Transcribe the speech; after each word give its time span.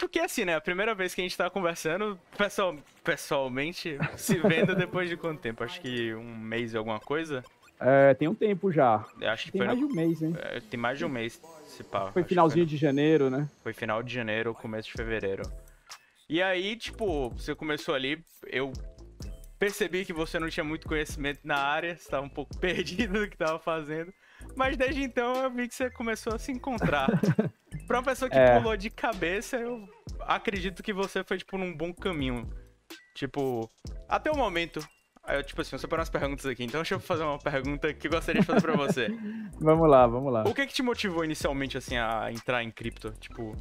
porque 0.00 0.18
assim, 0.18 0.44
né? 0.44 0.56
A 0.56 0.60
primeira 0.60 0.94
vez 0.94 1.14
que 1.14 1.20
a 1.20 1.24
gente 1.24 1.36
tá 1.36 1.48
conversando, 1.50 2.18
pessoal, 2.36 2.74
pessoalmente, 3.04 3.96
se 4.16 4.38
vendo 4.38 4.74
depois 4.74 5.08
de 5.08 5.16
quanto 5.16 5.40
tempo? 5.40 5.62
Acho 5.62 5.80
que 5.80 6.12
um 6.14 6.36
mês 6.36 6.72
e 6.72 6.76
alguma 6.76 6.98
coisa. 6.98 7.44
É, 7.78 8.12
tem 8.14 8.26
um 8.28 8.34
tempo 8.34 8.72
já. 8.72 9.04
Eu 9.20 9.30
acho 9.30 9.44
que 9.46 9.52
tem 9.52 9.60
foi 9.60 9.66
mais 9.68 9.80
no- 9.80 9.86
de 9.86 9.92
um 9.92 9.96
mês, 9.96 10.22
hein? 10.22 10.34
é, 10.38 10.60
tem 10.60 10.78
mais 10.80 10.98
de 10.98 11.04
um 11.04 11.08
mês, 11.08 11.40
se 11.66 11.84
pá. 11.84 12.10
Foi 12.12 12.24
finalzinho 12.24 12.64
no- 12.64 12.68
de 12.70 12.76
janeiro, 12.76 13.30
né? 13.30 13.48
Foi 13.62 13.72
final 13.72 14.02
de 14.02 14.12
janeiro, 14.12 14.54
começo 14.54 14.88
de 14.88 14.94
fevereiro. 14.94 15.42
E 16.28 16.42
aí, 16.42 16.76
tipo, 16.76 17.30
você 17.30 17.54
começou 17.54 17.94
ali, 17.94 18.22
eu 18.46 18.72
percebi 19.58 20.04
que 20.04 20.12
você 20.12 20.38
não 20.38 20.48
tinha 20.48 20.64
muito 20.64 20.86
conhecimento 20.88 21.40
na 21.44 21.56
área, 21.56 21.94
você 21.96 22.02
estava 22.02 22.24
um 22.24 22.28
pouco 22.28 22.56
perdido 22.60 23.20
no 23.20 23.28
que 23.28 23.34
estava 23.34 23.58
fazendo. 23.58 24.12
Mas 24.56 24.76
desde 24.76 25.02
então 25.02 25.34
eu 25.42 25.50
vi 25.50 25.68
que 25.68 25.74
você 25.74 25.90
começou 25.90 26.34
a 26.34 26.38
se 26.38 26.50
encontrar. 26.52 27.08
pra 27.90 27.98
uma 27.98 28.04
pessoa 28.04 28.30
que 28.30 28.38
É. 28.38 28.56
pulou 28.56 28.76
de 28.76 28.88
cabeça, 28.88 29.56
eu 29.56 29.84
acredito 30.20 30.80
que 30.80 30.92
você 30.92 31.24
foi, 31.24 31.38
tipo, 31.38 31.58
num 31.58 31.76
bom 31.76 31.92
caminho. 31.92 32.48
Tipo, 33.16 33.68
até 34.08 34.30
o 34.30 34.36
momento. 34.36 34.78
Eu, 35.26 35.42
tipo 35.42 35.60
assim, 35.60 35.74
eu 35.74 35.78
separei 35.80 36.00
umas 36.00 36.08
perguntas 36.08 36.46
aqui, 36.46 36.62
então 36.62 36.80
deixa 36.80 36.94
eu 36.94 37.00
fazer 37.00 37.24
uma 37.24 37.36
pergunta 37.38 37.92
que 37.92 38.06
eu 38.06 38.12
gostaria 38.12 38.40
de 38.42 38.46
fazer 38.46 38.62
pra 38.62 38.76
você. 38.76 39.08
Vamos 39.60 39.88
lá, 39.90 40.06
vamos 40.06 40.32
lá. 40.32 40.44
O 40.44 40.54
que 40.54 40.66
que 40.66 40.72
te 40.72 40.82
motivou 40.84 41.24
inicialmente, 41.24 41.76
assim, 41.76 41.96
a 41.96 42.30
entrar 42.32 42.62
em 42.62 42.70
cripto? 42.70 43.12
Tipo, 43.18 43.56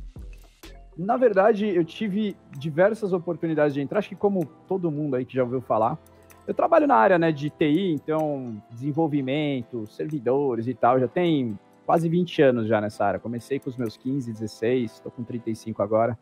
Na 0.96 1.18
verdade, 1.18 1.68
eu 1.68 1.84
tive 1.84 2.36
diversas 2.52 3.12
oportunidades 3.14 3.74
de 3.74 3.82
entrar, 3.82 3.98
acho 4.00 4.10
que 4.10 4.16
como 4.16 4.46
todo 4.68 4.92
mundo 4.92 5.16
aí 5.16 5.26
que 5.26 5.34
já 5.34 5.44
ouviu 5.44 5.62
falar. 5.62 5.98
Eu 6.46 6.54
trabalho 6.54 6.86
na 6.88 6.96
área 6.96 7.18
né, 7.18 7.32
de 7.32 7.50
TI, 7.50 7.94
então 7.94 8.62
desenvolvimento, 8.72 9.88
servidores 9.88 10.68
e 10.68 10.74
tal, 10.76 11.00
já 11.00 11.08
tem 11.08 11.58
quase 11.90 12.08
20 12.08 12.44
anos 12.44 12.68
já 12.68 12.80
nessa 12.80 13.04
área. 13.04 13.20
Comecei 13.20 13.58
com 13.58 13.68
os 13.68 13.76
meus 13.76 13.98
15, 13.98 14.32
16, 14.32 14.92
estou 14.92 15.12
com 15.12 15.24
35 15.24 15.82
agora. 15.82 16.16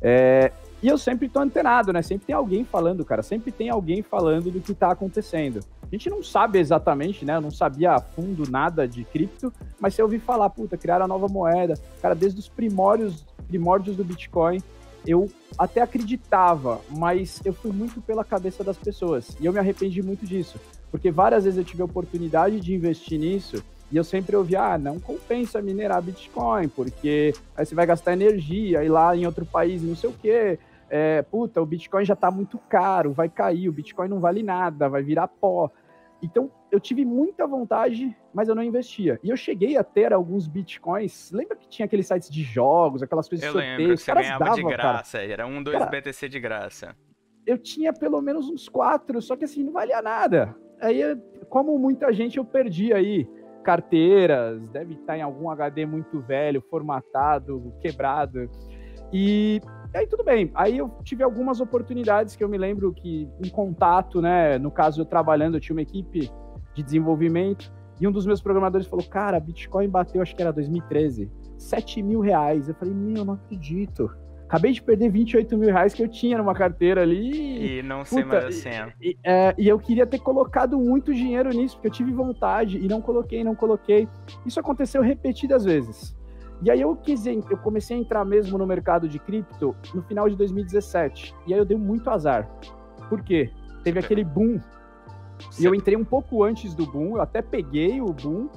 É, 0.00 0.50
e 0.82 0.88
eu 0.88 0.96
sempre 0.96 1.28
tô 1.28 1.38
antenado, 1.38 1.92
né? 1.92 2.00
Sempre 2.00 2.28
tem 2.28 2.34
alguém 2.34 2.64
falando, 2.64 3.04
cara. 3.04 3.22
Sempre 3.22 3.52
tem 3.52 3.68
alguém 3.68 4.00
falando 4.00 4.50
do 4.50 4.58
que 4.58 4.72
tá 4.72 4.90
acontecendo. 4.90 5.60
A 5.82 5.86
gente 5.90 6.08
não 6.08 6.22
sabe 6.22 6.58
exatamente, 6.58 7.26
né? 7.26 7.36
Eu 7.36 7.42
não 7.42 7.50
sabia 7.50 7.92
a 7.92 8.00
fundo 8.00 8.50
nada 8.50 8.88
de 8.88 9.04
cripto, 9.04 9.52
mas 9.78 9.94
se 9.94 10.00
eu 10.00 10.06
ouvi 10.06 10.18
falar, 10.18 10.48
puta, 10.48 10.78
criaram 10.78 11.04
a 11.04 11.08
nova 11.08 11.28
moeda. 11.28 11.74
Cara, 12.00 12.14
desde 12.14 12.40
os 12.40 12.48
primórdios, 12.48 13.26
primórdios 13.46 13.94
do 13.94 14.04
Bitcoin, 14.04 14.62
eu 15.06 15.30
até 15.58 15.82
acreditava, 15.82 16.80
mas 16.88 17.38
eu 17.44 17.52
fui 17.52 17.70
muito 17.70 18.00
pela 18.00 18.24
cabeça 18.24 18.64
das 18.64 18.78
pessoas. 18.78 19.36
E 19.38 19.44
eu 19.44 19.52
me 19.52 19.58
arrependi 19.58 20.00
muito 20.02 20.24
disso. 20.24 20.58
Porque 20.90 21.10
várias 21.10 21.44
vezes 21.44 21.58
eu 21.58 21.64
tive 21.64 21.82
a 21.82 21.84
oportunidade 21.84 22.58
de 22.60 22.74
investir 22.74 23.20
nisso 23.20 23.62
e 23.92 23.96
eu 23.96 24.02
sempre 24.02 24.34
ouvi, 24.34 24.56
ah, 24.56 24.78
não 24.78 24.98
compensa 24.98 25.60
minerar 25.60 26.00
Bitcoin, 26.00 26.66
porque 26.68 27.34
aí 27.54 27.66
você 27.66 27.74
vai 27.74 27.84
gastar 27.84 28.14
energia, 28.14 28.82
ir 28.82 28.88
lá 28.88 29.14
em 29.14 29.26
outro 29.26 29.44
país 29.44 29.82
não 29.82 29.94
sei 29.94 30.08
o 30.08 30.14
quê. 30.14 30.58
É, 30.88 31.20
puta, 31.22 31.60
o 31.60 31.66
Bitcoin 31.66 32.02
já 32.04 32.16
tá 32.16 32.30
muito 32.30 32.58
caro, 32.58 33.12
vai 33.12 33.28
cair, 33.28 33.68
o 33.68 33.72
Bitcoin 33.72 34.08
não 34.08 34.18
vale 34.18 34.42
nada, 34.42 34.88
vai 34.88 35.02
virar 35.02 35.28
pó. 35.28 35.70
Então, 36.22 36.50
eu 36.70 36.80
tive 36.80 37.04
muita 37.04 37.46
vontade, 37.46 38.16
mas 38.32 38.48
eu 38.48 38.54
não 38.54 38.62
investia. 38.62 39.20
E 39.22 39.28
eu 39.28 39.36
cheguei 39.36 39.76
a 39.76 39.84
ter 39.84 40.12
alguns 40.12 40.46
Bitcoins. 40.46 41.30
Lembra 41.32 41.56
que 41.56 41.68
tinha 41.68 41.84
aqueles 41.84 42.06
sites 42.06 42.30
de 42.30 42.42
jogos, 42.42 43.02
aquelas 43.02 43.28
coisas 43.28 43.44
eu 43.44 43.52
de 43.52 43.58
lembro 43.58 43.72
sorteio? 43.72 43.94
Os 43.94 44.02
você 44.02 44.14
ganhava 44.14 44.44
de 44.44 44.50
davam, 44.50 44.70
cara. 44.70 44.92
graça, 44.92 45.18
era 45.18 45.46
um, 45.46 45.62
dois 45.62 45.78
Cara, 45.78 45.90
BTC 45.90 46.28
de 46.28 46.40
graça. 46.40 46.96
eu 47.46 47.58
tinha 47.58 47.92
pelo 47.92 48.22
menos 48.22 48.48
uns 48.48 48.68
quatro, 48.68 49.20
só 49.20 49.36
que 49.36 49.44
assim, 49.44 49.62
não 49.64 49.72
valia 49.72 50.00
nada. 50.00 50.54
Aí, 50.80 51.02
como 51.48 51.78
muita 51.78 52.12
gente, 52.12 52.38
eu 52.38 52.44
perdi 52.44 52.92
aí 52.92 53.28
carteiras, 53.62 54.68
deve 54.68 54.94
estar 54.94 55.16
em 55.16 55.22
algum 55.22 55.50
HD 55.50 55.86
muito 55.86 56.20
velho, 56.20 56.62
formatado, 56.70 57.72
quebrado. 57.80 58.50
E 59.12 59.60
aí 59.94 60.06
tudo 60.06 60.24
bem. 60.24 60.50
Aí 60.54 60.78
eu 60.78 60.90
tive 61.02 61.22
algumas 61.22 61.60
oportunidades 61.60 62.34
que 62.36 62.42
eu 62.42 62.48
me 62.48 62.58
lembro 62.58 62.92
que 62.92 63.28
em 63.44 63.48
contato, 63.48 64.20
né? 64.20 64.58
No 64.58 64.70
caso, 64.70 65.00
eu 65.00 65.04
trabalhando, 65.04 65.56
eu 65.56 65.60
tinha 65.60 65.74
uma 65.74 65.82
equipe 65.82 66.30
de 66.74 66.82
desenvolvimento, 66.82 67.72
e 68.00 68.08
um 68.08 68.10
dos 68.10 68.26
meus 68.26 68.42
programadores 68.42 68.86
falou: 68.86 69.06
Cara, 69.06 69.38
Bitcoin 69.38 69.88
bateu, 69.88 70.20
acho 70.20 70.34
que 70.34 70.42
era 70.42 70.52
2013, 70.52 71.30
7 71.56 72.02
mil 72.02 72.20
reais. 72.20 72.68
Eu 72.68 72.74
falei, 72.74 72.92
meu, 72.92 73.24
não 73.24 73.34
acredito. 73.34 74.10
Acabei 74.52 74.72
de 74.72 74.82
perder 74.82 75.08
28 75.08 75.56
mil 75.56 75.70
reais 75.70 75.94
que 75.94 76.02
eu 76.02 76.08
tinha 76.08 76.36
numa 76.36 76.52
carteira 76.52 77.00
ali. 77.00 77.78
E 77.78 77.82
não 77.82 78.04
sei 78.04 78.22
Puta, 78.22 78.34
mais 78.34 78.44
a 78.44 78.52
senha. 78.52 78.94
E, 79.00 79.16
é, 79.24 79.54
e 79.56 79.66
eu 79.66 79.78
queria 79.78 80.06
ter 80.06 80.18
colocado 80.18 80.78
muito 80.78 81.14
dinheiro 81.14 81.48
nisso, 81.48 81.76
porque 81.76 81.88
eu 81.88 81.92
tive 81.92 82.12
vontade 82.12 82.76
e 82.76 82.86
não 82.86 83.00
coloquei, 83.00 83.42
não 83.42 83.54
coloquei. 83.54 84.06
Isso 84.44 84.60
aconteceu 84.60 85.00
repetidas 85.00 85.64
vezes. 85.64 86.14
E 86.62 86.70
aí 86.70 86.82
eu 86.82 86.94
quis, 86.94 87.24
eu 87.24 87.56
comecei 87.62 87.96
a 87.96 88.00
entrar 88.00 88.26
mesmo 88.26 88.58
no 88.58 88.66
mercado 88.66 89.08
de 89.08 89.18
cripto 89.18 89.74
no 89.94 90.02
final 90.02 90.28
de 90.28 90.36
2017. 90.36 91.34
E 91.46 91.54
aí 91.54 91.58
eu 91.58 91.64
dei 91.64 91.78
muito 91.78 92.10
azar. 92.10 92.46
Por 93.08 93.22
quê? 93.22 93.50
Teve 93.82 94.00
aquele 94.00 94.22
boom. 94.22 94.60
E 95.58 95.64
eu 95.64 95.74
entrei 95.74 95.96
um 95.96 96.04
pouco 96.04 96.44
antes 96.44 96.74
do 96.74 96.84
boom, 96.84 97.16
eu 97.16 97.22
até 97.22 97.40
peguei 97.40 98.02
o 98.02 98.12
boom. 98.12 98.50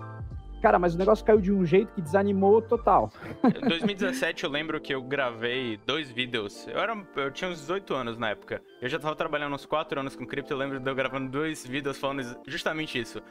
Cara, 0.65 0.79
mas 0.79 0.95
o 0.95 0.97
negócio 0.97 1.23
caiu 1.23 1.39
de 1.39 1.51
um 1.51 1.63
jeito 1.63 1.93
que 1.93 2.01
desanimou 2.01 2.59
total. 2.59 3.11
Em 3.43 3.67
2017 3.69 4.45
eu 4.45 4.49
lembro 4.49 4.81
que 4.81 4.95
eu 4.95 5.03
gravei 5.03 5.79
dois 5.85 6.09
vídeos. 6.09 6.67
Eu, 6.67 6.79
era, 6.79 6.97
eu 7.17 7.29
tinha 7.29 7.51
uns 7.51 7.59
18 7.59 7.93
anos 7.93 8.17
na 8.17 8.31
época. 8.31 8.63
Eu 8.81 8.89
já 8.89 8.97
tava 8.97 9.15
trabalhando 9.15 9.53
uns 9.53 9.63
4 9.63 9.99
anos 9.99 10.15
com 10.15 10.25
cripto. 10.25 10.51
Eu 10.51 10.57
lembro 10.57 10.79
de 10.79 10.89
eu 10.89 10.95
gravando 10.95 11.29
dois 11.29 11.63
vídeos 11.67 11.99
falando 11.99 12.23
justamente 12.47 12.99
isso. 12.99 13.21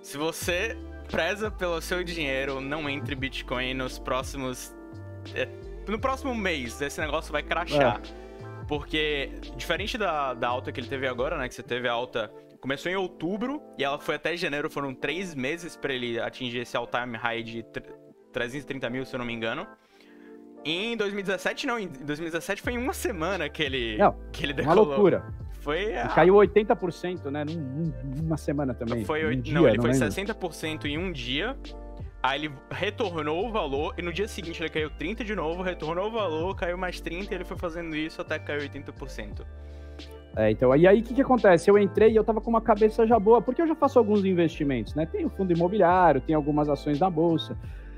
Se 0.00 0.16
você 0.16 0.78
preza 1.10 1.50
pelo 1.50 1.78
seu 1.82 2.02
dinheiro, 2.02 2.58
não 2.58 2.88
entre 2.88 3.14
Bitcoin 3.14 3.74
nos 3.74 3.98
próximos. 3.98 4.74
é, 5.34 5.46
no 5.86 5.98
próximo 5.98 6.34
mês, 6.34 6.80
esse 6.80 6.98
negócio 7.02 7.30
vai 7.30 7.42
crashar. 7.42 8.00
Porque, 8.66 9.30
diferente 9.58 9.98
da, 9.98 10.32
da 10.32 10.48
alta 10.48 10.72
que 10.72 10.80
ele 10.80 10.88
teve 10.88 11.06
agora, 11.06 11.36
né? 11.36 11.48
Que 11.48 11.54
você 11.54 11.62
teve 11.62 11.86
a 11.86 11.92
alta. 11.92 12.32
Começou 12.60 12.90
em 12.90 12.96
outubro 12.96 13.62
e 13.78 13.84
ela 13.84 13.98
foi 13.98 14.16
até 14.16 14.36
janeiro. 14.36 14.68
Foram 14.68 14.92
três 14.94 15.34
meses 15.34 15.76
pra 15.76 15.92
ele 15.92 16.18
atingir 16.20 16.58
esse 16.58 16.76
all-time 16.76 17.16
high 17.16 17.42
de 17.42 17.62
tr- 17.62 17.82
330 18.32 18.90
mil, 18.90 19.04
se 19.04 19.14
eu 19.14 19.18
não 19.18 19.24
me 19.26 19.32
engano. 19.32 19.66
Em 20.64 20.96
2017, 20.96 21.66
não. 21.66 21.78
Em 21.78 21.86
2017 21.88 22.60
foi 22.60 22.72
em 22.72 22.78
uma 22.78 22.92
semana 22.92 23.48
que 23.48 23.62
ele, 23.62 23.96
Não, 23.96 24.12
que 24.32 24.44
ele 24.44 24.52
Uma 24.54 24.62
decolou. 24.62 24.84
loucura. 24.86 25.24
Foi. 25.60 25.96
A- 25.96 26.08
caiu 26.08 26.34
80%, 26.34 27.30
né? 27.30 27.44
Num, 27.44 27.54
num- 27.54 27.92
numa 28.22 28.36
semana 28.36 28.74
também. 28.74 29.04
Foi, 29.04 29.24
um 29.24 29.40
dia, 29.40 29.54
não, 29.54 29.68
ele 29.68 29.80
foi 29.80 29.92
lembro. 29.92 30.06
60% 30.08 30.84
em 30.86 30.98
um 30.98 31.12
dia. 31.12 31.56
Aí 32.20 32.40
ele 32.46 32.54
retornou 32.72 33.46
o 33.46 33.52
valor 33.52 33.94
e 33.96 34.02
no 34.02 34.12
dia 34.12 34.26
seguinte 34.26 34.60
ele 34.60 34.68
caiu 34.68 34.90
30 34.90 35.22
de 35.22 35.36
novo, 35.36 35.62
retornou 35.62 36.08
o 36.08 36.10
valor, 36.10 36.56
caiu 36.56 36.76
mais 36.76 37.00
30 37.00 37.32
e 37.32 37.36
ele 37.36 37.44
foi 37.44 37.56
fazendo 37.56 37.94
isso 37.94 38.20
até 38.20 38.40
que 38.40 38.46
caiu 38.46 38.60
80%. 38.60 39.46
É, 40.36 40.50
então, 40.50 40.74
e 40.76 40.86
aí 40.86 41.00
o 41.00 41.02
que, 41.02 41.14
que 41.14 41.22
acontece? 41.22 41.70
Eu 41.70 41.78
entrei 41.78 42.12
e 42.12 42.16
eu 42.16 42.22
tava 42.22 42.40
com 42.40 42.50
uma 42.50 42.60
cabeça 42.60 43.06
já 43.06 43.18
boa, 43.18 43.42
porque 43.42 43.60
eu 43.60 43.66
já 43.66 43.74
faço 43.74 43.98
alguns 43.98 44.24
investimentos, 44.24 44.94
né? 44.94 45.06
Tem 45.06 45.24
o 45.24 45.30
fundo 45.30 45.52
imobiliário, 45.52 46.20
tem 46.20 46.34
algumas 46.34 46.68
ações 46.68 47.00
na 47.00 47.10
bolsa. 47.10 47.56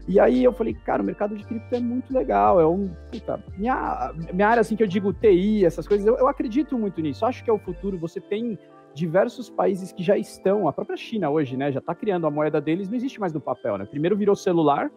E 0.08 0.18
aí 0.18 0.42
eu 0.42 0.52
falei, 0.52 0.74
cara, 0.74 1.02
o 1.02 1.04
mercado 1.04 1.36
de 1.36 1.44
cripto 1.44 1.74
é 1.74 1.80
muito 1.80 2.12
legal, 2.12 2.60
é 2.60 2.66
um. 2.66 2.90
Puta, 3.12 3.38
minha, 3.56 4.12
minha 4.32 4.48
área, 4.48 4.60
assim, 4.60 4.74
que 4.74 4.82
eu 4.82 4.86
digo 4.86 5.12
TI, 5.12 5.64
essas 5.64 5.86
coisas, 5.86 6.06
eu, 6.06 6.16
eu 6.16 6.26
acredito 6.26 6.78
muito 6.78 7.00
nisso. 7.00 7.24
Acho 7.26 7.44
que 7.44 7.50
é 7.50 7.52
o 7.52 7.58
futuro. 7.58 7.98
Você 7.98 8.20
tem 8.20 8.58
diversos 8.94 9.48
países 9.48 9.92
que 9.92 10.02
já 10.02 10.16
estão, 10.16 10.66
a 10.66 10.72
própria 10.72 10.96
China 10.96 11.30
hoje, 11.30 11.56
né? 11.56 11.70
Já 11.70 11.80
tá 11.80 11.94
criando 11.94 12.26
a 12.26 12.30
moeda 12.30 12.60
deles, 12.60 12.88
não 12.88 12.96
existe 12.96 13.20
mais 13.20 13.32
no 13.32 13.40
papel, 13.40 13.78
né? 13.78 13.84
Primeiro 13.84 14.16
virou 14.16 14.34
celular, 14.34 14.90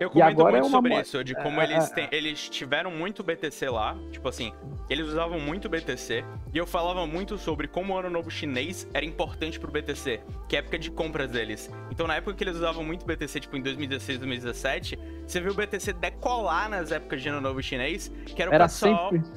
Eu 0.00 0.08
comento 0.08 0.40
é 0.40 0.50
muito 0.50 0.66
uma 0.66 0.70
sobre 0.70 0.98
isso, 0.98 1.22
de 1.22 1.34
como 1.34 1.60
é, 1.60 1.64
eles, 1.64 1.92
é, 1.94 2.08
eles 2.10 2.48
tiveram 2.48 2.90
muito 2.90 3.22
BTC 3.22 3.68
lá, 3.68 3.94
tipo 4.10 4.26
assim, 4.26 4.50
eles 4.88 5.06
usavam 5.06 5.38
muito 5.38 5.68
BTC, 5.68 6.24
e 6.54 6.56
eu 6.56 6.66
falava 6.66 7.06
muito 7.06 7.36
sobre 7.36 7.68
como 7.68 7.92
o 7.92 7.98
Ano 7.98 8.08
Novo 8.08 8.30
Chinês 8.30 8.88
era 8.94 9.04
importante 9.04 9.60
pro 9.60 9.70
BTC, 9.70 10.22
que 10.48 10.56
é 10.56 10.60
a 10.60 10.62
época 10.62 10.78
de 10.78 10.90
compras 10.90 11.30
deles. 11.30 11.70
Então 11.90 12.06
na 12.06 12.16
época 12.16 12.32
que 12.32 12.42
eles 12.42 12.56
usavam 12.56 12.82
muito 12.82 13.04
BTC, 13.04 13.40
tipo 13.40 13.58
em 13.58 13.60
2016, 13.60 14.18
2017, 14.20 14.98
você 15.26 15.38
viu 15.38 15.52
o 15.52 15.54
BTC 15.54 15.92
decolar 15.92 16.70
nas 16.70 16.90
épocas 16.90 17.20
de 17.20 17.28
Ano 17.28 17.42
Novo 17.42 17.62
Chinês, 17.62 18.10
que 18.24 18.40
era 18.40 18.50
o 18.50 18.54
era 18.54 18.64
pessoal... 18.64 19.10
sempre 19.10 19.30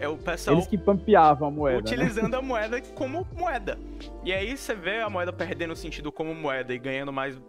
É 0.00 0.08
o 0.08 0.16
pessoal 0.16 0.56
eles 0.56 0.66
que 0.66 0.76
pampeavam 0.76 1.46
a 1.46 1.50
moeda. 1.52 1.76
né? 1.76 1.80
utilizando 1.80 2.34
a 2.34 2.42
moeda 2.42 2.82
como 2.96 3.24
moeda. 3.36 3.78
E 4.24 4.32
aí 4.32 4.56
você 4.56 4.74
vê 4.74 5.00
a 5.00 5.08
moeda 5.08 5.32
perdendo 5.32 5.76
sentido 5.76 6.10
como 6.10 6.34
moeda 6.34 6.74
e 6.74 6.78
ganhando 6.78 7.12
mais 7.12 7.40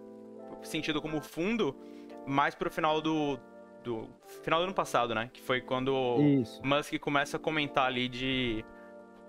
sentido 0.61 1.01
como 1.01 1.19
fundo 1.19 1.75
mais 2.29 2.55
pro 2.55 2.69
final 2.69 3.01
do, 3.01 3.39
do 3.83 4.07
final 4.43 4.59
do 4.59 4.65
ano 4.65 4.73
passado, 4.73 5.13
né? 5.15 5.29
Que 5.33 5.41
foi 5.41 5.61
quando 5.61 5.89
o 5.93 6.21
Isso. 6.21 6.61
Musk 6.63 6.97
começa 6.99 7.37
a 7.37 7.39
comentar 7.39 7.85
ali 7.87 8.07
de 8.07 8.63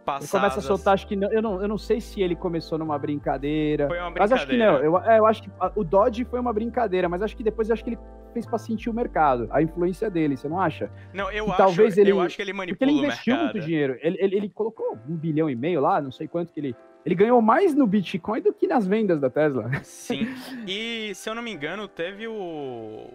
passar. 0.05 0.23
Ele 0.25 0.31
começa 0.31 0.59
a 0.61 0.63
soltar, 0.63 0.95
acho 0.95 1.07
que 1.07 1.17
não, 1.17 1.31
eu, 1.33 1.43
não, 1.43 1.63
eu 1.63 1.69
não 1.69 1.79
sei 1.79 2.01
se 2.01 2.21
ele 2.21 2.35
começou 2.37 2.79
numa 2.79 2.99
brincadeira. 2.99 3.89
Foi 3.89 3.99
uma 3.99 4.11
Mas 4.11 4.33
acho 4.33 4.47
que 4.47 4.57
brincadeira. 4.57 4.89
não. 4.91 4.99
Eu, 4.99 4.99
é, 5.11 5.19
eu 5.19 5.27
acho 5.27 5.43
que 5.43 5.51
o 5.77 5.85
Dodge 5.85 6.25
foi 6.25 6.39
uma 6.41 6.53
brincadeira, 6.53 7.09
mas 7.09 7.23
acho 7.23 7.37
que 7.37 7.43
depois 7.43 7.69
eu 7.69 7.75
acho 7.75 7.83
que 7.85 7.91
ele 7.91 7.99
fez 8.33 8.47
pra 8.47 8.59
sentir 8.59 8.89
o 8.89 8.95
mercado, 8.95 9.49
a 9.51 9.61
influência 9.61 10.09
dele, 10.09 10.37
você 10.37 10.49
não 10.49 10.61
acha? 10.61 10.89
Não, 11.13 11.31
eu 11.33 11.47
que 11.47 11.51
acho, 11.51 11.59
talvez 11.59 11.99
ele- 11.99 12.13
eu 12.13 12.21
acho 12.21 12.37
que 12.37 12.43
ele 12.43 12.53
Porque 12.53 12.85
manipula 12.85 12.91
ele 12.91 13.01
investiu 13.01 13.37
muito 13.37 13.61
dinheiro. 13.61 13.99
Ele, 14.01 14.17
ele, 14.21 14.37
ele 14.37 14.49
colocou 14.51 14.97
um 15.09 15.17
bilhão 15.17 15.51
e 15.51 15.57
meio 15.57 15.81
lá, 15.81 16.01
não 16.01 16.13
sei 16.13 16.29
quanto 16.29 16.53
que 16.53 16.61
ele. 16.61 16.77
Ele 17.05 17.15
ganhou 17.15 17.41
mais 17.41 17.75
no 17.75 17.87
Bitcoin 17.87 18.41
do 18.43 18.53
que 18.53 18.67
nas 18.67 18.87
vendas 18.87 19.21
da 19.21 19.31
Tesla. 19.31 19.71
Sim. 19.83 20.29
E 20.67 21.15
se 21.15 21.29
eu 21.29 21.35
não 21.35 21.43
me 21.43 21.51
engano, 21.51 21.89
teve 21.89 22.29
o 22.29 23.09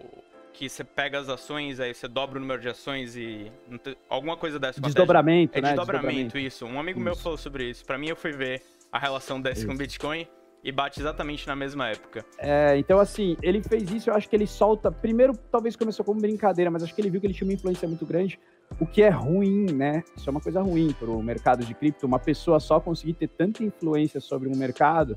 que 0.52 0.68
você 0.68 0.82
pega 0.82 1.18
as 1.18 1.28
ações, 1.28 1.78
aí 1.80 1.94
você 1.94 2.08
dobra 2.08 2.38
o 2.38 2.40
número 2.40 2.60
de 2.60 2.68
ações 2.68 3.16
e. 3.16 3.50
Alguma 4.08 4.36
coisa 4.36 4.58
dessa. 4.58 4.80
Desdobramento, 4.80 5.58
é 5.58 5.60
né? 5.60 5.68
Desdobramento, 5.68 6.06
desdobramento, 6.06 6.38
isso. 6.38 6.64
Um 6.66 6.80
amigo 6.80 6.98
isso. 6.98 7.04
meu 7.04 7.16
falou 7.16 7.38
sobre 7.38 7.70
isso. 7.70 7.84
Pra 7.84 7.96
mim, 7.98 8.08
eu 8.08 8.16
fui 8.16 8.32
ver 8.32 8.62
a 8.90 8.98
relação 8.98 9.40
dessa 9.40 9.60
isso. 9.60 9.68
com 9.68 9.76
Bitcoin 9.76 10.26
e 10.64 10.72
bate 10.72 10.98
exatamente 10.98 11.46
na 11.46 11.54
mesma 11.54 11.88
época. 11.88 12.24
É, 12.38 12.76
então 12.76 12.98
assim, 12.98 13.36
ele 13.40 13.62
fez 13.62 13.88
isso, 13.90 14.10
eu 14.10 14.14
acho 14.14 14.28
que 14.28 14.34
ele 14.34 14.48
solta. 14.48 14.90
Primeiro, 14.90 15.36
talvez 15.50 15.76
começou 15.76 16.04
como 16.04 16.20
brincadeira, 16.20 16.70
mas 16.70 16.82
acho 16.82 16.92
que 16.92 17.00
ele 17.00 17.10
viu 17.10 17.20
que 17.20 17.26
ele 17.28 17.34
tinha 17.34 17.46
uma 17.46 17.54
influência 17.54 17.86
muito 17.86 18.04
grande, 18.04 18.40
o 18.78 18.86
que 18.86 19.02
é 19.02 19.08
ruim, 19.08 19.72
né? 19.72 20.02
Isso 20.16 20.28
é 20.28 20.30
uma 20.30 20.40
coisa 20.40 20.60
ruim 20.60 20.92
para 20.92 21.10
o 21.10 21.22
mercado 21.22 21.64
de 21.64 21.74
cripto, 21.74 22.06
uma 22.06 22.18
pessoa 22.18 22.60
só 22.60 22.78
conseguir 22.78 23.14
ter 23.14 23.28
tanta 23.28 23.64
influência 23.64 24.20
sobre 24.20 24.48
um 24.48 24.56
mercado. 24.56 25.16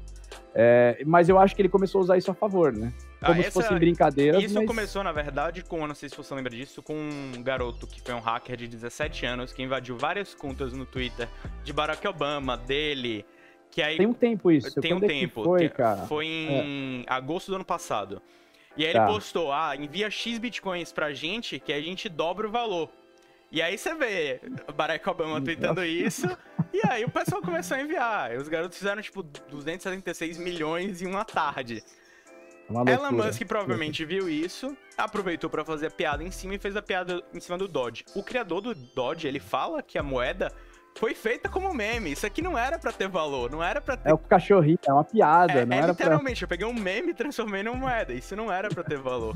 É, 0.54 1.02
mas 1.06 1.30
eu 1.30 1.38
acho 1.38 1.56
que 1.56 1.62
ele 1.62 1.70
começou 1.70 2.00
a 2.00 2.04
usar 2.04 2.18
isso 2.18 2.32
a 2.32 2.34
favor, 2.34 2.72
né? 2.72 2.94
Como 3.20 3.34
ah, 3.34 3.40
essa, 3.40 3.52
se 3.52 3.52
fossem 3.52 3.78
brincadeiras. 3.78 4.42
Isso 4.42 4.56
mas... 4.56 4.66
começou, 4.66 5.04
na 5.04 5.12
verdade, 5.12 5.64
com, 5.64 5.80
eu 5.80 5.88
não 5.88 5.96
sei 5.96 6.08
se 6.08 6.16
você 6.16 6.34
lembra 6.34 6.52
disso, 6.52 6.82
com 6.82 6.96
um 6.96 7.44
garoto 7.44 7.86
que 7.86 8.02
foi 8.02 8.14
um 8.14 8.20
hacker 8.20 8.56
de 8.56 8.68
17 8.68 9.26
anos 9.26 9.52
que 9.52 9.62
invadiu 9.62 9.98
várias 9.98 10.34
contas 10.34 10.72
no 10.72 10.86
Twitter 10.86 11.28
de 11.64 11.74
Barack 11.74 12.08
Obama, 12.08 12.56
dele. 12.56 13.26
Que 13.70 13.82
aí, 13.82 13.98
tem 13.98 14.08
um 14.08 14.14
tempo 14.14 14.50
isso. 14.52 14.80
Tem 14.80 14.92
Quando 14.92 15.04
um 15.04 15.06
é 15.06 15.10
tempo. 15.10 15.44
foi, 15.44 15.60
tem, 15.60 15.70
cara? 15.70 16.02
Foi 16.08 16.26
em 16.26 17.02
é. 17.02 17.06
agosto 17.08 17.50
do 17.50 17.56
ano 17.56 17.66
passado. 17.66 18.22
E 18.76 18.86
aí 18.86 18.94
Tá. 18.94 19.04
ele 19.04 19.12
postou, 19.14 19.52
ah, 19.52 19.76
envia 19.76 20.10
X 20.10 20.40
bitcoins 20.40 20.92
pra 20.92 21.14
gente 21.14 21.60
que 21.60 21.74
a 21.74 21.82
gente 21.82 22.08
dobra 22.08 22.48
o 22.48 22.52
valor. 22.52 22.90
E 23.52 23.62
aí 23.62 23.78
você 23.78 23.96
vê 23.96 24.42
Barack 24.76 25.08
Obama 25.10 25.42
tweetando 25.42 25.84
isso, 25.84 26.28
e 26.72 26.82
aí 26.88 27.04
o 27.04 27.10
pessoal 27.10 27.42
começou 27.42 27.78
a 27.78 27.82
enviar. 27.82 28.34
E 28.34 28.38
os 28.38 28.48
garotos 28.48 28.78
fizeram, 28.78 29.02
tipo, 29.02 29.24
276 29.24 30.38
milhões 30.38 31.02
em 31.02 31.08
uma 31.08 31.26
tarde. 31.26 31.84
Uma 32.70 32.90
Elon. 32.90 33.12
Musk 33.12 33.42
provavelmente 33.46 34.06
viu 34.06 34.30
isso, 34.30 34.78
aproveitou 34.96 35.50
pra 35.50 35.66
fazer 35.66 35.88
a 35.88 35.92
piada 35.92 36.24
em 36.24 36.30
cima 36.30 36.54
e 36.54 36.60
fez 36.60 36.76
a 36.76 36.82
piada 36.82 37.24
em 37.34 37.40
cima 37.40 37.58
do 37.58 37.68
Dodge. 37.68 38.06
O 38.14 38.22
criador 38.22 38.62
do 38.62 38.76
Dodge, 38.76 39.28
ele 39.28 39.40
fala 39.40 39.82
que 39.82 39.98
a 39.98 40.04
moeda 40.04 40.54
foi 40.96 41.16
feita 41.16 41.50
como 41.50 41.74
meme. 41.74 42.12
Isso 42.12 42.28
aqui 42.28 42.44
não 42.44 42.56
era 42.56 42.78
pra 42.78 42.92
ter 42.92 43.08
valor, 43.08 43.50
não 43.50 43.64
era 43.64 43.82
pra 43.82 43.98
ter... 43.98 44.10
É 44.10 44.14
o 44.14 44.18
cachorrinho, 44.20 44.78
é 44.86 44.94
uma 44.94 45.04
piada, 45.04 45.54
É, 45.54 45.66
não 45.66 45.76
é 45.76 45.80
era 45.80 45.88
literalmente, 45.88 46.44
eu 46.44 46.48
peguei 46.48 46.68
um 46.68 46.74
meme 46.74 47.10
e 47.10 47.14
transformei 47.16 47.64
numa 47.64 47.76
moeda. 47.78 48.14
Isso 48.14 48.36
não 48.36 48.52
era 48.52 48.70
pra 48.70 48.84
ter 48.84 49.00
valor. 49.00 49.36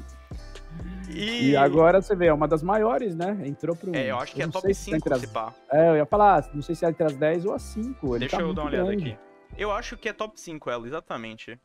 E, 1.09 1.49
E 1.51 1.55
agora 1.55 2.01
você 2.01 2.15
vê, 2.15 2.27
é 2.27 2.33
uma 2.33 2.47
das 2.47 2.63
maiores, 2.63 3.15
né? 3.15 3.37
Entrou 3.45 3.75
pro. 3.75 3.95
É, 3.95 4.11
eu 4.11 4.17
acho 4.17 4.33
que 4.33 4.41
é 4.41 4.45
não 4.45 4.51
top 4.51 4.65
sei 4.65 4.73
se 4.73 4.85
tá 4.91 4.95
5 4.97 5.09
entre 5.09 5.13
as- 5.13 5.25
pá. 5.31 5.53
É, 5.71 5.89
eu 5.89 5.95
ia 5.97 6.05
falar, 6.05 6.49
não 6.53 6.61
sei 6.61 6.75
se 6.75 6.85
é 6.85 6.89
entre 6.89 7.03
as 7.03 7.15
10 7.15 7.45
ou 7.45 7.53
as 7.53 7.61
5. 7.61 8.15
Ele 8.15 8.19
Deixa 8.19 8.37
tá 8.37 8.43
eu 8.43 8.53
dar 8.53 8.61
uma 8.63 8.69
olhada 8.69 8.87
grande. 8.87 9.11
aqui. 9.11 9.19
Eu 9.57 9.71
acho 9.71 9.97
que 9.97 10.09
é 10.09 10.13
top 10.13 10.39
5 10.39 10.69
ela, 10.69 10.85
exatamente. 10.87 11.59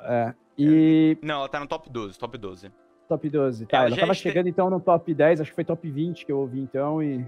É. 0.00 0.32
E 0.56 1.18
Não, 1.22 1.36
ela 1.36 1.48
tá 1.48 1.60
no 1.60 1.66
top 1.66 1.88
12, 1.90 2.18
top 2.18 2.38
12. 2.38 2.72
top 3.08 3.28
12. 3.28 3.66
Tá, 3.66 3.76
Ela 3.78 3.86
ela 3.86 3.94
já 3.96 4.00
tava 4.02 4.14
chegando 4.14 4.48
então 4.48 4.70
no 4.70 4.80
top 4.80 5.12
10, 5.12 5.40
acho 5.40 5.50
que 5.50 5.54
foi 5.54 5.64
top 5.64 5.88
20 5.90 6.24
que 6.26 6.32
eu 6.32 6.38
ouvi 6.38 6.60
então. 6.60 7.02
E 7.02 7.24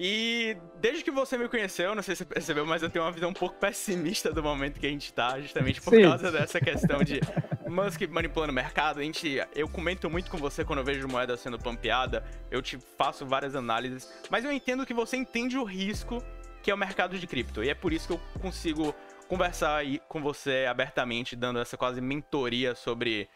E 0.00 0.56
desde 0.80 1.02
que 1.02 1.10
você 1.10 1.36
me 1.36 1.48
conheceu, 1.48 1.92
não 1.92 2.04
sei 2.04 2.14
se 2.14 2.24
você 2.24 2.32
percebeu, 2.32 2.64
mas 2.64 2.84
eu 2.84 2.88
tenho 2.88 3.04
uma 3.04 3.10
visão 3.10 3.30
um 3.30 3.34
pouco 3.34 3.56
pessimista 3.56 4.32
do 4.32 4.40
momento 4.40 4.78
que 4.78 4.86
a 4.86 4.90
gente 4.90 5.12
tá, 5.12 5.40
justamente 5.40 5.80
por 5.80 5.92
Sim. 5.92 6.02
causa 6.02 6.30
dessa 6.30 6.60
questão 6.60 7.02
de 7.02 7.20
Musk 7.68 8.02
manipulando 8.08 8.52
o 8.52 8.54
mercado. 8.54 9.00
A 9.00 9.02
gente, 9.02 9.44
eu 9.56 9.68
comento 9.68 10.08
muito 10.08 10.30
com 10.30 10.38
você 10.38 10.64
quando 10.64 10.78
eu 10.78 10.84
vejo 10.84 11.08
moeda 11.08 11.36
sendo 11.36 11.58
pampeada, 11.58 12.24
eu 12.48 12.62
te 12.62 12.78
faço 12.96 13.26
várias 13.26 13.56
análises, 13.56 14.08
mas 14.30 14.44
eu 14.44 14.52
entendo 14.52 14.86
que 14.86 14.94
você 14.94 15.16
entende 15.16 15.58
o 15.58 15.64
risco 15.64 16.22
que 16.62 16.70
é 16.70 16.74
o 16.74 16.78
mercado 16.78 17.18
de 17.18 17.26
cripto. 17.26 17.64
E 17.64 17.68
é 17.68 17.74
por 17.74 17.92
isso 17.92 18.06
que 18.06 18.14
eu 18.14 18.20
consigo 18.40 18.94
conversar 19.26 19.76
aí 19.76 20.00
com 20.08 20.22
você 20.22 20.66
abertamente, 20.70 21.34
dando 21.34 21.58
essa 21.58 21.76
quase 21.76 22.00
mentoria 22.00 22.74
sobre 22.76 23.28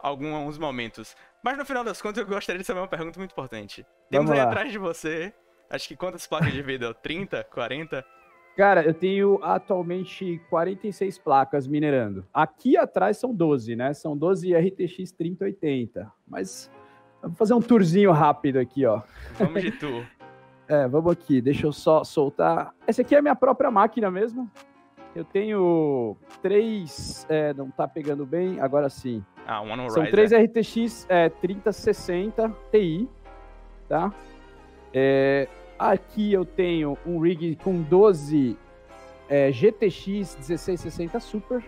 alguns 0.00 0.58
momentos. 0.58 1.16
Mas 1.42 1.58
no 1.58 1.64
final 1.64 1.82
das 1.82 2.00
contas, 2.00 2.18
eu 2.18 2.26
gostaria 2.26 2.60
de 2.60 2.66
saber 2.66 2.80
uma 2.80 2.88
pergunta 2.88 3.18
muito 3.18 3.32
importante. 3.32 3.84
Temos 4.10 4.28
Vamos 4.28 4.30
aí 4.32 4.38
lá. 4.38 4.44
atrás 4.44 4.70
de 4.70 4.78
você, 4.78 5.34
acho 5.70 5.88
que 5.88 5.96
quantas 5.96 6.26
placas 6.26 6.52
de 6.52 6.62
vídeo? 6.62 6.92
30, 7.02 7.44
40? 7.44 8.04
Cara, 8.56 8.84
eu 8.84 8.94
tenho 8.94 9.40
atualmente 9.42 10.40
46 10.48 11.18
placas 11.18 11.66
minerando. 11.66 12.24
Aqui 12.32 12.76
atrás 12.76 13.16
são 13.16 13.34
12, 13.34 13.74
né? 13.74 13.92
São 13.92 14.16
12 14.16 14.54
RTX 14.54 15.10
3080. 15.10 16.10
Mas 16.26 16.70
vamos 17.20 17.36
fazer 17.36 17.54
um 17.54 17.60
tourzinho 17.60 18.12
rápido 18.12 18.58
aqui, 18.58 18.86
ó. 18.86 19.02
Vamos 19.38 19.62
de 19.62 19.72
tu. 19.72 20.04
É, 20.66 20.88
vamos 20.88 21.12
aqui, 21.12 21.42
deixa 21.42 21.66
eu 21.66 21.72
só 21.72 22.02
soltar. 22.04 22.74
Essa 22.86 23.02
aqui 23.02 23.14
é 23.14 23.18
a 23.18 23.20
minha 23.20 23.36
própria 23.36 23.70
máquina 23.70 24.10
mesmo. 24.10 24.50
Eu 25.14 25.24
tenho 25.24 26.16
três. 26.42 27.26
É, 27.28 27.52
não 27.52 27.70
tá 27.70 27.86
pegando 27.86 28.24
bem, 28.24 28.58
agora 28.60 28.88
sim. 28.88 29.22
Ah, 29.46 29.60
um 29.60 29.70
One 29.70 29.90
São 29.90 30.06
três 30.06 30.32
RTX 30.32 31.06
é, 31.08 31.28
3060 31.28 32.48
Ti, 32.72 33.08
tá? 33.88 34.10
É, 34.94 35.48
aqui 35.76 36.32
eu 36.32 36.44
tenho 36.44 36.96
um 37.04 37.18
rig 37.18 37.56
com 37.56 37.82
12 37.82 38.56
é, 39.28 39.50
GTX 39.50 40.36
1660 40.36 41.18
Super. 41.18 41.64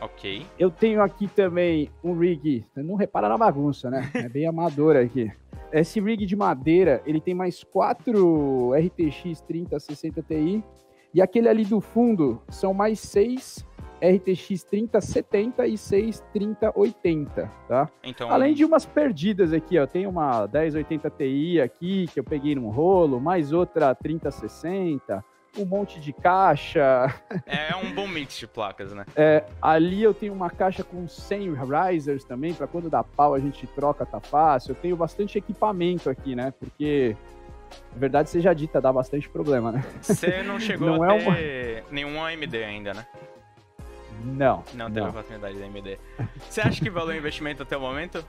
Ok. 0.00 0.44
Eu 0.58 0.70
tenho 0.70 1.00
aqui 1.00 1.26
também 1.26 1.90
um 2.02 2.12
rig, 2.18 2.66
não 2.76 2.94
repara 2.94 3.26
na 3.26 3.38
bagunça, 3.38 3.88
né? 3.88 4.10
É 4.14 4.28
bem 4.28 4.46
amador 4.46 4.96
aqui. 4.96 5.32
Esse 5.72 5.98
rig 5.98 6.26
de 6.26 6.36
madeira, 6.36 7.02
ele 7.06 7.20
tem 7.20 7.34
mais 7.34 7.64
quatro 7.64 8.72
RTX 8.74 9.40
3060 9.40 10.22
Ti. 10.22 10.62
E 11.14 11.22
aquele 11.22 11.48
ali 11.48 11.64
do 11.64 11.80
fundo 11.80 12.42
são 12.50 12.74
mais 12.74 13.00
seis 13.00 13.64
RTX 14.04 14.64
3070 14.64 15.66
e 15.66 15.78
seis 15.78 16.22
3080, 16.32 17.50
tá? 17.68 17.88
Então, 18.02 18.30
Além 18.30 18.52
de 18.54 18.64
umas 18.64 18.84
perdidas 18.84 19.52
aqui, 19.52 19.78
ó. 19.78 19.86
Tem 19.86 20.06
uma 20.06 20.46
1080 20.46 21.10
Ti 21.10 21.60
aqui, 21.60 22.06
que 22.12 22.20
eu 22.20 22.24
peguei 22.24 22.54
num 22.54 22.68
rolo, 22.68 23.20
mais 23.20 23.52
outra 23.52 23.94
3060, 23.94 25.24
um 25.56 25.64
monte 25.64 26.00
de 26.00 26.12
caixa. 26.12 27.14
é 27.46 27.74
um 27.76 27.92
bom 27.94 28.06
mix 28.08 28.36
de 28.36 28.46
placas, 28.46 28.92
né? 28.92 29.06
É, 29.16 29.44
ali 29.62 30.02
eu 30.02 30.12
tenho 30.12 30.32
uma 30.32 30.50
caixa 30.50 30.82
com 30.84 31.06
100 31.06 31.54
risers 31.54 32.24
também, 32.24 32.52
para 32.52 32.66
quando 32.66 32.90
dá 32.90 33.02
pau 33.04 33.34
a 33.34 33.38
gente 33.40 33.66
troca, 33.68 34.04
tá 34.04 34.20
fácil. 34.20 34.72
Eu 34.72 34.76
tenho 34.76 34.96
bastante 34.96 35.38
equipamento 35.38 36.10
aqui, 36.10 36.34
né? 36.34 36.52
Porque, 36.58 37.16
na 37.92 37.98
verdade, 37.98 38.28
seja 38.30 38.52
dita, 38.52 38.80
dá 38.80 38.92
bastante 38.92 39.28
problema, 39.28 39.70
né? 39.72 39.84
Você 40.02 40.42
não 40.42 40.58
chegou 40.60 40.88
Não 40.88 41.02
a 41.04 41.14
é 41.14 41.22
uma- 41.22 41.36
ter 41.36 41.84
nenhum 41.90 42.20
AMD 42.22 42.56
ainda, 42.64 42.92
né? 42.92 43.06
Não. 44.24 44.64
Não 44.74 44.90
teve 44.90 45.06
a 45.06 45.10
oportunidade 45.10 45.58
da 45.58 45.64
AMD. 45.66 45.98
Você 46.48 46.60
acha 46.60 46.82
que 46.82 46.90
valeu 46.90 47.14
o 47.14 47.18
investimento 47.18 47.62
até 47.62 47.76
o 47.76 47.80
momento? 47.80 48.24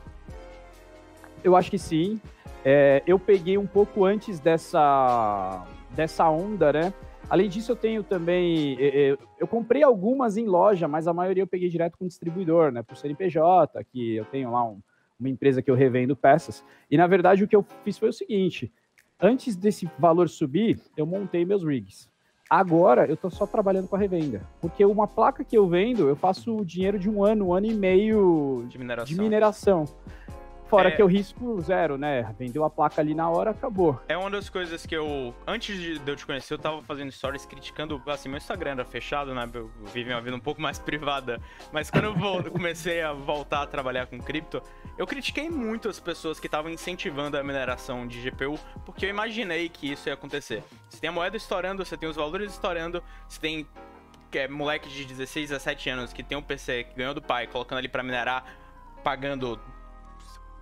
Eu 1.44 1.56
acho 1.56 1.70
que 1.70 1.78
sim. 1.78 2.20
É, 2.64 3.04
eu 3.06 3.20
peguei 3.20 3.58
um 3.58 3.68
pouco 3.68 4.04
antes 4.06 4.40
dessa, 4.40 5.66
dessa 5.92 6.30
onda, 6.30 6.74
né? 6.74 6.94
Além 7.30 7.50
disso, 7.50 7.72
eu 7.72 7.76
tenho 7.76 8.04
também. 8.04 8.76
é, 8.80 9.12
é, 9.12 9.18
Eu 9.40 9.48
comprei 9.48 9.84
algumas 9.84 10.38
em 10.38 10.46
loja, 10.46 10.88
mas 10.88 11.08
a 11.08 11.14
maioria 11.14 11.44
eu 11.44 11.48
peguei 11.48 11.70
direto 11.70 11.98
com 11.98 12.08
distribuidor, 12.08 12.72
né? 12.72 12.84
Por 12.84 12.98
CNPJ, 12.98 13.84
que 13.86 14.16
eu 14.16 14.26
tenho 14.26 14.52
lá 14.52 14.64
um- 14.68 14.80
uma 15.20 15.30
empresa 15.30 15.62
que 15.62 15.72
eu 15.72 15.76
revendo 15.76 16.16
peças. 16.16 16.64
E 16.92 16.98
na 16.98 17.08
verdade, 17.08 17.44
o 17.44 17.48
que 17.48 17.56
eu 17.56 17.66
fiz 17.84 17.98
foi 17.98 18.10
o 18.10 18.14
seguinte: 18.14 18.72
antes 19.20 19.56
desse 19.56 19.90
valor 19.98 20.28
subir, 20.30 20.80
eu 20.98 21.06
montei 21.06 21.46
meus 21.46 21.64
rigs. 21.64 22.10
Agora 22.50 23.06
eu 23.08 23.18
tô 23.18 23.30
só 23.30 23.46
trabalhando 23.48 23.88
com 23.88 23.96
a 23.96 24.00
revenda. 24.00 24.42
Porque 24.62 24.86
uma 24.86 25.08
placa 25.08 25.44
que 25.44 25.58
eu 25.58 25.68
vendo, 25.68 26.08
eu 26.08 26.16
faço 26.16 26.56
o 26.58 26.66
dinheiro 26.66 27.00
de 27.00 27.10
um 27.10 27.24
ano, 27.24 27.48
um 27.48 27.54
ano 27.54 27.66
e 27.66 27.74
meio 27.74 28.66
De 28.70 28.78
mineração. 28.78 29.16
de 29.16 29.22
mineração. 29.22 29.86
Fora 30.68 30.90
É. 30.90 30.92
que 30.92 31.02
eu 31.02 31.06
risco 31.06 31.60
zero, 31.62 31.98
né? 31.98 32.34
Vendeu 32.40 32.64
a 32.64 32.70
placa 32.70 33.00
ali 33.02 33.14
na 33.14 33.30
hora, 33.30 33.52
acabou. 33.52 34.02
É 34.08 34.18
uma 34.18 34.30
das 34.30 34.50
coisas 34.50 34.86
que 34.86 34.96
eu. 34.96 35.34
Antes 35.46 35.78
de 35.80 36.02
eu 36.06 36.16
te 36.16 36.26
conhecer, 36.26 36.54
eu 36.56 36.58
tava 36.58 36.82
fazendo 36.82 37.12
stories 37.12 37.46
criticando. 37.46 38.02
Assim, 38.08 38.30
meu 38.30 38.38
Instagram 38.38 38.72
era 38.72 38.86
fechado, 38.86 39.34
né? 39.34 39.48
Eu 39.54 39.70
vivi 39.94 40.12
uma 40.12 40.22
vida 40.22 40.36
um 40.36 40.40
pouco 40.40 40.62
mais 40.62 40.80
privada. 40.80 41.40
Mas 41.72 41.92
quando 41.92 42.06
eu 42.06 42.52
comecei 42.52 43.02
a 43.02 43.14
voltar 43.14 43.62
a 43.62 43.68
trabalhar 43.68 44.08
com 44.08 44.20
cripto, 44.20 44.62
eu 44.98 45.06
critiquei 45.06 45.50
muito 45.50 45.88
as 45.88 46.00
pessoas 46.00 46.40
que 46.40 46.48
estavam 46.48 46.72
incentivando 46.72 47.38
a 47.38 47.44
mineração 47.44 48.08
de 48.08 48.22
GPU, 48.22 48.58
porque 48.86 49.06
eu 49.06 49.10
imaginei 49.10 49.70
que 49.70 49.92
isso 49.92 50.10
ia 50.10 50.14
acontecer. 50.14 50.64
Você 50.90 51.00
tem 51.00 51.10
a 51.10 51.14
moeda 51.14 51.38
estourando, 51.38 51.86
você 51.86 51.96
tem 51.96 52.10
os 52.10 52.16
valores 52.16 52.52
estourando, 52.54 53.04
você 53.28 53.40
tem 53.40 53.68
que 54.32 54.40
é, 54.40 54.48
moleque 54.48 54.90
de 54.90 55.06
16 55.06 55.52
a 55.52 55.56
17 55.56 55.90
anos 55.90 56.12
que 56.14 56.24
tem 56.24 56.38
um 56.38 56.42
PC 56.42 56.86
que 56.86 56.96
ganhou 56.96 57.14
do 57.14 57.22
pai, 57.22 57.48
colocando 57.48 57.78
ali 57.78 57.88
pra 57.88 58.02
minerar, 58.04 58.44
pagando 59.04 59.60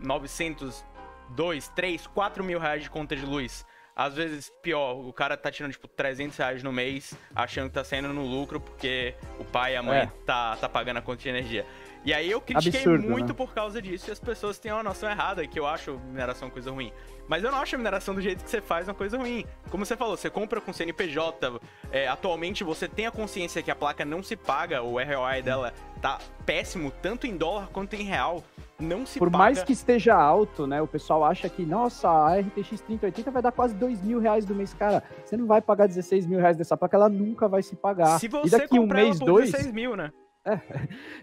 900, 0.03 0.83
2, 1.29 1.67
3, 1.69 2.07
4 2.07 2.43
mil 2.43 2.59
reais 2.59 2.83
de 2.83 2.89
conta 2.89 3.15
de 3.15 3.25
luz. 3.25 3.65
Às 3.95 4.15
vezes, 4.15 4.51
pior, 4.63 4.93
o 4.95 5.13
cara 5.13 5.37
tá 5.37 5.51
tirando, 5.51 5.71
tipo, 5.71 5.87
300 5.87 6.35
reais 6.37 6.63
no 6.63 6.71
mês, 6.71 7.13
achando 7.35 7.67
que 7.67 7.75
tá 7.75 7.83
saindo 7.83 8.07
no 8.07 8.25
lucro 8.25 8.59
porque 8.59 9.13
o 9.39 9.43
pai 9.45 9.73
e 9.73 9.75
a 9.75 9.83
mãe 9.83 9.99
É. 9.99 10.09
tá, 10.25 10.55
tá 10.55 10.67
pagando 10.67 10.97
a 10.97 11.01
conta 11.01 11.21
de 11.21 11.29
energia. 11.29 11.63
E 12.03 12.11
aí 12.11 12.29
eu 12.29 12.41
critiquei 12.41 12.81
Absurdo, 12.81 13.07
muito 13.07 13.29
né? 13.29 13.33
por 13.33 13.53
causa 13.53 13.81
disso 13.81 14.09
e 14.09 14.11
as 14.11 14.19
pessoas 14.19 14.57
têm 14.59 14.71
uma 14.73 14.83
noção 14.83 15.09
errada, 15.09 15.45
que 15.47 15.57
eu 15.57 15.65
acho 15.65 15.99
mineração 16.07 16.49
coisa 16.49 16.69
ruim. 16.71 16.91
Mas 17.29 17.43
eu 17.43 17.51
não 17.51 17.59
acho 17.59 17.75
a 17.75 17.77
mineração 17.77 18.13
do 18.13 18.19
jeito 18.19 18.43
que 18.43 18.49
você 18.49 18.59
faz 18.59 18.87
uma 18.89 18.93
coisa 18.95 19.17
ruim. 19.17 19.45
Como 19.69 19.85
você 19.85 19.95
falou, 19.95 20.17
você 20.17 20.29
compra 20.29 20.59
com 20.59 20.73
CNPJ, 20.73 21.61
é, 21.91 22.07
atualmente 22.07 22.63
você 22.63 22.87
tem 22.89 23.05
a 23.05 23.11
consciência 23.11 23.61
que 23.61 23.71
a 23.71 23.75
placa 23.75 24.03
não 24.03 24.21
se 24.21 24.35
paga, 24.35 24.81
o 24.81 24.95
ROI 25.01 25.41
dela 25.43 25.71
tá 26.01 26.19
péssimo, 26.45 26.91
tanto 26.91 27.25
em 27.25 27.37
dólar 27.37 27.67
quanto 27.67 27.95
em 27.95 28.03
real. 28.03 28.43
Não 28.79 29.05
se 29.05 29.19
Por 29.19 29.29
paga... 29.31 29.43
mais 29.43 29.63
que 29.63 29.73
esteja 29.73 30.15
alto, 30.15 30.65
né? 30.65 30.81
O 30.81 30.87
pessoal 30.87 31.23
acha 31.23 31.47
que, 31.47 31.65
nossa, 31.65 32.09
a 32.09 32.39
RTX 32.39 32.81
3080 32.81 33.31
vai 33.31 33.41
dar 33.41 33.51
quase 33.51 33.75
2 33.75 34.01
mil 34.01 34.19
reais 34.19 34.45
do 34.45 34.55
mês. 34.55 34.73
Cara, 34.73 35.03
você 35.23 35.37
não 35.37 35.45
vai 35.45 35.61
pagar 35.61 35.87
16 35.87 36.25
mil 36.25 36.39
reais 36.39 36.57
dessa 36.57 36.75
placa, 36.75 36.97
ela 36.97 37.09
nunca 37.09 37.47
vai 37.47 37.61
se 37.61 37.75
pagar. 37.75 38.19
Se 38.19 38.27
você 38.27 38.47
e 38.55 38.59
daqui 38.59 38.79
um 38.79 38.87
mês, 38.87 39.19
dois. 39.19 39.51
16 39.51 39.73
mil, 39.73 39.95
né? 39.95 40.11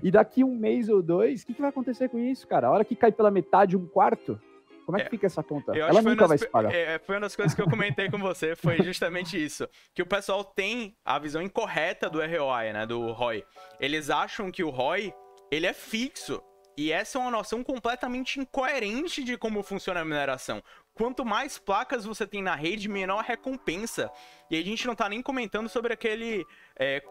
E 0.02 0.10
daqui 0.10 0.42
um 0.42 0.56
mês 0.56 0.88
ou 0.88 1.02
dois, 1.02 1.42
o 1.42 1.46
que, 1.46 1.54
que 1.54 1.60
vai 1.60 1.70
acontecer 1.70 2.08
com 2.08 2.18
isso, 2.18 2.46
cara? 2.48 2.68
A 2.68 2.70
hora 2.70 2.84
que 2.84 2.96
cai 2.96 3.12
pela 3.12 3.30
metade, 3.30 3.76
um 3.76 3.86
quarto, 3.86 4.40
como 4.86 4.96
é 4.96 5.02
que 5.02 5.08
É, 5.08 5.10
fica 5.10 5.26
essa 5.26 5.42
conta? 5.42 5.76
Ela 5.76 6.00
nunca 6.00 6.26
vai 6.26 6.38
se 6.38 6.48
pagar. 6.48 6.74
é, 6.74 6.98
foi 6.98 7.16
uma 7.16 7.22
das 7.22 7.36
coisas 7.36 7.54
que 7.54 7.60
eu 7.60 7.68
comentei 7.68 8.10
com 8.10 8.18
você, 8.18 8.56
foi 8.56 8.78
justamente 8.82 9.42
isso. 9.42 9.68
Que 9.94 10.02
o 10.02 10.06
pessoal 10.06 10.42
tem 10.42 10.96
a 11.04 11.18
visão 11.18 11.42
incorreta 11.42 12.08
do 12.08 12.18
ROI, 12.18 12.72
né? 12.72 12.86
Do 12.86 13.12
ROI. 13.12 13.44
Eles 13.78 14.08
acham 14.08 14.50
que 14.50 14.64
o 14.64 14.70
ROI, 14.70 15.12
ele 15.50 15.66
é 15.66 15.72
fixo. 15.72 16.42
E 16.80 16.92
essa 16.92 17.18
é 17.18 17.20
uma 17.20 17.30
noção 17.30 17.62
completamente 17.62 18.40
incoerente 18.40 19.22
de 19.22 19.36
como 19.36 19.62
funciona 19.62 20.00
a 20.00 20.04
mineração. 20.04 20.62
Quanto 20.94 21.26
mais 21.26 21.58
placas 21.58 22.06
você 22.06 22.26
tem 22.26 22.42
na 22.42 22.54
rede, 22.54 22.88
menor 22.88 23.18
a 23.18 23.22
recompensa. 23.22 24.10
E 24.50 24.56
a 24.56 24.64
gente 24.64 24.86
não 24.86 24.94
tá 24.94 25.06
nem 25.06 25.20
comentando 25.20 25.68
sobre 25.68 25.92
aquele 25.92 26.42
é, 26.78 27.02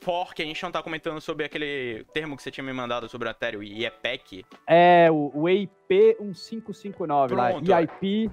fork, 0.00 0.40
a 0.40 0.44
gente 0.44 0.62
não 0.62 0.70
tá 0.70 0.80
comentando 0.84 1.20
sobre 1.20 1.44
aquele 1.44 2.06
termo 2.14 2.36
que 2.36 2.44
você 2.44 2.52
tinha 2.52 2.62
me 2.62 2.72
mandado 2.72 3.08
sobre 3.08 3.26
o 3.26 3.30
Ethereum, 3.32 3.60
IEPEC. 3.64 4.46
É, 4.68 5.10
o, 5.10 5.32
o 5.34 5.48
EIP 5.48 6.16
1559 6.20 7.34
lá. 7.34 7.50
EIP 7.50 8.30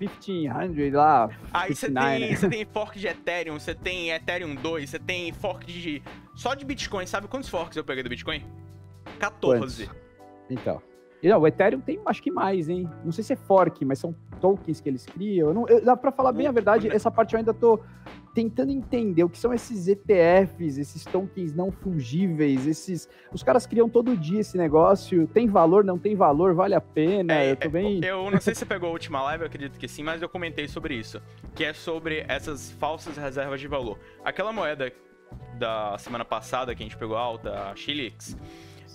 1500 0.00 0.92
lá. 0.94 1.28
Aí 1.52 1.74
você 1.74 1.88
59, 1.88 2.18
tem, 2.18 2.34
você 2.34 2.48
tem 2.48 2.64
fork 2.64 2.98
de 2.98 3.08
Ethereum, 3.08 3.60
você 3.60 3.74
tem 3.74 4.10
Ethereum 4.12 4.54
2, 4.54 4.88
você 4.88 4.98
tem 4.98 5.30
fork 5.34 5.66
de. 5.70 6.02
Só 6.34 6.54
de 6.54 6.64
Bitcoin. 6.64 7.04
Sabe 7.04 7.28
quantos 7.28 7.50
forks 7.50 7.76
eu 7.76 7.84
peguei 7.84 8.02
do 8.02 8.08
Bitcoin? 8.08 8.42
14. 9.18 9.90
Então. 10.48 10.82
E 11.22 11.28
não, 11.28 11.40
o 11.40 11.46
Ethereum 11.46 11.80
tem, 11.80 12.00
acho 12.06 12.22
que 12.22 12.30
mais, 12.30 12.68
hein? 12.68 12.88
Não 13.04 13.10
sei 13.10 13.24
se 13.24 13.32
é 13.32 13.36
fork, 13.36 13.84
mas 13.84 13.98
são 13.98 14.14
tokens 14.40 14.80
que 14.80 14.88
eles 14.88 15.04
criam. 15.04 15.48
Eu 15.48 15.54
não, 15.54 15.68
eu, 15.68 15.84
dá 15.84 15.96
pra 15.96 16.12
falar 16.12 16.32
bem 16.32 16.46
a 16.46 16.52
verdade, 16.52 16.88
essa 16.88 17.10
parte 17.10 17.34
eu 17.34 17.38
ainda 17.38 17.52
tô 17.52 17.80
tentando 18.32 18.70
entender 18.70 19.24
o 19.24 19.28
que 19.28 19.36
são 19.36 19.52
esses 19.52 19.88
ETFs, 19.88 20.78
esses 20.78 21.04
tokens 21.04 21.52
não 21.52 21.72
fungíveis, 21.72 22.68
esses... 22.68 23.08
Os 23.32 23.42
caras 23.42 23.66
criam 23.66 23.88
todo 23.88 24.16
dia 24.16 24.40
esse 24.40 24.56
negócio, 24.56 25.26
tem 25.26 25.48
valor, 25.48 25.82
não 25.82 25.98
tem 25.98 26.14
valor, 26.14 26.54
vale 26.54 26.74
a 26.76 26.80
pena, 26.80 27.34
É, 27.34 27.50
eu 27.50 27.56
tô 27.56 27.68
bem... 27.68 28.00
Eu 28.04 28.30
não 28.30 28.40
sei 28.40 28.54
se 28.54 28.60
você 28.60 28.66
pegou 28.66 28.90
a 28.90 28.92
última 28.92 29.20
live, 29.22 29.42
eu 29.42 29.48
acredito 29.48 29.76
que 29.76 29.88
sim, 29.88 30.04
mas 30.04 30.22
eu 30.22 30.28
comentei 30.28 30.68
sobre 30.68 30.94
isso. 30.94 31.20
Que 31.52 31.64
é 31.64 31.72
sobre 31.72 32.24
essas 32.28 32.70
falsas 32.72 33.16
reservas 33.16 33.60
de 33.60 33.66
valor. 33.66 33.98
Aquela 34.24 34.52
moeda 34.52 34.92
da 35.58 35.98
semana 35.98 36.24
passada 36.24 36.76
que 36.76 36.82
a 36.82 36.86
gente 36.86 36.96
pegou 36.96 37.16
alta, 37.16 37.70
a 37.70 37.74
Xilix, 37.74 38.36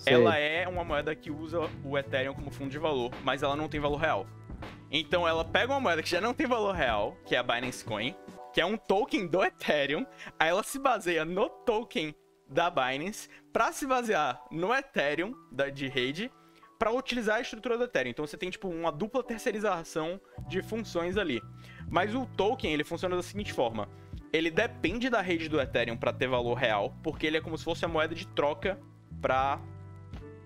ela 0.06 0.36
é 0.36 0.66
uma 0.68 0.84
moeda 0.84 1.14
que 1.14 1.30
usa 1.30 1.60
o 1.84 1.98
Ethereum 1.98 2.34
como 2.34 2.50
fundo 2.50 2.70
de 2.70 2.78
valor, 2.78 3.10
mas 3.22 3.42
ela 3.42 3.56
não 3.56 3.68
tem 3.68 3.80
valor 3.80 3.96
real. 3.96 4.26
Então 4.90 5.26
ela 5.26 5.44
pega 5.44 5.72
uma 5.72 5.80
moeda 5.80 6.02
que 6.02 6.10
já 6.10 6.20
não 6.20 6.34
tem 6.34 6.46
valor 6.46 6.74
real, 6.74 7.16
que 7.24 7.34
é 7.34 7.38
a 7.38 7.42
Binance 7.42 7.84
Coin, 7.84 8.14
que 8.52 8.60
é 8.60 8.66
um 8.66 8.76
token 8.76 9.26
do 9.26 9.42
Ethereum, 9.42 10.06
aí 10.38 10.48
ela 10.48 10.62
se 10.62 10.78
baseia 10.78 11.24
no 11.24 11.48
token 11.48 12.14
da 12.48 12.70
Binance 12.70 13.28
para 13.52 13.72
se 13.72 13.86
basear 13.86 14.40
no 14.50 14.72
Ethereum 14.72 15.34
da, 15.50 15.70
de 15.70 15.88
rede 15.88 16.30
para 16.78 16.92
utilizar 16.92 17.36
a 17.36 17.40
estrutura 17.40 17.78
do 17.78 17.84
Ethereum. 17.84 18.10
Então 18.10 18.26
você 18.26 18.36
tem 18.36 18.50
tipo 18.50 18.68
uma 18.68 18.92
dupla 18.92 19.22
terceirização 19.22 20.20
de 20.46 20.62
funções 20.62 21.16
ali. 21.16 21.42
Mas 21.90 22.14
o 22.14 22.26
token 22.26 22.72
ele 22.72 22.84
funciona 22.84 23.16
da 23.16 23.22
seguinte 23.22 23.52
forma: 23.52 23.88
ele 24.32 24.50
depende 24.50 25.08
da 25.08 25.20
rede 25.20 25.48
do 25.48 25.60
Ethereum 25.60 25.96
para 25.96 26.12
ter 26.12 26.28
valor 26.28 26.54
real, 26.54 26.94
porque 27.02 27.26
ele 27.26 27.36
é 27.36 27.40
como 27.40 27.56
se 27.58 27.64
fosse 27.64 27.84
a 27.84 27.88
moeda 27.88 28.14
de 28.14 28.26
troca 28.28 28.78
para 29.20 29.60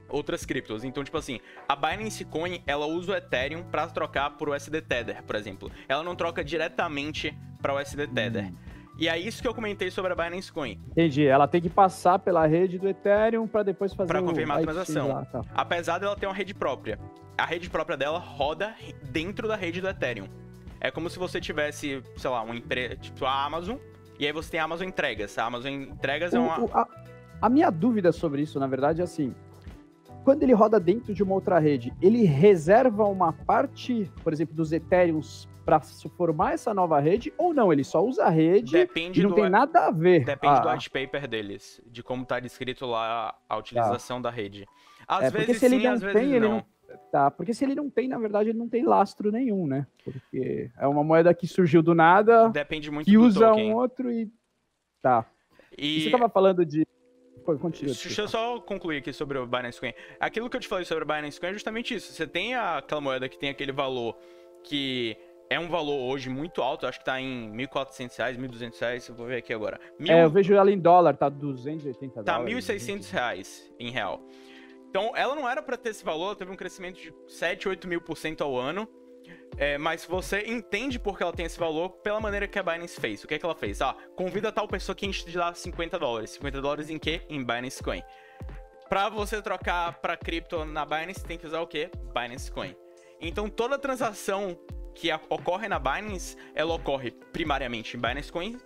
outras 0.09 0.45
criptos. 0.45 0.85
Então, 0.85 1.03
tipo 1.05 1.17
assim, 1.17 1.41
a 1.69 1.77
Binance 1.77 2.25
Coin, 2.25 2.63
ela 2.67 2.87
usa 2.87 3.13
o 3.13 3.17
Ethereum 3.17 3.63
para 3.65 3.87
trocar 3.89 4.31
por 4.31 4.49
USD 4.49 4.81
Tether, 4.83 5.23
por 5.25 5.37
exemplo. 5.37 5.71
Ela 5.89 6.03
não 6.03 6.15
troca 6.17 6.43
diretamente 6.45 7.37
para 7.61 7.75
USD 7.75 8.07
Tether. 8.09 8.53
E 8.99 9.09
é 9.09 9.17
isso 9.17 9.41
que 9.41 9.47
eu 9.47 9.55
comentei 9.55 9.91
sobre 9.93 10.13
a 10.13 10.17
Binance 10.17 10.51
Coin. 10.53 10.81
Entendi, 10.91 11.25
ela 11.25 11.47
tem 11.47 11.61
que 11.61 11.69
passar 11.71 12.19
pela 12.19 12.47
rede 12.47 12.79
do 12.79 12.89
Ethereum 12.89 13.47
para 13.47 13.63
depois 13.63 13.95
fazer 13.95 14.09
Pra 14.09 14.21
o 14.21 14.25
confirmar 14.25 14.59
a 14.59 14.63
transação. 14.63 15.09
lá, 15.09 15.25
tá. 15.25 15.41
Apesar 15.55 15.99
dela 15.99 16.17
ter 16.17 16.27
uma 16.27 16.35
rede 16.35 16.53
própria. 16.53 16.99
A 17.37 17.47
rede 17.47 17.71
própria 17.71 17.97
dela 17.97 18.19
roda 18.19 18.75
dentro 19.13 19.47
da 19.47 19.55
rede 19.55 19.81
do 19.81 19.89
Ethereum. 19.89 20.27
É 20.81 20.91
como 20.91 21.09
se 21.09 21.17
você 21.19 21.41
tivesse, 21.41 22.03
sei 22.17 22.31
lá, 22.31 22.43
uma 22.43 22.57
empresa, 22.57 22.97
tipo 22.97 23.25
a 23.25 23.45
Amazon, 23.45 23.77
e 24.19 24.27
aí 24.27 24.33
você 24.33 24.51
tem 24.51 24.59
a 24.61 24.65
Amazon 24.65 24.89
Entregas. 24.89 25.39
A 25.39 25.45
Amazon 25.45 25.73
Entregas 25.73 26.35
é 26.35 26.39
O- 26.39 26.43
uma. 26.43 26.61
o- 26.61 26.71
a, 26.73 26.89
a 27.43 27.49
minha 27.49 27.71
dúvida 27.71 28.11
sobre 28.11 28.43
isso, 28.43 28.59
na 28.59 28.67
verdade, 28.67 29.01
é 29.01 29.05
assim: 29.05 29.33
quando 30.29 30.43
ele 30.43 30.53
roda 30.53 30.79
dentro 30.79 31.15
de 31.15 31.23
uma 31.23 31.33
outra 31.35 31.59
rede, 31.59 31.91
ele 32.03 32.23
reserva 32.25 33.03
uma 33.07 33.33
parte, 33.33 34.13
por 34.23 34.31
exemplo, 34.31 34.55
dos 34.55 34.73
Ethereums 34.75 35.49
para 35.65 35.81
formar 35.81 36.53
essa 36.53 36.75
nova 36.75 37.01
rede, 37.01 37.33
ou 37.39 37.55
não? 37.55 37.73
Ele 37.73 37.83
só 37.83 38.05
usa 38.05 38.25
a 38.27 38.29
rede 38.29 38.73
Depende 38.73 39.21
e 39.21 39.23
não 39.23 39.31
do. 39.31 39.37
tem 39.37 39.49
nada 39.49 39.87
a 39.87 39.91
ver. 39.91 40.27
Depende 40.27 40.59
Ah, 40.59 40.61
do 40.61 40.69
white 40.69 40.91
paper 40.91 41.27
deles, 41.27 41.81
de 41.87 42.03
como 42.03 42.27
tá 42.27 42.39
descrito 42.41 42.85
lá 42.85 43.35
a 43.49 43.57
utilização 43.57 44.21
da 44.21 44.29
rede. 44.29 44.67
Às 45.07 45.25
É, 45.25 45.31
vezes 45.31 45.57
se 45.57 45.65
ele 45.65 45.79
sim, 45.79 45.83
não 45.87 45.93
às 45.95 46.01
tem, 46.03 46.33
ele 46.35 46.41
não. 46.41 46.57
não- 46.57 46.65
Tá, 47.11 47.31
porque 47.31 47.55
se 47.55 47.65
ele 47.65 47.75
não 47.75 47.89
tem, 47.89 48.07
na 48.07 48.19
verdade, 48.19 48.51
ele 48.51 48.59
não 48.59 48.69
tem 48.69 48.85
lastro 48.85 49.33
nenhum, 49.33 49.67
né? 49.67 49.87
Porque 50.05 50.71
é 50.79 50.87
uma 50.87 51.03
moeda 51.03 51.33
que 51.33 51.47
surgiu 51.47 51.83
do 51.83 51.95
nada, 51.95 52.51
Depende 52.51 52.91
muito 52.91 53.07
que 53.07 53.17
usa 53.17 53.49
token. 53.49 53.73
um 53.73 53.75
outro 53.77 54.11
e. 54.13 54.31
Tá. 55.01 55.25
E 55.77 55.97
E 55.97 56.01
você 56.03 56.11
tava 56.11 56.29
falando 56.29 56.67
de. 56.67 56.87
Continua. 57.57 57.95
Deixa 57.95 58.23
eu 58.23 58.29
só 58.29 58.61
concluir 58.61 58.99
aqui 58.99 59.13
sobre 59.13 59.39
o 59.39 59.47
Binance 59.47 59.81
Coin. 59.81 59.95
Aquilo 60.21 60.51
que 60.51 60.57
eu 60.57 60.61
te 60.61 60.69
falei 60.69 60.85
sobre 60.85 61.05
o 61.05 61.07
Binance 61.07 61.41
Coin 61.41 61.51
é 61.51 61.53
justamente 61.53 61.95
isso. 61.95 62.13
Você 62.13 62.27
tem 62.27 62.55
aquela 62.55 63.01
moeda 63.01 63.29
que 63.29 63.39
tem 63.39 63.49
aquele 63.49 63.73
valor 63.73 64.17
que 64.63 65.17
é 65.51 65.59
um 65.59 65.69
valor 65.69 66.13
hoje 66.13 66.29
muito 66.29 66.61
alto, 66.61 66.87
acho 66.87 66.99
que 66.99 67.05
tá 67.05 67.21
em 67.21 67.51
1.400 67.53 68.17
reais, 68.19 68.37
1.200 68.37 68.81
reais, 68.81 69.09
eu 69.09 69.15
vou 69.15 69.27
ver 69.27 69.37
aqui 69.37 69.53
agora. 69.53 69.81
Mil, 69.99 70.13
É, 70.13 70.25
eu 70.25 70.31
vejo 70.31 70.53
ela 70.55 70.71
em 70.71 70.79
dólar, 70.79 71.17
tá 71.17 71.29
280 71.29 72.23
tá 72.23 72.37
dólares. 72.39 72.67
1.600 72.67 73.11
reais 73.11 73.73
em 73.79 73.91
real. 73.91 74.21
Então, 74.91 75.13
ela 75.15 75.35
não 75.35 75.49
era 75.49 75.63
para 75.63 75.77
ter 75.77 75.91
esse 75.91 76.05
valor, 76.05 76.27
ela 76.27 76.37
teve 76.37 76.51
um 76.51 76.57
crescimento 76.57 76.97
de 76.97 77.15
7, 77.27 77.69
8 77.69 77.87
mil 77.89 78.01
por 78.01 78.17
cento 78.17 78.43
ao 78.43 78.57
ano. 78.57 78.89
É, 79.57 79.77
mas 79.77 80.05
você 80.05 80.43
entende 80.47 80.99
por 80.99 81.17
que 81.17 81.23
ela 81.23 81.33
tem 81.33 81.45
esse 81.45 81.59
valor 81.59 81.91
pela 81.91 82.21
maneira 82.21 82.47
que 82.47 82.59
a 82.59 82.63
Binance 82.63 83.01
fez. 83.01 83.25
O 83.25 83.27
que 83.27 83.35
é 83.35 83.39
que 83.39 83.45
ela 83.45 83.55
fez? 83.55 83.83
Ah, 83.83 83.97
convida 84.15 84.53
tal 84.53 84.69
pessoa 84.69 84.95
que 84.95 85.05
a 85.05 85.11
te 85.11 85.31
dá 85.31 85.53
50 85.53 85.99
dólares. 85.99 86.31
50 86.31 86.61
dólares 86.61 86.91
em 86.91 86.99
quê? 86.99 87.23
Em 87.29 87.45
Binance 87.45 87.83
Coin. 87.83 88.03
Pra 88.89 89.09
você 89.09 89.43
trocar 89.43 90.01
pra 90.01 90.17
cripto 90.17 90.65
na 90.65 90.85
Binance, 90.85 91.25
tem 91.25 91.37
que 91.37 91.47
usar 91.47 91.61
o 91.61 91.67
quê? 91.67 91.91
Binance 92.15 92.51
Coin. 92.51 92.75
Então 93.21 93.49
toda 93.51 93.79
transação 93.79 94.57
que 94.95 95.13
ocorre 95.29 95.69
na 95.69 95.79
Binance, 95.79 96.37
ela 96.55 96.75
ocorre 96.75 97.11
primariamente 97.33 97.97
em 97.97 98.01
Binance 98.01 98.31
Coin 98.31 98.57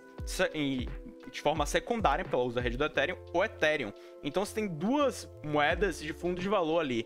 e 0.53 0.87
de 1.31 1.41
forma 1.41 1.65
secundária, 1.65 2.23
porque 2.23 2.35
ela 2.35 2.45
usa 2.45 2.59
a 2.59 2.63
rede 2.63 2.77
do 2.77 2.85
Ethereum, 2.85 3.17
o 3.33 3.43
Ethereum. 3.43 3.91
Então 4.23 4.45
você 4.45 4.53
tem 4.53 4.67
duas 4.67 5.29
moedas 5.43 5.99
de 5.99 6.13
fundo 6.13 6.39
de 6.39 6.47
valor 6.47 6.79
ali. 6.79 7.05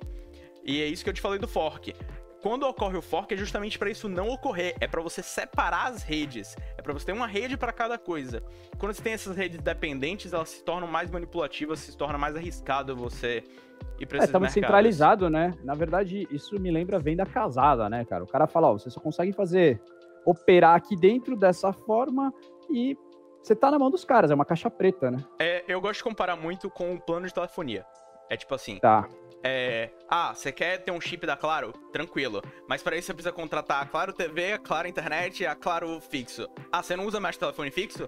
E 0.63 0.81
é 0.81 0.85
isso 0.85 1.03
que 1.03 1.09
eu 1.09 1.13
te 1.13 1.21
falei 1.21 1.39
do 1.39 1.47
fork. 1.47 1.95
Quando 2.47 2.63
ocorre 2.63 2.97
o 2.97 3.01
fork 3.01 3.33
é 3.33 3.35
justamente 3.35 3.77
para 3.77 3.89
isso 3.89 4.07
não 4.07 4.29
ocorrer, 4.29 4.73
é 4.79 4.87
para 4.87 5.01
você 5.01 5.21
separar 5.21 5.87
as 5.87 6.01
redes, 6.01 6.55
é 6.77 6.81
para 6.81 6.93
você 6.93 7.07
ter 7.07 7.11
uma 7.11 7.27
rede 7.27 7.57
para 7.57 7.73
cada 7.73 7.97
coisa. 7.97 8.41
Quando 8.77 8.93
você 8.93 9.01
tem 9.01 9.11
essas 9.11 9.35
redes 9.35 9.59
dependentes, 9.59 10.31
elas 10.31 10.47
se 10.47 10.63
tornam 10.63 10.87
mais 10.87 11.11
manipulativas, 11.11 11.79
se 11.79 11.97
torna 11.97 12.17
mais 12.17 12.37
arriscado 12.37 12.95
você 12.95 13.43
ir 13.99 14.05
para 14.05 14.19
É, 14.19 14.23
estamos 14.23 14.45
mercados. 14.45 14.53
centralizado, 14.53 15.29
né? 15.29 15.55
Na 15.61 15.75
verdade, 15.75 16.25
isso 16.31 16.57
me 16.57 16.71
lembra 16.71 16.97
venda 16.97 17.25
casada, 17.25 17.89
né, 17.89 18.05
cara? 18.05 18.23
O 18.23 18.27
cara 18.27 18.47
fala, 18.47 18.71
ó, 18.71 18.77
você 18.77 18.89
só 18.89 19.01
consegue 19.01 19.33
fazer 19.33 19.81
operar 20.25 20.73
aqui 20.73 20.95
dentro 20.95 21.35
dessa 21.35 21.73
forma 21.73 22.33
e 22.69 22.97
você 23.43 23.57
tá 23.57 23.69
na 23.69 23.77
mão 23.77 23.91
dos 23.91 24.05
caras, 24.05 24.31
é 24.31 24.33
uma 24.33 24.45
caixa 24.45 24.69
preta, 24.69 25.11
né? 25.11 25.21
É, 25.37 25.65
eu 25.67 25.81
gosto 25.81 25.97
de 25.97 26.03
comparar 26.05 26.37
muito 26.37 26.69
com 26.69 26.93
o 26.95 27.01
plano 27.01 27.27
de 27.27 27.33
telefonia. 27.33 27.85
É 28.29 28.35
tipo 28.37 28.53
assim, 28.55 28.77
Tá. 28.79 29.07
é, 29.43 29.89
ah, 30.09 30.33
você 30.33 30.51
quer 30.51 30.77
ter 30.83 30.91
um 30.91 30.99
chip 31.01 31.25
da 31.25 31.35
Claro? 31.37 31.71
Tranquilo. 31.93 32.41
Mas 32.67 32.81
para 32.83 32.95
isso 32.97 33.07
você 33.07 33.13
precisa 33.13 33.31
contratar 33.33 33.81
a 33.83 33.85
Claro 33.85 34.13
TV, 34.13 34.53
a 34.53 34.57
Claro 34.57 34.87
Internet 34.87 35.43
e 35.43 35.45
a 35.47 35.55
Claro 35.55 35.99
Fixo. 36.01 36.47
Ah, 36.71 36.81
você 36.83 36.95
não 36.95 37.05
usa 37.05 37.19
mais 37.19 37.37
telefone 37.37 37.71
fixo? 37.71 38.07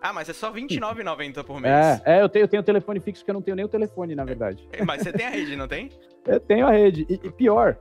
Ah, 0.00 0.12
mas 0.12 0.28
é 0.28 0.32
só 0.32 0.50
R$29,90 0.52 1.42
por 1.44 1.60
mês. 1.60 2.00
É, 2.06 2.18
é 2.18 2.22
eu, 2.22 2.28
tenho, 2.28 2.44
eu 2.44 2.48
tenho 2.48 2.62
telefone 2.62 3.00
fixo 3.00 3.24
que 3.24 3.30
eu 3.30 3.34
não 3.34 3.42
tenho 3.42 3.56
nem 3.56 3.64
o 3.64 3.68
telefone, 3.68 4.14
na 4.14 4.24
verdade. 4.24 4.68
É, 4.72 4.84
Mas 4.84 5.02
você 5.02 5.12
tem 5.12 5.26
a 5.26 5.30
rede, 5.30 5.56
não 5.56 5.66
tem? 5.66 5.88
Eu 6.26 6.38
tenho 6.40 6.66
a 6.66 6.70
rede. 6.70 7.06
E, 7.08 7.14
e 7.26 7.30
pior, 7.32 7.76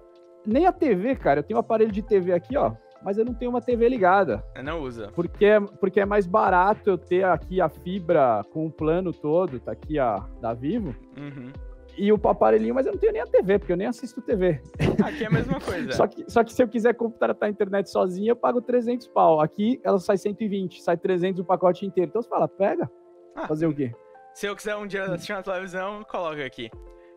nem 0.46 0.66
a 0.68 0.72
TV, 0.72 1.16
cara. 1.18 1.42
Eu 1.42 1.44
tenho 1.44 1.58
um 1.58 1.60
aparelho 1.60 1.92
de 1.92 2.02
TV 2.02 2.32
aqui, 2.34 2.56
ó. 2.56 2.72
Mas 3.04 3.18
eu 3.18 3.26
não 3.26 3.34
tenho 3.34 3.52
uma 3.52 3.62
TV 3.62 3.88
ligada. 3.90 4.42
Não 4.64 4.80
usa. 4.82 5.12
Porque, 5.14 5.46
é- 5.46 5.60
porque 5.60 6.00
é 6.00 6.06
mais 6.06 6.26
barato 6.26 6.90
eu 6.90 6.98
ter 6.98 7.26
aqui 7.26 7.60
a 7.62 7.68
fibra 7.70 8.42
com 8.54 8.66
o 8.66 8.72
plano 8.72 9.12
todo, 9.12 9.60
tá 9.60 9.74
aqui 9.74 10.00
a 10.00 10.16
da 10.42 10.54
Vivo, 10.54 10.96
Uhum. 11.18 11.52
E 11.98 12.12
o 12.12 12.20
aparelhinho, 12.28 12.76
mas 12.76 12.86
eu 12.86 12.92
não 12.92 13.00
tenho 13.00 13.14
nem 13.14 13.22
a 13.22 13.26
TV, 13.26 13.58
porque 13.58 13.74
eu 13.74 13.78
nem 13.78 13.88
assisto 13.88 14.22
TV. 14.22 14.62
Aqui 15.04 15.24
é 15.24 15.28
a 15.28 15.32
mesma 15.32 15.60
coisa. 15.60 15.92
Só 15.92 16.06
que, 16.08 16.30
só 16.30 16.44
que 16.44 16.54
se 16.54 16.62
eu 16.62 16.68
quiser 16.68 16.94
contratar 16.94 17.48
a 17.48 17.52
internet 17.52 17.90
sozinha, 17.90 18.32
eu 18.32 18.36
pago 18.36 18.62
300 18.62 19.08
pau. 19.08 19.42
Aqui 19.42 19.82
ela 19.84 19.98
sai 20.00 20.18
120, 20.18 20.82
sai 20.82 20.96
300 20.98 21.42
o 21.42 21.46
pacote 21.46 21.86
inteiro. 21.86 22.10
Então 22.10 22.22
você 22.22 22.30
fala, 22.30 22.48
pega. 22.48 22.90
Ah. 23.36 23.48
Fazer 23.48 23.66
o 23.68 23.74
quê? 23.74 23.92
Se 24.34 24.46
eu 24.46 24.56
quiser 24.56 24.76
um 24.76 24.86
dia 24.86 25.04
assistir 25.06 25.34
uma 25.34 25.42
televisão, 25.42 26.04
coloca 26.04 26.46
aqui. 26.46 26.70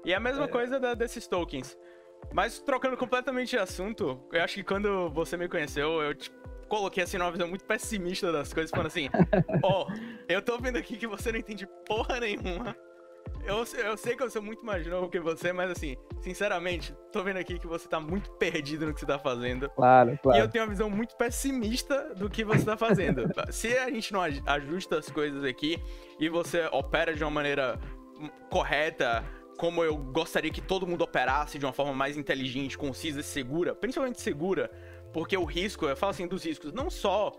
E 0.05 0.13
é 0.13 0.17
a 0.17 0.21
mesma 0.21 0.49
coisa 0.49 0.81
da- 0.81 0.95
desses 0.95 1.27
tokens. 1.27 1.79
Mas 2.33 2.61
trocando 2.61 2.97
completamente 2.97 3.51
de 3.51 3.59
assunto, 3.59 4.19
eu 4.33 4.43
acho 4.43 4.55
que 4.55 4.63
quando 4.65 5.11
você 5.11 5.37
me 5.37 5.49
conheceu, 5.49 6.01
eu 6.03 6.15
te 6.15 6.31
coloquei 6.69 7.03
assim 7.03 7.19
numa 7.19 7.33
visão 7.33 7.49
muito 7.49 7.65
pessimista 7.65 8.31
das 8.33 8.53
coisas, 8.53 8.71
falando 8.71 8.87
assim: 8.87 9.09
Ó, 9.63 9.87
oh, 9.87 9.93
eu 10.29 10.41
tô 10.41 10.57
vendo 10.59 10.77
aqui 10.77 10.97
que 10.97 11.07
você 11.07 11.33
não 11.33 11.39
entende 11.39 11.67
porra 11.87 12.21
nenhuma. 12.21 12.75
Eu, 13.45 13.65
eu 13.85 13.97
sei 13.97 14.15
que 14.15 14.23
eu 14.23 14.31
sou 14.31 14.43
muito 14.43 14.65
mais 14.65 14.87
novo 14.87 15.09
que 15.09 15.19
você, 15.19 15.53
mas 15.53 15.71
assim, 15.71 15.97
sinceramente, 16.21 16.95
tô 17.11 17.23
vendo 17.23 17.39
aqui 17.39 17.59
que 17.59 17.67
você 17.67 17.89
tá 17.89 17.99
muito 17.99 18.31
perdido 18.33 18.87
no 18.87 18.95
que 18.95 19.01
você 19.01 19.07
tá 19.07 19.19
fazendo. 19.19 19.69
Claro, 19.71 20.19
claro. 20.23 20.39
E 20.39 20.43
eu 20.43 20.49
tenho 20.49 20.65
uma 20.65 20.71
visão 20.71 20.91
muito 20.91 21.17
pessimista 21.17 22.15
do 22.15 22.29
que 22.29 22.45
você 22.45 22.65
tá 22.65 22.77
fazendo. 22.77 23.31
Se 23.51 23.77
a 23.77 23.91
gente 23.91 24.13
não 24.13 24.21
ajusta 24.23 24.99
as 24.99 25.11
coisas 25.11 25.43
aqui 25.43 25.83
e 26.19 26.29
você 26.29 26.67
opera 26.71 27.15
de 27.15 27.25
uma 27.25 27.31
maneira 27.31 27.79
correta, 28.51 29.25
como 29.57 29.83
eu 29.83 29.97
gostaria 29.97 30.51
que 30.51 30.61
todo 30.61 30.87
mundo 30.87 31.03
operasse 31.03 31.59
de 31.59 31.65
uma 31.65 31.73
forma 31.73 31.93
mais 31.93 32.17
inteligente, 32.17 32.79
concisa 32.79 33.21
e 33.21 33.23
segura, 33.23 33.75
principalmente 33.75 34.21
segura, 34.21 34.71
porque 35.13 35.37
o 35.37 35.45
risco, 35.45 35.87
eu 35.87 35.97
falo 35.97 36.11
assim 36.11 36.27
dos 36.27 36.45
riscos, 36.45 36.73
não 36.73 36.89
só 36.89 37.33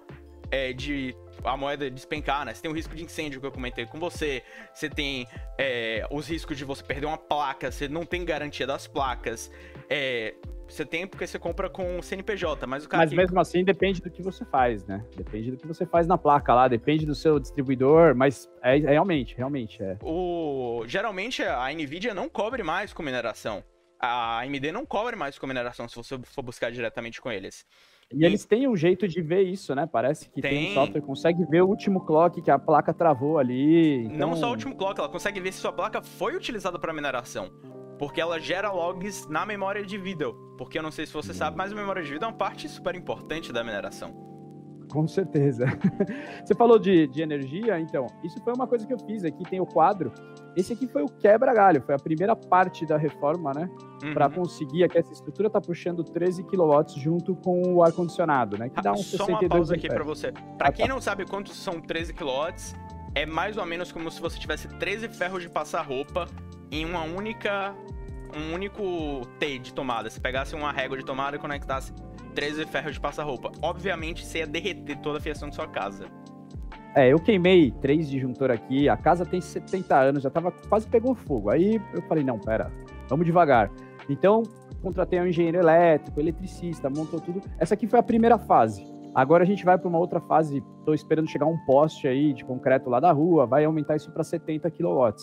é, 0.51 0.73
de 0.73 1.15
a 1.43 1.57
moeda 1.57 1.89
despencar, 1.89 2.45
né? 2.45 2.53
Você 2.53 2.61
tem 2.61 2.71
o 2.71 2.73
risco 2.73 2.95
de 2.95 3.03
incêndio 3.03 3.39
que 3.39 3.45
eu 3.45 3.51
comentei 3.51 3.85
com 3.85 3.99
você, 3.99 4.43
você 4.73 4.89
tem 4.89 5.27
é, 5.57 6.05
os 6.11 6.27
riscos 6.27 6.57
de 6.57 6.65
você 6.65 6.83
perder 6.83 7.05
uma 7.05 7.17
placa, 7.17 7.71
você 7.71 7.87
não 7.87 8.05
tem 8.05 8.23
garantia 8.25 8.67
das 8.67 8.87
placas, 8.87 9.51
é, 9.89 10.35
você 10.67 10.85
tem 10.85 11.05
porque 11.05 11.27
você 11.27 11.37
compra 11.37 11.69
com 11.69 11.99
o 11.99 12.03
CNPJ, 12.03 12.65
mas 12.65 12.85
o 12.85 12.89
cara. 12.89 13.03
Mas 13.03 13.09
que... 13.09 13.15
mesmo 13.15 13.39
assim 13.39 13.63
depende 13.63 14.01
do 14.01 14.09
que 14.09 14.21
você 14.21 14.45
faz, 14.45 14.85
né? 14.85 15.05
Depende 15.15 15.51
do 15.51 15.57
que 15.57 15.67
você 15.67 15.85
faz 15.85 16.07
na 16.07 16.17
placa 16.17 16.53
lá, 16.53 16.67
depende 16.67 17.05
do 17.05 17.13
seu 17.13 17.39
distribuidor, 17.39 18.15
mas 18.15 18.49
é, 18.63 18.77
é 18.77 18.91
realmente, 18.91 19.35
realmente 19.35 19.83
é. 19.83 19.97
O 20.01 20.83
geralmente 20.87 21.43
a 21.43 21.71
Nvidia 21.73 22.13
não 22.13 22.29
cobre 22.29 22.63
mais 22.63 22.93
com 22.93 23.03
mineração. 23.03 23.63
A 23.99 24.39
AMD 24.39 24.71
não 24.71 24.83
cobre 24.83 25.15
mais 25.15 25.37
com 25.37 25.45
mineração 25.45 25.87
se 25.87 25.95
você 25.95 26.17
for 26.23 26.41
buscar 26.41 26.71
diretamente 26.71 27.21
com 27.21 27.31
eles. 27.31 27.67
E 28.13 28.25
eles 28.25 28.45
têm 28.45 28.67
um 28.67 28.75
jeito 28.75 29.07
de 29.07 29.21
ver 29.21 29.41
isso, 29.41 29.73
né? 29.73 29.87
Parece 29.87 30.29
que 30.29 30.41
tem, 30.41 30.51
tem 30.51 30.71
um 30.71 30.73
software 30.73 31.01
que 31.01 31.07
consegue 31.07 31.45
ver 31.45 31.61
o 31.61 31.67
último 31.67 32.01
clock 32.05 32.41
que 32.41 32.51
a 32.51 32.59
placa 32.59 32.93
travou 32.93 33.37
ali. 33.37 34.05
Então... 34.05 34.29
Não 34.29 34.35
só 34.35 34.47
o 34.47 34.51
último 34.51 34.75
clock, 34.75 34.99
ela 34.99 35.09
consegue 35.09 35.39
ver 35.39 35.51
se 35.51 35.59
sua 35.59 35.71
placa 35.71 36.01
foi 36.01 36.35
utilizada 36.35 36.77
para 36.77 36.93
mineração. 36.93 37.49
Porque 37.97 38.19
ela 38.19 38.39
gera 38.39 38.71
logs 38.71 39.27
na 39.27 39.45
memória 39.45 39.85
de 39.85 39.97
vídeo. 39.97 40.33
Porque 40.57 40.77
eu 40.77 40.83
não 40.83 40.91
sei 40.91 41.05
se 41.05 41.13
você 41.13 41.33
sabe, 41.33 41.57
mas 41.57 41.71
a 41.71 41.75
memória 41.75 42.01
de 42.01 42.11
vídeo 42.11 42.25
é 42.25 42.27
uma 42.27 42.33
parte 42.33 42.67
super 42.67 42.95
importante 42.95 43.53
da 43.53 43.63
mineração. 43.63 44.30
Com 44.91 45.07
certeza. 45.07 45.65
Você 46.43 46.53
falou 46.53 46.77
de, 46.77 47.07
de 47.07 47.21
energia, 47.21 47.79
então, 47.79 48.07
isso 48.23 48.39
foi 48.43 48.53
uma 48.53 48.67
coisa 48.67 48.85
que 48.85 48.93
eu 48.93 48.99
fiz. 48.99 49.23
Aqui 49.23 49.43
tem 49.43 49.61
o 49.61 49.65
quadro. 49.65 50.11
Esse 50.55 50.73
aqui 50.73 50.85
foi 50.85 51.01
o 51.01 51.07
quebra-galho, 51.07 51.81
foi 51.81 51.95
a 51.95 51.99
primeira 51.99 52.35
parte 52.35 52.85
da 52.85 52.97
reforma, 52.97 53.53
né? 53.53 53.69
Uhum. 54.03 54.13
Para 54.13 54.29
conseguir 54.29 54.87
que 54.89 54.97
essa 54.97 55.13
estrutura 55.13 55.49
tá 55.49 55.61
puxando 55.61 56.03
13 56.03 56.43
kW 56.43 56.83
junto 56.97 57.35
com 57.35 57.75
o 57.75 57.83
ar-condicionado, 57.83 58.57
né? 58.57 58.69
Que 58.69 58.81
dá 58.81 58.91
uns 58.91 59.05
Só 59.05 59.25
62 59.25 59.41
uma 59.41 59.49
pausa 59.49 59.75
aqui 59.75 59.87
para 59.87 60.03
você. 60.03 60.31
Para 60.57 60.67
ah, 60.67 60.71
quem 60.71 60.87
tá. 60.87 60.93
não 60.93 60.99
sabe 60.99 61.25
quantos 61.25 61.55
são 61.55 61.79
13 61.79 62.13
kW, 62.13 62.29
é 63.15 63.25
mais 63.25 63.55
ou 63.55 63.65
menos 63.65 63.91
como 63.91 64.11
se 64.11 64.19
você 64.19 64.37
tivesse 64.37 64.67
13 64.67 65.07
ferros 65.09 65.41
de 65.41 65.49
passar 65.49 65.81
roupa 65.83 66.27
em 66.69 66.85
uma 66.85 67.03
única 67.03 67.73
um 68.35 68.53
único 68.53 69.25
T 69.39 69.59
de 69.59 69.73
tomada. 69.73 70.09
Se 70.09 70.19
pegasse 70.19 70.55
uma 70.55 70.71
régua 70.71 70.97
de 70.97 71.05
tomada 71.05 71.35
e 71.35 71.39
conectasse 71.39 71.93
13 72.33 72.65
ferros 72.65 72.93
de 72.93 72.99
passar-roupa. 72.99 73.51
Obviamente, 73.61 74.25
você 74.25 74.39
ia 74.39 74.47
derreter 74.47 74.97
toda 74.97 75.17
a 75.17 75.21
fiação 75.21 75.49
de 75.49 75.55
sua 75.55 75.67
casa. 75.67 76.07
É, 76.95 77.11
eu 77.11 77.19
queimei 77.19 77.71
três 77.71 78.09
disjuntor 78.09 78.51
aqui, 78.51 78.89
a 78.89 78.97
casa 78.97 79.25
tem 79.25 79.39
70 79.39 79.97
anos, 79.97 80.23
já 80.23 80.29
tava 80.29 80.51
quase 80.51 80.87
pegou 80.87 81.15
fogo. 81.15 81.49
Aí 81.49 81.81
eu 81.93 82.01
falei, 82.03 82.23
não, 82.23 82.37
pera, 82.37 82.71
vamos 83.07 83.25
devagar. 83.25 83.71
Então, 84.09 84.43
contratei 84.81 85.19
um 85.19 85.27
engenheiro 85.27 85.59
elétrico, 85.59 86.19
eletricista, 86.19 86.89
montou 86.89 87.19
tudo. 87.21 87.41
Essa 87.57 87.75
aqui 87.75 87.87
foi 87.87 87.99
a 87.99 88.03
primeira 88.03 88.37
fase. 88.37 88.85
Agora 89.13 89.43
a 89.43 89.47
gente 89.47 89.63
vai 89.63 89.77
para 89.77 89.87
uma 89.87 89.99
outra 89.99 90.19
fase, 90.21 90.63
estou 90.79 90.93
esperando 90.93 91.29
chegar 91.29 91.45
um 91.45 91.57
poste 91.65 92.07
aí 92.07 92.33
de 92.33 92.45
concreto 92.45 92.89
lá 92.89 92.99
da 92.99 93.11
rua, 93.11 93.45
vai 93.45 93.65
aumentar 93.65 93.95
isso 93.95 94.11
para 94.11 94.23
70 94.23 94.69
kW. 94.71 95.13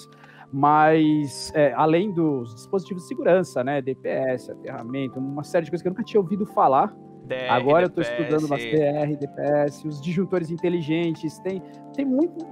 Mas, 0.52 1.52
é, 1.54 1.72
além 1.74 2.10
dos 2.10 2.54
dispositivos 2.54 3.02
de 3.02 3.08
segurança, 3.08 3.62
né, 3.62 3.82
DPS, 3.82 4.50
aterramento, 4.50 5.18
uma 5.18 5.44
série 5.44 5.64
de 5.64 5.70
coisas 5.70 5.82
que 5.82 5.88
eu 5.88 5.92
nunca 5.92 6.02
tinha 6.02 6.20
ouvido 6.20 6.46
falar, 6.46 6.94
DR, 7.28 7.50
Agora 7.50 7.84
eu 7.84 7.88
estou 7.88 8.02
estudando 8.02 8.44
umas 8.44 8.62
DR, 8.62 9.16
DPS, 9.18 9.86
os 9.86 10.00
disjuntores 10.00 10.50
inteligentes, 10.50 11.38
tem, 11.40 11.62
tem 11.94 12.04
muito. 12.04 12.44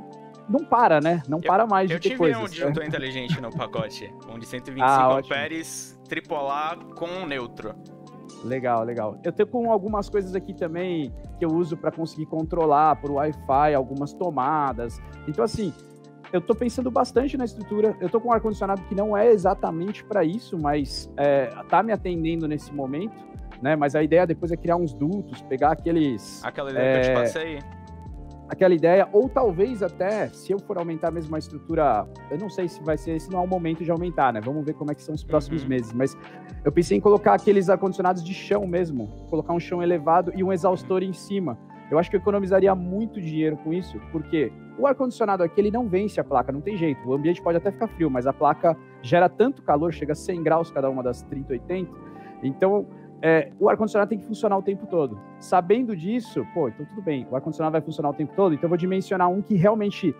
Não 0.49 0.65
para, 0.65 1.01
né? 1.01 1.23
Não 1.29 1.39
eu, 1.39 1.45
para 1.49 1.67
mais 1.67 1.89
de 1.89 1.99
ter 1.99 2.17
coisas. 2.17 2.41
Eu 2.41 2.49
tive 2.49 2.65
um 2.65 2.71
disjuntor 2.71 2.85
inteligente 2.87 3.41
no 3.41 3.51
pacote, 3.51 4.13
um 4.33 4.39
de 4.39 4.47
125 4.47 4.87
ah, 4.87 5.19
amperes, 5.19 5.99
tripolar 6.09 6.79
com 6.95 7.27
neutro. 7.27 7.75
Legal, 8.45 8.85
legal. 8.85 9.19
Eu 9.25 9.33
tenho 9.33 9.49
com 9.49 9.73
algumas 9.73 10.09
coisas 10.09 10.35
aqui 10.35 10.55
também 10.55 11.13
que 11.39 11.45
eu 11.45 11.49
uso 11.49 11.77
para 11.77 11.91
conseguir 11.91 12.27
controlar 12.27 12.97
por 12.97 13.11
Wi-Fi 13.11 13.75
algumas 13.75 14.13
tomadas. 14.13 15.01
Então, 15.27 15.45
assim, 15.45 15.73
eu 16.33 16.41
tô 16.41 16.55
pensando 16.55 16.91
bastante 16.91 17.37
na 17.37 17.45
estrutura. 17.45 17.97
Eu 18.01 18.09
tô 18.09 18.21
com 18.21 18.29
um 18.29 18.33
ar-condicionado 18.33 18.83
que 18.83 18.95
não 18.95 19.17
é 19.17 19.31
exatamente 19.31 20.05
para 20.05 20.25
isso, 20.25 20.59
mas 20.59 21.11
é, 21.17 21.47
tá 21.69 21.83
me 21.83 21.93
atendendo 21.93 22.47
nesse 22.49 22.73
momento 22.73 23.27
né? 23.61 23.77
Mas 23.77 23.95
a 23.95 24.03
ideia 24.03 24.27
depois 24.27 24.53
é 24.53 24.57
criar 24.57 24.77
uns 24.77 24.93
dutos, 24.93 25.43
pegar 25.43 25.73
aqueles. 25.73 26.45
Aquela 26.45 26.71
ideia 26.71 26.85
é, 26.85 26.93
que 26.93 26.99
eu 26.99 27.03
te 27.03 27.11
é, 27.11 27.15
passei. 27.15 27.59
Aquela 28.49 28.75
ideia, 28.75 29.09
ou 29.13 29.29
talvez 29.29 29.83
até, 29.83 30.29
se 30.29 30.53
eu 30.53 30.59
for 30.61 30.79
aumentar 30.79 31.11
mesmo 31.11 31.35
a 31.35 31.39
estrutura, 31.39 32.07
eu 32.31 32.39
não 32.39 32.49
sei 32.49 32.69
se 32.69 32.81
vai 32.85 32.97
ser, 32.97 33.21
se 33.21 33.29
não 33.29 33.41
é 33.41 33.43
o 33.43 33.47
momento 33.47 33.83
de 33.83 33.91
aumentar, 33.91 34.33
né? 34.33 34.41
Vamos 34.41 34.65
ver 34.65 34.75
como 34.75 34.93
é 34.93 34.95
que 34.95 35.03
são 35.03 35.15
os 35.15 35.25
próximos 35.25 35.63
uhum. 35.63 35.69
meses. 35.69 35.93
Mas 35.93 36.17
eu 36.65 36.71
pensei 36.71 36.97
em 36.97 37.01
colocar 37.01 37.35
aqueles 37.35 37.69
ar-condicionados 37.69 38.23
de 38.23 38.33
chão 38.33 38.65
mesmo, 38.65 39.09
colocar 39.29 39.53
um 39.53 39.59
chão 39.59 39.83
elevado 39.83 40.33
e 40.37 40.45
um 40.45 40.53
exaustor 40.53 41.03
em 41.03 41.13
cima. 41.13 41.59
Eu 41.91 41.99
acho 41.99 42.11
que 42.11 42.17
eu 42.17 42.21
economizaria 42.21 42.75
muito 42.75 43.21
dinheiro 43.21 43.57
com 43.59 43.73
isso, 43.73 44.01
porque 44.11 44.53
o 44.79 44.87
ar-condicionado 44.87 45.43
aqui 45.43 45.61
ele 45.61 45.71
não 45.71 45.89
vence 45.89 46.21
a 46.21 46.25
placa, 46.25 46.53
não 46.53 46.61
tem 46.61 46.77
jeito. 46.77 47.09
O 47.09 47.15
ambiente 47.15 47.41
pode 47.41 47.57
até 47.57 47.71
ficar 47.71 47.87
frio, 47.89 48.11
mas 48.11 48.27
a 48.27 48.33
placa 48.33 48.77
gera 49.03 49.29
tanto 49.29 49.63
calor, 49.63 49.93
chega 49.93 50.13
a 50.13 50.17
100 50.17 50.43
graus 50.43 50.71
cada 50.71 50.91
uma 50.91 51.03
das 51.03 51.23
30, 51.23 51.53
80. 51.53 51.91
Então, 52.43 52.87
é, 53.23 53.53
o 53.59 53.69
ar-condicionado 53.69 54.09
tem 54.09 54.19
que 54.19 54.27
funcionar 54.27 54.59
o 54.59 54.63
tempo 54.63 54.87
todo. 54.87 55.19
Sabendo 55.39 55.97
disso, 55.97 56.47
pô, 56.53 56.69
então 56.69 56.85
tudo 56.87 57.03
bem, 57.03 57.27
o 57.31 57.35
ar-condicionado 57.35 57.73
vai 57.73 57.81
funcionar 57.81 58.11
o 58.11 58.15
tempo 58.15 58.35
todo, 58.35 58.55
então 58.55 58.67
eu 58.67 58.69
vou 58.69 58.79
dimensionar 58.79 59.31
um 59.31 59.41
que 59.41 59.55
realmente 59.55 60.15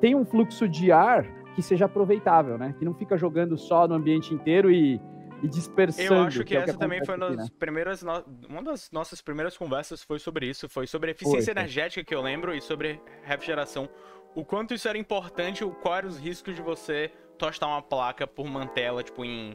tem 0.00 0.14
um 0.14 0.24
fluxo 0.24 0.68
de 0.68 0.92
ar 0.92 1.26
que 1.54 1.62
seja 1.62 1.84
aproveitável, 1.86 2.56
né? 2.56 2.74
Que 2.78 2.84
não 2.84 2.94
fica 2.94 3.16
jogando 3.16 3.56
só 3.58 3.86
no 3.86 3.94
ambiente 3.94 4.32
inteiro 4.32 4.70
e, 4.70 5.00
e 5.42 5.48
dispersando. 5.48 6.14
Eu 6.14 6.22
acho 6.22 6.38
que, 6.38 6.44
que 6.44 6.56
essa 6.56 6.70
é 6.70 6.72
que 6.74 6.78
também 6.78 7.04
foi 7.04 7.16
uma 7.16 7.28
das, 7.28 7.36
né? 7.36 7.46
primeiras 7.58 8.02
no... 8.02 8.24
uma 8.48 8.62
das 8.62 8.90
nossas 8.90 9.20
primeiras 9.20 9.56
conversas 9.56 10.02
foi 10.02 10.18
sobre 10.18 10.46
isso, 10.46 10.68
foi 10.68 10.86
sobre 10.86 11.10
eficiência 11.10 11.52
foi, 11.52 11.60
energética 11.60 12.04
que 12.04 12.14
eu 12.14 12.22
lembro 12.22 12.54
e 12.54 12.60
sobre 12.60 13.00
refrigeração. 13.24 13.88
O 14.34 14.44
quanto 14.44 14.72
isso 14.72 14.88
era 14.88 14.96
importante, 14.96 15.64
quais 15.82 15.98
eram 15.98 16.08
os 16.08 16.18
riscos 16.18 16.54
de 16.54 16.62
você 16.62 17.10
tostar 17.36 17.68
uma 17.68 17.82
placa 17.82 18.26
por 18.26 18.46
manter 18.46 18.82
ela, 18.82 19.02
tipo, 19.02 19.24
em 19.24 19.54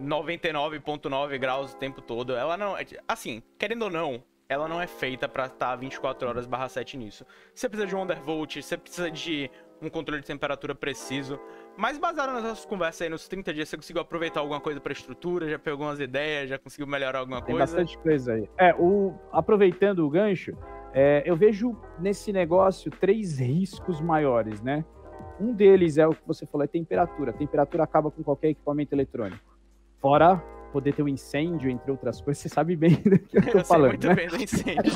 99.9 0.00 1.38
graus 1.38 1.72
o 1.72 1.76
tempo 1.76 2.00
todo. 2.00 2.34
Ela 2.34 2.56
não. 2.56 2.76
Assim, 3.08 3.42
querendo 3.58 3.82
ou 3.82 3.90
não, 3.90 4.22
ela 4.48 4.68
não 4.68 4.80
é 4.80 4.86
feita 4.86 5.28
para 5.28 5.46
estar 5.46 5.74
24 5.76 6.28
horas 6.28 6.46
barra 6.46 6.68
7 6.68 6.96
nisso. 6.96 7.26
Você 7.54 7.68
precisa 7.68 7.86
de 7.86 7.96
um 7.96 8.02
undervolt, 8.02 8.56
você 8.56 8.76
precisa 8.76 9.10
de 9.10 9.50
um 9.80 9.88
controle 9.88 10.20
de 10.20 10.26
temperatura 10.26 10.74
preciso. 10.74 11.38
Mas 11.76 11.98
baseado 11.98 12.32
nas 12.32 12.42
nossas 12.42 12.64
conversas 12.64 13.02
aí 13.02 13.08
nos 13.08 13.28
30 13.28 13.54
dias, 13.54 13.68
você 13.68 13.76
conseguiu 13.76 14.02
aproveitar 14.02 14.40
alguma 14.40 14.60
coisa 14.60 14.80
para 14.80 14.92
estrutura, 14.92 15.48
já 15.48 15.58
pegou 15.58 15.84
algumas 15.84 16.00
ideias, 16.00 16.48
já 16.48 16.58
conseguiu 16.58 16.86
melhorar 16.86 17.20
alguma 17.20 17.40
coisa? 17.40 17.48
Tem 17.48 17.58
bastante 17.58 17.98
coisa 17.98 18.32
aí. 18.34 18.48
É, 18.58 18.74
o, 18.74 19.14
aproveitando 19.32 20.04
o 20.04 20.10
gancho, 20.10 20.56
é, 20.92 21.22
eu 21.24 21.36
vejo 21.36 21.76
nesse 21.98 22.32
negócio 22.32 22.90
três 22.90 23.38
riscos 23.38 24.00
maiores, 24.00 24.60
né? 24.60 24.84
Um 25.40 25.52
deles 25.52 25.98
é 25.98 26.06
o 26.06 26.14
que 26.14 26.26
você 26.26 26.44
falou, 26.46 26.64
é 26.64 26.68
temperatura. 26.68 27.30
A 27.30 27.34
temperatura 27.34 27.84
acaba 27.84 28.10
com 28.10 28.22
qualquer 28.24 28.48
equipamento 28.48 28.92
eletrônico. 28.94 29.56
Fora 30.00 30.42
poder 30.72 30.92
ter 30.92 31.02
um 31.02 31.08
incêndio, 31.08 31.70
entre 31.70 31.90
outras 31.90 32.20
coisas, 32.20 32.42
você 32.42 32.48
sabe 32.48 32.76
bem 32.76 32.90
do 33.02 33.18
que 33.18 33.38
eu 33.38 33.52
tô 33.52 33.58
eu 33.58 33.64
falando. 33.64 34.02
Sei 34.02 34.08
muito 34.08 34.08
né? 34.08 34.14
bem 34.14 34.28
do 34.28 34.42
incêndio. 34.42 34.92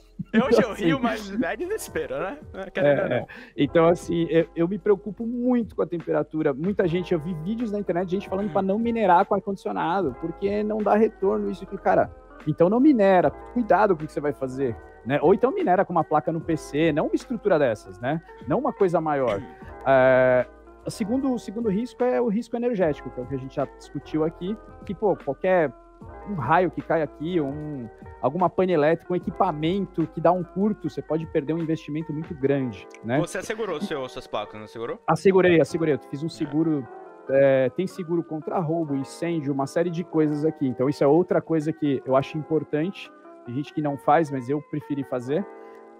Hoje 0.44 0.62
eu 0.62 0.72
rio, 0.72 1.00
mas 1.00 1.32
é 1.40 1.56
desespero, 1.56 2.18
né? 2.18 2.38
É, 2.74 2.80
é. 2.80 3.26
Então, 3.56 3.86
assim, 3.86 4.26
eu, 4.30 4.46
eu, 4.54 4.68
me 4.68 4.78
preocupo 4.78 5.26
muito 5.26 5.74
com 5.74 5.82
a 5.82 5.86
temperatura. 5.86 6.52
Muita 6.52 6.86
gente, 6.86 7.12
eu 7.12 7.20
vi 7.20 7.34
vídeos 7.34 7.72
na 7.72 7.78
internet, 7.78 8.10
gente 8.10 8.28
falando 8.28 8.50
para 8.52 8.62
não 8.62 8.78
minerar 8.78 9.24
com 9.26 9.34
ar-condicionado, 9.34 10.16
porque 10.20 10.62
não 10.62 10.78
dá 10.78 10.94
retorno 10.96 11.50
isso 11.50 11.66
que, 11.66 11.76
cara. 11.78 12.10
Então 12.46 12.68
não 12.68 12.78
minera, 12.78 13.30
cuidado 13.30 13.96
com 13.96 14.04
o 14.04 14.06
que 14.06 14.12
você 14.12 14.20
vai 14.20 14.32
fazer. 14.32 14.76
Né? 15.04 15.18
Ou 15.22 15.32
então 15.34 15.52
minera 15.52 15.84
com 15.84 15.92
uma 15.92 16.04
placa 16.04 16.32
no 16.32 16.40
PC, 16.40 16.92
não 16.92 17.06
uma 17.06 17.14
estrutura 17.14 17.58
dessas, 17.58 18.00
né? 18.00 18.20
Não 18.46 18.58
uma 18.58 18.72
coisa 18.72 19.00
maior. 19.00 19.40
É, 19.88 20.44
o 20.84 20.90
segundo, 20.90 21.32
o 21.32 21.38
segundo 21.38 21.68
risco 21.68 22.02
é 22.02 22.20
o 22.20 22.26
risco 22.26 22.56
energético, 22.56 23.08
que 23.08 23.20
é 23.20 23.22
o 23.22 23.26
que 23.26 23.34
a 23.36 23.38
gente 23.38 23.54
já 23.54 23.64
discutiu 23.78 24.24
aqui, 24.24 24.56
que, 24.84 24.92
pô, 24.92 25.16
qualquer 25.16 25.72
um 26.28 26.34
raio 26.34 26.70
que 26.70 26.82
cai 26.82 27.02
aqui, 27.02 27.40
um, 27.40 27.88
alguma 28.20 28.50
pane 28.50 28.72
elétrica, 28.72 29.12
um 29.12 29.16
equipamento 29.16 30.06
que 30.08 30.20
dá 30.20 30.32
um 30.32 30.42
curto, 30.42 30.90
você 30.90 31.00
pode 31.00 31.26
perder 31.26 31.52
um 31.52 31.58
investimento 31.58 32.12
muito 32.12 32.34
grande, 32.34 32.86
né? 33.04 33.18
Você 33.20 33.38
assegurou 33.38 33.80
seu, 33.80 34.08
suas 34.08 34.26
placas, 34.26 34.54
não 34.54 34.64
assegurou? 34.64 34.98
Assegurei, 35.06 35.60
assegurei. 35.60 35.94
Eu 35.94 35.98
fiz 35.98 36.22
um 36.22 36.28
seguro 36.28 36.86
é, 37.28 37.70
tem 37.70 37.86
seguro 37.86 38.22
contra 38.22 38.58
roubo, 38.58 38.94
incêndio, 38.94 39.52
uma 39.52 39.66
série 39.66 39.90
de 39.90 40.04
coisas 40.04 40.44
aqui. 40.44 40.66
Então, 40.66 40.88
isso 40.88 41.02
é 41.02 41.06
outra 41.06 41.40
coisa 41.40 41.72
que 41.72 42.02
eu 42.06 42.16
acho 42.16 42.38
importante. 42.38 43.10
Tem 43.44 43.54
gente 43.54 43.72
que 43.72 43.82
não 43.82 43.96
faz, 43.96 44.30
mas 44.30 44.48
eu 44.48 44.60
preferi 44.62 45.04
fazer. 45.04 45.44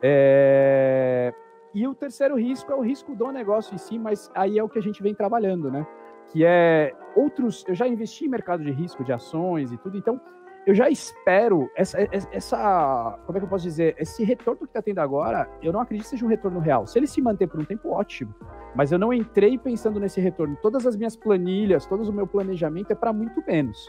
É... 0.02 1.32
E 1.74 1.86
o 1.86 1.94
terceiro 1.94 2.36
risco 2.36 2.72
é 2.72 2.74
o 2.74 2.80
risco 2.80 3.14
do 3.14 3.30
negócio 3.30 3.74
em 3.74 3.78
si, 3.78 3.98
mas 3.98 4.30
aí 4.34 4.58
é 4.58 4.62
o 4.62 4.68
que 4.68 4.78
a 4.78 4.82
gente 4.82 5.02
vem 5.02 5.14
trabalhando, 5.14 5.70
né? 5.70 5.86
Que 6.32 6.44
é 6.44 6.92
outros. 7.14 7.64
Eu 7.66 7.74
já 7.74 7.86
investi 7.86 8.26
em 8.26 8.28
mercado 8.28 8.62
de 8.62 8.70
risco, 8.70 9.04
de 9.04 9.12
ações 9.12 9.72
e 9.72 9.76
tudo, 9.76 9.96
então 9.96 10.20
eu 10.66 10.74
já 10.74 10.90
espero 10.90 11.70
essa, 11.76 11.96
essa, 12.32 13.18
como 13.24 13.38
é 13.38 13.40
que 13.40 13.44
eu 13.44 13.48
posso 13.48 13.62
dizer, 13.62 13.94
esse 14.00 14.24
retorno 14.24 14.62
que 14.62 14.66
está 14.66 14.82
tendo 14.82 14.98
agora, 14.98 15.48
eu 15.62 15.72
não 15.72 15.80
acredito 15.80 16.06
que 16.06 16.10
seja 16.10 16.26
um 16.26 16.28
retorno 16.28 16.58
real. 16.58 16.88
Se 16.88 16.98
ele 16.98 17.06
se 17.06 17.22
manter 17.22 17.46
por 17.46 17.60
um 17.60 17.64
tempo, 17.64 17.90
ótimo. 17.90 18.34
Mas 18.74 18.90
eu 18.90 18.98
não 18.98 19.12
entrei 19.12 19.56
pensando 19.56 20.00
nesse 20.00 20.20
retorno. 20.20 20.58
Todas 20.60 20.84
as 20.84 20.96
minhas 20.96 21.14
planilhas, 21.14 21.86
todo 21.86 22.02
o 22.02 22.12
meu 22.12 22.26
planejamento 22.26 22.90
é 22.90 22.96
para 22.96 23.12
muito 23.12 23.40
menos. 23.46 23.88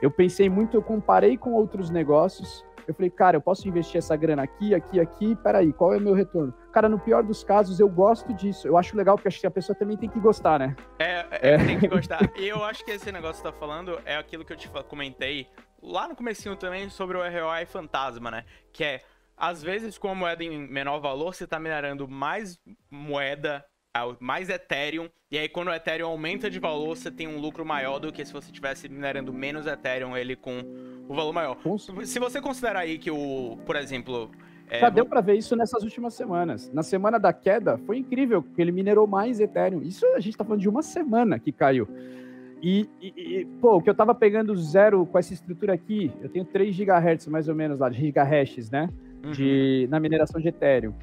Eu 0.00 0.10
pensei 0.10 0.48
muito, 0.48 0.74
eu 0.78 0.82
comparei 0.82 1.36
com 1.36 1.52
outros 1.52 1.90
negócios. 1.90 2.64
Eu 2.86 2.94
falei, 2.94 3.10
cara, 3.10 3.36
eu 3.36 3.40
posso 3.40 3.66
investir 3.68 3.98
essa 3.98 4.16
grana 4.16 4.42
aqui, 4.42 4.74
aqui, 4.74 5.00
aqui. 5.00 5.36
Peraí, 5.36 5.72
qual 5.72 5.94
é 5.94 5.98
o 5.98 6.00
meu 6.00 6.14
retorno? 6.14 6.52
Cara, 6.72 6.88
no 6.88 6.98
pior 6.98 7.22
dos 7.22 7.42
casos, 7.44 7.80
eu 7.80 7.88
gosto 7.88 8.32
disso. 8.34 8.66
Eu 8.66 8.76
acho 8.76 8.96
legal, 8.96 9.16
porque 9.16 9.28
acho 9.28 9.40
que 9.40 9.46
a 9.46 9.50
pessoa 9.50 9.76
também 9.76 9.96
tem 9.96 10.08
que 10.08 10.20
gostar, 10.20 10.58
né? 10.58 10.76
É, 10.98 11.26
é, 11.30 11.54
é. 11.54 11.58
tem 11.58 11.78
que 11.78 11.88
gostar. 11.88 12.20
E 12.36 12.48
eu 12.48 12.62
acho 12.64 12.84
que 12.84 12.90
esse 12.90 13.10
negócio 13.12 13.42
que 13.42 13.48
você 13.48 13.52
tá 13.52 13.58
falando 13.58 13.98
é 14.04 14.16
aquilo 14.16 14.44
que 14.44 14.52
eu 14.52 14.56
te 14.56 14.68
comentei 14.88 15.46
lá 15.82 16.08
no 16.08 16.16
comecinho 16.16 16.56
também 16.56 16.88
sobre 16.88 17.16
o 17.16 17.20
ROI 17.20 17.66
fantasma, 17.66 18.30
né? 18.30 18.44
Que 18.72 18.84
é, 18.84 19.00
às 19.36 19.62
vezes 19.62 19.98
com 19.98 20.08
a 20.08 20.14
moeda 20.14 20.42
em 20.42 20.58
menor 20.68 20.98
valor, 21.00 21.34
você 21.34 21.46
tá 21.46 21.58
minerando 21.58 22.08
mais 22.08 22.58
moeda, 22.90 23.64
mais 24.18 24.48
Ethereum, 24.48 25.08
e 25.30 25.38
aí 25.38 25.48
quando 25.48 25.68
o 25.68 25.74
Ethereum 25.74 26.08
aumenta 26.08 26.50
de 26.50 26.58
valor, 26.58 26.96
você 26.96 27.10
tem 27.10 27.28
um 27.28 27.38
lucro 27.38 27.64
maior 27.64 27.98
do 27.98 28.12
que 28.12 28.24
se 28.24 28.32
você 28.32 28.46
estivesse 28.46 28.88
minerando 28.88 29.32
menos 29.32 29.66
Ethereum, 29.66 30.16
ele 30.16 30.34
com 30.34 30.60
o 31.08 31.14
valor 31.14 31.32
maior. 31.32 31.56
Se 32.04 32.18
você 32.18 32.40
considerar 32.40 32.80
aí 32.80 32.98
que 32.98 33.10
o, 33.10 33.56
por 33.64 33.76
exemplo... 33.76 34.30
É... 34.68 34.80
Já 34.80 34.88
deu 34.88 35.06
para 35.06 35.20
ver 35.20 35.34
isso 35.34 35.54
nessas 35.54 35.82
últimas 35.82 36.14
semanas. 36.14 36.72
Na 36.72 36.82
semana 36.82 37.18
da 37.18 37.32
queda, 37.32 37.78
foi 37.78 37.98
incrível, 37.98 38.42
porque 38.42 38.60
ele 38.60 38.72
minerou 38.72 39.06
mais 39.06 39.38
Ethereum. 39.38 39.82
Isso 39.82 40.06
a 40.14 40.20
gente 40.20 40.36
tá 40.36 40.44
falando 40.44 40.60
de 40.60 40.68
uma 40.68 40.82
semana 40.82 41.38
que 41.38 41.52
caiu. 41.52 41.86
E, 42.62 42.88
e, 43.00 43.08
e, 43.16 43.44
pô, 43.60 43.76
o 43.76 43.82
que 43.82 43.90
eu 43.90 43.94
tava 43.94 44.14
pegando 44.14 44.56
zero 44.56 45.04
com 45.04 45.18
essa 45.18 45.34
estrutura 45.34 45.74
aqui, 45.74 46.10
eu 46.22 46.30
tenho 46.30 46.46
3 46.46 46.74
GHz 46.74 47.26
mais 47.28 47.46
ou 47.46 47.54
menos 47.54 47.78
lá, 47.78 47.90
de 47.90 47.98
gigahashes, 47.98 48.70
né? 48.70 48.88
Uhum. 49.22 49.32
De, 49.32 49.86
na 49.90 50.00
mineração 50.00 50.40
de 50.40 50.48
Ethereum. 50.48 50.94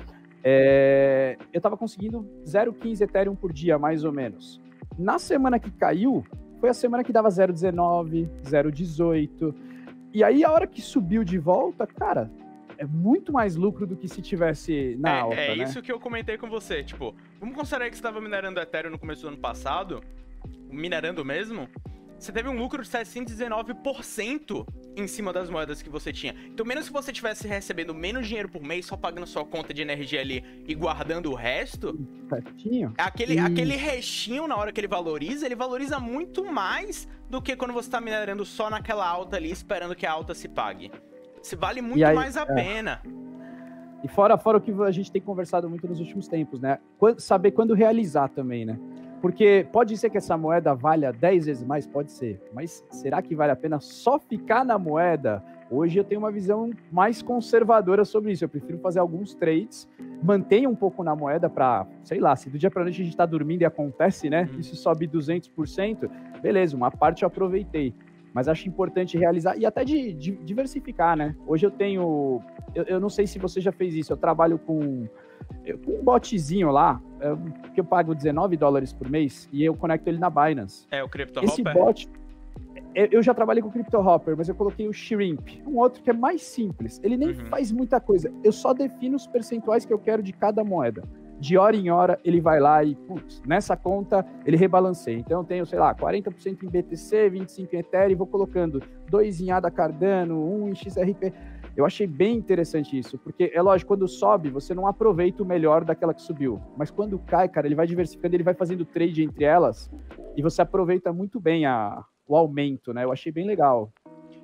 É, 0.43 1.38
eu 1.54 1.62
tava 1.62 1.77
conseguindo 1.77 2.27
0,15 2.45 3.01
Ethereum 3.01 3.36
por 3.36 3.51
dia, 3.54 3.77
mais 3.77 4.04
ou 4.04 4.12
menos. 4.12 4.60
Na 4.97 5.19
semana 5.19 5.60
que 5.60 5.71
caiu, 5.71 6.23
foi 6.60 6.69
a 6.69 6.73
semana 6.73 7.04
que 7.04 7.13
dava 7.13 7.30
0,19, 7.30 8.30
0,18. 8.43 9.54
E 10.13 10.23
aí, 10.23 10.43
a 10.43 10.51
hora 10.51 10.67
que 10.67 10.82
subiu 10.82 11.23
de 11.23 11.38
volta, 11.38 11.88
cara, 11.88 12.30
é 12.77 12.86
muito 12.86 13.32
mais 13.32 13.56
lucro 13.56 13.86
do 13.86 13.95
que 13.95 14.08
se 14.08 14.21
tivesse 14.21 14.95
na 14.99 15.10
é, 15.10 15.19
alta, 15.19 15.36
É 15.36 15.56
né? 15.56 15.63
isso 15.63 15.82
que 15.82 15.91
eu 15.91 15.99
comentei 15.99 16.38
com 16.38 16.49
você. 16.49 16.84
Tipo, 16.84 17.15
vamos 17.39 17.56
considerar 17.56 17.89
que 17.89 17.95
você 17.95 17.99
estava 17.99 18.19
minerando 18.19 18.60
Ethereum 18.60 18.91
no 18.91 18.99
começo 18.99 19.21
do 19.21 19.27
ano 19.30 19.38
passado 19.38 20.01
minerando 20.69 21.23
mesmo, 21.23 21.67
você 22.21 22.31
teve 22.31 22.47
um 22.47 22.55
lucro 22.55 22.84
de 22.84 22.88
719% 22.88 24.67
em 24.95 25.07
cima 25.07 25.34
das 25.34 25.49
moedas 25.49 25.81
que 25.81 25.89
você 25.89 26.13
tinha. 26.13 26.36
Então, 26.45 26.63
menos 26.63 26.86
que 26.86 26.93
você 26.93 27.12
tivesse 27.12 27.47
recebendo 27.47 27.95
menos 27.95 28.27
dinheiro 28.27 28.47
por 28.47 28.62
mês, 28.62 28.86
só 28.86 28.95
pagando 28.95 29.25
sua 29.25 29.43
conta 29.43 29.73
de 29.73 29.81
energia 29.81 30.21
ali 30.21 30.43
e 30.67 30.75
guardando 30.75 31.31
o 31.31 31.34
resto. 31.34 31.99
Certinho. 32.29 32.93
Aquele, 32.95 33.39
aquele 33.39 33.75
restinho, 33.75 34.47
na 34.47 34.55
hora 34.55 34.71
que 34.71 34.79
ele 34.79 34.88
valoriza, 34.88 35.47
ele 35.47 35.55
valoriza 35.55 35.99
muito 35.99 36.45
mais 36.45 37.07
do 37.27 37.41
que 37.41 37.55
quando 37.55 37.73
você 37.73 37.89
tá 37.89 37.99
minerando 37.99 38.45
só 38.45 38.69
naquela 38.69 39.07
alta 39.07 39.38
ali, 39.38 39.49
esperando 39.49 39.95
que 39.95 40.05
a 40.05 40.12
alta 40.12 40.36
se 40.36 40.47
pague. 40.47 40.91
Se 41.41 41.55
vale 41.55 41.81
muito 41.81 42.05
aí, 42.05 42.13
mais 42.13 42.38
a 42.38 42.43
é. 42.43 42.53
pena. 42.53 43.01
E 44.03 44.07
fora, 44.07 44.38
fora 44.38 44.60
o 44.60 44.62
que 44.62 44.71
a 44.84 44.91
gente 44.91 45.12
tem 45.12 45.21
conversado 45.23 45.67
muito 45.67 45.88
nos 45.88 45.99
últimos 45.99 46.27
tempos, 46.27 46.62
né? 46.62 46.77
Saber 47.17 47.49
quando 47.49 47.73
realizar 47.73 48.29
também, 48.29 48.63
né? 48.63 48.77
Porque 49.21 49.67
pode 49.71 49.95
ser 49.97 50.10
que 50.10 50.17
essa 50.17 50.36
moeda 50.36 50.73
valha 50.73 51.13
10 51.13 51.45
vezes 51.45 51.63
mais, 51.63 51.86
pode 51.86 52.12
ser. 52.12 52.41
Mas 52.51 52.84
será 52.89 53.21
que 53.21 53.36
vale 53.36 53.51
a 53.51 53.55
pena 53.55 53.79
só 53.79 54.17
ficar 54.17 54.65
na 54.65 54.79
moeda? 54.79 55.43
Hoje 55.69 55.99
eu 55.99 56.03
tenho 56.03 56.19
uma 56.19 56.31
visão 56.31 56.71
mais 56.91 57.21
conservadora 57.21 58.03
sobre 58.03 58.31
isso. 58.31 58.43
Eu 58.43 58.49
prefiro 58.49 58.79
fazer 58.79 58.99
alguns 58.99 59.36
trades, 59.36 59.88
manter 60.23 60.67
um 60.67 60.75
pouco 60.75 61.03
na 61.03 61.15
moeda 61.15 61.49
para, 61.49 61.88
sei 62.03 62.19
lá, 62.19 62.36
se 62.36 62.49
do 62.49 62.57
dia 62.57 62.71
para 62.71 62.84
noite 62.84 62.95
a 62.95 63.03
gente 63.03 63.13
está 63.13 63.25
dormindo 63.25 63.62
e 63.62 63.65
acontece, 63.65 64.27
né? 64.27 64.49
Uhum. 64.51 64.60
Isso 64.60 64.75
sobe 64.75 65.07
200%, 65.07 66.10
beleza, 66.41 66.75
uma 66.75 66.89
parte 66.89 67.21
eu 67.21 67.27
aproveitei. 67.27 67.93
Mas 68.34 68.47
acho 68.47 68.67
importante 68.67 69.17
realizar 69.17 69.57
e 69.57 69.65
até 69.65 69.84
de, 69.84 70.13
de 70.13 70.31
diversificar, 70.31 71.15
né? 71.15 71.36
Hoje 71.45 71.65
eu 71.65 71.71
tenho. 71.71 72.41
Eu, 72.73 72.84
eu 72.86 72.99
não 72.99 73.10
sei 73.10 73.27
se 73.27 73.38
você 73.38 73.60
já 73.60 73.71
fez 73.71 73.93
isso, 73.93 74.13
eu 74.13 74.17
trabalho 74.17 74.57
com 74.57 75.07
um 75.88 76.04
botzinho 76.04 76.71
lá, 76.71 77.01
é, 77.19 77.36
que 77.73 77.80
eu 77.80 77.86
pago 77.86 78.15
19 78.15 78.58
dólares 78.58 78.93
por 78.93 79.10
mês, 79.10 79.47
e 79.51 79.63
eu 79.63 79.75
conecto 79.75 80.10
ele 80.10 80.17
na 80.17 80.30
Binance. 80.30 80.88
É, 80.91 81.04
o 81.04 81.10
Crypto 81.10 81.43
Esse 81.43 81.63
bot, 81.63 82.10
é, 82.93 83.08
eu 83.12 83.21
já 83.21 83.34
trabalhei 83.34 83.62
com 83.62 83.69
o 83.69 83.71
Crypto 83.71 83.97
Hopper, 83.97 84.36
mas 84.38 84.49
eu 84.49 84.56
coloquei 84.56 84.88
o 84.88 84.93
Shrimp, 84.93 85.62
um 85.65 85.77
outro 85.77 86.01
que 86.01 86.10
é 86.10 86.13
mais 86.13 86.41
simples. 86.41 86.99
Ele 87.04 87.15
nem 87.15 87.30
uhum. 87.30 87.45
faz 87.45 87.71
muita 87.71 87.99
coisa. 87.99 88.32
Eu 88.43 88.51
só 88.51 88.73
defino 88.73 89.15
os 89.15 89.27
percentuais 89.27 89.86
que 89.86 89.93
eu 89.93 89.99
quero 89.99 90.21
de 90.21 90.34
cada 90.34 90.63
moeda. 90.63 91.04
De 91.39 91.58
hora 91.58 91.75
em 91.75 91.89
hora, 91.89 92.19
ele 92.23 92.39
vai 92.39 92.60
lá 92.60 92.84
e, 92.84 92.93
putz, 92.93 93.41
nessa 93.47 93.75
conta, 93.75 94.23
ele 94.45 94.56
rebalanceia. 94.56 95.17
Então, 95.17 95.39
eu 95.41 95.43
tenho, 95.43 95.65
sei 95.65 95.80
lá, 95.80 95.95
40% 95.95 96.62
em 96.62 96.67
BTC, 96.67 97.32
25% 97.32 97.73
em 97.73 97.77
Ethereum, 97.80 98.12
e 98.12 98.15
vou 98.15 98.27
colocando 98.27 98.80
2 99.10 99.41
em 99.41 99.51
ADA 99.51 99.71
Cardano, 99.71 100.39
1 100.39 100.63
um 100.63 100.69
em 100.69 100.75
XRP. 100.75 101.34
Eu 101.75 101.86
achei 101.86 102.05
bem 102.05 102.36
interessante 102.36 102.97
isso, 102.97 103.17
porque 103.17 103.51
é 103.53 103.62
lógico, 103.62 103.89
quando 103.89 104.07
sobe, 104.07 104.49
você 104.49 104.73
não 104.73 104.88
aproveita 104.88 105.41
o 105.41 105.45
melhor 105.45 105.86
daquela 105.86 106.13
que 106.13 106.21
subiu. 106.21 106.62
Mas 106.77 106.91
quando 106.91 107.17
cai, 107.19 107.47
cara, 107.47 107.67
ele 107.67 107.75
vai 107.75 107.88
diversificando, 107.88 108.36
ele 108.36 108.43
vai 108.43 108.53
fazendo 108.53 108.86
trade 108.86 109.23
entre 109.23 109.45
elas 109.45 109.89
e 110.36 110.41
você 110.41 110.62
aproveita 110.62 111.13
muito 111.13 111.39
bem 111.39 111.65
a, 111.65 112.03
o 112.27 112.36
aumento, 112.36 112.93
né? 112.93 113.03
Eu 113.03 113.12
achei 113.12 113.31
bem 113.31 113.47
legal. 113.47 113.91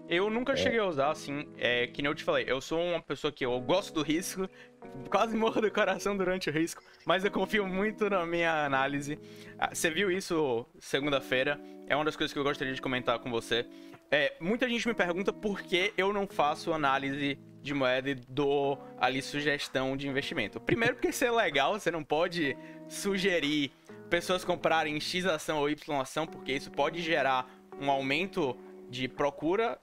Eu 0.10 0.30
nunca 0.30 0.54
é. 0.54 0.56
cheguei 0.56 0.80
a 0.80 0.86
usar, 0.86 1.12
assim, 1.12 1.46
é, 1.58 1.86
que 1.88 2.02
nem 2.02 2.10
eu 2.10 2.16
te 2.16 2.24
falei, 2.24 2.46
eu 2.48 2.62
sou 2.62 2.82
uma 2.82 3.02
pessoa 3.02 3.32
que 3.32 3.46
eu 3.46 3.60
gosto 3.60 3.94
do 3.94 4.02
risco, 4.02 4.48
quase 5.12 5.36
morro 5.36 5.60
do 5.60 5.70
coração 5.70 6.16
durante 6.16 6.50
o 6.50 6.54
risco, 6.54 6.82
mas 7.06 7.26
eu 7.26 7.32
confio 7.32 7.68
muito 7.68 8.10
na 8.10 8.26
minha 8.26 8.66
análise. 8.66 9.20
Ah, 9.60 9.76
você 9.76 9.90
viu 9.90 10.10
isso 10.10 10.66
segunda-feira, 10.80 11.60
é 11.88 11.96
uma 11.96 12.06
das 12.06 12.16
coisas 12.16 12.32
que 12.32 12.40
eu 12.40 12.44
gostaria 12.44 12.74
de 12.74 12.82
comentar 12.82 13.20
com 13.20 13.30
você. 13.30 13.66
É, 14.10 14.36
muita 14.39 14.70
gente 14.70 14.88
me 14.88 14.93
pergunta 14.93 15.34
por 15.34 15.62
que 15.62 15.93
eu 15.98 16.13
não 16.13 16.26
faço 16.26 16.72
análise 16.72 17.38
de 17.62 17.74
moeda 17.74 18.10
e 18.10 18.15
dou 18.15 18.82
ali 18.98 19.22
sugestão 19.22 19.98
de 19.98 20.08
investimento. 20.08 20.60
Primeiro 20.62 20.96
porque 20.96 21.10
isso 21.10 21.26
é 21.26 21.32
legal, 21.32 21.78
você 21.78 21.91
não 21.91 22.04
pode 22.04 22.58
sugerir 22.88 23.72
pessoas 24.10 24.46
comprarem 24.46 25.00
X 25.00 25.26
ação 25.26 25.60
ou 25.60 25.70
Y 25.70 26.00
ação, 26.00 26.26
porque 26.26 26.54
isso 26.54 26.72
pode 26.72 27.02
gerar 27.02 27.52
um 27.82 27.91
aumento 27.91 28.58
de 28.89 29.10
procura 29.10 29.78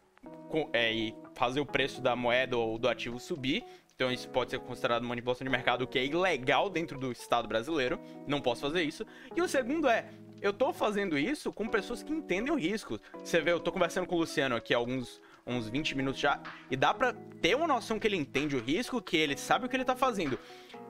é, 0.72 0.92
e 0.92 1.14
fazer 1.34 1.60
o 1.60 1.66
preço 1.66 2.00
da 2.00 2.16
moeda 2.16 2.56
ou 2.56 2.78
do 2.78 2.88
ativo 2.88 3.20
subir. 3.20 3.62
Então 3.94 4.10
isso 4.10 4.28
pode 4.30 4.50
ser 4.50 4.58
considerado 4.58 5.04
manipulação 5.04 5.44
de 5.44 5.50
mercado, 5.50 5.82
o 5.82 5.87
que 5.87 5.98
é 5.98 6.04
ilegal 6.04 6.68
dentro 6.68 6.98
do 6.98 7.12
Estado 7.12 7.46
brasileiro. 7.46 8.00
Não 8.26 8.40
posso 8.40 8.62
fazer 8.62 8.82
isso. 8.82 9.06
E 9.37 9.40
o 9.40 9.46
segundo 9.46 9.88
é, 9.88 10.08
eu 10.44 10.52
tô 10.52 10.74
fazendo 10.74 11.16
isso 11.16 11.50
com 11.50 11.66
pessoas 11.66 12.02
que 12.02 12.12
entendem 12.12 12.52
o 12.52 12.59
risco. 12.59 13.00
Você 13.22 13.40
vê, 13.40 13.50
eu 13.50 13.59
tô 13.59 13.72
conversando 13.72 14.07
com 14.07 14.14
o 14.14 14.18
Luciano 14.18 14.54
aqui 14.54 14.74
há 14.74 14.76
alguns 14.76 15.18
uns 15.46 15.68
20 15.68 15.94
minutos 15.96 16.20
já, 16.20 16.40
e 16.70 16.76
dá 16.76 16.92
pra 16.92 17.14
ter 17.40 17.54
uma 17.54 17.66
noção 17.66 17.98
que 17.98 18.07
ele 18.07 18.16
entende 18.16 18.57
o 18.57 18.61
risco, 18.61 19.00
que 19.00 19.16
ele 19.16 19.37
sabe 19.37 19.66
o 19.66 19.68
que 19.68 19.76
ele 19.76 19.85
tá 19.85 19.96
fazendo. 19.96 20.38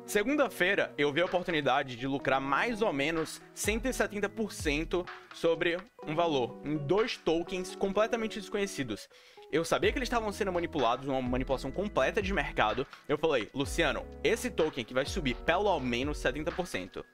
Segunda-feira, 0.07 0.93
eu 0.99 1.13
vi 1.13 1.21
a 1.21 1.25
oportunidade 1.25 1.97
de 1.97 2.07
lucrar 2.07 2.41
mais 2.41 2.83
ou 2.83 2.93
menos 2.93 3.41
170% 3.55 5.07
sobre 5.33 5.77
um 6.07 6.15
valor 6.15 6.61
em 6.65 6.77
dois 6.77 7.17
tokens 7.17 7.75
completamente 7.75 8.39
desconhecidos. 8.39 9.09
Eu 9.51 9.65
sabia 9.65 9.93
que 9.93 9.99
eles 9.99 10.09
estavam 10.09 10.31
sendo 10.33 10.53
manipulados, 10.53 11.09
uma 11.09 11.23
manipulação 11.23 11.71
completa 11.71 12.21
de 12.21 12.33
mercado. 12.33 12.87
Eu 13.09 13.17
falei, 13.17 13.49
Luciano, 13.55 14.05
esse 14.23 14.51
token 14.51 14.83
aqui 14.83 14.95
vai 14.95 15.07
subir 15.07 15.37
pelo 15.37 15.79
menos 15.81 16.19
70%. 16.19 17.05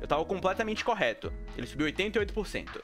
Eu 0.00 0.06
tava 0.06 0.24
completamente 0.24 0.84
correto. 0.84 1.32
Ele 1.56 1.66
subiu 1.66 1.86
88%. 1.86 2.80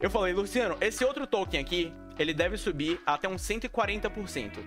Eu 0.00 0.08
falei, 0.08 0.32
Luciano, 0.32 0.76
esse 0.80 1.04
outro 1.04 1.26
token 1.26 1.60
aqui, 1.60 1.92
ele 2.18 2.32
deve 2.32 2.56
subir 2.56 3.00
até 3.04 3.28
uns 3.28 3.42
140%. 3.42 4.58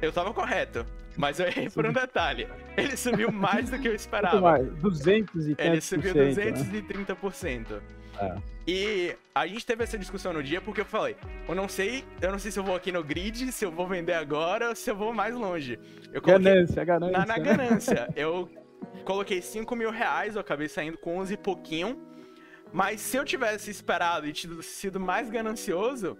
Eu 0.00 0.12
tava 0.12 0.32
correto, 0.32 0.86
mas 1.16 1.40
eu 1.40 1.46
errei 1.46 1.68
por 1.68 1.84
um 1.86 1.92
detalhe. 1.92 2.46
Ele 2.76 2.96
subiu 2.96 3.32
mais 3.32 3.70
do 3.70 3.78
que 3.78 3.88
eu 3.88 3.94
esperava. 3.94 4.40
Mais, 4.40 4.66
200 4.76 5.48
e 5.48 5.56
Ele 5.58 5.80
subiu 5.80 6.14
230%. 6.14 7.68
Né? 7.70 7.80
É. 8.20 8.36
E 8.66 9.16
a 9.34 9.46
gente 9.46 9.66
teve 9.66 9.82
essa 9.82 9.98
discussão 9.98 10.32
no 10.32 10.42
dia 10.42 10.60
porque 10.60 10.80
eu 10.80 10.84
falei, 10.84 11.16
eu 11.48 11.54
não 11.54 11.68
sei, 11.68 12.04
eu 12.20 12.30
não 12.30 12.38
sei 12.38 12.50
se 12.50 12.58
eu 12.58 12.64
vou 12.64 12.76
aqui 12.76 12.92
no 12.92 13.02
grid, 13.02 13.50
se 13.50 13.64
eu 13.64 13.72
vou 13.72 13.86
vender 13.86 14.14
agora 14.14 14.68
ou 14.68 14.74
se 14.74 14.90
eu 14.90 14.96
vou 14.96 15.12
mais 15.12 15.34
longe. 15.34 15.78
Eu 16.12 16.22
ganância, 16.22 16.84
ganância. 16.84 17.18
Na, 17.18 17.26
na 17.26 17.38
ganância. 17.38 18.08
eu 18.16 18.48
coloquei 19.04 19.40
5 19.40 19.74
mil 19.76 19.90
reais, 19.90 20.34
eu 20.34 20.40
acabei 20.40 20.68
saindo 20.68 20.98
com 20.98 21.18
11 21.18 21.34
e 21.34 21.36
pouquinho. 21.36 22.00
Mas 22.72 23.00
se 23.00 23.16
eu 23.16 23.24
tivesse 23.24 23.70
esperado 23.70 24.26
e 24.26 24.32
tido, 24.32 24.62
sido 24.62 24.98
mais 24.98 25.30
ganancioso, 25.30 26.18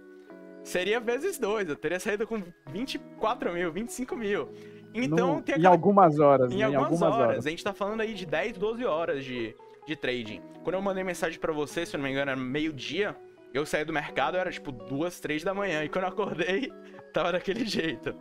seria 0.63 0.99
vezes 0.99 1.37
dois. 1.37 1.67
Eu 1.67 1.75
teria 1.75 1.99
saído 1.99 2.25
com 2.25 2.41
24 2.71 3.51
mil, 3.51 3.71
25 3.71 4.15
mil. 4.15 4.49
Então, 4.93 5.35
no, 5.35 5.41
tem 5.41 5.55
aquela... 5.55 5.69
Em 5.69 5.71
algumas 5.71 6.19
horas. 6.19 6.51
Em, 6.51 6.57
né? 6.57 6.63
algumas, 6.63 6.81
em 6.81 6.93
algumas 6.93 7.13
horas. 7.13 7.29
horas. 7.29 7.45
A 7.45 7.49
gente 7.49 7.63
tá 7.63 7.73
falando 7.73 8.01
aí 8.01 8.13
de 8.13 8.25
10, 8.25 8.57
12 8.57 8.85
horas 8.85 9.25
de, 9.25 9.53
de 9.85 9.95
trading. 9.95 10.41
Quando 10.63 10.75
eu 10.75 10.81
mandei 10.81 11.03
mensagem 11.03 11.39
para 11.39 11.51
você, 11.51 11.85
se 11.85 11.95
eu 11.95 11.97
não 11.97 12.05
me 12.05 12.11
engano, 12.11 12.31
era 12.31 12.39
meio-dia, 12.39 13.15
eu 13.53 13.65
saí 13.65 13.83
do 13.83 13.91
mercado, 13.91 14.37
era 14.37 14.51
tipo 14.51 14.71
duas, 14.71 15.19
três 15.19 15.43
da 15.43 15.53
manhã. 15.53 15.83
E 15.83 15.89
quando 15.89 16.05
eu 16.05 16.09
acordei, 16.09 16.71
tava 17.13 17.33
daquele 17.33 17.65
jeito. 17.65 18.15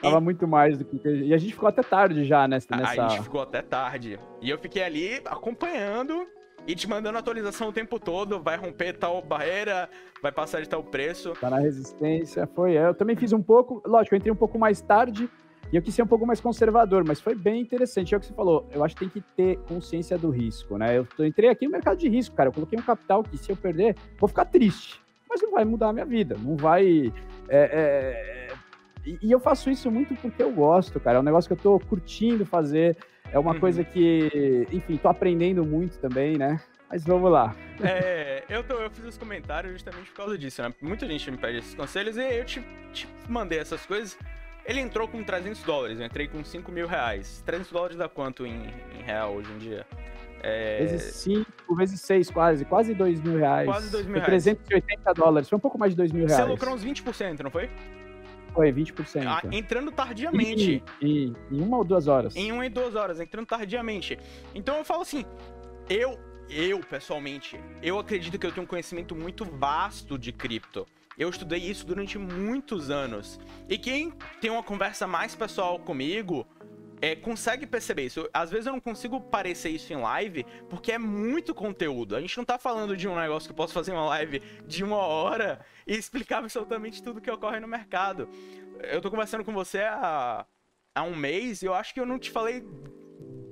Tava 0.00 0.20
muito 0.20 0.46
mais 0.46 0.78
do 0.78 0.84
que. 0.84 0.96
E 1.08 1.34
a 1.34 1.38
gente 1.38 1.52
ficou 1.52 1.68
até 1.68 1.82
tarde 1.82 2.24
já 2.24 2.46
nessa. 2.48 2.74
nessa... 2.74 3.06
A 3.06 3.08
gente 3.08 3.22
ficou 3.22 3.40
até 3.40 3.62
tarde. 3.62 4.18
E 4.40 4.48
eu 4.48 4.58
fiquei 4.58 4.82
ali 4.82 5.20
acompanhando 5.26 6.26
e 6.66 6.74
te 6.74 6.88
mandando 6.88 7.18
atualização 7.18 7.68
o 7.68 7.72
tempo 7.72 7.98
todo, 7.98 8.40
vai 8.40 8.56
romper 8.56 8.92
tal 8.94 9.20
barreira, 9.20 9.88
vai 10.22 10.30
passar 10.30 10.60
de 10.60 10.68
tal 10.68 10.82
preço. 10.82 11.32
Tá 11.40 11.50
na 11.50 11.58
resistência, 11.58 12.46
foi. 12.46 12.72
Eu 12.72 12.94
também 12.94 13.16
fiz 13.16 13.32
um 13.32 13.42
pouco, 13.42 13.82
lógico, 13.84 14.14
eu 14.14 14.18
entrei 14.18 14.32
um 14.32 14.36
pouco 14.36 14.58
mais 14.58 14.80
tarde 14.80 15.28
e 15.72 15.76
eu 15.76 15.82
quis 15.82 15.94
ser 15.94 16.02
um 16.02 16.06
pouco 16.06 16.26
mais 16.26 16.40
conservador, 16.40 17.04
mas 17.04 17.20
foi 17.20 17.34
bem 17.34 17.60
interessante. 17.60 18.14
É 18.14 18.16
o 18.16 18.20
que 18.20 18.26
você 18.26 18.34
falou, 18.34 18.68
eu 18.72 18.84
acho 18.84 18.94
que 18.94 19.00
tem 19.00 19.08
que 19.08 19.20
ter 19.34 19.58
consciência 19.66 20.16
do 20.16 20.30
risco, 20.30 20.78
né? 20.78 20.98
Eu 20.98 21.26
entrei 21.26 21.48
aqui 21.48 21.64
no 21.64 21.72
mercado 21.72 21.98
de 21.98 22.08
risco, 22.08 22.36
cara, 22.36 22.48
eu 22.48 22.52
coloquei 22.52 22.78
um 22.78 22.82
capital 22.82 23.22
que 23.22 23.36
se 23.36 23.50
eu 23.50 23.56
perder, 23.56 23.96
vou 24.18 24.28
ficar 24.28 24.44
triste, 24.44 25.00
mas 25.28 25.42
não 25.42 25.50
vai 25.50 25.64
mudar 25.64 25.88
a 25.88 25.92
minha 25.92 26.06
vida, 26.06 26.36
não 26.38 26.56
vai. 26.56 27.12
É, 27.48 27.70
é... 27.72 28.41
E 29.04 29.30
eu 29.30 29.40
faço 29.40 29.70
isso 29.70 29.90
muito 29.90 30.14
porque 30.14 30.42
eu 30.42 30.52
gosto, 30.52 31.00
cara. 31.00 31.18
É 31.18 31.20
um 31.20 31.24
negócio 31.24 31.48
que 31.48 31.54
eu 31.54 31.62
tô 31.62 31.80
curtindo 31.80 32.46
fazer. 32.46 32.96
É 33.32 33.38
uma 33.38 33.52
uhum. 33.52 33.60
coisa 33.60 33.82
que, 33.82 34.66
enfim, 34.70 34.96
tô 34.96 35.08
aprendendo 35.08 35.64
muito 35.64 35.98
também, 35.98 36.36
né? 36.36 36.60
Mas 36.88 37.04
vamos 37.04 37.30
lá. 37.32 37.56
É, 37.82 38.44
eu, 38.50 38.62
tô, 38.62 38.74
eu 38.74 38.90
fiz 38.90 39.04
os 39.06 39.16
comentários 39.16 39.72
justamente 39.72 40.10
por 40.10 40.16
causa 40.16 40.36
disso, 40.36 40.60
né? 40.62 40.74
Muita 40.82 41.06
gente 41.06 41.30
me 41.30 41.38
pede 41.38 41.58
esses 41.58 41.74
conselhos 41.74 42.18
e 42.18 42.38
eu 42.38 42.44
te, 42.44 42.62
te 42.92 43.08
mandei 43.26 43.58
essas 43.58 43.86
coisas. 43.86 44.18
Ele 44.66 44.78
entrou 44.78 45.08
com 45.08 45.24
300 45.24 45.62
dólares, 45.62 45.98
eu 45.98 46.06
entrei 46.06 46.28
com 46.28 46.44
5 46.44 46.70
mil 46.70 46.86
reais. 46.86 47.42
300 47.46 47.72
dólares 47.72 47.96
dá 47.96 48.08
quanto 48.08 48.46
em, 48.46 48.66
em 48.94 49.02
real 49.02 49.34
hoje 49.34 49.50
em 49.52 49.58
dia? 49.58 49.86
É... 50.42 50.80
Vezes 50.80 51.14
5, 51.14 51.74
vezes 51.74 52.00
6 52.02 52.30
quase, 52.30 52.64
quase 52.64 52.94
2 52.94 53.20
mil 53.20 53.38
reais. 53.38 53.66
Quase 53.66 53.90
2 53.90 54.06
mil 54.06 54.14
reais. 54.16 54.26
380 54.44 55.14
dólares, 55.14 55.48
foi 55.48 55.56
um 55.56 55.60
pouco 55.60 55.78
mais 55.78 55.92
de 55.92 55.96
2 55.96 56.12
mil 56.12 56.26
reais. 56.26 56.42
Você 56.42 56.48
lucrou 56.48 56.74
uns 56.74 56.84
20%, 56.84 57.40
não 57.40 57.50
foi? 57.50 57.70
Foi, 58.54 58.72
20%. 58.72 59.26
Ah, 59.26 59.42
entrando 59.50 59.90
tardiamente. 59.90 60.82
Em, 61.00 61.34
em, 61.50 61.60
uma 61.60 61.78
ou 61.78 61.84
duas 61.84 62.06
horas. 62.06 62.36
Em 62.36 62.52
uma 62.52 62.66
e 62.66 62.68
duas 62.68 62.94
horas, 62.94 63.20
entrando 63.20 63.46
tardiamente. 63.46 64.18
Então 64.54 64.76
eu 64.76 64.84
falo 64.84 65.02
assim, 65.02 65.24
eu, 65.88 66.18
eu 66.50 66.80
pessoalmente, 66.80 67.58
eu 67.82 67.98
acredito 67.98 68.38
que 68.38 68.46
eu 68.46 68.52
tenho 68.52 68.64
um 68.64 68.68
conhecimento 68.68 69.14
muito 69.14 69.44
vasto 69.44 70.18
de 70.18 70.32
cripto. 70.32 70.86
Eu 71.18 71.28
estudei 71.28 71.58
isso 71.58 71.86
durante 71.86 72.18
muitos 72.18 72.90
anos. 72.90 73.38
E 73.68 73.76
quem 73.76 74.12
tem 74.40 74.50
uma 74.50 74.62
conversa 74.62 75.06
mais 75.06 75.34
pessoal 75.34 75.78
comigo, 75.78 76.46
é, 77.02 77.16
consegue 77.16 77.66
perceber 77.66 78.04
isso. 78.04 78.30
Às 78.32 78.52
vezes 78.52 78.66
eu 78.66 78.72
não 78.72 78.80
consigo 78.80 79.20
parecer 79.20 79.70
isso 79.70 79.92
em 79.92 79.96
live, 79.96 80.46
porque 80.70 80.92
é 80.92 80.98
muito 80.98 81.52
conteúdo. 81.52 82.14
A 82.14 82.20
gente 82.20 82.38
não 82.38 82.44
tá 82.44 82.58
falando 82.58 82.96
de 82.96 83.08
um 83.08 83.16
negócio 83.16 83.48
que 83.48 83.52
eu 83.52 83.56
posso 83.56 83.74
fazer 83.74 83.90
uma 83.90 84.06
live 84.06 84.40
de 84.64 84.84
uma 84.84 84.98
hora 84.98 85.60
e 85.84 85.96
explicar 85.96 86.38
absolutamente 86.38 87.02
tudo 87.02 87.20
que 87.20 87.28
ocorre 87.28 87.58
no 87.58 87.66
mercado. 87.66 88.28
Eu 88.84 89.00
tô 89.00 89.10
conversando 89.10 89.44
com 89.44 89.52
você 89.52 89.80
há, 89.80 90.46
há 90.94 91.02
um 91.02 91.16
mês 91.16 91.60
e 91.62 91.66
eu 91.66 91.74
acho 91.74 91.92
que 91.92 91.98
eu 91.98 92.06
não 92.06 92.20
te 92.20 92.30
falei 92.30 92.64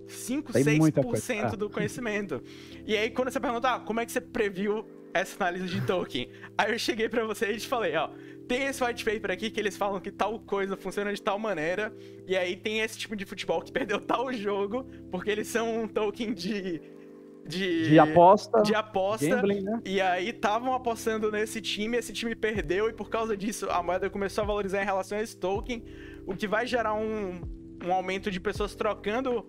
5, 0.06 0.52
Tem 0.52 0.64
6% 0.64 1.40
ah. 1.42 1.56
do 1.56 1.68
conhecimento. 1.68 2.40
E 2.86 2.96
aí, 2.96 3.10
quando 3.10 3.32
você 3.32 3.40
pergunta, 3.40 3.74
ah, 3.74 3.80
como 3.80 3.98
é 3.98 4.06
que 4.06 4.12
você 4.12 4.20
previu 4.20 4.86
essa 5.12 5.42
análise 5.42 5.66
de 5.66 5.84
token? 5.84 6.30
Aí 6.56 6.70
eu 6.70 6.78
cheguei 6.78 7.08
para 7.08 7.24
você 7.24 7.50
e 7.50 7.56
te 7.58 7.66
falei, 7.66 7.96
ó, 7.96 8.10
tem 8.50 8.64
esse 8.64 8.82
white 8.82 9.04
paper 9.04 9.30
aqui 9.30 9.48
que 9.48 9.60
eles 9.60 9.76
falam 9.76 10.00
que 10.00 10.10
tal 10.10 10.36
coisa 10.40 10.76
funciona 10.76 11.14
de 11.14 11.22
tal 11.22 11.38
maneira, 11.38 11.94
e 12.26 12.36
aí 12.36 12.56
tem 12.56 12.80
esse 12.80 12.98
tipo 12.98 13.14
de 13.14 13.24
futebol 13.24 13.62
que 13.62 13.70
perdeu 13.70 14.00
tal 14.00 14.32
jogo, 14.32 14.84
porque 15.08 15.30
eles 15.30 15.46
são 15.46 15.82
um 15.82 15.86
token 15.86 16.34
de. 16.34 16.82
De, 17.46 17.90
de 17.90 17.98
aposta. 17.98 18.62
De 18.62 18.74
aposta. 18.74 19.26
Gambling, 19.26 19.62
né? 19.62 19.80
E 19.84 20.00
aí 20.00 20.30
estavam 20.30 20.74
apostando 20.74 21.30
nesse 21.30 21.60
time, 21.60 21.96
esse 21.96 22.12
time 22.12 22.34
perdeu, 22.34 22.88
e 22.88 22.92
por 22.92 23.08
causa 23.08 23.36
disso 23.36 23.68
a 23.70 23.80
moeda 23.84 24.10
começou 24.10 24.42
a 24.42 24.46
valorizar 24.48 24.82
em 24.82 24.84
relação 24.84 25.16
a 25.16 25.22
esse 25.22 25.36
token, 25.36 25.84
o 26.26 26.34
que 26.34 26.48
vai 26.48 26.66
gerar 26.66 26.94
um, 26.94 27.40
um 27.84 27.92
aumento 27.92 28.32
de 28.32 28.40
pessoas 28.40 28.74
trocando. 28.74 29.46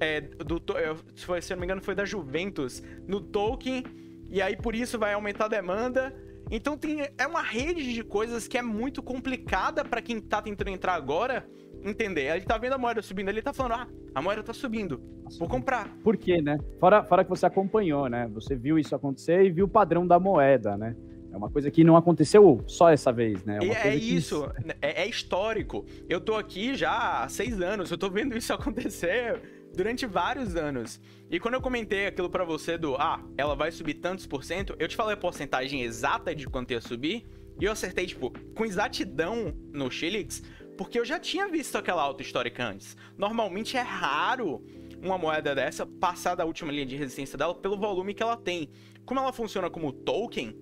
É, 0.00 0.20
do, 0.20 0.62
se, 1.14 1.24
foi, 1.24 1.42
se 1.42 1.52
eu 1.52 1.56
não 1.56 1.60
me 1.60 1.66
engano, 1.66 1.82
foi 1.82 1.94
da 1.94 2.04
Juventus 2.04 2.82
no 3.06 3.20
token, 3.20 3.82
e 4.30 4.40
aí 4.40 4.56
por 4.56 4.76
isso 4.76 4.96
vai 4.96 5.12
aumentar 5.12 5.46
a 5.46 5.48
demanda 5.48 6.14
então 6.50 6.76
tem, 6.76 7.08
é 7.16 7.26
uma 7.26 7.42
rede 7.42 7.92
de 7.92 8.02
coisas 8.02 8.46
que 8.46 8.58
é 8.58 8.62
muito 8.62 9.02
complicada 9.02 9.84
para 9.84 10.02
quem 10.02 10.20
tá 10.20 10.40
tentando 10.42 10.70
entrar 10.70 10.94
agora 10.94 11.46
entender. 11.82 12.34
Ele 12.34 12.44
tá 12.44 12.56
vendo 12.56 12.74
a 12.74 12.78
moeda 12.78 13.02
subindo, 13.02 13.28
ele 13.28 13.42
tá 13.42 13.52
falando, 13.52 13.72
ah, 13.72 13.88
a 14.14 14.22
moeda 14.22 14.42
tá 14.42 14.52
subindo, 14.52 15.00
vou 15.38 15.48
comprar. 15.48 15.88
Por 16.02 16.16
quê, 16.16 16.40
né? 16.40 16.58
Fora, 16.80 17.04
fora 17.04 17.24
que 17.24 17.30
você 17.30 17.46
acompanhou, 17.46 18.08
né? 18.08 18.28
Você 18.32 18.56
viu 18.56 18.78
isso 18.78 18.94
acontecer 18.94 19.44
e 19.44 19.50
viu 19.50 19.66
o 19.66 19.68
padrão 19.68 20.06
da 20.06 20.18
moeda, 20.18 20.76
né? 20.76 20.96
É 21.32 21.36
uma 21.36 21.50
coisa 21.50 21.68
que 21.68 21.82
não 21.82 21.96
aconteceu 21.96 22.62
só 22.66 22.90
essa 22.90 23.12
vez, 23.12 23.44
né? 23.44 23.58
É, 23.60 23.88
é 23.88 23.96
isso, 23.96 24.48
que... 24.50 24.70
é, 24.80 25.02
é, 25.02 25.08
histórico. 25.08 25.84
Eu 26.08 26.20
tô 26.20 26.36
aqui 26.36 26.76
já 26.76 27.24
há 27.24 27.28
seis 27.28 27.60
anos, 27.60 27.90
eu 27.90 27.98
tô 27.98 28.08
vendo 28.08 28.36
isso 28.36 28.52
acontecer 28.54 29.42
durante 29.74 30.06
vários 30.06 30.56
anos. 30.56 31.00
E 31.30 31.38
quando 31.40 31.54
eu 31.54 31.60
comentei 31.60 32.06
aquilo 32.06 32.30
para 32.30 32.44
você 32.44 32.78
do, 32.78 32.96
ah, 32.96 33.22
ela 33.36 33.54
vai 33.54 33.70
subir 33.70 33.94
tantos 33.94 34.26
por 34.26 34.44
cento, 34.44 34.74
eu 34.78 34.88
te 34.88 34.96
falei 34.96 35.14
a 35.14 35.16
porcentagem 35.16 35.82
exata 35.82 36.34
de 36.34 36.46
quanto 36.46 36.72
ia 36.72 36.80
subir, 36.80 37.26
e 37.60 37.64
eu 37.64 37.72
acertei, 37.72 38.06
tipo, 38.06 38.32
com 38.54 38.64
exatidão 38.64 39.54
no 39.72 39.90
Shillix, 39.90 40.42
porque 40.76 40.98
eu 40.98 41.04
já 41.04 41.20
tinha 41.20 41.48
visto 41.48 41.76
aquela 41.76 42.02
alta 42.02 42.22
histórica 42.22 42.64
antes. 42.64 42.96
Normalmente 43.16 43.76
é 43.76 43.80
raro 43.80 44.64
uma 45.00 45.18
moeda 45.18 45.54
dessa 45.54 45.86
passar 45.86 46.34
da 46.34 46.44
última 46.44 46.72
linha 46.72 46.86
de 46.86 46.96
resistência 46.96 47.38
dela 47.38 47.54
pelo 47.54 47.76
volume 47.76 48.14
que 48.14 48.22
ela 48.22 48.36
tem. 48.36 48.70
Como 49.04 49.20
ela 49.20 49.32
funciona 49.32 49.70
como 49.70 49.92
token, 49.92 50.56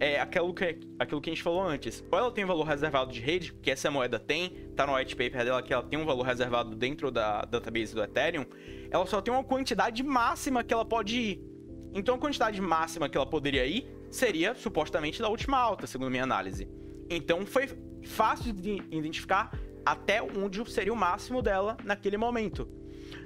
é 0.00 0.20
aquilo 0.20 0.54
que, 0.54 0.78
aquilo 0.98 1.20
que 1.20 1.30
a 1.30 1.32
gente 1.32 1.42
falou 1.42 1.62
antes. 1.62 2.04
Ou 2.10 2.18
ela 2.18 2.30
tem 2.30 2.44
valor 2.44 2.64
reservado 2.64 3.12
de 3.12 3.20
rede, 3.20 3.52
que 3.52 3.70
essa 3.70 3.90
moeda 3.90 4.18
tem, 4.18 4.50
tá 4.76 4.86
no 4.86 4.94
white 4.94 5.16
paper 5.16 5.44
dela 5.44 5.62
que 5.62 5.72
ela 5.72 5.82
tem 5.82 5.98
um 5.98 6.04
valor 6.04 6.22
reservado 6.22 6.74
dentro 6.76 7.10
da 7.10 7.42
database 7.42 7.94
do 7.94 8.02
Ethereum, 8.02 8.46
ela 8.90 9.06
só 9.06 9.20
tem 9.20 9.32
uma 9.32 9.44
quantidade 9.44 10.02
máxima 10.02 10.62
que 10.62 10.72
ela 10.72 10.84
pode 10.84 11.18
ir. 11.18 11.44
Então 11.94 12.14
a 12.14 12.18
quantidade 12.18 12.60
máxima 12.60 13.08
que 13.08 13.16
ela 13.16 13.26
poderia 13.26 13.66
ir 13.66 13.88
seria 14.10 14.54
supostamente 14.54 15.20
da 15.20 15.28
última 15.28 15.58
alta, 15.58 15.86
segundo 15.86 16.10
minha 16.10 16.22
análise. 16.22 16.68
Então 17.10 17.44
foi 17.44 17.68
fácil 18.04 18.52
de 18.52 18.82
identificar 18.90 19.50
até 19.84 20.22
onde 20.22 20.70
seria 20.70 20.92
o 20.92 20.96
máximo 20.96 21.42
dela 21.42 21.76
naquele 21.84 22.16
momento. 22.16 22.68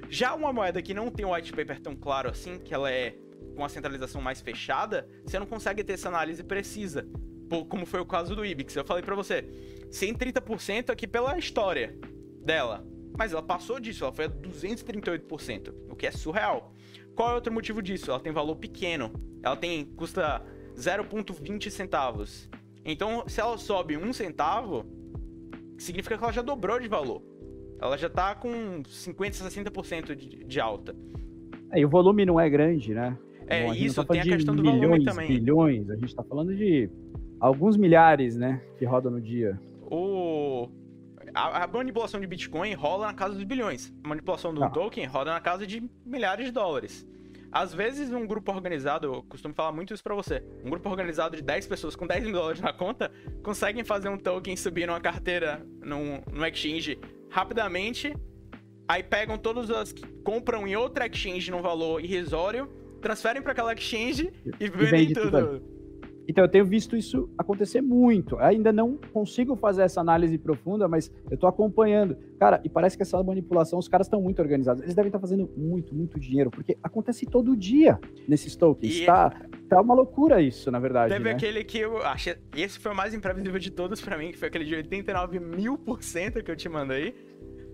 Já 0.08 0.34
uma 0.34 0.52
moeda 0.52 0.80
que 0.80 0.94
não 0.94 1.10
tem 1.10 1.24
white 1.26 1.52
paper 1.52 1.80
tão 1.80 1.96
claro 1.96 2.28
assim, 2.28 2.58
que 2.58 2.72
ela 2.72 2.90
é 2.90 3.16
com 3.54 3.64
a 3.64 3.68
centralização 3.68 4.20
mais 4.20 4.40
fechada, 4.40 5.06
você 5.24 5.38
não 5.38 5.46
consegue 5.46 5.84
ter 5.84 5.94
essa 5.94 6.08
análise 6.08 6.42
precisa. 6.42 7.06
Como 7.68 7.84
foi 7.84 8.00
o 8.00 8.06
caso 8.06 8.34
do 8.34 8.44
Ibix. 8.44 8.74
Eu 8.74 8.84
falei 8.84 9.02
para 9.02 9.14
você, 9.14 9.42
130% 9.90 10.90
aqui 10.90 11.06
pela 11.06 11.36
história 11.36 11.98
dela. 12.42 12.84
Mas 13.16 13.32
ela 13.32 13.42
passou 13.42 13.78
disso, 13.78 14.04
ela 14.04 14.12
foi 14.12 14.24
a 14.24 14.30
238%, 14.30 15.74
o 15.90 15.94
que 15.94 16.06
é 16.06 16.10
surreal. 16.10 16.72
Qual 17.14 17.30
é 17.30 17.34
outro 17.34 17.52
motivo 17.52 17.82
disso? 17.82 18.10
Ela 18.10 18.20
tem 18.20 18.32
valor 18.32 18.56
pequeno. 18.56 19.12
Ela 19.42 19.56
tem 19.56 19.84
custa 19.84 20.42
0,20 20.76 21.68
centavos. 21.68 22.48
Então, 22.84 23.24
se 23.28 23.40
ela 23.40 23.58
sobe 23.58 23.96
um 23.96 24.12
centavo, 24.12 24.86
significa 25.78 26.16
que 26.16 26.24
ela 26.24 26.32
já 26.32 26.42
dobrou 26.42 26.80
de 26.80 26.88
valor. 26.88 27.22
Ela 27.80 27.96
já 27.96 28.08
tá 28.08 28.34
com 28.34 28.82
50, 28.84 29.36
60% 29.36 30.14
de, 30.14 30.44
de 30.44 30.60
alta. 30.60 30.96
É, 31.72 31.80
e 31.80 31.84
o 31.84 31.88
volume 31.88 32.24
não 32.24 32.38
é 32.38 32.48
grande, 32.48 32.94
né? 32.94 33.16
É, 33.46 33.68
a 33.68 33.74
isso, 33.74 34.04
tá 34.04 34.12
tem 34.12 34.20
a 34.20 34.24
questão 34.24 34.54
do 34.54 34.62
milhões, 34.62 34.80
volume 34.80 35.04
também. 35.04 35.28
bilhões, 35.28 35.90
a 35.90 35.96
gente 35.96 36.14
tá 36.14 36.22
falando 36.22 36.54
de 36.54 36.90
alguns 37.40 37.76
milhares, 37.76 38.36
né, 38.36 38.62
que 38.78 38.84
rodam 38.84 39.12
no 39.12 39.20
dia. 39.20 39.60
O... 39.82 40.68
A, 41.34 41.64
a 41.64 41.66
manipulação 41.66 42.20
de 42.20 42.26
Bitcoin 42.26 42.74
rola 42.74 43.06
na 43.06 43.14
casa 43.14 43.34
dos 43.34 43.44
bilhões. 43.44 43.92
A 44.04 44.08
manipulação 44.08 44.52
do 44.52 44.60
tá. 44.60 44.70
token 44.70 45.06
roda 45.06 45.32
na 45.32 45.40
casa 45.40 45.66
de 45.66 45.82
milhares 46.04 46.46
de 46.46 46.52
dólares. 46.52 47.06
Às 47.52 47.74
vezes, 47.74 48.10
um 48.10 48.26
grupo 48.26 48.50
organizado, 48.50 49.06
eu 49.06 49.22
costumo 49.24 49.54
falar 49.54 49.72
muito 49.72 49.92
isso 49.92 50.02
pra 50.02 50.14
você, 50.14 50.42
um 50.64 50.70
grupo 50.70 50.88
organizado 50.88 51.36
de 51.36 51.42
10 51.42 51.66
pessoas 51.66 51.94
com 51.94 52.06
10 52.06 52.24
mil 52.24 52.32
dólares 52.32 52.62
na 52.62 52.72
conta, 52.72 53.12
conseguem 53.42 53.84
fazer 53.84 54.08
um 54.08 54.16
token 54.16 54.56
subir 54.56 54.86
numa 54.86 55.00
carteira, 55.00 55.62
num, 55.82 56.22
num 56.32 56.46
exchange, 56.46 56.98
rapidamente, 57.30 58.16
aí 58.88 59.02
pegam 59.02 59.36
todas 59.36 59.70
as 59.70 59.92
que 59.92 60.06
compram 60.22 60.66
em 60.66 60.76
outra 60.76 61.06
exchange 61.06 61.50
num 61.50 61.60
valor 61.60 62.02
irrisório, 62.02 62.70
transferem 63.02 63.42
para 63.42 63.52
aquela 63.52 63.74
exchange 63.74 64.32
e, 64.58 64.64
e 64.64 64.68
vendem 64.70 65.12
tudo. 65.12 65.30
tudo. 65.30 65.82
Então, 66.28 66.44
eu 66.44 66.48
tenho 66.48 66.64
visto 66.64 66.96
isso 66.96 67.28
acontecer 67.36 67.80
muito. 67.80 68.36
Eu 68.36 68.40
ainda 68.44 68.72
não 68.72 68.96
consigo 69.12 69.56
fazer 69.56 69.82
essa 69.82 70.00
análise 70.00 70.38
profunda, 70.38 70.86
mas 70.86 71.10
eu 71.28 71.34
estou 71.34 71.48
acompanhando. 71.48 72.16
Cara, 72.38 72.60
e 72.64 72.68
parece 72.68 72.96
que 72.96 73.02
essa 73.02 73.22
manipulação, 73.22 73.78
os 73.78 73.88
caras 73.88 74.06
estão 74.06 74.20
muito 74.20 74.40
organizados. 74.40 74.82
Eles 74.82 74.94
devem 74.94 75.08
estar 75.08 75.18
fazendo 75.18 75.50
muito, 75.56 75.94
muito 75.94 76.18
dinheiro, 76.18 76.50
porque 76.50 76.76
acontece 76.82 77.26
todo 77.26 77.56
dia 77.56 77.98
nesses 78.28 78.54
tokens. 78.54 79.00
E... 79.00 79.06
Tá, 79.06 79.30
tá 79.68 79.80
uma 79.80 79.94
loucura 79.94 80.40
isso, 80.40 80.70
na 80.70 80.78
verdade. 80.78 81.12
Teve 81.12 81.24
né? 81.24 81.32
aquele 81.32 81.64
que 81.64 81.78
eu 81.78 81.98
achei. 81.98 82.36
Esse 82.56 82.78
foi 82.78 82.92
o 82.92 82.96
mais 82.96 83.12
imprevisível 83.14 83.58
de 83.58 83.70
todos 83.70 84.00
para 84.00 84.16
mim, 84.16 84.30
que 84.30 84.38
foi 84.38 84.48
aquele 84.48 84.64
de 84.64 84.74
89 84.76 85.40
mil 85.40 85.76
por 85.76 86.02
cento 86.02 86.42
que 86.42 86.50
eu 86.50 86.56
te 86.56 86.68
mandei. 86.68 87.14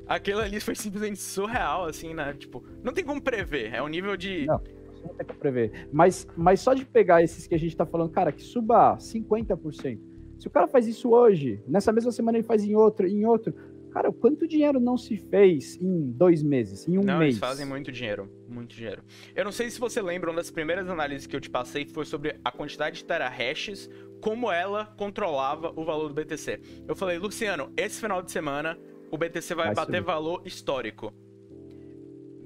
Aquilo 0.06 0.40
ali 0.40 0.58
foi 0.58 0.74
simplesmente 0.74 1.18
surreal, 1.18 1.84
assim, 1.84 2.14
né? 2.14 2.32
Tipo, 2.32 2.64
não 2.82 2.94
tem 2.94 3.04
como 3.04 3.20
prever. 3.20 3.74
É 3.74 3.82
um 3.82 3.88
nível 3.88 4.16
de. 4.16 4.46
Não 4.46 4.77
não 5.02 5.14
tem 5.14 5.26
como 5.26 5.38
prever. 5.38 5.88
Mas, 5.92 6.26
mas 6.36 6.60
só 6.60 6.74
de 6.74 6.84
pegar 6.84 7.22
esses 7.22 7.46
que 7.46 7.54
a 7.54 7.58
gente 7.58 7.76
tá 7.76 7.86
falando, 7.86 8.10
cara, 8.10 8.32
que 8.32 8.42
suba 8.42 8.96
50%. 8.96 9.98
Se 10.38 10.46
o 10.46 10.50
cara 10.50 10.68
faz 10.68 10.86
isso 10.86 11.10
hoje, 11.10 11.60
nessa 11.66 11.92
mesma 11.92 12.12
semana 12.12 12.38
ele 12.38 12.46
faz 12.46 12.64
em 12.64 12.74
outro, 12.74 13.06
em 13.06 13.24
outro. 13.24 13.52
Cara, 13.90 14.12
quanto 14.12 14.46
dinheiro 14.46 14.78
não 14.78 14.96
se 14.96 15.16
fez 15.16 15.76
em 15.80 16.12
dois 16.12 16.42
meses, 16.42 16.86
em 16.86 16.98
um 16.98 17.02
não, 17.02 17.18
mês? 17.18 17.30
Eles 17.34 17.38
fazem 17.38 17.66
muito 17.66 17.90
dinheiro, 17.90 18.30
muito 18.48 18.74
dinheiro. 18.74 19.02
Eu 19.34 19.44
não 19.44 19.50
sei 19.50 19.70
se 19.70 19.80
você 19.80 20.00
lembra, 20.00 20.30
uma 20.30 20.36
das 20.36 20.50
primeiras 20.50 20.88
análises 20.88 21.26
que 21.26 21.34
eu 21.34 21.40
te 21.40 21.50
passei 21.50 21.86
foi 21.86 22.04
sobre 22.04 22.38
a 22.44 22.52
quantidade 22.52 22.98
de 22.98 23.04
terahashes, 23.04 23.88
como 24.20 24.52
ela 24.52 24.86
controlava 24.96 25.72
o 25.74 25.84
valor 25.84 26.08
do 26.08 26.14
BTC. 26.14 26.60
Eu 26.86 26.94
falei, 26.94 27.18
Luciano, 27.18 27.72
esse 27.76 28.00
final 28.00 28.22
de 28.22 28.30
semana 28.30 28.78
o 29.10 29.16
BTC 29.16 29.54
vai, 29.54 29.66
vai 29.66 29.74
bater 29.74 29.96
subir. 29.96 30.06
valor 30.06 30.42
histórico. 30.44 31.12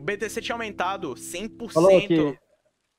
O 0.02 0.04
BTC 0.04 0.40
tinha 0.42 0.56
aumentado 0.56 1.14
100%. 1.14 1.70
Falou 1.70 2.00
que 2.00 2.36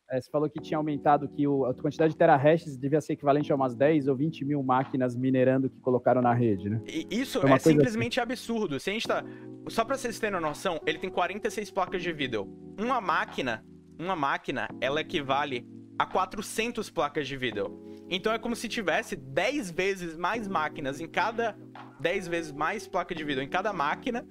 é, 0.09 0.21
você 0.21 0.31
falou 0.31 0.49
que 0.49 0.61
tinha 0.61 0.77
aumentado, 0.77 1.27
que 1.27 1.45
o, 1.45 1.65
a 1.65 1.73
quantidade 1.73 2.13
de 2.13 2.17
terahashes 2.17 2.77
devia 2.77 3.01
ser 3.01 3.13
equivalente 3.13 3.51
a 3.51 3.55
umas 3.55 3.75
10 3.75 4.07
ou 4.07 4.15
20 4.15 4.45
mil 4.45 4.63
máquinas 4.63 5.13
minerando 5.13 5.69
que 5.69 5.77
colocaram 5.81 6.21
na 6.21 6.33
rede, 6.33 6.69
né? 6.69 6.81
E 6.87 7.05
isso 7.11 7.45
é 7.45 7.59
simplesmente 7.59 8.21
assim. 8.21 8.31
absurdo. 8.31 8.79
Se 8.79 8.89
a 8.89 8.93
gente 8.93 9.05
tá. 9.05 9.21
Só 9.67 9.83
pra 9.83 9.97
vocês 9.97 10.17
terem 10.17 10.35
uma 10.35 10.47
noção, 10.47 10.79
ele 10.85 10.97
tem 10.97 11.09
46 11.09 11.71
placas 11.71 12.01
de 12.01 12.13
vídeo. 12.13 12.47
Uma 12.79 13.01
máquina, 13.01 13.65
uma 13.99 14.15
máquina, 14.15 14.69
ela 14.79 15.01
equivale 15.01 15.67
a 15.99 16.05
400 16.05 16.89
placas 16.89 17.27
de 17.27 17.35
vídeo. 17.35 17.83
Então 18.09 18.31
é 18.31 18.39
como 18.39 18.55
se 18.55 18.69
tivesse 18.69 19.17
10 19.17 19.71
vezes 19.71 20.15
mais 20.15 20.47
máquinas 20.47 21.01
em 21.01 21.07
cada. 21.07 21.57
10 21.99 22.27
vezes 22.29 22.51
mais 22.53 22.87
placa 22.87 23.13
de 23.13 23.25
vídeo 23.25 23.43
em 23.43 23.49
cada 23.49 23.73
máquina 23.73 24.25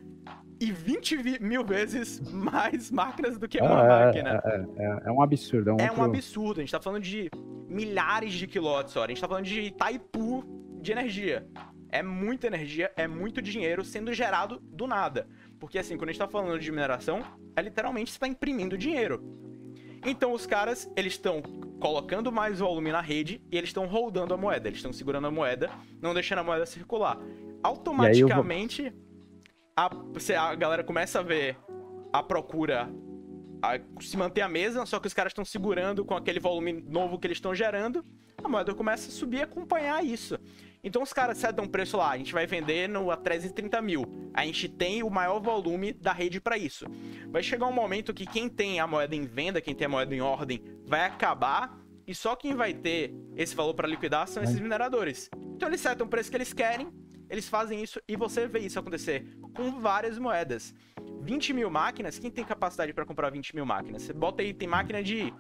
e 0.63 0.71
20 0.71 1.41
mil 1.41 1.65
vezes 1.65 2.21
mais 2.31 2.89
máquinas 2.89 3.37
do 3.37 3.49
que 3.49 3.59
uma 3.59 3.83
é, 3.83 3.89
máquina. 3.89 4.43
É, 4.45 4.57
é, 4.77 5.03
é, 5.07 5.11
um 5.11 5.21
absurdo. 5.21 5.71
É 5.71 5.73
um, 5.73 5.77
é 5.79 5.85
outro... 5.87 6.01
um 6.01 6.05
absurdo. 6.05 6.61
A 6.61 6.63
gente 6.63 6.71
tá 6.71 6.81
falando 6.81 7.03
de 7.03 7.29
milhares 7.69 8.33
de 8.33 8.47
quilowatts 8.47 8.95
hora. 8.95 9.11
A 9.11 9.15
gente 9.15 9.21
tá 9.21 9.27
falando 9.27 9.45
de 9.45 9.61
Itaipu 9.61 10.45
de 10.81 10.93
energia. 10.93 11.45
É 11.89 12.01
muita 12.01 12.47
energia, 12.47 12.93
é 12.97 13.09
muito 13.09 13.43
dinheiro 13.43 13.85
sendo 13.85 14.15
gerado 14.15 14.61
do 14.61 14.87
nada. 14.87 15.27
Porque 15.59 15.79
assim, 15.81 15.97
quando 15.97 16.11
a 16.11 16.13
gente 16.13 16.21
tá 16.21 16.29
falando 16.29 16.59
de 16.61 16.71
mineração, 16.71 17.25
é 17.57 17.61
literalmente 17.61 18.13
você 18.13 18.19
tá 18.21 18.29
imprimindo 18.29 18.79
dinheiro. 18.79 19.21
Então 20.07 20.33
os 20.33 20.47
caras, 20.47 20.91
eles 20.97 21.15
estão 21.15 21.43
colocando 21.81 22.31
mais 22.31 22.61
volume 22.61 22.93
na 22.93 23.01
rede 23.01 23.43
e 23.51 23.59
eles 23.59 23.71
estão 23.71 23.87
rodando 23.87 24.33
a 24.33 24.37
moeda. 24.37 24.69
Eles 24.69 24.79
estão 24.79 24.93
segurando 24.93 25.27
a 25.27 25.31
moeda, 25.31 25.71
não 26.01 26.15
deixando 26.15 26.39
a 26.39 26.45
moeda 26.45 26.65
circular. 26.65 27.19
Automaticamente 27.65 28.93
a, 29.77 29.91
a 30.51 30.55
galera 30.55 30.85
começa 30.85 31.21
a 31.21 31.23
ver 31.23 31.57
a 32.13 32.23
procura 32.23 32.91
a, 33.63 33.79
se 34.01 34.17
manter 34.17 34.41
a 34.41 34.49
mesma, 34.49 34.85
só 34.85 34.99
que 34.99 35.07
os 35.07 35.15
caras 35.15 35.31
estão 35.31 35.45
segurando 35.45 36.05
com 36.05 36.15
aquele 36.15 36.41
volume 36.41 36.73
novo 36.73 37.19
que 37.19 37.27
eles 37.27 37.39
estão 37.39 37.55
gerando, 37.55 38.05
a 38.43 38.49
moeda 38.49 38.75
começa 38.75 39.09
a 39.09 39.13
subir 39.13 39.39
e 39.39 39.43
acompanhar 39.43 40.05
isso. 40.05 40.39
Então 40.85 41.01
os 41.01 41.13
caras 41.13 41.39
setam 41.39 41.65
um 41.65 41.69
preço 41.69 41.97
lá, 41.97 42.11
a 42.11 42.19
gente 42.19 42.33
vai 42.33 42.45
vender 42.45 42.89
no, 42.89 43.11
a 43.11 43.17
330 43.17 43.81
mil. 43.81 44.05
A 44.35 44.45
gente 44.45 44.69
tem 44.69 45.03
o 45.05 45.11
maior 45.11 45.41
volume 45.41 45.93
da 45.93 46.13
rede 46.13 46.41
para 46.41 46.59
isso. 46.59 46.87
Vai 47.29 47.43
chegar 47.43 47.67
um 47.67 47.73
momento 47.73 48.13
que 48.13 48.27
quem 48.27 48.49
tem 48.49 48.81
a 48.81 48.87
moeda 48.87 49.15
em 49.15 49.25
venda, 49.25 49.61
quem 49.61 49.77
tem 49.77 49.87
a 49.87 49.89
moeda 49.89 50.13
em 50.13 50.21
ordem, 50.21 50.61
vai 50.85 51.07
acabar 51.07 51.79
e 52.05 52.15
só 52.15 52.35
quem 52.35 52.55
vai 52.55 52.75
ter 52.75 53.15
esse 53.37 53.55
valor 53.55 53.75
para 53.75 53.87
liquidar 53.87 54.27
são 54.27 54.43
esses 54.43 54.59
mineradores. 54.59 55.31
Então 55.55 55.69
eles 55.69 55.81
setam 55.81 56.07
o 56.07 56.11
preço 56.11 56.31
que 56.31 56.37
eles 56.37 56.53
querem, 56.53 56.89
eles 57.33 57.49
fazem 57.49 57.83
isso 57.83 57.99
e 58.07 58.15
você 58.15 58.47
vê 58.47 58.59
isso 58.59 58.79
acontecer 58.79 59.27
com 59.55 59.81
várias 59.81 60.19
moedas. 60.19 60.75
20 61.23 61.55
mil 61.55 61.71
máquinas, 61.71 62.19
quem 62.19 62.31
tem 62.31 62.45
capacidade 62.45 62.93
para 62.93 63.07
comprar 63.07 63.31
20 63.31 63.57
mil 63.57 63.65
máquinas? 63.65 64.03
Você 64.03 64.13
bota 64.13 64.43
aí, 64.43 64.53
tem 64.53 64.69
máquina 64.69 65.03
de 65.03 65.33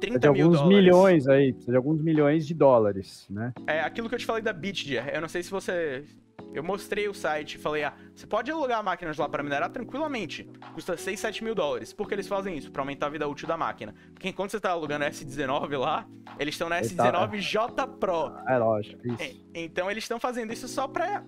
30 0.00 0.18
de 0.20 0.26
alguns 0.26 0.60
mil 0.62 0.68
milhões 0.68 1.28
aí, 1.28 1.52
precisa 1.52 1.72
de 1.72 1.76
alguns 1.76 2.00
milhões 2.00 2.46
de 2.46 2.54
dólares, 2.54 3.26
né? 3.28 3.52
É 3.66 3.80
aquilo 3.80 4.08
que 4.08 4.14
eu 4.14 4.18
te 4.18 4.24
falei 4.24 4.42
da 4.42 4.54
Bitdia. 4.54 5.04
Eu 5.12 5.20
não 5.20 5.28
sei 5.28 5.42
se 5.42 5.50
você 5.50 6.06
eu 6.54 6.62
mostrei 6.62 7.08
o 7.08 7.12
site 7.12 7.54
e 7.54 7.58
falei, 7.58 7.82
ah, 7.82 7.92
você 8.14 8.26
pode 8.26 8.48
alugar 8.48 8.82
máquinas 8.82 9.18
lá 9.18 9.28
para 9.28 9.42
minerar 9.42 9.68
tranquilamente. 9.70 10.48
Custa 10.72 10.96
6, 10.96 11.18
7 11.18 11.42
mil 11.42 11.54
dólares. 11.54 11.92
Por 11.92 12.06
que 12.06 12.14
eles 12.14 12.28
fazem 12.28 12.56
isso? 12.56 12.70
Para 12.70 12.80
aumentar 12.82 13.06
a 13.06 13.10
vida 13.10 13.26
útil 13.26 13.48
da 13.48 13.56
máquina. 13.56 13.92
Porque 14.12 14.28
enquanto 14.28 14.52
você 14.52 14.60
tá 14.60 14.70
alugando 14.70 15.04
S19 15.04 15.76
lá, 15.76 16.06
eles 16.38 16.54
estão 16.54 16.68
na 16.68 16.80
S19J 16.80 17.74
tá... 17.74 17.86
Pro. 17.88 18.32
É 18.48 18.56
lógico, 18.56 19.04
isso. 19.06 19.20
É, 19.20 19.34
então 19.52 19.90
eles 19.90 20.04
estão 20.04 20.20
fazendo 20.20 20.52
isso 20.52 20.68
só 20.68 20.86
para 20.86 21.24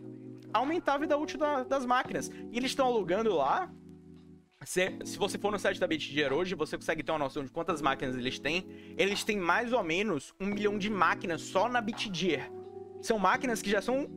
aumentar 0.55 0.95
a 0.95 0.99
vida 0.99 1.17
útil 1.17 1.41
da, 1.41 1.65
das 1.65 1.85
máquinas. 1.85 2.31
E 2.53 2.57
eles 2.57 2.71
estão 2.71 2.87
alugando 2.87 3.35
lá. 3.35 3.69
Se, 4.65 4.97
se 5.05 5.19
você 5.19 5.37
for 5.37 5.51
no 5.51 5.59
site 5.59 5.81
da 5.81 5.89
BitGear 5.89 6.33
hoje, 6.33 6.55
você 6.55 6.77
consegue 6.77 7.03
ter 7.03 7.11
uma 7.11 7.19
noção 7.19 7.45
de 7.45 7.51
quantas 7.51 7.83
máquinas 7.83 8.17
eles 8.17 8.39
têm. 8.39 8.65
Eles 8.97 9.25
têm 9.25 9.39
mais 9.39 9.73
ou 9.73 9.83
menos 9.83 10.33
um 10.41 10.47
milhão 10.47 10.79
de 10.79 10.89
máquinas 10.89 11.43
só 11.43 11.69
na 11.69 11.81
BitGear. 11.81 12.49
São 13.03 13.19
máquinas 13.19 13.61
que 13.61 13.71
já 13.71 13.83
são 13.83 14.09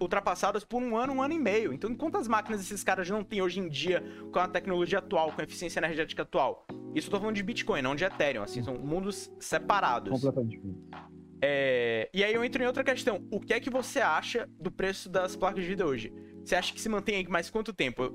ultrapassadas 0.00 0.64
por 0.64 0.82
um 0.82 0.96
ano, 0.96 1.14
um 1.14 1.22
ano 1.22 1.34
e 1.34 1.38
meio. 1.38 1.72
Então, 1.72 1.94
quantas 1.94 2.28
máquinas 2.28 2.60
esses 2.60 2.82
caras 2.82 3.08
não 3.08 3.22
têm 3.22 3.42
hoje 3.42 3.60
em 3.60 3.68
dia 3.68 4.02
com 4.32 4.38
a 4.38 4.48
tecnologia 4.48 4.98
atual, 4.98 5.32
com 5.32 5.40
a 5.40 5.44
eficiência 5.44 5.80
energética 5.80 6.22
atual? 6.22 6.66
Isso 6.94 7.08
eu 7.08 7.12
tô 7.12 7.18
falando 7.18 7.36
de 7.36 7.42
Bitcoin, 7.42 7.82
não 7.82 7.94
de 7.94 8.04
Ethereum, 8.04 8.42
assim, 8.42 8.62
são 8.62 8.74
mundos 8.74 9.30
separados. 9.38 10.12
Completamente. 10.12 10.60
É... 11.42 12.08
E 12.14 12.24
aí 12.24 12.32
eu 12.32 12.44
entro 12.44 12.62
em 12.62 12.66
outra 12.66 12.82
questão. 12.82 13.26
O 13.30 13.40
que 13.40 13.52
é 13.52 13.60
que 13.60 13.70
você 13.70 14.00
acha 14.00 14.48
do 14.58 14.70
preço 14.70 15.08
das 15.10 15.36
placas 15.36 15.62
de 15.62 15.68
vida 15.68 15.86
hoje? 15.86 16.12
Você 16.44 16.54
acha 16.54 16.72
que 16.72 16.80
se 16.80 16.88
mantém 16.88 17.16
aí 17.16 17.28
mais 17.28 17.50
quanto 17.50 17.72
tempo? 17.72 18.12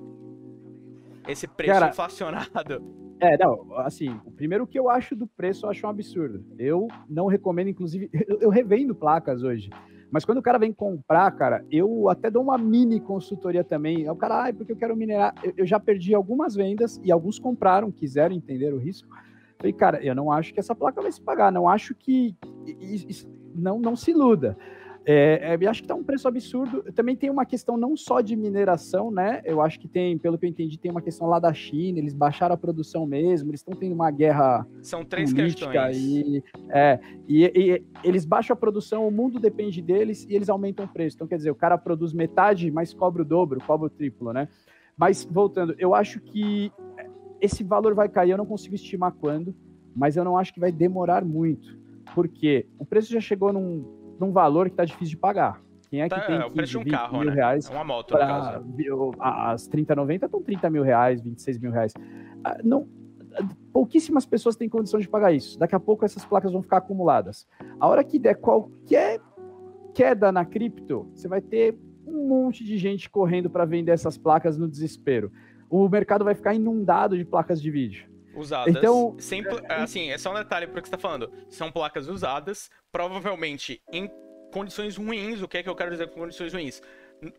Esse 1.27 1.47
preço 1.47 1.73
Cara, 1.73 1.89
inflacionado? 1.89 2.99
É, 3.21 3.37
não, 3.37 3.77
assim, 3.79 4.17
o 4.23 4.31
primeiro 4.31 4.65
que 4.65 4.79
eu 4.79 4.89
acho 4.89 5.13
do 5.13 5.27
preço, 5.27 5.65
eu 5.65 5.69
acho 5.69 5.85
um 5.85 5.89
absurdo. 5.89 6.41
Eu 6.57 6.87
não 7.09 7.27
recomendo, 7.27 7.67
inclusive, 7.67 8.09
eu, 8.27 8.39
eu 8.39 8.49
revendo 8.49 8.95
placas 8.95 9.43
hoje. 9.43 9.69
Mas 10.11 10.25
quando 10.25 10.39
o 10.39 10.41
cara 10.41 10.57
vem 10.57 10.73
comprar, 10.73 11.29
cara, 11.31 11.63
eu 11.71 12.09
até 12.09 12.31
dou 12.31 12.41
uma 12.41 12.57
mini 12.57 12.99
consultoria 12.99 13.63
também. 13.63 14.09
O 14.09 14.15
cara, 14.15 14.47
ah, 14.47 14.53
porque 14.53 14.71
eu 14.71 14.77
quero 14.77 14.95
minerar. 14.95 15.33
Eu, 15.43 15.53
eu 15.57 15.65
já 15.65 15.79
perdi 15.79 16.15
algumas 16.15 16.55
vendas 16.55 16.99
e 17.03 17.11
alguns 17.11 17.37
compraram, 17.37 17.91
quiseram 17.91 18.35
entender 18.35 18.73
o 18.73 18.77
risco. 18.77 19.07
Falei, 19.57 19.73
cara, 19.73 20.03
eu 20.03 20.15
não 20.15 20.31
acho 20.31 20.53
que 20.53 20.59
essa 20.59 20.73
placa 20.73 21.01
vai 21.01 21.11
se 21.11 21.21
pagar, 21.21 21.51
não 21.51 21.67
acho 21.67 21.93
que. 21.93 22.35
Não, 23.53 23.79
não 23.79 23.95
se 23.95 24.11
iluda. 24.11 24.57
É, 25.05 25.57
é, 25.59 25.67
acho 25.67 25.81
que 25.81 25.87
tá 25.87 25.95
um 25.95 26.03
preço 26.03 26.27
absurdo. 26.27 26.83
Também 26.93 27.15
tem 27.15 27.29
uma 27.29 27.45
questão 27.45 27.77
não 27.77 27.95
só 27.95 28.21
de 28.21 28.35
mineração, 28.35 29.09
né? 29.09 29.41
Eu 29.43 29.61
acho 29.61 29.79
que 29.79 29.87
tem, 29.87 30.17
pelo 30.17 30.37
que 30.37 30.45
eu 30.45 30.49
entendi, 30.49 30.77
tem 30.77 30.91
uma 30.91 31.01
questão 31.01 31.27
lá 31.27 31.39
da 31.39 31.53
China, 31.53 31.99
eles 31.99 32.13
baixaram 32.13 32.53
a 32.53 32.57
produção 32.57 33.05
mesmo, 33.05 33.49
eles 33.49 33.61
estão 33.61 33.75
tendo 33.75 33.93
uma 33.93 34.11
guerra. 34.11 34.67
São 34.81 35.03
três 35.03 35.33
questões. 35.33 35.97
E, 35.97 36.43
é, 36.69 36.99
e, 37.27 37.45
e, 37.45 37.83
eles 38.03 38.25
baixam 38.25 38.53
a 38.53 38.57
produção, 38.57 39.07
o 39.07 39.11
mundo 39.11 39.39
depende 39.39 39.81
deles 39.81 40.25
e 40.29 40.35
eles 40.35 40.49
aumentam 40.49 40.85
o 40.85 40.87
preço. 40.87 41.15
Então, 41.15 41.27
quer 41.27 41.37
dizer, 41.37 41.51
o 41.51 41.55
cara 41.55 41.77
produz 41.77 42.13
metade, 42.13 42.69
mas 42.69 42.93
cobra 42.93 43.21
o 43.21 43.25
dobro, 43.25 43.61
cobra 43.65 43.87
o 43.87 43.89
triplo, 43.89 44.33
né? 44.33 44.47
Mas, 44.97 45.25
voltando, 45.29 45.73
eu 45.77 45.95
acho 45.95 46.19
que 46.19 46.71
esse 47.39 47.63
valor 47.63 47.95
vai 47.95 48.09
cair, 48.09 48.31
eu 48.31 48.37
não 48.37 48.45
consigo 48.45 48.75
estimar 48.75 49.13
quando, 49.13 49.55
mas 49.95 50.17
eu 50.17 50.23
não 50.23 50.37
acho 50.37 50.53
que 50.53 50.59
vai 50.59 50.71
demorar 50.71 51.23
muito. 51.23 51.79
Porque 52.13 52.65
o 52.77 52.85
preço 52.85 53.11
já 53.11 53.19
chegou 53.19 53.53
num 53.53 53.98
num 54.19 54.31
valor 54.31 54.67
que 54.67 54.73
está 54.73 54.85
difícil 54.85 55.11
de 55.11 55.17
pagar. 55.17 55.61
Quem 55.89 56.01
é 56.01 56.03
que 56.03 56.09
tá, 56.09 56.21
tem 56.21 56.35
15, 56.35 56.41
é 56.41 56.45
o 56.45 56.51
preço 56.51 56.71
de 56.71 56.77
um 56.77 56.91
carro, 56.91 57.19
mil 57.19 57.29
né? 57.29 57.33
reais? 57.33 57.69
É 57.69 57.73
uma 57.73 57.83
moto, 57.83 58.13
pra, 58.13 58.27
no 58.27 58.31
caso. 58.31 59.15
As 59.19 59.67
3090 59.67 60.25
estão 60.25 60.41
30 60.41 60.69
mil 60.69 60.83
reais, 60.83 61.21
26 61.21 61.57
mil 61.57 61.71
reais. 61.71 61.93
Ah, 62.43 62.57
não, 62.63 62.87
pouquíssimas 63.73 64.25
pessoas 64.25 64.55
têm 64.55 64.69
condição 64.69 64.99
de 64.99 65.09
pagar 65.09 65.31
isso. 65.33 65.57
Daqui 65.57 65.75
a 65.75 65.79
pouco 65.79 66.05
essas 66.05 66.23
placas 66.23 66.51
vão 66.51 66.61
ficar 66.61 66.77
acumuladas. 66.77 67.47
A 67.79 67.87
hora 67.87 68.03
que 68.03 68.19
der 68.19 68.35
qualquer 68.35 69.19
queda 69.93 70.31
na 70.31 70.45
cripto, 70.45 71.09
você 71.13 71.27
vai 71.27 71.41
ter 71.41 71.77
um 72.05 72.27
monte 72.27 72.63
de 72.63 72.77
gente 72.77 73.09
correndo 73.09 73.49
para 73.49 73.65
vender 73.65 73.91
essas 73.91 74.17
placas 74.17 74.57
no 74.57 74.67
desespero. 74.67 75.31
O 75.69 75.87
mercado 75.87 76.25
vai 76.25 76.33
ficar 76.33 76.53
inundado 76.53 77.17
de 77.17 77.25
placas 77.25 77.61
de 77.61 77.69
vídeo. 77.69 78.07
Usadas. 78.35 78.75
Então, 78.75 79.15
sempre, 79.19 79.59
assim, 79.67 80.11
é 80.11 80.17
só 80.17 80.31
um 80.31 80.35
detalhe 80.35 80.67
para 80.67 80.79
o 80.79 80.81
que 80.81 80.87
você 80.87 80.95
está 80.95 80.97
falando. 80.97 81.31
São 81.49 81.71
placas 81.71 82.07
usadas, 82.07 82.69
provavelmente 82.91 83.81
em 83.91 84.09
condições 84.51 84.97
ruins. 84.97 85.41
O 85.41 85.47
que 85.47 85.57
é 85.57 85.63
que 85.63 85.69
eu 85.69 85.75
quero 85.75 85.91
dizer 85.91 86.07
com 86.09 86.19
condições 86.19 86.53
ruins? 86.53 86.81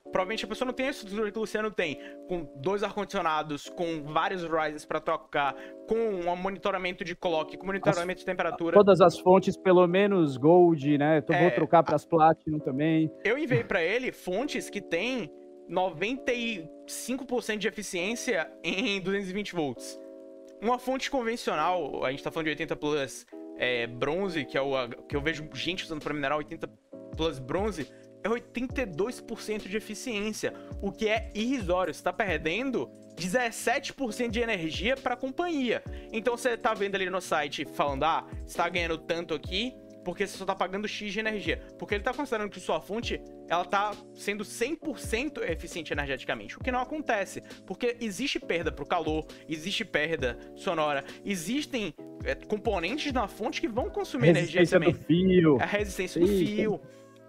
Provavelmente 0.04 0.44
a 0.44 0.48
pessoa 0.48 0.66
não 0.66 0.74
tem 0.74 0.88
a 0.88 0.90
estrutura 0.90 1.30
que 1.32 1.38
o 1.38 1.40
Luciano 1.40 1.70
tem, 1.70 1.98
com 2.28 2.46
dois 2.56 2.82
ar-condicionados, 2.82 3.70
com 3.70 4.02
vários 4.02 4.42
risers 4.42 4.84
para 4.84 5.00
trocar, 5.00 5.54
com 5.88 5.96
um 5.96 6.36
monitoramento 6.36 7.02
de 7.02 7.16
clock, 7.16 7.56
com 7.56 7.66
monitoramento 7.66 8.12
as, 8.12 8.18
de 8.18 8.26
temperatura. 8.26 8.76
Todas 8.76 9.00
as 9.00 9.18
fontes, 9.18 9.56
pelo 9.56 9.86
menos 9.86 10.36
Gold, 10.36 10.98
né? 10.98 11.24
Eu 11.26 11.34
é, 11.34 11.42
vou 11.42 11.50
trocar 11.52 11.82
para 11.82 11.96
as 11.96 12.04
Platinum 12.04 12.58
também. 12.58 13.10
Eu 13.24 13.38
enviei 13.38 13.64
para 13.64 13.82
ele 13.82 14.12
fontes 14.12 14.68
que 14.68 14.82
tem 14.82 15.30
95% 15.70 17.56
de 17.56 17.68
eficiência 17.68 18.50
em 18.62 19.00
220 19.00 19.54
volts. 19.54 19.98
Uma 20.60 20.78
fonte 20.78 21.10
convencional, 21.10 22.04
a 22.04 22.10
gente 22.10 22.22
tá 22.22 22.30
falando 22.30 22.46
de 22.46 22.50
80 22.50 22.76
plus 22.76 23.26
é, 23.56 23.86
bronze, 23.86 24.44
que 24.44 24.58
é 24.58 24.60
o 24.60 24.88
que 25.08 25.16
eu 25.16 25.20
vejo 25.22 25.48
gente 25.54 25.84
usando 25.84 26.02
para 26.02 26.12
minerar 26.12 26.36
80 26.36 26.68
plus 27.16 27.38
bronze, 27.38 27.90
é 28.22 28.28
82% 28.28 29.68
de 29.68 29.76
eficiência, 29.76 30.52
o 30.82 30.92
que 30.92 31.08
é 31.08 31.30
irrisório. 31.34 31.94
Você 31.94 32.00
está 32.00 32.12
perdendo 32.12 32.90
17% 33.16 34.28
de 34.28 34.40
energia 34.40 34.96
para 34.96 35.14
a 35.14 35.16
companhia. 35.16 35.82
Então 36.12 36.36
você 36.36 36.50
está 36.50 36.74
vendo 36.74 36.94
ali 36.94 37.08
no 37.08 37.20
site 37.20 37.64
falando, 37.64 38.04
ah, 38.04 38.26
está 38.46 38.68
ganhando 38.68 38.98
tanto 38.98 39.34
aqui 39.34 39.74
porque 40.04 40.26
você 40.26 40.36
só 40.36 40.44
está 40.44 40.54
pagando 40.54 40.88
X 40.88 41.12
de 41.12 41.20
energia. 41.20 41.62
Porque 41.78 41.94
ele 41.94 42.00
está 42.00 42.12
considerando 42.12 42.50
que 42.50 42.60
sua 42.60 42.80
fonte 42.80 43.20
ela 43.48 43.62
está 43.62 43.92
sendo 44.14 44.44
100% 44.44 45.42
eficiente 45.50 45.92
energeticamente, 45.92 46.56
o 46.56 46.60
que 46.60 46.70
não 46.70 46.80
acontece, 46.80 47.42
porque 47.66 47.96
existe 48.00 48.38
perda 48.38 48.70
para 48.70 48.84
o 48.84 48.86
calor, 48.86 49.26
existe 49.48 49.84
perda 49.84 50.38
sonora, 50.54 51.04
existem 51.24 51.94
é, 52.24 52.34
componentes 52.34 53.12
na 53.12 53.26
fonte 53.26 53.60
que 53.60 53.68
vão 53.68 53.90
consumir 53.90 54.28
energia 54.28 54.66
também. 54.66 54.92
Do 54.92 54.98
fio. 54.98 55.58
A 55.60 55.66
resistência 55.66 56.24
Sim, 56.24 56.32
do 56.32 56.46
fio. 56.46 56.80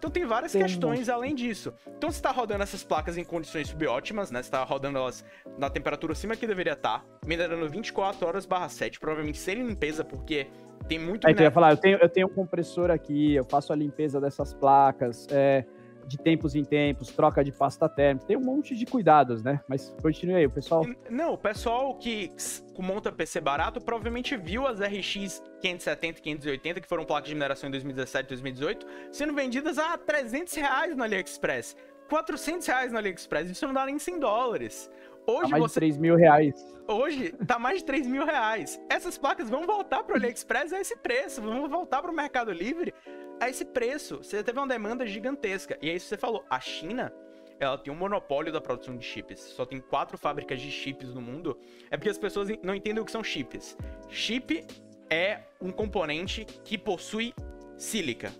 Então 0.01 0.09
tem 0.09 0.25
várias 0.25 0.51
tem 0.51 0.63
questões 0.63 1.07
um... 1.07 1.13
além 1.13 1.35
disso. 1.35 1.71
Então 1.95 2.11
você 2.11 2.17
está 2.17 2.31
rodando 2.31 2.63
essas 2.63 2.83
placas 2.83 3.17
em 3.17 3.23
condições 3.23 3.67
subótimas, 3.67 4.31
né? 4.31 4.41
Você 4.41 4.47
está 4.47 4.63
rodando 4.63 4.97
elas 4.97 5.23
na 5.59 5.69
temperatura 5.69 6.13
acima 6.13 6.35
que 6.35 6.47
deveria 6.47 6.73
estar, 6.73 6.99
tá, 6.99 7.05
minerando 7.23 7.69
24 7.69 8.25
horas 8.25 8.47
barra 8.47 8.67
7, 8.67 8.99
provavelmente 8.99 9.37
sem 9.37 9.55
limpeza, 9.55 10.03
porque 10.03 10.47
tem 10.87 10.99
muito... 10.99 11.27
Aí 11.27 11.33
tu 11.33 11.41
ia 11.41 11.51
falar, 11.51 11.71
eu 11.71 11.77
tenho, 11.77 11.97
eu 11.97 12.09
tenho 12.09 12.27
um 12.27 12.33
compressor 12.33 12.91
aqui, 12.91 13.35
eu 13.35 13.43
faço 13.43 13.71
a 13.71 13.75
limpeza 13.75 14.19
dessas 14.19 14.53
placas, 14.53 15.27
é, 15.31 15.65
de 16.05 16.17
tempos 16.17 16.55
em 16.55 16.63
tempos, 16.63 17.09
troca 17.09 17.43
de 17.43 17.51
pasta 17.51 17.87
térmica, 17.87 18.27
tem 18.27 18.37
um 18.37 18.41
monte 18.41 18.75
de 18.75 18.85
cuidados, 18.85 19.41
né? 19.43 19.61
Mas 19.67 19.95
continue 20.01 20.35
aí, 20.35 20.45
o 20.45 20.49
pessoal. 20.49 20.85
Não, 21.09 21.33
o 21.33 21.37
pessoal 21.37 21.95
que 21.95 22.31
monta 22.79 23.11
PC 23.11 23.39
barato 23.39 23.79
provavelmente 23.79 24.35
viu 24.35 24.67
as 24.67 24.79
RX 24.79 25.41
570 25.61 26.19
e 26.19 26.21
580, 26.21 26.81
que 26.81 26.87
foram 26.87 27.05
placas 27.05 27.29
de 27.29 27.35
mineração 27.35 27.67
em 27.67 27.71
2017 27.71 28.25
e 28.25 28.27
2018, 28.29 28.85
sendo 29.11 29.33
vendidas 29.33 29.77
a 29.77 29.97
300 29.97 30.53
reais 30.55 30.95
no 30.95 31.03
AliExpress. 31.03 31.77
400 32.09 32.67
reais 32.67 32.91
no 32.91 32.97
AliExpress, 32.97 33.49
isso 33.49 33.65
não 33.65 33.73
dá 33.73 33.85
nem 33.85 33.97
100 33.97 34.19
dólares. 34.19 34.89
Hoje 35.27 35.41
tá 35.41 35.49
mais 35.49 35.63
você... 35.63 35.79
de 35.79 35.85
3 35.85 35.97
mil 35.97 36.15
reais. 36.15 36.75
Hoje 36.87 37.31
tá 37.47 37.59
mais 37.59 37.79
de 37.79 37.85
3 37.85 38.07
mil 38.07 38.25
reais. 38.25 38.79
Essas 38.89 39.17
placas 39.17 39.49
vão 39.49 39.65
voltar 39.65 40.03
pro 40.03 40.15
AliExpress 40.15 40.73
a 40.73 40.81
esse 40.81 40.97
preço, 40.97 41.41
vão 41.41 41.67
voltar 41.69 42.01
pro 42.01 42.13
Mercado 42.13 42.51
Livre 42.51 42.93
a 43.39 43.49
esse 43.49 43.65
preço. 43.65 44.17
Você 44.17 44.43
teve 44.43 44.59
uma 44.59 44.67
demanda 44.67 45.05
gigantesca. 45.05 45.77
E 45.81 45.89
é 45.89 45.95
isso 45.95 46.05
que 46.05 46.09
você 46.09 46.17
falou. 46.17 46.43
A 46.49 46.59
China, 46.59 47.13
ela 47.59 47.77
tem 47.77 47.93
um 47.93 47.95
monopólio 47.95 48.51
da 48.51 48.59
produção 48.59 48.97
de 48.97 49.05
chips. 49.05 49.39
Só 49.39 49.65
tem 49.65 49.79
quatro 49.79 50.17
fábricas 50.17 50.59
de 50.59 50.71
chips 50.71 51.13
no 51.13 51.21
mundo. 51.21 51.57
É 51.89 51.97
porque 51.97 52.09
as 52.09 52.17
pessoas 52.17 52.49
não 52.63 52.75
entendem 52.75 53.01
o 53.01 53.05
que 53.05 53.11
são 53.11 53.23
chips. 53.23 53.77
Chip 54.09 54.65
é 55.09 55.41
um 55.61 55.71
componente 55.71 56.45
que 56.63 56.77
possui 56.77 57.33
sílica. 57.77 58.31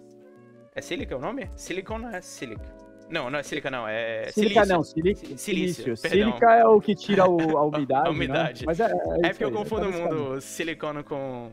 É 0.74 0.82
sílica 0.82 1.18
o 1.18 1.20
nome? 1.20 1.50
Silicon 1.56 1.98
não 2.00 2.10
é 2.10 2.22
sílica. 2.22 2.81
Não, 3.12 3.30
não 3.30 3.40
é 3.40 3.44
sílica, 3.44 3.70
não. 3.70 3.86
É 3.88 4.32
sílica, 4.32 4.64
silício. 4.64 4.76
não. 4.76 4.84
Silício. 4.84 5.38
silício. 5.38 5.98
Sílica 5.98 6.54
é 6.54 6.66
o 6.66 6.80
que 6.80 6.96
tira 6.96 7.30
o, 7.30 7.58
a 7.58 7.66
umidade. 7.66 8.08
a 8.08 8.12
umidade. 8.12 8.62
Né? 8.62 8.66
Mas 8.66 8.80
é, 8.80 8.86
é, 8.86 9.28
é 9.28 9.30
porque 9.30 9.44
eu 9.44 9.52
confundo 9.52 9.90
o 9.90 9.92
mundo 9.92 10.34
o 10.36 10.42
silicone 10.42 11.04
com 11.04 11.52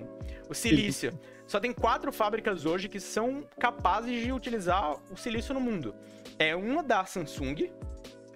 o 0.48 0.54
silício. 0.54 1.12
Só 1.46 1.59
tem 1.59 1.72
quatro 1.72 2.12
fábricas 2.12 2.64
hoje 2.64 2.88
que 2.88 3.00
são 3.00 3.42
capazes 3.59 4.22
de 4.22 4.30
utilizar 4.30 4.96
o 5.11 5.16
silício 5.16 5.52
no 5.52 5.61
mundo. 5.61 5.94
É 6.38 6.54
uma 6.54 6.82
da 6.82 7.04
Samsung, 7.04 7.70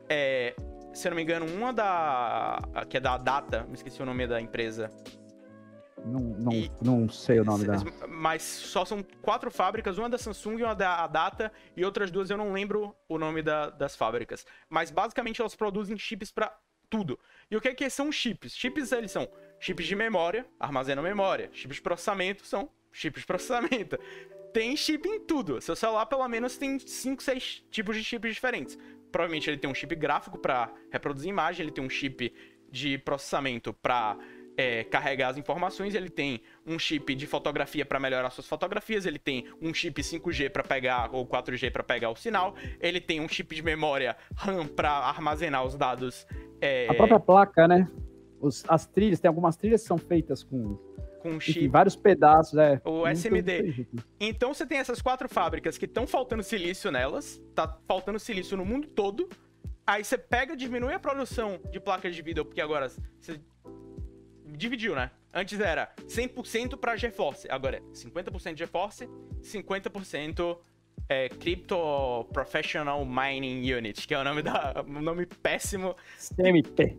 é, 0.09 0.55
se 0.93 1.07
eu 1.07 1.11
não 1.11 1.17
me 1.17 1.23
engano, 1.23 1.47
uma 1.47 1.73
da. 1.73 2.59
que 2.89 2.97
é 2.97 3.01
da 3.01 3.17
Data, 3.17 3.65
me 3.69 3.75
esqueci 3.75 4.03
o 4.03 4.07
nome 4.07 4.27
da 4.27 4.41
empresa. 4.41 4.91
Não, 6.05 6.21
não, 6.21 6.53
e, 6.53 6.71
não 6.81 7.09
sei 7.09 7.41
o 7.41 7.45
nome 7.45 7.65
da. 7.65 7.77
Mas 8.09 8.43
só 8.43 8.85
são 8.85 9.05
quatro 9.21 9.51
fábricas, 9.51 9.99
uma 9.99 10.09
da 10.09 10.19
Samsung, 10.19 10.63
uma 10.63 10.75
da 10.75 11.07
Data 11.07 11.53
e 11.77 11.85
outras 11.85 12.11
duas 12.11 12.31
eu 12.31 12.37
não 12.37 12.53
lembro 12.53 12.95
o 13.09 13.19
nome 13.19 13.43
da, 13.43 13.71
das 13.71 13.95
fábricas. 13.95 14.45
Mas 14.69 14.91
basicamente 14.91 15.41
elas 15.41 15.55
produzem 15.55 15.97
chips 15.97 16.33
para 16.33 16.57
tudo. 16.91 17.19
E 17.51 17.57
o 17.57 17.61
que, 17.61 17.69
é 17.69 17.75
que 17.75 17.89
são 17.89 18.11
chips? 18.11 18.55
Chips 18.55 18.93
eles 18.93 19.11
são 19.11 19.29
chips 19.59 19.87
de 19.87 19.95
memória, 19.95 20.47
armazenam 20.59 21.03
memória. 21.03 21.49
Chips 21.53 21.77
de 21.77 21.83
processamento 21.83 22.45
são 22.45 22.69
chip 22.93 23.19
de 23.19 23.27
processamento. 23.27 23.99
Tem 24.53 24.77
chip 24.77 25.09
em 25.09 25.21
tudo. 25.21 25.63
Seu 25.63 25.75
celular, 25.75 26.05
pelo 26.05 26.29
menos, 26.29 26.59
tem 26.59 26.79
5, 26.79 27.23
6 27.23 27.65
tipos 27.71 27.97
de 27.97 28.05
chips 28.05 28.35
diferentes. 28.35 28.79
Provavelmente 29.11 29.49
ele 29.49 29.57
tem 29.57 29.71
um 29.71 29.75
chip 29.75 29.95
gráfico 29.95 30.37
para 30.37 30.71
reproduzir 30.91 31.31
imagem, 31.31 31.65
ele 31.65 31.73
tem 31.73 31.83
um 31.83 31.89
chip 31.89 32.31
de 32.71 32.99
processamento 32.99 33.73
para 33.73 34.19
é, 34.63 34.85
carregar 34.85 35.31
as 35.31 35.37
informações, 35.37 35.95
ele 35.95 36.09
tem 36.09 36.41
um 36.65 36.79
chip 36.79 37.15
de 37.15 37.27
fotografia 37.27 37.85
para 37.85 37.99
melhorar 37.99 38.31
suas 38.31 38.47
fotografias, 38.47 39.05
ele 39.05 39.19
tem 39.19 39.47
um 39.61 39.75
chip 39.75 40.01
5G 40.01 40.51
para 40.51 40.63
pegar 40.63 41.11
ou 41.13 41.27
4G 41.27 41.71
para 41.73 41.83
pegar 41.83 42.11
o 42.11 42.17
sinal, 42.17 42.55
ele 42.81 43.01
tem 43.01 43.21
um 43.21 43.29
chip 43.29 43.55
de 43.55 43.63
memória 43.63 44.17
RAM 44.37 44.67
para 44.67 44.91
armazenar 44.91 45.65
os 45.65 45.77
dados. 45.77 46.27
É... 46.61 46.87
A 46.89 46.95
própria 46.95 47.19
placa, 47.19 47.67
né? 47.67 47.89
Os, 48.41 48.65
as 48.69 48.87
trilhas, 48.87 49.19
tem 49.21 49.29
algumas 49.29 49.57
trilhas 49.57 49.83
que 49.83 49.89
são 49.89 49.99
feitas 49.99 50.43
com 50.43 50.79
com 51.21 51.39
chip. 51.39 51.61
Enfim, 51.61 51.69
vários 51.69 51.95
pedaços, 51.95 52.59
é. 52.59 52.81
O 52.85 53.07
SMD. 53.07 53.87
Então 54.19 54.53
você 54.53 54.67
tem 54.67 54.79
essas 54.79 55.01
quatro 55.01 55.29
fábricas 55.29 55.79
que 55.79 55.85
estão 55.85 56.05
faltando 56.05 56.43
silício 56.43 56.91
nelas, 56.91 57.41
tá 57.55 57.79
faltando 57.87 58.19
silício 58.19 58.57
no 58.57 58.65
mundo 58.65 58.89
todo. 58.89 59.29
Aí 59.87 60.03
você 60.03 60.19
pega, 60.19 60.57
diminui 60.57 60.93
a 60.93 60.99
produção 60.99 61.61
de 61.71 61.79
placas 61.79 62.17
de 62.17 62.23
vídeo, 62.23 62.45
porque 62.45 62.61
agora 62.61 62.89
você 62.89 63.41
dividiu, 64.57 64.95
né? 64.95 65.11
Antes 65.33 65.59
era 65.61 65.93
100% 66.07 66.77
para 66.77 66.97
GeForce, 66.97 67.49
agora 67.51 67.79
é 67.79 67.81
50% 67.81 68.57
GeForce, 68.57 69.09
50% 69.43 70.59
é, 71.09 71.29
Crypto 71.29 72.25
Professional 72.33 73.05
Mining 73.05 73.73
Unit, 73.73 74.07
que 74.07 74.15
é 74.15 74.19
o 74.19 74.25
nome 74.25 74.43
da 74.43 74.85
um 74.87 75.01
nome 75.01 75.27
péssimo 75.27 75.97
CMT 76.37 76.99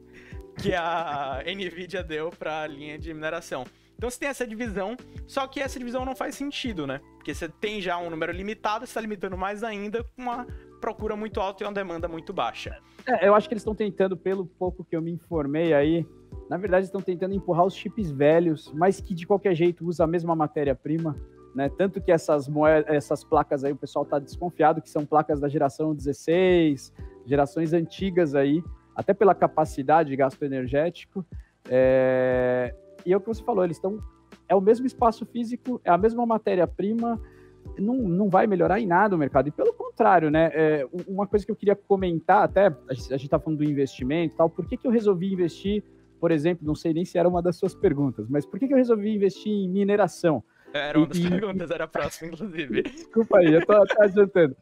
que 0.61 0.73
a 0.73 1.43
Nvidia 1.45 2.03
deu 2.03 2.29
para 2.29 2.61
a 2.61 2.67
linha 2.67 2.97
de 2.97 3.13
mineração. 3.13 3.65
Então 3.95 4.09
você 4.09 4.19
tem 4.19 4.29
essa 4.29 4.45
divisão, 4.45 4.97
só 5.25 5.47
que 5.47 5.59
essa 5.59 5.79
divisão 5.79 6.03
não 6.03 6.15
faz 6.15 6.35
sentido, 6.35 6.85
né? 6.85 6.99
Porque 7.15 7.33
você 7.33 7.47
tem 7.47 7.79
já 7.79 7.97
um 7.97 8.09
número 8.09 8.31
limitado, 8.31 8.85
você 8.85 8.91
está 8.91 9.01
limitando 9.01 9.37
mais 9.37 9.63
ainda 9.63 10.03
com 10.03 10.21
uma 10.21 10.45
procura 10.81 11.15
muito 11.15 11.39
alta 11.39 11.63
e 11.63 11.67
uma 11.67 11.73
demanda 11.73 12.07
muito 12.07 12.33
baixa. 12.33 12.77
É, 13.07 13.27
eu 13.27 13.33
acho 13.33 13.47
que 13.47 13.53
eles 13.53 13.61
estão 13.61 13.75
tentando, 13.75 14.17
pelo 14.17 14.45
pouco 14.45 14.83
que 14.83 14.95
eu 14.95 15.01
me 15.01 15.11
informei 15.11 15.73
aí, 15.73 16.05
na 16.49 16.57
verdade 16.57 16.85
estão 16.85 17.01
tentando 17.01 17.33
empurrar 17.33 17.65
os 17.65 17.75
chips 17.75 18.11
velhos, 18.11 18.71
mas 18.75 18.99
que 18.99 19.13
de 19.13 19.25
qualquer 19.25 19.55
jeito 19.55 19.85
usa 19.85 20.03
a 20.03 20.07
mesma 20.07 20.35
matéria-prima, 20.35 21.15
né? 21.55 21.69
Tanto 21.69 22.01
que 22.01 22.11
essas 22.11 22.47
moedas, 22.47 22.93
essas 22.93 23.23
placas 23.23 23.63
aí, 23.63 23.71
o 23.71 23.75
pessoal 23.75 24.03
está 24.03 24.19
desconfiado 24.19 24.81
que 24.81 24.89
são 24.89 25.05
placas 25.05 25.39
da 25.39 25.47
geração 25.47 25.93
16, 25.93 26.93
gerações 27.25 27.73
antigas 27.73 28.35
aí, 28.35 28.63
até 28.95 29.13
pela 29.13 29.35
capacidade 29.35 30.09
de 30.09 30.15
gasto 30.15 30.41
energético. 30.43 31.25
É... 31.69 32.75
E 33.05 33.13
é 33.13 33.17
o 33.17 33.19
que 33.19 33.27
você 33.27 33.43
falou, 33.43 33.63
eles 33.63 33.77
estão. 33.77 33.99
É 34.47 34.55
o 34.55 34.61
mesmo 34.61 34.85
espaço 34.85 35.25
físico, 35.25 35.79
é 35.83 35.91
a 35.91 35.97
mesma 35.97 36.25
matéria-prima, 36.25 37.19
não, 37.77 37.95
não 37.95 38.29
vai 38.29 38.45
melhorar 38.47 38.79
em 38.79 38.85
nada 38.85 39.15
o 39.15 39.17
mercado. 39.17 39.47
E 39.47 39.51
pelo 39.51 39.73
contrário, 39.73 40.29
né? 40.29 40.51
É, 40.53 40.87
uma 41.07 41.27
coisa 41.27 41.45
que 41.45 41.51
eu 41.51 41.55
queria 41.55 41.75
comentar, 41.75 42.43
até 42.43 42.67
a 42.89 42.93
gente 42.93 43.25
está 43.25 43.39
falando 43.39 43.59
do 43.59 43.63
investimento 43.63 44.33
e 44.33 44.37
tal, 44.37 44.49
por 44.49 44.65
que, 44.65 44.77
que 44.77 44.87
eu 44.87 44.91
resolvi 44.91 45.31
investir, 45.31 45.83
por 46.23 46.31
exemplo, 46.31 46.65
não 46.65 46.73
sei 46.73 46.93
nem 46.93 47.03
se 47.03 47.17
era 47.17 47.27
uma 47.27 47.41
das 47.41 47.57
suas 47.57 47.75
perguntas, 47.75 48.29
mas 48.29 48.45
por 48.45 48.57
que, 48.57 48.65
que 48.65 48.73
eu 48.73 48.77
resolvi 48.77 49.13
investir 49.13 49.51
em 49.51 49.67
mineração? 49.67 50.41
Era 50.73 50.97
uma 50.97 51.05
das 51.05 51.17
e, 51.19 51.29
perguntas, 51.29 51.69
era 51.69 51.83
a 51.83 51.87
próxima, 51.89 52.31
inclusive. 52.31 52.81
Desculpa 52.81 53.39
aí, 53.39 53.53
eu 53.53 53.59
estou 53.59 53.83
adiantando. 53.99 54.55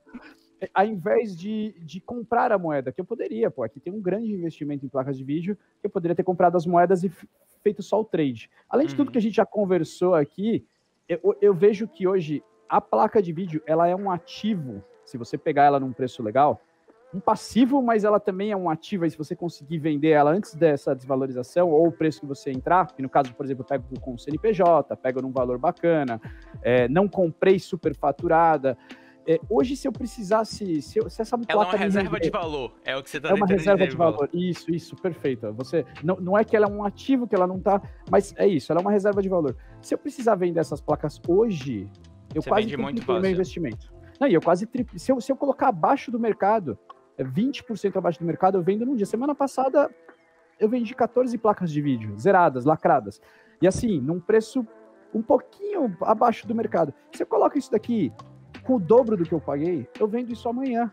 Ao 0.74 0.84
invés 0.84 1.38
de, 1.38 1.76
de 1.86 2.02
comprar 2.02 2.52
a 2.52 2.58
moeda, 2.58 2.92
que 2.92 3.00
eu 3.00 3.06
poderia, 3.06 3.52
pô, 3.52 3.62
aqui 3.62 3.80
tem 3.80 3.94
um 3.94 4.02
grande 4.02 4.34
investimento 4.34 4.84
em 4.84 4.90
placas 4.90 5.16
de 5.16 5.24
vídeo, 5.24 5.56
que 5.80 5.86
eu 5.86 5.90
poderia 5.92 6.16
ter 6.16 6.24
comprado 6.24 6.58
as 6.58 6.66
moedas 6.66 7.04
e 7.04 7.12
feito 7.62 7.84
só 7.84 8.02
o 8.02 8.06
trade. 8.06 8.50
Além 8.68 8.88
de 8.88 8.96
tudo 8.96 9.10
uhum. 9.10 9.12
que 9.12 9.20
a 9.20 9.22
gente 9.22 9.36
já 9.36 9.46
conversou 9.46 10.16
aqui, 10.16 10.66
eu, 11.08 11.38
eu 11.40 11.54
vejo 11.54 11.88
que 11.88 12.08
hoje 12.08 12.44
a 12.68 12.82
placa 12.82 13.22
de 13.22 13.32
vídeo 13.32 13.62
ela 13.68 13.88
é 13.88 13.96
um 13.96 14.10
ativo, 14.10 14.84
se 15.06 15.16
você 15.16 15.38
pegar 15.38 15.66
ela 15.66 15.80
num 15.80 15.94
preço 15.94 16.24
legal, 16.24 16.60
um 17.14 17.20
passivo, 17.20 17.82
mas 17.82 18.04
ela 18.04 18.20
também 18.20 18.52
é 18.52 18.58
um 18.58 18.70
ativo, 18.70 19.04
aí 19.04 19.12
se 19.12 19.18
você 19.18 19.36
conseguir 19.36 19.80
vender 19.80 20.10
ela 20.10 20.32
antes 20.32 20.56
dessa 20.56 20.96
desvalorização, 20.96 21.70
ou 21.70 21.88
o 21.88 21.92
preço 21.92 22.22
que 22.22 22.26
você 22.26 22.52
entrar, 22.52 22.88
que 22.88 23.02
no 23.02 23.10
caso, 23.10 23.34
por 23.34 23.46
exemplo, 23.46 23.64
eu 23.64 23.68
pego 23.68 24.00
com 24.00 24.14
o 24.14 24.18
CNPJ, 24.20 24.96
pego 24.98 25.22
num 25.22 25.32
valor 25.32 25.58
bacana, 25.58 26.22
é, 26.62 26.88
não 26.88 27.08
comprei 27.08 27.60
superfaturada, 27.60 28.78
É, 29.28 29.40
hoje, 29.48 29.76
se 29.76 29.88
eu 29.88 29.92
precisasse. 29.92 30.82
Se, 30.82 30.98
eu, 30.98 31.08
se 31.08 31.22
essa 31.22 31.38
placa. 31.38 31.54
Ela 31.54 31.64
é 31.64 31.68
uma 31.68 31.78
reserva 31.78 32.10
render, 32.10 32.26
de 32.26 32.30
valor. 32.32 32.74
É 32.84 32.98
o 32.98 33.04
que 33.04 33.10
você 33.10 33.18
está 33.18 33.30
É 33.30 33.34
uma 33.36 33.46
reserva 33.46 33.88
de 33.88 33.96
valor. 33.96 34.14
valor. 34.14 34.30
Isso, 34.34 34.72
isso, 34.72 34.96
perfeito. 34.96 35.54
Você, 35.54 35.86
não, 36.04 36.16
não 36.16 36.36
é 36.36 36.44
que 36.44 36.56
ela 36.56 36.66
é 36.66 36.70
um 36.70 36.84
ativo 36.84 37.28
que 37.28 37.36
ela 37.36 37.46
não 37.46 37.60
tá. 37.60 37.80
Mas 38.10 38.34
é 38.36 38.48
isso, 38.48 38.72
ela 38.72 38.82
é 38.82 38.84
uma 38.84 38.92
reserva 38.92 39.22
de 39.22 39.30
valor. 39.30 39.56
Se 39.80 39.94
eu 39.94 39.98
precisar 40.00 40.34
vender 40.34 40.60
essas 40.60 40.82
placas 40.82 41.22
hoje, 41.28 41.88
eu 42.34 42.42
você 42.42 42.50
quase 42.50 42.68
triplico 42.68 43.12
o 43.12 43.22
meu 43.22 43.30
investimento. 43.30 43.94
Não, 44.20 44.28
e 44.28 44.34
eu 44.34 44.42
quase 44.42 44.66
triplico. 44.66 44.98
Se 44.98 45.12
eu, 45.12 45.22
se 45.22 45.32
eu 45.32 45.36
colocar 45.36 45.68
abaixo 45.68 46.10
do 46.10 46.20
mercado, 46.20 46.76
20% 47.20 47.96
é 47.96 47.98
abaixo 47.98 48.20
do 48.20 48.26
mercado, 48.26 48.58
eu 48.58 48.62
vendo 48.62 48.86
num 48.86 48.96
dia. 48.96 49.06
Semana 49.06 49.36
passada, 49.36 49.90
eu 50.60 50.70
vendi 50.70 50.94
14 50.94 51.38
placas 51.38 51.72
de 51.72 51.82
vídeo, 51.82 52.18
zeradas, 52.18 52.66
lacradas. 52.66 53.22
E 53.62 53.68
assim, 53.68 54.00
num 54.00 54.20
preço 54.20 54.66
um 55.14 55.22
pouquinho 55.22 55.96
abaixo 56.02 56.48
do 56.48 56.56
mercado. 56.56 56.94
Se 57.12 57.24
eu 57.24 57.28
coloco 57.28 57.58
isso 57.58 57.72
daqui 57.72 58.12
com 58.64 58.76
o 58.76 58.80
dobro 58.80 59.18
do 59.18 59.26
que 59.26 59.34
eu 59.34 59.42
paguei, 59.42 59.88
eu 60.00 60.08
vendo 60.08 60.32
isso 60.32 60.48
amanhã. 60.48 60.92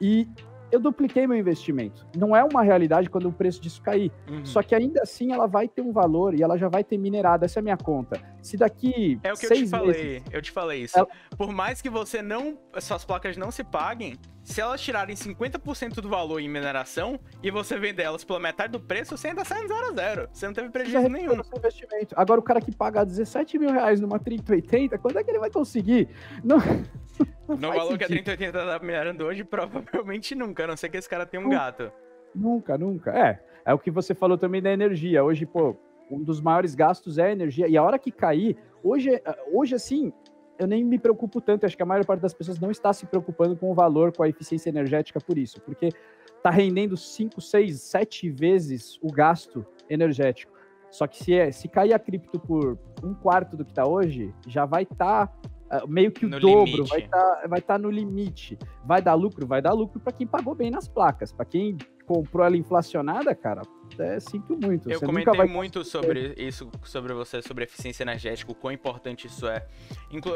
E 0.00 0.28
eu 0.72 0.80
dupliquei 0.80 1.26
meu 1.26 1.36
investimento. 1.36 2.06
Não 2.16 2.34
é 2.34 2.42
uma 2.42 2.62
realidade 2.62 3.10
quando 3.10 3.28
o 3.28 3.32
preço 3.32 3.60
disso 3.60 3.82
cair. 3.82 4.10
Uhum. 4.28 4.44
Só 4.44 4.62
que 4.62 4.74
ainda 4.74 5.02
assim 5.02 5.30
ela 5.30 5.46
vai 5.46 5.68
ter 5.68 5.82
um 5.82 5.92
valor 5.92 6.34
e 6.34 6.42
ela 6.42 6.56
já 6.56 6.66
vai 6.66 6.82
ter 6.82 6.96
minerado. 6.96 7.44
Essa 7.44 7.58
é 7.58 7.60
a 7.60 7.62
minha 7.62 7.76
conta. 7.76 8.18
Se 8.40 8.56
daqui. 8.56 9.20
É 9.22 9.32
o 9.32 9.36
que 9.36 9.46
eu 9.46 9.50
te 9.50 9.66
falei. 9.68 10.04
Meses, 10.04 10.24
eu 10.32 10.40
te 10.40 10.50
falei 10.50 10.82
isso. 10.82 10.98
Ela... 10.98 11.06
Por 11.36 11.52
mais 11.52 11.82
que 11.82 11.90
você 11.90 12.22
não. 12.22 12.58
Suas 12.80 13.04
placas 13.04 13.36
não 13.36 13.50
se 13.50 13.62
paguem, 13.62 14.18
se 14.42 14.60
elas 14.60 14.80
tirarem 14.80 15.14
50% 15.14 15.94
do 16.00 16.08
valor 16.08 16.40
em 16.40 16.48
mineração 16.48 17.18
e 17.42 17.50
você 17.50 17.78
vender 17.78 18.02
elas 18.02 18.24
pela 18.24 18.40
metade 18.40 18.72
do 18.72 18.80
preço, 18.80 19.16
você 19.16 19.28
ainda 19.28 19.44
sai 19.44 19.64
em 19.64 19.68
zero 19.68 19.90
a 19.90 19.92
zero. 19.92 20.28
Você 20.32 20.46
não 20.46 20.52
teve 20.52 20.70
prejuízo 20.70 21.08
nenhum. 21.08 21.40
Investimento. 21.56 22.14
Agora, 22.16 22.40
o 22.40 22.42
cara 22.42 22.60
que 22.60 22.74
paga 22.74 23.04
17 23.04 23.58
mil 23.58 23.70
reais 23.70 24.00
numa 24.00 24.18
3080, 24.18 24.98
quando 24.98 25.18
é 25.18 25.24
que 25.24 25.30
ele 25.30 25.38
vai 25.38 25.50
conseguir? 25.50 26.08
Não. 26.42 26.58
no 27.48 27.56
valor 27.56 27.92
sentido. 27.92 27.98
que 27.98 28.04
a 28.04 28.08
3080 28.08 28.52
tá 28.52 28.78
minerando 28.80 29.24
hoje, 29.24 29.44
provavelmente 29.44 30.34
nunca, 30.34 30.64
a 30.64 30.66
não 30.66 30.76
ser 30.76 30.88
que 30.88 30.96
esse 30.96 31.08
cara 31.08 31.24
tenha 31.24 31.40
um 31.40 31.44
nunca, 31.44 31.56
gato. 31.56 31.92
Nunca, 32.34 32.78
nunca. 32.78 33.10
É, 33.12 33.40
é 33.64 33.74
o 33.74 33.78
que 33.78 33.90
você 33.90 34.14
falou 34.14 34.36
também 34.36 34.60
da 34.60 34.72
energia. 34.72 35.22
Hoje, 35.22 35.46
pô, 35.46 35.76
um 36.10 36.22
dos 36.22 36.40
maiores 36.40 36.74
gastos 36.74 37.16
é 37.16 37.26
a 37.26 37.32
energia. 37.32 37.68
E 37.68 37.76
a 37.76 37.82
hora 37.82 37.98
que 37.98 38.10
cair, 38.10 38.56
hoje, 38.82 39.22
hoje 39.52 39.74
assim, 39.74 40.12
eu 40.58 40.66
nem 40.66 40.84
me 40.84 40.98
preocupo 40.98 41.40
tanto. 41.40 41.66
Acho 41.66 41.76
que 41.76 41.82
a 41.82 41.86
maior 41.86 42.04
parte 42.04 42.20
das 42.20 42.34
pessoas 42.34 42.58
não 42.58 42.70
está 42.70 42.92
se 42.92 43.06
preocupando 43.06 43.56
com 43.56 43.70
o 43.70 43.74
valor, 43.74 44.14
com 44.14 44.22
a 44.22 44.28
eficiência 44.28 44.68
energética 44.68 45.20
por 45.20 45.38
isso. 45.38 45.60
Porque 45.60 45.90
tá 46.42 46.50
rendendo 46.50 46.96
5, 46.96 47.40
6, 47.40 47.80
7 47.80 48.30
vezes 48.30 48.98
o 49.02 49.12
gasto 49.12 49.64
energético. 49.88 50.52
Só 50.90 51.06
que 51.06 51.22
se, 51.22 51.34
é, 51.34 51.50
se 51.50 51.68
cair 51.68 51.94
a 51.94 51.98
cripto 51.98 52.38
por 52.38 52.78
um 53.02 53.14
quarto 53.14 53.56
do 53.56 53.64
que 53.64 53.72
está 53.72 53.86
hoje, 53.86 54.32
já 54.46 54.66
vai 54.66 54.82
estar 54.82 55.26
tá 55.26 55.32
ah, 55.70 55.86
meio 55.86 56.12
que 56.12 56.26
o 56.26 56.28
no 56.28 56.38
dobro, 56.38 56.66
limite. 56.66 56.90
vai 56.90 57.00
estar 57.00 57.36
tá, 57.36 57.46
vai 57.48 57.60
tá 57.62 57.78
no 57.78 57.90
limite. 57.90 58.58
Vai 58.84 59.00
dar 59.00 59.14
lucro? 59.14 59.46
Vai 59.46 59.62
dar 59.62 59.72
lucro 59.72 59.98
para 59.98 60.12
quem 60.12 60.26
pagou 60.26 60.54
bem 60.54 60.70
nas 60.70 60.86
placas. 60.86 61.32
Para 61.32 61.46
quem 61.46 61.78
comprou 62.06 62.44
ela 62.44 62.56
inflacionada, 62.56 63.34
cara, 63.34 63.62
é, 63.98 64.18
sinto 64.20 64.56
muito. 64.56 64.90
Eu 64.90 64.98
você 64.98 65.06
comentei 65.06 65.36
vai... 65.36 65.46
muito 65.46 65.84
sobre 65.84 66.34
isso, 66.36 66.70
sobre 66.84 67.12
você, 67.12 67.42
sobre 67.42 67.64
eficiência 67.64 68.02
energética, 68.02 68.50
o 68.50 68.54
quão 68.54 68.72
importante 68.72 69.26
isso 69.26 69.46
é. 69.46 69.66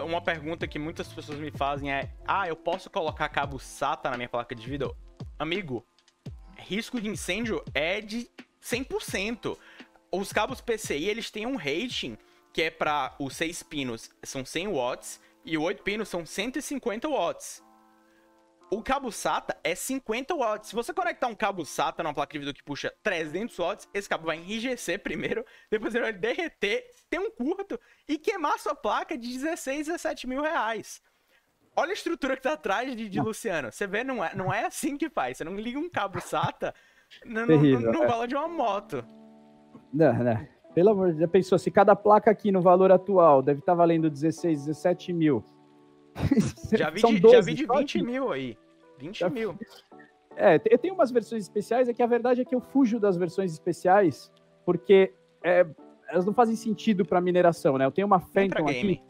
Uma 0.04 0.20
pergunta 0.20 0.66
que 0.66 0.78
muitas 0.78 1.08
pessoas 1.12 1.38
me 1.38 1.50
fazem 1.50 1.92
é: 1.92 2.10
ah, 2.26 2.46
eu 2.48 2.56
posso 2.56 2.90
colocar 2.90 3.28
cabo 3.28 3.58
SATA 3.58 4.10
na 4.10 4.16
minha 4.16 4.28
placa 4.28 4.54
de 4.54 4.68
vídeo? 4.68 4.94
Amigo, 5.38 5.84
risco 6.56 7.00
de 7.00 7.08
incêndio 7.08 7.62
é 7.74 8.00
de 8.00 8.28
100%. 8.62 9.56
Os 10.12 10.32
cabos 10.32 10.60
PCI, 10.60 11.08
eles 11.08 11.30
têm 11.30 11.46
um 11.46 11.56
rating 11.56 12.16
que 12.52 12.62
é 12.62 12.70
para 12.70 13.14
os 13.18 13.36
6 13.36 13.62
pinos, 13.64 14.10
são 14.22 14.42
100 14.42 14.68
watts, 14.68 15.20
e 15.44 15.58
o 15.58 15.62
8 15.62 15.82
pinos 15.82 16.08
são 16.08 16.24
150 16.24 17.06
watts. 17.06 17.62
O 18.68 18.82
cabo 18.82 19.12
SATA 19.12 19.56
é 19.62 19.76
50 19.76 20.34
watts. 20.34 20.70
Se 20.70 20.74
você 20.74 20.92
conectar 20.92 21.28
um 21.28 21.34
cabo 21.34 21.64
SATA 21.64 22.02
numa 22.02 22.12
placa 22.12 22.32
de 22.32 22.40
vídeo 22.40 22.54
que 22.54 22.64
puxa 22.64 22.92
300 23.00 23.56
watts, 23.56 23.88
esse 23.94 24.08
cabo 24.08 24.26
vai 24.26 24.36
enrijecer 24.36 25.00
primeiro, 25.00 25.44
depois 25.70 25.94
ele 25.94 26.04
vai 26.04 26.12
derreter, 26.12 26.90
ter 27.08 27.20
um 27.20 27.30
curto 27.30 27.78
e 28.08 28.18
queimar 28.18 28.58
sua 28.58 28.74
placa 28.74 29.16
de 29.16 29.28
16, 29.28 29.86
17 29.86 30.26
mil 30.26 30.42
reais. 30.42 31.00
Olha 31.76 31.90
a 31.90 31.94
estrutura 31.94 32.34
que 32.34 32.42
tá 32.42 32.54
atrás 32.54 32.96
de, 32.96 33.08
de 33.08 33.20
Luciano. 33.20 33.70
Você 33.70 33.86
vê, 33.86 34.02
não 34.02 34.24
é, 34.24 34.34
não 34.34 34.52
é 34.52 34.64
assim 34.64 34.96
que 34.96 35.08
faz. 35.08 35.36
Você 35.36 35.44
não 35.44 35.54
liga 35.54 35.78
um 35.78 35.88
cabo 35.88 36.20
SATA 36.20 36.74
no, 37.24 37.46
no, 37.46 37.56
no, 37.56 37.80
no 37.92 38.02
é. 38.02 38.06
valor 38.06 38.26
de 38.26 38.34
uma 38.34 38.48
moto. 38.48 39.04
Não, 39.92 40.12
não. 40.12 40.48
Pelo 40.74 40.90
amor 40.90 41.06
de 41.06 41.12
Deus, 41.12 41.20
já 41.20 41.28
pensou, 41.28 41.58
se 41.58 41.70
cada 41.70 41.94
placa 41.94 42.30
aqui 42.30 42.50
no 42.50 42.60
valor 42.60 42.90
atual 42.90 43.42
deve 43.42 43.60
estar 43.60 43.72
tá 43.72 43.76
valendo 43.76 44.10
16, 44.10 44.66
17 44.66 45.12
mil. 45.12 45.44
Já 46.76 46.90
vi, 46.90 47.02
de, 47.02 47.20
12, 47.20 47.34
já 47.34 47.40
vi 47.40 47.54
de 47.54 47.66
20 47.66 48.02
mil 48.02 48.32
aí. 48.32 48.56
20 48.98 49.18
já... 49.18 49.28
mil. 49.28 49.56
É, 50.36 50.60
eu 50.68 50.78
tenho 50.78 50.94
umas 50.94 51.10
versões 51.10 51.42
especiais, 51.42 51.88
é 51.88 51.94
que 51.94 52.02
a 52.02 52.06
verdade 52.06 52.40
é 52.40 52.44
que 52.44 52.54
eu 52.54 52.60
fujo 52.60 52.98
das 52.98 53.16
versões 53.16 53.52
especiais, 53.52 54.30
porque 54.64 55.12
é, 55.42 55.66
elas 56.08 56.26
não 56.26 56.34
fazem 56.34 56.56
sentido 56.56 57.04
para 57.04 57.20
mineração, 57.20 57.78
né? 57.78 57.86
Eu 57.86 57.92
tenho 57.92 58.06
uma 58.06 58.20
Phantom 58.20 58.68
aqui. 58.68 59.00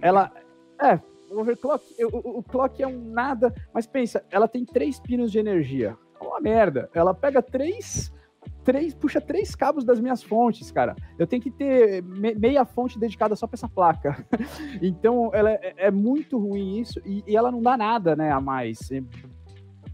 Ela. 0.00 0.32
É, 0.80 1.00
o 1.30 1.40
overclock, 1.40 1.84
o, 2.04 2.38
o, 2.38 2.42
clock 2.42 2.82
é 2.82 2.86
um 2.86 2.98
nada, 3.12 3.54
mas 3.72 3.86
pensa, 3.86 4.24
ela 4.30 4.48
tem 4.48 4.64
três 4.64 4.98
pinos 4.98 5.30
de 5.30 5.38
energia. 5.38 5.96
É 6.20 6.24
uma 6.24 6.40
merda. 6.40 6.90
Ela 6.92 7.14
pega 7.14 7.40
três 7.40 8.12
três, 8.64 8.94
puxa 8.94 9.20
três 9.20 9.54
cabos 9.54 9.84
das 9.84 10.00
minhas 10.00 10.22
fontes, 10.22 10.70
cara. 10.70 10.94
Eu 11.18 11.26
tenho 11.26 11.42
que 11.42 11.50
ter 11.50 12.02
me, 12.02 12.34
meia 12.34 12.64
fonte 12.64 12.98
dedicada 12.98 13.34
só 13.34 13.46
para 13.46 13.56
essa 13.56 13.68
placa. 13.68 14.24
então, 14.80 15.30
ela 15.32 15.50
é, 15.50 15.74
é, 15.76 15.90
muito 15.90 16.38
ruim 16.38 16.78
isso 16.78 17.00
e, 17.04 17.22
e, 17.26 17.36
ela 17.36 17.50
não 17.50 17.62
dá 17.62 17.76
nada, 17.76 18.14
né, 18.14 18.30
a 18.30 18.40
mais. 18.40 18.90
É, 18.90 19.02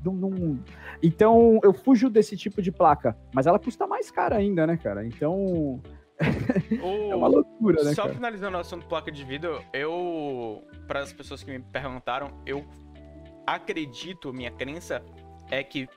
não, 0.04 0.12
não... 0.14 0.58
Então, 1.02 1.60
eu 1.62 1.72
fujo 1.72 2.08
desse 2.08 2.36
tipo 2.36 2.62
de 2.62 2.70
placa, 2.70 3.16
mas 3.34 3.46
ela 3.46 3.58
custa 3.58 3.86
mais 3.86 4.10
cara 4.10 4.36
ainda, 4.36 4.66
né, 4.66 4.76
cara? 4.76 5.04
Então, 5.06 5.80
é 6.20 7.14
uma 7.14 7.28
loucura, 7.28 7.82
né? 7.82 7.94
Só 7.94 8.02
cara? 8.02 8.14
finalizando 8.14 8.56
o 8.56 8.60
assunto 8.60 8.86
placa 8.86 9.10
de 9.10 9.24
vídeo, 9.24 9.60
eu, 9.72 10.62
para 10.86 11.00
as 11.00 11.12
pessoas 11.12 11.42
que 11.42 11.50
me 11.50 11.60
perguntaram, 11.60 12.30
eu 12.46 12.64
acredito, 13.46 14.32
minha 14.32 14.50
crença 14.50 15.02
é 15.50 15.62
que 15.62 15.88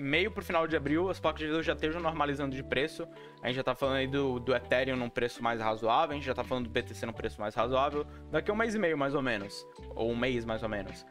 meio 0.00 0.30
pro 0.30 0.42
final 0.42 0.66
de 0.66 0.74
abril, 0.76 1.10
as 1.10 1.20
placas 1.20 1.40
de 1.40 1.46
vídeo 1.46 1.62
já 1.62 1.74
estejam 1.74 2.00
normalizando 2.00 2.56
de 2.56 2.62
preço. 2.62 3.06
A 3.42 3.48
gente 3.48 3.56
já 3.56 3.62
tá 3.62 3.74
falando 3.74 3.96
aí 3.96 4.06
do, 4.06 4.40
do 4.40 4.54
Ethereum 4.54 4.96
num 4.96 5.10
preço 5.10 5.42
mais 5.42 5.60
razoável, 5.60 6.12
a 6.12 6.14
gente 6.14 6.24
já 6.24 6.34
tá 6.34 6.42
falando 6.42 6.64
do 6.64 6.70
BTC 6.70 7.04
num 7.04 7.12
preço 7.12 7.40
mais 7.40 7.54
razoável. 7.54 8.06
Daqui 8.30 8.50
a 8.50 8.54
um 8.54 8.56
mês 8.56 8.74
e 8.74 8.78
meio, 8.78 8.96
mais 8.96 9.14
ou 9.14 9.22
menos. 9.22 9.66
Ou 9.94 10.10
um 10.10 10.16
mês, 10.16 10.44
mais 10.44 10.62
ou 10.62 10.68
menos. 10.68 11.04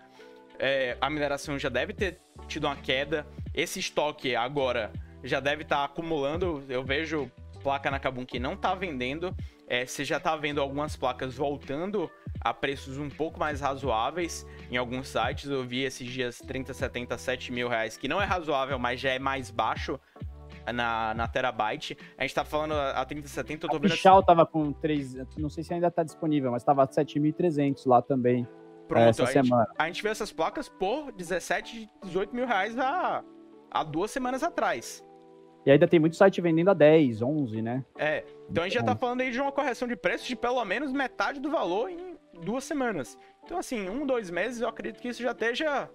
É, 0.57 0.97
a 0.99 1.09
mineração 1.09 1.57
já 1.57 1.69
deve 1.69 1.93
ter 1.93 2.19
tido 2.47 2.65
uma 2.65 2.75
queda. 2.75 3.25
Esse 3.53 3.79
estoque 3.79 4.35
agora 4.35 4.91
já 5.23 5.39
deve 5.39 5.61
estar 5.61 5.77
tá 5.77 5.83
acumulando. 5.85 6.63
Eu 6.67 6.83
vejo 6.83 7.31
placa 7.61 7.91
na 7.91 7.99
Kabum 7.99 8.25
que 8.25 8.39
não 8.39 8.57
tá 8.57 8.73
vendendo. 8.73 9.35
É, 9.69 9.85
você 9.85 10.03
já 10.03 10.19
tá 10.19 10.35
vendo 10.35 10.59
algumas 10.59 10.95
placas 10.95 11.35
voltando 11.35 12.09
a 12.41 12.51
preços 12.51 12.97
um 12.97 13.07
pouco 13.07 13.39
mais 13.39 13.61
razoáveis 13.61 14.45
em 14.71 14.77
alguns 14.77 15.09
sites. 15.09 15.47
Eu 15.47 15.63
vi 15.63 15.83
esses 15.83 16.07
dias 16.07 16.39
30, 16.39 16.73
70, 16.73 17.15
7 17.15 17.51
mil 17.51 17.69
reais, 17.69 17.95
que 17.95 18.07
não 18.07 18.19
é 18.19 18.25
razoável, 18.25 18.79
mas 18.79 18.99
já 18.99 19.11
é 19.11 19.19
mais 19.19 19.51
baixo 19.51 19.99
na, 20.73 21.13
na 21.13 21.27
Terabyte. 21.27 21.95
A 22.17 22.23
gente 22.23 22.33
tá 22.33 22.43
falando 22.43 22.73
a 22.73 23.05
30, 23.05 23.27
70, 23.27 23.65
eu 23.65 23.69
tô 23.69 23.75
a 23.75 23.79
vendo... 23.79 23.91
Pichal 23.91 24.17
assim... 24.17 24.25
tava 24.25 24.45
com 24.45 24.73
3, 24.73 25.37
não 25.37 25.49
sei 25.49 25.63
se 25.63 25.71
ainda 25.71 25.91
tá 25.91 26.01
disponível, 26.01 26.49
mas 26.51 26.63
tava 26.63 26.87
7.300 26.87 27.85
lá 27.85 28.01
também. 28.01 28.47
Pronto, 28.87 29.07
essa 29.07 29.23
a, 29.23 29.27
semana. 29.27 29.65
Gente, 29.65 29.75
a 29.77 29.85
gente 29.85 30.01
vê 30.01 30.09
essas 30.09 30.31
placas 30.31 30.67
por 30.67 31.11
17, 31.11 31.87
18 32.05 32.35
mil 32.35 32.47
reais 32.47 32.75
há, 32.79 33.23
há 33.69 33.83
duas 33.83 34.09
semanas 34.09 34.41
atrás. 34.41 35.03
E 35.69 35.71
ainda 35.71 35.87
tem 35.87 35.99
muito 35.99 36.15
site 36.15 36.41
vendendo 36.41 36.71
a 36.71 36.73
10, 36.73 37.21
11, 37.21 37.61
né? 37.61 37.85
É. 37.95 38.23
Então 38.49 38.63
a 38.63 38.67
gente 38.67 38.79
já 38.79 38.83
tá 38.83 38.95
falando 38.95 39.21
aí 39.21 39.29
de 39.29 39.39
uma 39.39 39.51
correção 39.51 39.87
de 39.87 39.95
preço 39.95 40.27
de 40.27 40.35
pelo 40.35 40.65
menos 40.65 40.91
metade 40.91 41.39
do 41.39 41.51
valor 41.51 41.91
em 41.91 42.17
duas 42.43 42.63
semanas. 42.63 43.15
Então, 43.45 43.59
assim, 43.59 43.87
um, 43.87 44.03
dois 44.03 44.31
meses, 44.31 44.61
eu 44.61 44.67
acredito 44.67 44.99
que 44.99 45.09
isso 45.09 45.21
já 45.21 45.29
esteja 45.29 45.87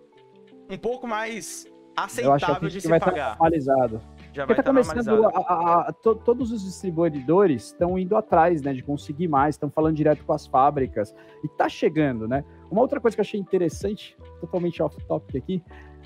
um 0.70 0.78
pouco 0.78 1.08
mais 1.08 1.66
aceitável 1.96 2.68
de 2.68 2.80
se 2.80 2.86
vai 2.86 3.00
pagar. 3.00 3.32
Estar 3.32 3.42
normalizado. 3.42 4.00
Já 4.32 4.46
Porque 4.46 4.62
vai 4.62 4.64
tá 4.64 4.70
começando 4.70 5.24
a, 5.24 5.28
a, 5.28 5.88
a, 5.88 5.92
to, 5.92 6.14
todos 6.24 6.52
os 6.52 6.62
distribuidores 6.62 7.66
estão 7.66 7.98
indo 7.98 8.16
atrás, 8.16 8.62
né, 8.62 8.72
de 8.72 8.82
conseguir 8.82 9.26
mais, 9.26 9.56
estão 9.56 9.68
falando 9.68 9.96
direto 9.96 10.24
com 10.24 10.32
as 10.32 10.46
fábricas 10.46 11.12
e 11.42 11.48
tá 11.48 11.68
chegando, 11.68 12.28
né? 12.28 12.44
Uma 12.70 12.80
outra 12.80 13.00
coisa 13.00 13.16
que 13.16 13.20
eu 13.20 13.24
achei 13.24 13.40
interessante, 13.40 14.16
totalmente 14.40 14.80
off 14.80 14.96
topic 15.08 15.34
aqui, 15.34 15.62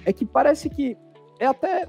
é 0.07 0.13
que 0.13 0.25
parece 0.25 0.71
que 0.71 0.97
é 1.39 1.45
até 1.47 1.87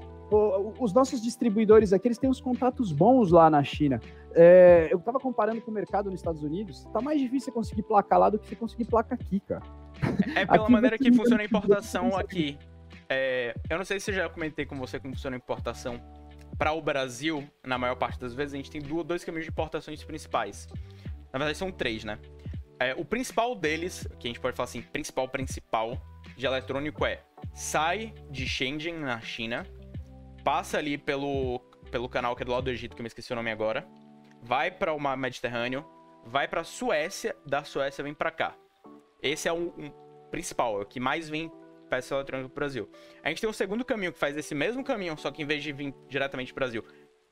os 0.78 0.92
nossos 0.92 1.20
distribuidores 1.20 1.92
aqui, 1.92 2.08
eles 2.08 2.18
têm 2.18 2.30
uns 2.30 2.40
contatos 2.40 2.92
bons 2.92 3.30
lá 3.30 3.50
na 3.50 3.62
China. 3.64 4.00
É, 4.32 4.88
eu 4.90 4.98
tava 5.00 5.18
comparando 5.18 5.60
com 5.60 5.70
o 5.70 5.74
mercado 5.74 6.10
nos 6.10 6.20
Estados 6.20 6.42
Unidos, 6.42 6.84
tá 6.92 7.00
mais 7.00 7.20
difícil 7.20 7.46
você 7.46 7.52
conseguir 7.52 7.82
placa 7.82 8.16
lá 8.16 8.30
do 8.30 8.38
que 8.38 8.48
você 8.48 8.56
conseguir 8.56 8.84
placa 8.84 9.14
aqui, 9.14 9.40
cara. 9.40 9.62
É 10.34 10.46
pela 10.46 10.64
aqui 10.64 10.72
maneira 10.72 10.98
que 10.98 11.12
funciona 11.12 11.42
a 11.42 11.44
importação 11.44 12.16
aqui. 12.16 12.58
É, 13.08 13.54
eu 13.68 13.76
não 13.76 13.84
sei 13.84 13.98
se 13.98 14.10
eu 14.10 14.14
já 14.14 14.28
comentei 14.28 14.64
com 14.64 14.76
você 14.76 15.00
como 15.00 15.14
funciona 15.14 15.36
a 15.36 15.38
importação. 15.38 16.00
Para 16.56 16.72
o 16.72 16.82
Brasil, 16.82 17.44
na 17.66 17.78
maior 17.78 17.96
parte 17.96 18.20
das 18.20 18.34
vezes, 18.34 18.54
a 18.54 18.56
gente 18.56 18.70
tem 18.70 18.80
dois 18.80 19.24
caminhos 19.24 19.46
de 19.46 19.50
importações 19.50 20.04
principais. 20.04 20.68
Na 21.32 21.38
verdade, 21.38 21.58
são 21.58 21.72
três, 21.72 22.04
né? 22.04 22.18
É, 22.78 22.94
o 22.94 23.04
principal 23.04 23.54
deles, 23.54 24.06
que 24.18 24.28
a 24.28 24.30
gente 24.30 24.40
pode 24.40 24.56
falar 24.56 24.64
assim, 24.64 24.82
principal, 24.82 25.28
principal, 25.28 26.00
de 26.36 26.46
eletrônico 26.46 27.04
é 27.04 27.20
sai 27.52 28.14
de 28.30 28.46
Shenzhen, 28.46 28.94
na 28.94 29.20
China, 29.20 29.66
passa 30.44 30.78
ali 30.78 30.96
pelo, 30.98 31.60
pelo 31.90 32.08
canal 32.08 32.34
que 32.34 32.42
é 32.42 32.46
do 32.46 32.52
lado 32.52 32.64
do 32.64 32.70
Egito, 32.70 32.94
que 32.94 33.00
eu 33.00 33.04
me 33.04 33.08
esqueci 33.08 33.32
o 33.32 33.36
nome 33.36 33.50
agora, 33.50 33.86
vai 34.42 34.70
para 34.70 34.92
o 34.92 34.98
mar 34.98 35.16
Mediterrâneo, 35.16 35.84
vai 36.24 36.48
para 36.48 36.64
Suécia, 36.64 37.36
da 37.46 37.64
Suécia 37.64 38.02
vem 38.02 38.14
para 38.14 38.30
cá. 38.30 38.54
Esse 39.22 39.48
é 39.48 39.52
o 39.52 39.56
um 39.56 39.92
principal, 40.30 40.80
é 40.80 40.82
o 40.82 40.86
que 40.86 41.00
mais 41.00 41.28
vem 41.28 41.50
peça 41.88 42.14
eletrônica 42.14 42.48
pro 42.48 42.60
Brasil. 42.60 42.88
A 43.22 43.28
gente 43.28 43.40
tem 43.40 43.50
um 43.50 43.52
segundo 43.52 43.84
caminho 43.84 44.12
que 44.12 44.18
faz 44.18 44.36
esse 44.36 44.54
mesmo 44.54 44.84
caminho, 44.84 45.18
só 45.18 45.30
que 45.30 45.42
em 45.42 45.46
vez 45.46 45.62
de 45.62 45.72
vir 45.72 45.94
diretamente 46.08 46.54
pro 46.54 46.60
Brasil, 46.60 46.84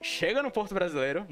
chega 0.03 0.43
no 0.43 0.51
Porto 0.51 0.75
Brasileiro, 0.75 1.27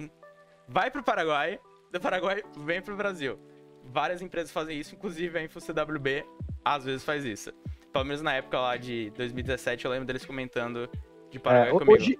vai 0.69 0.91
pro 0.91 1.03
Paraguai, 1.03 1.59
do 1.93 2.01
Paraguai 2.01 2.43
vem 2.59 2.81
pro 2.81 2.97
Brasil. 2.97 3.39
Várias 3.85 4.23
empresas 4.23 4.51
fazem 4.51 4.79
isso, 4.79 4.95
inclusive 4.95 5.39
a 5.39 5.43
InfoCWB 5.43 6.25
às 6.65 6.85
vezes 6.85 7.05
faz 7.05 7.25
isso. 7.25 7.53
Pelo 7.93 8.05
menos 8.05 8.23
na 8.23 8.35
época 8.35 8.59
lá 8.59 8.77
de 8.77 9.11
2017, 9.11 9.85
eu 9.85 9.91
lembro 9.91 10.07
deles 10.07 10.25
comentando 10.25 10.89
de 11.31 11.39
Paraguai 11.39 11.69
é, 11.69 11.73
comigo. 11.73 11.93
Hoje, 11.93 12.19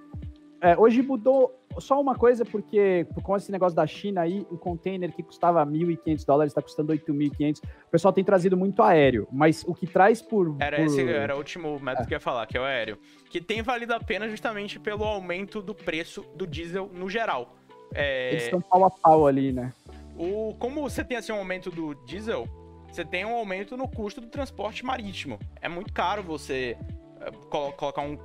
é, 0.61 0.77
hoje 0.77 1.01
mudou 1.01 1.53
só 1.79 1.99
uma 2.01 2.15
coisa, 2.15 2.43
porque 2.43 3.05
com 3.21 3.35
esse 3.35 3.51
negócio 3.51 3.75
da 3.75 3.85
China 3.85 4.21
aí, 4.21 4.45
um 4.51 4.57
container 4.57 5.13
que 5.13 5.21
custava 5.21 5.65
1.500 5.65 6.25
dólares 6.25 6.51
está 6.51 6.61
custando 6.61 6.93
8.500. 6.93 7.59
O 7.59 7.91
pessoal 7.91 8.13
tem 8.13 8.23
trazido 8.23 8.57
muito 8.57 8.81
aéreo, 8.81 9.27
mas 9.31 9.63
o 9.67 9.73
que 9.73 9.85
traz 9.85 10.21
por. 10.21 10.55
Era, 10.59 10.77
por... 10.77 10.85
Esse, 10.85 11.07
era 11.07 11.35
o 11.35 11.37
último 11.37 11.79
método 11.79 12.03
é. 12.03 12.07
que 12.07 12.13
eu 12.13 12.17
ia 12.17 12.19
falar, 12.19 12.45
que 12.47 12.57
é 12.57 12.61
o 12.61 12.63
aéreo. 12.63 12.97
Que 13.29 13.39
tem 13.39 13.61
valido 13.61 13.93
a 13.93 13.99
pena 13.99 14.27
justamente 14.27 14.79
pelo 14.79 15.03
aumento 15.03 15.61
do 15.61 15.75
preço 15.75 16.25
do 16.35 16.47
diesel 16.47 16.89
no 16.93 17.09
geral. 17.09 17.55
É... 17.93 18.31
Eles 18.31 18.43
estão 18.43 18.61
pau 18.61 18.85
a 18.85 18.89
pau 18.89 19.27
ali, 19.27 19.51
né? 19.51 19.71
O, 20.17 20.55
como 20.57 20.81
você 20.81 21.03
tem 21.03 21.17
assim 21.17 21.31
um 21.31 21.37
aumento 21.37 21.69
do 21.69 21.93
diesel, 22.05 22.47
você 22.91 23.05
tem 23.05 23.23
um 23.23 23.35
aumento 23.35 23.77
no 23.77 23.87
custo 23.87 24.19
do 24.19 24.27
transporte 24.27 24.83
marítimo. 24.83 25.37
É 25.61 25.69
muito 25.69 25.93
caro 25.93 26.23
você 26.23 26.75
é, 27.21 27.31
colocar 27.49 28.01
um 28.01 28.17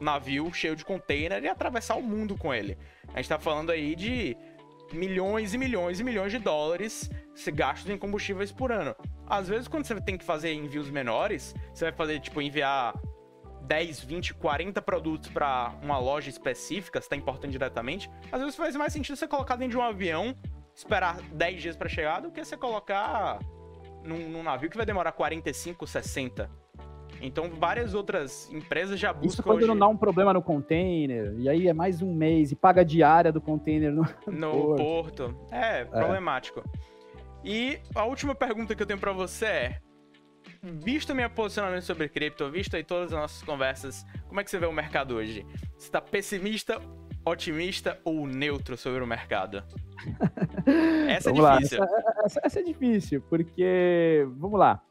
navio 0.00 0.52
cheio 0.52 0.74
de 0.74 0.84
container 0.84 1.42
e 1.42 1.48
atravessar 1.48 1.96
o 1.96 2.02
mundo 2.02 2.36
com 2.36 2.52
ele. 2.52 2.78
A 3.12 3.16
gente 3.16 3.28
tá 3.28 3.38
falando 3.38 3.70
aí 3.70 3.94
de 3.94 4.36
milhões 4.92 5.54
e 5.54 5.58
milhões 5.58 6.00
e 6.00 6.04
milhões 6.04 6.32
de 6.32 6.38
dólares 6.38 7.08
gastos 7.54 7.88
em 7.88 7.96
combustíveis 7.96 8.52
por 8.52 8.70
ano. 8.70 8.94
Às 9.26 9.48
vezes, 9.48 9.68
quando 9.68 9.86
você 9.86 9.98
tem 10.00 10.18
que 10.18 10.24
fazer 10.24 10.52
envios 10.52 10.90
menores, 10.90 11.54
você 11.72 11.86
vai 11.86 11.92
fazer, 11.92 12.20
tipo, 12.20 12.42
enviar 12.42 12.92
10, 13.62 14.00
20, 14.00 14.34
40 14.34 14.82
produtos 14.82 15.30
para 15.30 15.72
uma 15.82 15.98
loja 15.98 16.28
específica, 16.28 17.00
você 17.00 17.08
tá 17.08 17.16
importando 17.16 17.52
diretamente, 17.52 18.10
às 18.30 18.40
vezes 18.40 18.56
faz 18.56 18.74
mais 18.76 18.92
sentido 18.92 19.16
você 19.16 19.28
colocar 19.28 19.56
dentro 19.56 19.70
de 19.70 19.78
um 19.78 19.82
avião, 19.82 20.36
esperar 20.74 21.22
10 21.22 21.62
dias 21.62 21.76
para 21.76 21.88
chegar, 21.88 22.20
do 22.20 22.30
que 22.30 22.44
você 22.44 22.56
colocar 22.56 23.38
num, 24.04 24.28
num 24.28 24.42
navio 24.42 24.68
que 24.68 24.76
vai 24.76 24.84
demorar 24.84 25.12
45, 25.12 25.86
60. 25.86 26.50
Então, 27.20 27.50
várias 27.50 27.94
outras 27.94 28.50
empresas 28.52 28.98
já 28.98 29.12
buscam. 29.12 29.26
Isso 29.28 29.42
quando 29.42 29.58
hoje... 29.58 29.66
não 29.66 29.78
dá 29.78 29.88
um 29.88 29.96
problema 29.96 30.32
no 30.32 30.42
container, 30.42 31.34
e 31.38 31.48
aí 31.48 31.68
é 31.68 31.72
mais 31.72 32.02
um 32.02 32.14
mês, 32.14 32.50
e 32.52 32.56
paga 32.56 32.80
a 32.80 32.84
diária 32.84 33.30
do 33.30 33.40
container 33.40 33.92
no, 33.92 34.02
no 34.26 34.76
porto. 34.76 34.76
porto. 34.76 35.36
É, 35.50 35.80
é, 35.80 35.84
problemático. 35.84 36.62
E 37.44 37.78
a 37.94 38.04
última 38.04 38.34
pergunta 38.34 38.74
que 38.74 38.82
eu 38.82 38.86
tenho 38.86 38.98
para 38.98 39.12
você 39.12 39.46
é: 39.46 39.80
visto 40.62 41.14
meu 41.14 41.28
posicionamento 41.30 41.82
sobre 41.82 42.08
cripto, 42.08 42.50
visto 42.50 42.76
aí 42.76 42.84
todas 42.84 43.12
as 43.12 43.18
nossas 43.18 43.42
conversas, 43.42 44.04
como 44.28 44.40
é 44.40 44.44
que 44.44 44.50
você 44.50 44.58
vê 44.58 44.66
o 44.66 44.72
mercado 44.72 45.16
hoje? 45.16 45.46
Você 45.76 45.86
está 45.86 46.00
pessimista, 46.00 46.80
otimista 47.24 47.98
ou 48.04 48.26
neutro 48.26 48.76
sobre 48.76 49.02
o 49.02 49.06
mercado? 49.06 49.62
essa 51.08 51.30
é 51.30 51.32
difícil. 51.32 51.82
Essa, 51.82 52.22
essa, 52.24 52.40
essa 52.44 52.60
é 52.60 52.62
difícil, 52.62 53.22
porque, 53.28 54.26
vamos 54.36 54.58
lá, 54.58 54.82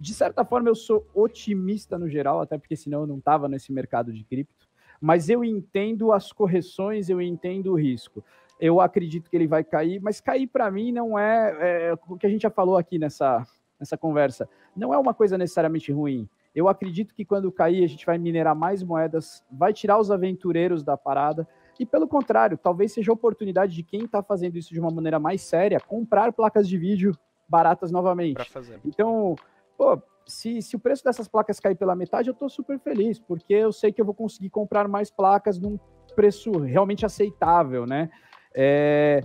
de 0.00 0.14
certa 0.14 0.44
forma, 0.46 0.70
eu 0.70 0.74
sou 0.74 1.06
otimista 1.14 1.98
no 1.98 2.08
geral, 2.08 2.40
até 2.40 2.56
porque 2.56 2.74
senão 2.74 3.02
eu 3.02 3.06
não 3.06 3.18
estava 3.18 3.46
nesse 3.48 3.70
mercado 3.70 4.14
de 4.14 4.24
cripto. 4.24 4.66
Mas 4.98 5.28
eu 5.28 5.44
entendo 5.44 6.10
as 6.10 6.32
correções, 6.32 7.10
eu 7.10 7.20
entendo 7.20 7.72
o 7.72 7.78
risco. 7.78 8.24
Eu 8.58 8.80
acredito 8.80 9.28
que 9.28 9.36
ele 9.36 9.46
vai 9.46 9.62
cair, 9.62 10.00
mas 10.00 10.20
cair 10.20 10.46
para 10.46 10.70
mim 10.70 10.90
não 10.90 11.18
é, 11.18 11.90
é, 11.90 11.94
o 12.08 12.16
que 12.16 12.26
a 12.26 12.30
gente 12.30 12.42
já 12.42 12.50
falou 12.50 12.78
aqui 12.78 12.98
nessa, 12.98 13.46
nessa 13.78 13.96
conversa. 13.96 14.48
Não 14.74 14.94
é 14.94 14.98
uma 14.98 15.12
coisa 15.12 15.36
necessariamente 15.36 15.92
ruim. 15.92 16.26
Eu 16.54 16.66
acredito 16.66 17.14
que 17.14 17.24
quando 17.24 17.52
cair, 17.52 17.84
a 17.84 17.86
gente 17.86 18.06
vai 18.06 18.16
minerar 18.16 18.56
mais 18.56 18.82
moedas, 18.82 19.44
vai 19.50 19.72
tirar 19.72 19.98
os 19.98 20.10
aventureiros 20.10 20.82
da 20.82 20.96
parada. 20.96 21.46
E 21.78 21.84
pelo 21.84 22.08
contrário, 22.08 22.58
talvez 22.58 22.92
seja 22.92 23.12
a 23.12 23.14
oportunidade 23.14 23.74
de 23.74 23.82
quem 23.82 24.04
está 24.04 24.22
fazendo 24.22 24.56
isso 24.56 24.72
de 24.72 24.80
uma 24.80 24.90
maneira 24.90 25.18
mais 25.18 25.42
séria 25.42 25.78
comprar 25.78 26.32
placas 26.32 26.66
de 26.66 26.76
vídeo 26.76 27.16
baratas 27.50 27.90
novamente. 27.90 28.36
Então, 28.84 29.34
pô, 29.80 29.98
se, 30.26 30.60
se 30.60 30.76
o 30.76 30.78
preço 30.78 31.02
dessas 31.02 31.26
placas 31.26 31.58
cair 31.58 31.74
pela 31.74 31.96
metade, 31.96 32.28
eu 32.28 32.34
estou 32.34 32.50
super 32.50 32.78
feliz, 32.78 33.18
porque 33.18 33.54
eu 33.54 33.72
sei 33.72 33.90
que 33.90 33.98
eu 33.98 34.04
vou 34.04 34.14
conseguir 34.14 34.50
comprar 34.50 34.86
mais 34.86 35.10
placas 35.10 35.58
num 35.58 35.78
preço 36.14 36.50
realmente 36.50 37.06
aceitável, 37.06 37.86
né? 37.86 38.10
É, 38.54 39.22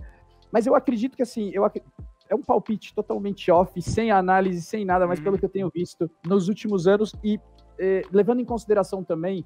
mas 0.50 0.66
eu 0.66 0.74
acredito 0.74 1.18
que 1.18 1.24
assim, 1.24 1.52
eu 1.54 1.70
é 2.30 2.34
um 2.34 2.42
palpite 2.42 2.96
totalmente 2.96 3.52
off, 3.52 3.82
sem 3.82 4.12
análise, 4.12 4.62
sem 4.62 4.86
nada, 4.86 5.06
mas 5.06 5.20
uhum. 5.20 5.26
pelo 5.26 5.38
que 5.38 5.44
eu 5.44 5.50
tenho 5.50 5.70
visto 5.70 6.10
nos 6.26 6.48
últimos 6.48 6.88
anos 6.88 7.14
e 7.22 7.38
é, 7.78 8.04
levando 8.14 8.40
em 8.40 8.46
consideração 8.46 9.04
também 9.04 9.46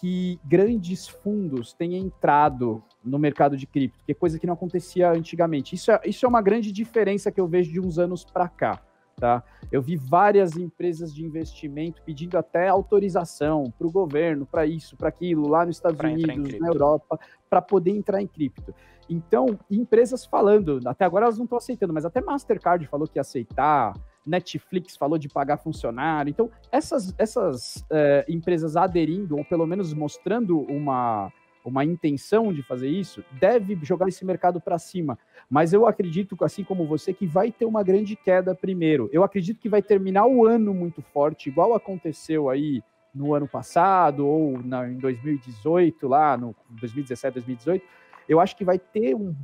que 0.00 0.40
grandes 0.44 1.06
fundos 1.06 1.72
têm 1.72 1.94
entrado 1.96 2.82
no 3.04 3.20
mercado 3.20 3.56
de 3.56 3.68
cripto, 3.68 4.04
que 4.04 4.10
é 4.10 4.14
coisa 4.14 4.36
que 4.36 4.48
não 4.48 4.54
acontecia 4.54 5.12
antigamente. 5.12 5.76
Isso 5.76 5.92
é, 5.92 6.00
isso 6.06 6.26
é 6.26 6.28
uma 6.28 6.42
grande 6.42 6.72
diferença 6.72 7.30
que 7.30 7.40
eu 7.40 7.46
vejo 7.46 7.70
de 7.70 7.78
uns 7.80 8.00
anos 8.00 8.24
para 8.24 8.48
cá. 8.48 8.82
Tá? 9.20 9.44
Eu 9.70 9.82
vi 9.82 9.96
várias 9.96 10.56
empresas 10.56 11.14
de 11.14 11.22
investimento 11.22 12.00
pedindo 12.02 12.38
até 12.38 12.68
autorização 12.68 13.70
para 13.76 13.86
o 13.86 13.92
governo, 13.92 14.46
para 14.46 14.64
isso, 14.64 14.96
para 14.96 15.10
aquilo, 15.10 15.46
lá 15.46 15.66
nos 15.66 15.76
Estados 15.76 15.98
pra 15.98 16.08
Unidos, 16.08 16.58
na 16.58 16.68
Europa, 16.68 17.20
para 17.50 17.60
poder 17.60 17.90
entrar 17.90 18.22
em 18.22 18.26
cripto. 18.26 18.74
Então, 19.10 19.58
empresas 19.70 20.24
falando, 20.24 20.80
até 20.86 21.04
agora 21.04 21.26
elas 21.26 21.36
não 21.36 21.44
estão 21.44 21.58
aceitando, 21.58 21.92
mas 21.92 22.06
até 22.06 22.22
Mastercard 22.22 22.86
falou 22.86 23.06
que 23.06 23.18
ia 23.18 23.20
aceitar, 23.20 23.92
Netflix 24.24 24.96
falou 24.96 25.18
de 25.18 25.28
pagar 25.28 25.58
funcionário. 25.58 26.30
Então, 26.30 26.50
essas, 26.72 27.14
essas 27.18 27.84
é, 27.90 28.24
empresas 28.28 28.76
aderindo, 28.76 29.36
ou 29.36 29.44
pelo 29.44 29.66
menos 29.66 29.92
mostrando 29.92 30.60
uma, 30.60 31.30
uma 31.64 31.84
intenção 31.84 32.52
de 32.52 32.62
fazer 32.62 32.88
isso, 32.88 33.24
deve 33.32 33.78
jogar 33.82 34.08
esse 34.08 34.24
mercado 34.24 34.60
para 34.60 34.78
cima. 34.78 35.18
Mas 35.48 35.72
eu 35.72 35.86
acredito, 35.86 36.36
assim 36.42 36.64
como 36.64 36.86
você, 36.86 37.12
que 37.12 37.26
vai 37.26 37.52
ter 37.52 37.64
uma 37.64 37.82
grande 37.82 38.16
queda 38.16 38.54
primeiro. 38.54 39.08
Eu 39.12 39.22
acredito 39.22 39.60
que 39.60 39.68
vai 39.68 39.82
terminar 39.82 40.26
o 40.26 40.46
ano 40.46 40.72
muito 40.72 41.02
forte, 41.02 41.48
igual 41.48 41.74
aconteceu 41.74 42.48
aí 42.48 42.82
no 43.14 43.34
ano 43.34 43.48
passado 43.48 44.26
ou 44.26 44.62
na, 44.62 44.88
em 44.88 44.96
2018, 44.96 46.08
lá 46.08 46.36
no 46.36 46.54
2017, 46.70 47.34
2018. 47.34 47.84
Eu 48.28 48.40
acho 48.40 48.56
que 48.56 48.64
vai 48.64 48.78
ter 48.78 49.14
um. 49.14 49.34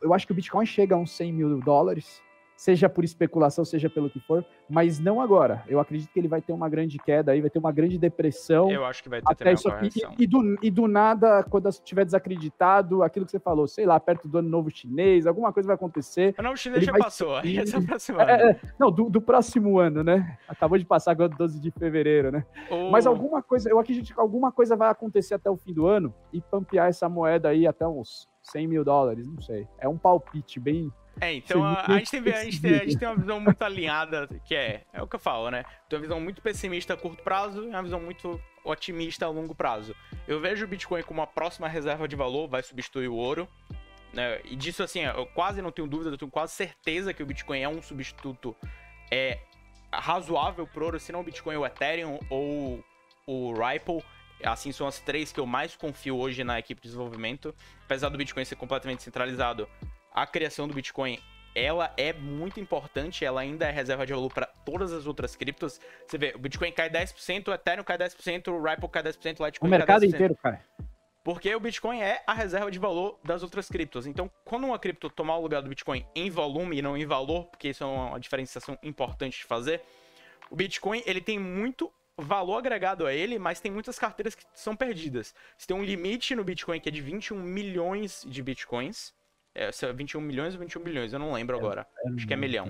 Eu 0.00 0.14
acho 0.14 0.26
que 0.26 0.32
o 0.32 0.34
Bitcoin 0.34 0.66
chega 0.66 0.94
a 0.94 0.98
uns 0.98 1.10
100 1.12 1.32
mil 1.32 1.60
dólares 1.60 2.22
seja 2.60 2.90
por 2.90 3.02
especulação, 3.04 3.64
seja 3.64 3.88
pelo 3.88 4.10
que 4.10 4.20
for, 4.20 4.44
mas 4.68 5.00
não 5.00 5.18
agora. 5.18 5.64
Eu 5.66 5.80
acredito 5.80 6.12
que 6.12 6.18
ele 6.18 6.28
vai 6.28 6.42
ter 6.42 6.52
uma 6.52 6.68
grande 6.68 6.98
queda 6.98 7.32
aí, 7.32 7.40
vai 7.40 7.48
ter 7.48 7.58
uma 7.58 7.72
grande 7.72 7.98
depressão. 7.98 8.70
Eu 8.70 8.84
acho 8.84 9.02
que 9.02 9.08
vai 9.08 9.22
ter 9.22 9.32
até 9.32 9.52
isso 9.54 9.66
aqui. 9.66 9.88
E, 10.18 10.24
e, 10.24 10.26
do, 10.26 10.58
e 10.62 10.70
do 10.70 10.86
nada, 10.86 11.42
quando 11.42 11.70
estiver 11.70 12.04
desacreditado, 12.04 13.02
aquilo 13.02 13.24
que 13.24 13.32
você 13.32 13.40
falou, 13.40 13.66
sei 13.66 13.86
lá, 13.86 13.98
perto 13.98 14.28
do 14.28 14.36
ano 14.36 14.50
novo 14.50 14.70
chinês, 14.70 15.26
alguma 15.26 15.54
coisa 15.54 15.68
vai 15.68 15.74
acontecer. 15.74 16.34
O 16.38 16.42
novo 16.42 16.56
chinês 16.58 16.84
já 16.84 16.92
passou, 16.92 17.34
aí 17.34 17.56
é 17.56 17.62
ano. 17.62 18.20
É, 18.28 18.50
é, 18.50 18.60
não, 18.78 18.90
do, 18.90 19.08
do, 19.08 19.22
próximo 19.22 19.78
ano, 19.78 20.04
né? 20.04 20.36
Acabou 20.46 20.76
de 20.76 20.84
passar 20.84 21.12
agora 21.12 21.30
12 21.30 21.58
de 21.58 21.70
fevereiro, 21.70 22.30
né? 22.30 22.44
Oh. 22.70 22.90
Mas 22.90 23.06
alguma 23.06 23.42
coisa, 23.42 23.70
eu 23.70 23.78
acredito 23.78 24.12
que 24.12 24.20
alguma 24.20 24.52
coisa 24.52 24.76
vai 24.76 24.90
acontecer 24.90 25.32
até 25.32 25.48
o 25.48 25.56
fim 25.56 25.72
do 25.72 25.86
ano 25.86 26.14
e 26.30 26.42
pampear 26.42 26.90
essa 26.90 27.08
moeda 27.08 27.48
aí 27.48 27.66
até 27.66 27.88
uns 27.88 28.28
100 28.42 28.66
mil 28.66 28.84
dólares, 28.84 29.26
não 29.26 29.40
sei. 29.40 29.66
É 29.78 29.88
um 29.88 29.96
palpite 29.96 30.60
bem 30.60 30.92
é, 31.20 31.34
então 31.34 31.64
a, 31.64 31.86
a, 31.86 31.98
gente 31.98 32.10
tem, 32.10 32.32
a, 32.32 32.44
gente 32.44 32.60
tem, 32.60 32.74
a 32.74 32.84
gente 32.84 32.98
tem 32.98 33.08
uma 33.08 33.16
visão 33.16 33.40
muito 33.40 33.62
alinhada, 33.62 34.28
que 34.44 34.54
é, 34.54 34.84
é 34.92 35.02
o 35.02 35.06
que 35.06 35.16
eu 35.16 35.20
falo, 35.20 35.50
né? 35.50 35.64
Tem 35.88 35.98
uma 35.98 36.02
visão 36.02 36.20
muito 36.20 36.40
pessimista 36.40 36.94
a 36.94 36.96
curto 36.96 37.22
prazo 37.22 37.64
e 37.64 37.68
uma 37.68 37.82
visão 37.82 38.00
muito 38.00 38.40
otimista 38.64 39.26
a 39.26 39.28
longo 39.28 39.54
prazo. 39.54 39.94
Eu 40.26 40.40
vejo 40.40 40.64
o 40.64 40.68
Bitcoin 40.68 41.02
como 41.02 41.22
a 41.22 41.26
próxima 41.26 41.68
reserva 41.68 42.06
de 42.08 42.16
valor, 42.16 42.48
vai 42.48 42.62
substituir 42.62 43.08
o 43.08 43.14
ouro. 43.14 43.48
Né? 44.12 44.40
E 44.44 44.56
disso, 44.56 44.82
assim, 44.82 45.00
eu 45.00 45.26
quase 45.26 45.62
não 45.62 45.70
tenho 45.70 45.86
dúvida, 45.86 46.10
eu 46.10 46.18
tenho 46.18 46.30
quase 46.30 46.52
certeza 46.52 47.12
que 47.12 47.22
o 47.22 47.26
Bitcoin 47.26 47.60
é 47.60 47.68
um 47.68 47.80
substituto 47.80 48.56
é, 49.10 49.38
razoável 49.92 50.66
pro 50.66 50.86
ouro, 50.86 51.00
se 51.00 51.12
não 51.12 51.20
o 51.20 51.24
Bitcoin, 51.24 51.56
o 51.56 51.66
Ethereum 51.66 52.18
ou 52.28 52.84
o 53.26 53.52
Ripple. 53.52 54.02
Assim, 54.42 54.72
são 54.72 54.86
as 54.86 54.98
três 54.98 55.32
que 55.32 55.38
eu 55.38 55.44
mais 55.44 55.76
confio 55.76 56.16
hoje 56.16 56.42
na 56.42 56.58
equipe 56.58 56.80
de 56.80 56.88
desenvolvimento. 56.88 57.54
Apesar 57.84 58.08
do 58.08 58.16
Bitcoin 58.16 58.44
ser 58.44 58.56
completamente 58.56 59.02
centralizado, 59.02 59.68
a 60.10 60.26
criação 60.26 60.66
do 60.66 60.74
Bitcoin 60.74 61.18
ela 61.54 61.92
é 61.96 62.12
muito 62.12 62.60
importante, 62.60 63.24
ela 63.24 63.40
ainda 63.40 63.66
é 63.66 63.70
reserva 63.72 64.06
de 64.06 64.12
valor 64.12 64.32
para 64.32 64.46
todas 64.46 64.92
as 64.92 65.06
outras 65.06 65.34
criptos. 65.34 65.80
Você 66.06 66.16
vê, 66.16 66.32
o 66.34 66.38
Bitcoin 66.38 66.70
cai 66.70 66.88
10%, 66.88 67.48
o 67.48 67.52
Ethereum 67.52 67.82
cai 67.82 67.98
10%, 67.98 68.48
o 68.48 68.62
Ripple 68.62 68.88
cai 68.88 69.02
10%, 69.02 69.40
o 69.40 69.46
Litecoin 69.46 69.68
o 69.68 69.70
mercado 69.70 70.04
inteiro 70.04 70.36
cai. 70.40 70.60
Porque 71.24 71.54
o 71.54 71.60
Bitcoin 71.60 72.00
é 72.00 72.22
a 72.26 72.32
reserva 72.32 72.70
de 72.70 72.78
valor 72.78 73.18
das 73.24 73.42
outras 73.42 73.68
criptos. 73.68 74.06
Então, 74.06 74.30
quando 74.44 74.64
uma 74.64 74.78
cripto 74.78 75.10
tomar 75.10 75.36
o 75.36 75.42
lugar 75.42 75.60
do 75.60 75.68
Bitcoin 75.68 76.06
em 76.14 76.30
volume 76.30 76.78
e 76.78 76.82
não 76.82 76.96
em 76.96 77.04
valor, 77.04 77.46
porque 77.46 77.68
isso 77.68 77.84
é 77.84 77.86
uma 77.86 78.18
diferenciação 78.18 78.78
importante 78.82 79.38
de 79.38 79.44
fazer, 79.44 79.82
O 80.50 80.56
Bitcoin, 80.56 81.02
ele 81.06 81.20
tem 81.20 81.38
muito 81.38 81.92
valor 82.16 82.58
agregado 82.58 83.06
a 83.06 83.14
ele, 83.14 83.38
mas 83.38 83.60
tem 83.60 83.70
muitas 83.70 83.98
carteiras 83.98 84.34
que 84.34 84.44
são 84.52 84.74
perdidas. 84.74 85.32
Você 85.56 85.68
tem 85.68 85.76
um 85.76 85.84
limite 85.84 86.34
no 86.34 86.42
Bitcoin 86.42 86.80
que 86.80 86.88
é 86.88 86.92
de 86.92 87.00
21 87.00 87.36
milhões 87.40 88.24
de 88.26 88.42
Bitcoins. 88.42 89.14
É, 89.54 89.70
21 89.92 90.20
milhões 90.20 90.54
ou 90.54 90.60
21 90.60 90.82
bilhões, 90.82 91.12
eu 91.12 91.18
não 91.18 91.32
lembro 91.32 91.56
é, 91.56 91.58
agora. 91.58 91.86
É 92.04 92.10
Acho 92.10 92.26
que 92.26 92.34
é 92.34 92.36
milhão. 92.36 92.66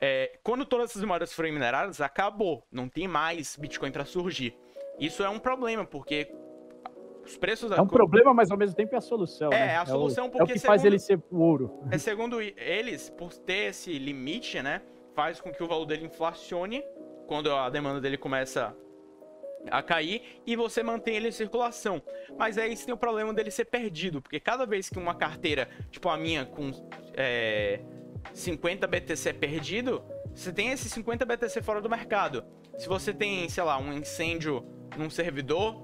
É, 0.00 0.38
quando 0.42 0.64
todas 0.64 0.90
essas 0.90 1.02
moedas 1.04 1.32
forem 1.32 1.52
mineradas, 1.52 2.00
acabou. 2.00 2.64
Não 2.70 2.88
tem 2.88 3.08
mais 3.08 3.56
Bitcoin 3.56 3.90
para 3.90 4.04
surgir. 4.04 4.56
Isso 4.98 5.22
é 5.22 5.28
um 5.28 5.38
problema, 5.38 5.84
porque 5.84 6.32
os 7.24 7.36
preços... 7.36 7.70
É 7.72 7.80
um 7.80 7.86
problema, 7.86 8.32
mas 8.32 8.50
ao 8.50 8.56
mesmo 8.56 8.76
tempo 8.76 8.94
é 8.94 8.98
a 8.98 9.00
solução. 9.00 9.52
É, 9.52 9.66
né? 9.66 9.76
a 9.76 9.86
solução 9.86 10.24
é 10.24 10.28
o, 10.28 10.30
porque... 10.30 10.42
É 10.42 10.44
o 10.44 10.46
que 10.46 10.58
segundo, 10.58 10.68
faz 10.68 10.84
ele 10.84 10.98
ser 10.98 11.20
ouro. 11.30 11.82
É 11.90 11.98
segundo 11.98 12.40
eles, 12.40 13.10
por 13.10 13.32
ter 13.34 13.70
esse 13.70 13.98
limite, 13.98 14.62
né? 14.62 14.82
Faz 15.14 15.40
com 15.40 15.52
que 15.52 15.62
o 15.62 15.66
valor 15.66 15.84
dele 15.84 16.06
inflacione 16.06 16.84
quando 17.26 17.52
a 17.52 17.68
demanda 17.68 18.00
dele 18.00 18.16
começa 18.16 18.74
a 19.70 19.82
cair 19.82 20.40
e 20.46 20.56
você 20.56 20.82
mantém 20.82 21.16
ele 21.16 21.28
em 21.28 21.32
circulação. 21.32 22.02
Mas 22.36 22.58
aí 22.58 22.76
você 22.76 22.86
tem 22.86 22.94
o 22.94 22.98
problema 22.98 23.32
dele 23.32 23.50
ser 23.50 23.64
perdido, 23.66 24.22
porque 24.22 24.40
cada 24.40 24.64
vez 24.64 24.88
que 24.88 24.98
uma 24.98 25.14
carteira, 25.14 25.68
tipo 25.90 26.08
a 26.08 26.16
minha, 26.16 26.44
com 26.44 26.70
é, 27.14 27.80
50 28.32 28.86
BTC 28.86 29.28
é 29.28 29.32
perdido, 29.32 30.02
você 30.34 30.52
tem 30.52 30.70
esses 30.70 30.92
50 30.92 31.24
BTC 31.24 31.62
fora 31.62 31.80
do 31.80 31.88
mercado. 31.88 32.44
Se 32.76 32.88
você 32.88 33.12
tem, 33.12 33.48
sei 33.48 33.62
lá, 33.62 33.78
um 33.78 33.92
incêndio 33.92 34.64
num 34.96 35.10
servidor, 35.10 35.82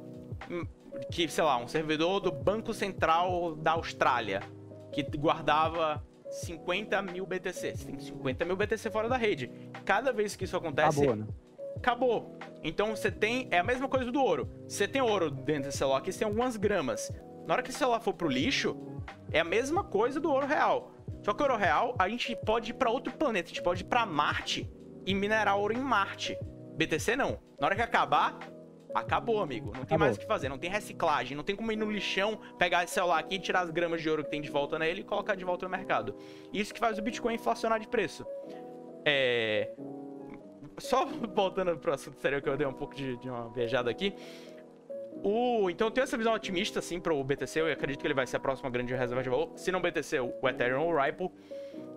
hum, 0.51 0.67
que, 1.11 1.29
sei 1.29 1.45
lá, 1.45 1.57
um 1.57 1.67
servidor 1.67 2.21
do 2.21 2.31
Banco 2.31 2.73
Central 2.73 3.57
da 3.57 3.73
Austrália, 3.73 4.41
que 4.93 5.03
guardava 5.03 6.05
50 6.31 7.03
mil 7.03 7.27
BTC. 7.27 7.77
Você 7.77 7.85
tem 7.85 7.99
50 7.99 8.45
mil 8.45 8.57
BTC 8.57 8.91
fora 8.91 9.09
da 9.09 9.17
rede. 9.17 9.51
Cada 9.85 10.13
vez 10.13 10.37
que 10.37 10.45
isso 10.45 10.57
acontece. 10.57 11.05
Né? 11.07 11.27
Acabou. 11.77 12.39
Então 12.63 12.95
você 12.95 13.11
tem. 13.11 13.49
É 13.51 13.59
a 13.59 13.65
mesma 13.65 13.89
coisa 13.89 14.11
do 14.11 14.23
ouro. 14.23 14.49
Você 14.69 14.89
tem 14.89 15.03
ouro 15.03 15.31
dentro 15.31 15.65
desse 15.65 15.79
celular, 15.79 15.99
aqui 15.99 16.13
você 16.13 16.21
tem 16.21 16.29
algumas 16.29 16.57
gramas. 16.57 17.13
Na 17.47 17.55
hora 17.55 17.63
que 17.63 17.71
o 17.71 17.73
celular 17.73 18.01
for 18.01 18.15
pro 18.15 18.29
lixo, 18.29 18.77
é 19.31 19.41
a 19.41 19.45
mesma 19.45 19.85
coisa 19.85 20.19
do 20.19 20.31
ouro 20.31 20.47
real. 20.47 20.93
Só 21.23 21.33
que 21.33 21.43
o 21.43 21.47
ouro 21.47 21.59
real, 21.59 21.95
a 21.99 22.09
gente 22.09 22.35
pode 22.45 22.71
ir 22.71 22.75
pra 22.75 22.91
outro 22.91 23.13
planeta. 23.13 23.47
A 23.47 23.49
gente 23.49 23.63
pode 23.63 23.83
ir 23.83 23.87
pra 23.87 24.07
Marte 24.07 24.71
e 25.07 25.15
minerar 25.15 25.59
ouro 25.59 25.75
em 25.75 25.81
Marte. 25.81 26.39
BTC 26.77 27.17
não. 27.17 27.39
Na 27.59 27.67
hora 27.67 27.77
que 27.77 27.83
acabar, 27.83 28.39
Acabou, 28.95 29.43
amigo. 29.43 29.67
Não 29.67 29.73
tem 29.73 29.83
Acabou. 29.83 29.99
mais 29.99 30.17
o 30.17 30.21
que 30.21 30.27
fazer. 30.27 30.49
Não 30.49 30.57
tem 30.57 30.71
reciclagem. 30.71 31.37
Não 31.37 31.43
tem 31.43 31.57
como 31.57 31.73
ir 31.73 31.77
no 31.77 31.91
lixão, 31.91 32.39
pegar 32.57 32.85
esse 32.85 32.95
celular 32.95 33.19
aqui, 33.19 33.41
tirar 33.41 33.63
as 33.63 33.71
gramas 33.71 34.01
de 34.01 34.09
ouro 34.09 34.23
que 34.23 34.31
tem 34.31 34.41
de 34.41 34.49
volta 34.49 34.79
nele 34.79 35.01
e 35.01 35.05
colocar 35.05 35.35
de 35.35 35.45
volta 35.45 35.67
no 35.67 35.71
mercado. 35.71 36.15
Isso 36.53 36.73
que 36.73 36.79
faz 36.79 36.97
o 36.97 37.03
Bitcoin 37.03 37.35
inflacionar 37.35 37.81
de 37.81 37.89
preço. 37.89 38.25
É. 39.05 39.75
Só 40.79 41.07
voltando 41.35 41.77
pro 41.79 41.93
assunto 41.93 42.19
sério 42.21 42.43
que 42.43 42.49
eu 42.49 42.57
dei 42.57 42.67
um 42.67 42.73
pouco 42.73 42.95
de, 42.95 43.17
de 43.17 43.29
uma 43.29 43.49
viajada 43.51 43.91
aqui. 43.91 44.15
O, 45.23 45.71
então 45.71 45.87
eu 45.87 45.91
tenho 45.91 46.03
essa 46.05 46.17
visão 46.17 46.35
otimista, 46.35 46.81
assim, 46.81 47.01
pro 47.01 47.23
BTC. 47.23 47.61
Eu 47.61 47.73
acredito 47.73 48.01
que 48.01 48.07
ele 48.07 48.15
vai 48.15 48.27
ser 48.27 48.37
a 48.37 48.41
próxima 48.41 48.69
grande 48.69 48.95
reserva 48.95 49.23
de 49.23 49.29
valor. 49.29 49.53
Se 49.57 49.71
não 49.71 49.81
BTC, 49.81 50.21
o 50.21 50.49
Ethereum 50.49 50.83
ou 50.83 50.93
o 50.93 51.01
Ripple. 51.01 51.31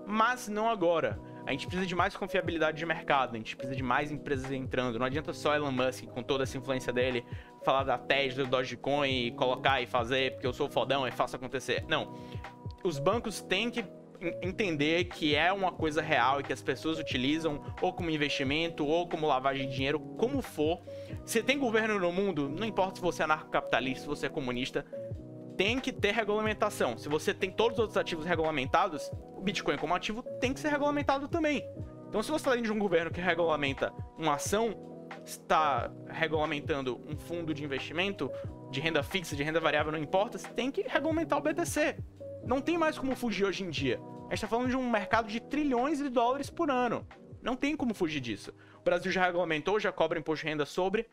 Mas 0.06 0.48
não 0.48 0.70
agora. 0.70 1.20
A 1.46 1.52
gente 1.52 1.66
precisa 1.66 1.88
de 1.88 1.96
mais 1.96 2.16
confiabilidade 2.16 2.78
de 2.78 2.86
mercado, 2.86 3.36
a 3.36 3.38
gente 3.38 3.56
precisa 3.56 3.76
de 3.76 3.82
mais 3.82 4.12
empresas 4.12 4.52
entrando. 4.52 5.00
Não 5.00 5.06
adianta 5.06 5.32
só 5.32 5.56
Elon 5.56 5.72
Musk, 5.72 6.06
com 6.08 6.22
toda 6.22 6.44
essa 6.44 6.58
influência 6.58 6.92
dele, 6.92 7.26
falar 7.64 7.84
da 7.84 7.98
Tesla, 7.98 8.44
do 8.44 8.50
Dogecoin 8.50 9.28
e 9.28 9.32
colocar 9.32 9.82
e 9.82 9.86
fazer 9.86 10.34
porque 10.34 10.46
eu 10.46 10.52
sou 10.52 10.70
fodão 10.70 11.08
e 11.08 11.12
faço 11.12 11.38
acontecer. 11.38 11.86
Não. 11.88 12.16
Os 12.84 13.00
bancos 13.00 13.42
têm 13.42 13.72
que 13.72 13.84
entender 14.42 15.06
que 15.06 15.36
é 15.36 15.52
uma 15.52 15.72
coisa 15.72 16.02
real 16.02 16.40
e 16.40 16.44
que 16.44 16.54
as 16.54 16.62
pessoas 16.62 17.00
utilizam 17.00 17.62
ou 17.82 17.94
como 17.94 18.10
investimento 18.10 18.86
ou 18.86 19.08
como 19.08 19.28
lavagem 19.28 19.68
de 19.68 19.76
dinheiro, 19.76 20.00
como 20.18 20.42
for. 20.42 20.82
Se 21.26 21.44
tem 21.44 21.58
governo 21.58 22.00
no 22.00 22.12
mundo, 22.12 22.50
não 22.50 22.66
importa 22.66 22.96
se 22.96 23.02
você 23.02 23.22
é 23.22 23.26
anarcocapitalista, 23.26 24.02
se 24.02 24.08
você 24.08 24.26
é 24.26 24.30
comunista, 24.30 24.86
tem 25.56 25.80
que 25.80 25.92
ter 25.92 26.12
regulamentação. 26.12 26.98
Se 26.98 27.10
você 27.10 27.34
tem 27.34 27.52
todos 27.52 27.74
os 27.74 27.80
outros 27.80 27.98
ativos 27.98 28.26
regulamentados, 28.26 29.12
o 29.36 29.42
Bitcoin 29.42 29.78
como 29.78 29.96
ativo 29.96 30.22
tem 30.40 30.54
que 30.54 30.60
ser 30.60 30.70
regulamentado 30.70 31.28
também. 31.28 31.64
Então, 32.08 32.24
se 32.24 32.30
você 32.30 32.38
está 32.38 32.52
dentro 32.52 32.72
de 32.72 32.72
um 32.72 32.80
governo 32.80 33.12
que 33.12 33.20
regulamenta 33.20 33.92
uma 34.18 34.36
ação, 34.36 34.76
está 35.26 35.92
regulamentando 36.08 37.02
um 37.08 37.18
fundo 37.18 37.54
de 37.54 37.64
investimento, 37.64 38.32
de 38.72 38.80
renda 38.80 39.04
fixa, 39.04 39.36
de 39.36 39.44
renda 39.44 39.60
variável, 39.60 39.92
não 39.92 40.00
importa, 40.00 40.38
você 40.38 40.48
tem 40.50 40.72
que 40.72 40.84
regulamentar 40.84 41.40
o 41.40 41.42
BTC. 41.42 41.98
Não 42.48 42.62
tem 42.62 42.78
mais 42.78 42.98
como 42.98 43.16
fugir 43.16 43.46
hoje 43.46 43.64
em 43.64 43.70
dia. 43.70 44.00
A 44.00 44.30
gente 44.30 44.34
está 44.36 44.48
falando 44.48 44.70
de 44.70 44.76
um 44.76 44.90
mercado 44.90 45.28
de 45.28 45.40
trilhões 45.40 46.00
de 46.00 46.10
dólares 46.10 46.50
por 46.50 46.72
ano. 46.72 47.06
Não 47.42 47.56
tem 47.56 47.76
como 47.76 47.94
fugir 47.94 48.20
disso. 48.20 48.54
O 48.80 48.84
Brasil 48.84 49.12
já 49.12 49.26
regulamentou, 49.26 49.80
já 49.80 49.92
cobra 49.92 50.18
imposto 50.18 50.46
de 50.46 50.50
renda 50.50 50.66
sobre 50.66 51.08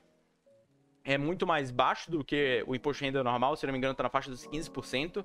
é 1.05 1.19
muito 1.19 1.47
mais 1.47 1.71
baixo 1.71 2.11
do 2.11 2.25
que 2.25 2.65
o 2.67 2.75
imposto 2.75 3.01
de 3.01 3.07
renda 3.07 3.23
normal, 3.23 3.55
se 3.57 3.67
não 3.67 3.73
me 3.73 3.79
engano, 3.79 3.95
tá 3.95 4.03
na 4.03 4.09
faixa 4.09 4.31
dos 4.31 4.47
15%. 4.47 5.25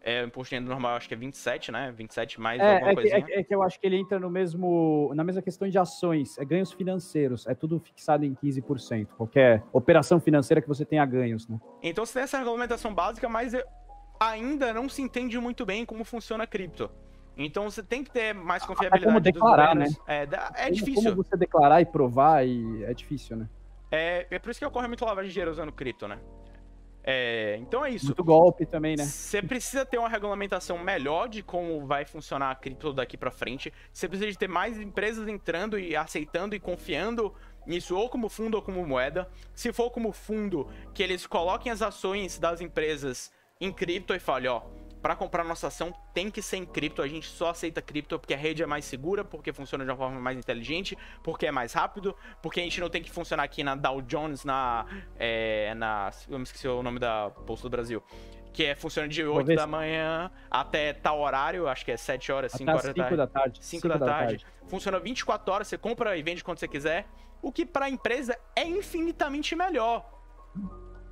É, 0.00 0.22
o 0.22 0.26
imposto 0.26 0.50
de 0.50 0.56
renda 0.56 0.70
normal 0.70 0.96
acho 0.96 1.08
que 1.08 1.14
é 1.14 1.16
27, 1.16 1.72
né? 1.72 1.92
27 1.94 2.40
mais 2.40 2.60
é, 2.60 2.74
alguma 2.74 2.92
é 2.92 2.94
coisinha. 2.94 3.22
Que, 3.22 3.32
é, 3.32 3.40
é, 3.40 3.42
que 3.42 3.54
eu 3.54 3.62
acho 3.62 3.78
que 3.78 3.86
ele 3.86 3.96
entra 3.96 4.18
no 4.18 4.30
mesmo, 4.30 5.12
na 5.14 5.22
mesma 5.22 5.42
questão 5.42 5.68
de 5.68 5.76
ações, 5.76 6.38
é 6.38 6.44
ganhos 6.44 6.72
financeiros, 6.72 7.46
é 7.46 7.54
tudo 7.54 7.78
fixado 7.80 8.24
em 8.24 8.34
15%. 8.34 9.08
Qualquer 9.16 9.62
operação 9.72 10.18
financeira 10.20 10.62
que 10.62 10.68
você 10.68 10.84
tenha 10.84 11.04
ganhos, 11.04 11.46
né? 11.48 11.58
Então 11.82 12.06
você 12.06 12.14
tem 12.14 12.22
essa 12.22 12.38
regulamentação 12.38 12.94
básica, 12.94 13.28
mas 13.28 13.52
ainda 14.18 14.72
não 14.72 14.88
se 14.88 15.02
entende 15.02 15.38
muito 15.38 15.64
bem 15.64 15.84
como 15.84 16.04
funciona 16.04 16.44
a 16.44 16.46
cripto. 16.46 16.90
Então 17.36 17.70
você 17.70 17.82
tem 17.82 18.02
que 18.02 18.10
ter 18.10 18.34
mais 18.34 18.64
confiabilidade. 18.64 19.04
É 19.04 19.06
como 19.06 19.20
declarar, 19.20 19.74
né? 19.74 19.86
É, 20.06 20.22
é 20.22 20.26
como, 20.26 20.72
difícil. 20.72 21.10
Como 21.10 21.22
você 21.22 21.36
declarar 21.36 21.80
e 21.80 21.86
provar, 21.86 22.46
e 22.46 22.82
é 22.84 22.92
difícil, 22.92 23.36
né? 23.36 23.48
É, 23.90 24.26
é 24.30 24.38
por 24.38 24.50
isso 24.50 24.58
que 24.58 24.66
ocorre 24.66 24.88
muito 24.88 25.04
lavagem 25.04 25.28
de 25.28 25.34
dinheiro 25.34 25.50
usando 25.50 25.72
cripto, 25.72 26.08
né? 26.08 26.18
É, 27.10 27.56
então 27.60 27.84
é 27.84 27.90
isso. 27.90 28.06
Muito 28.06 28.24
golpe 28.24 28.66
também, 28.66 28.96
né? 28.96 29.04
Você 29.04 29.40
precisa 29.40 29.86
ter 29.86 29.96
uma 29.96 30.08
regulamentação 30.08 30.76
melhor 30.78 31.28
de 31.28 31.42
como 31.42 31.86
vai 31.86 32.04
funcionar 32.04 32.50
a 32.50 32.54
cripto 32.54 32.92
daqui 32.92 33.16
para 33.16 33.30
frente. 33.30 33.72
Você 33.92 34.08
precisa 34.08 34.30
de 34.30 34.36
ter 34.36 34.48
mais 34.48 34.78
empresas 34.78 35.26
entrando 35.26 35.78
e 35.78 35.96
aceitando 35.96 36.54
e 36.54 36.60
confiando 36.60 37.32
nisso, 37.66 37.96
ou 37.96 38.10
como 38.10 38.28
fundo 38.28 38.56
ou 38.56 38.62
como 38.62 38.84
moeda. 38.86 39.26
Se 39.54 39.72
for 39.72 39.90
como 39.90 40.12
fundo, 40.12 40.68
que 40.92 41.02
eles 41.02 41.26
coloquem 41.26 41.70
as 41.72 41.80
ações 41.80 42.38
das 42.38 42.60
empresas 42.60 43.30
em 43.60 43.72
cripto 43.72 44.14
e 44.14 44.20
falem, 44.20 44.48
ó, 44.48 44.62
para 45.02 45.14
comprar 45.16 45.44
nossa 45.44 45.68
ação 45.68 45.92
tem 46.12 46.30
que 46.30 46.42
ser 46.42 46.58
em 46.58 46.66
cripto. 46.66 47.02
A 47.02 47.08
gente 47.08 47.26
só 47.26 47.50
aceita 47.50 47.80
cripto 47.80 48.18
porque 48.18 48.34
a 48.34 48.36
rede 48.36 48.62
é 48.62 48.66
mais 48.66 48.84
segura, 48.84 49.24
porque 49.24 49.52
funciona 49.52 49.84
de 49.84 49.90
uma 49.90 49.96
forma 49.96 50.20
mais 50.20 50.38
inteligente, 50.38 50.96
porque 51.22 51.46
é 51.46 51.52
mais 51.52 51.72
rápido, 51.72 52.14
porque 52.42 52.60
a 52.60 52.62
gente 52.62 52.80
não 52.80 52.88
tem 52.88 53.02
que 53.02 53.10
funcionar 53.10 53.42
aqui 53.42 53.62
na 53.62 53.74
Dow 53.74 54.00
Jones, 54.02 54.44
na. 54.44 54.86
É, 55.16 55.74
na 55.74 56.10
eu 56.28 56.38
me 56.38 56.44
esqueci 56.44 56.66
o 56.66 56.82
nome 56.82 56.98
da 56.98 57.30
Bolsa 57.30 57.62
do 57.62 57.70
Brasil. 57.70 58.02
Que 58.52 58.64
é, 58.64 58.74
funciona 58.74 59.06
de 59.06 59.24
8 59.24 59.54
da 59.54 59.66
manhã 59.66 60.32
até 60.50 60.92
tal 60.92 61.20
horário, 61.20 61.68
acho 61.68 61.84
que 61.84 61.92
é 61.92 61.96
7 61.96 62.32
horas, 62.32 62.52
5 62.52 62.70
horas 62.70 62.82
5 62.82 63.16
da 63.16 63.26
tarde. 63.26 63.58
5 63.62 63.88
da, 63.88 63.96
da 63.96 64.06
tarde. 64.06 64.38
tarde. 64.38 64.46
Funciona 64.66 64.98
24 64.98 65.52
horas, 65.52 65.68
você 65.68 65.78
compra 65.78 66.16
e 66.16 66.22
vende 66.22 66.42
quando 66.42 66.58
você 66.58 66.66
quiser. 66.66 67.06
O 67.40 67.52
que 67.52 67.64
para 67.64 67.86
a 67.86 67.90
empresa 67.90 68.36
é 68.56 68.64
infinitamente 68.64 69.54
melhor. 69.54 70.04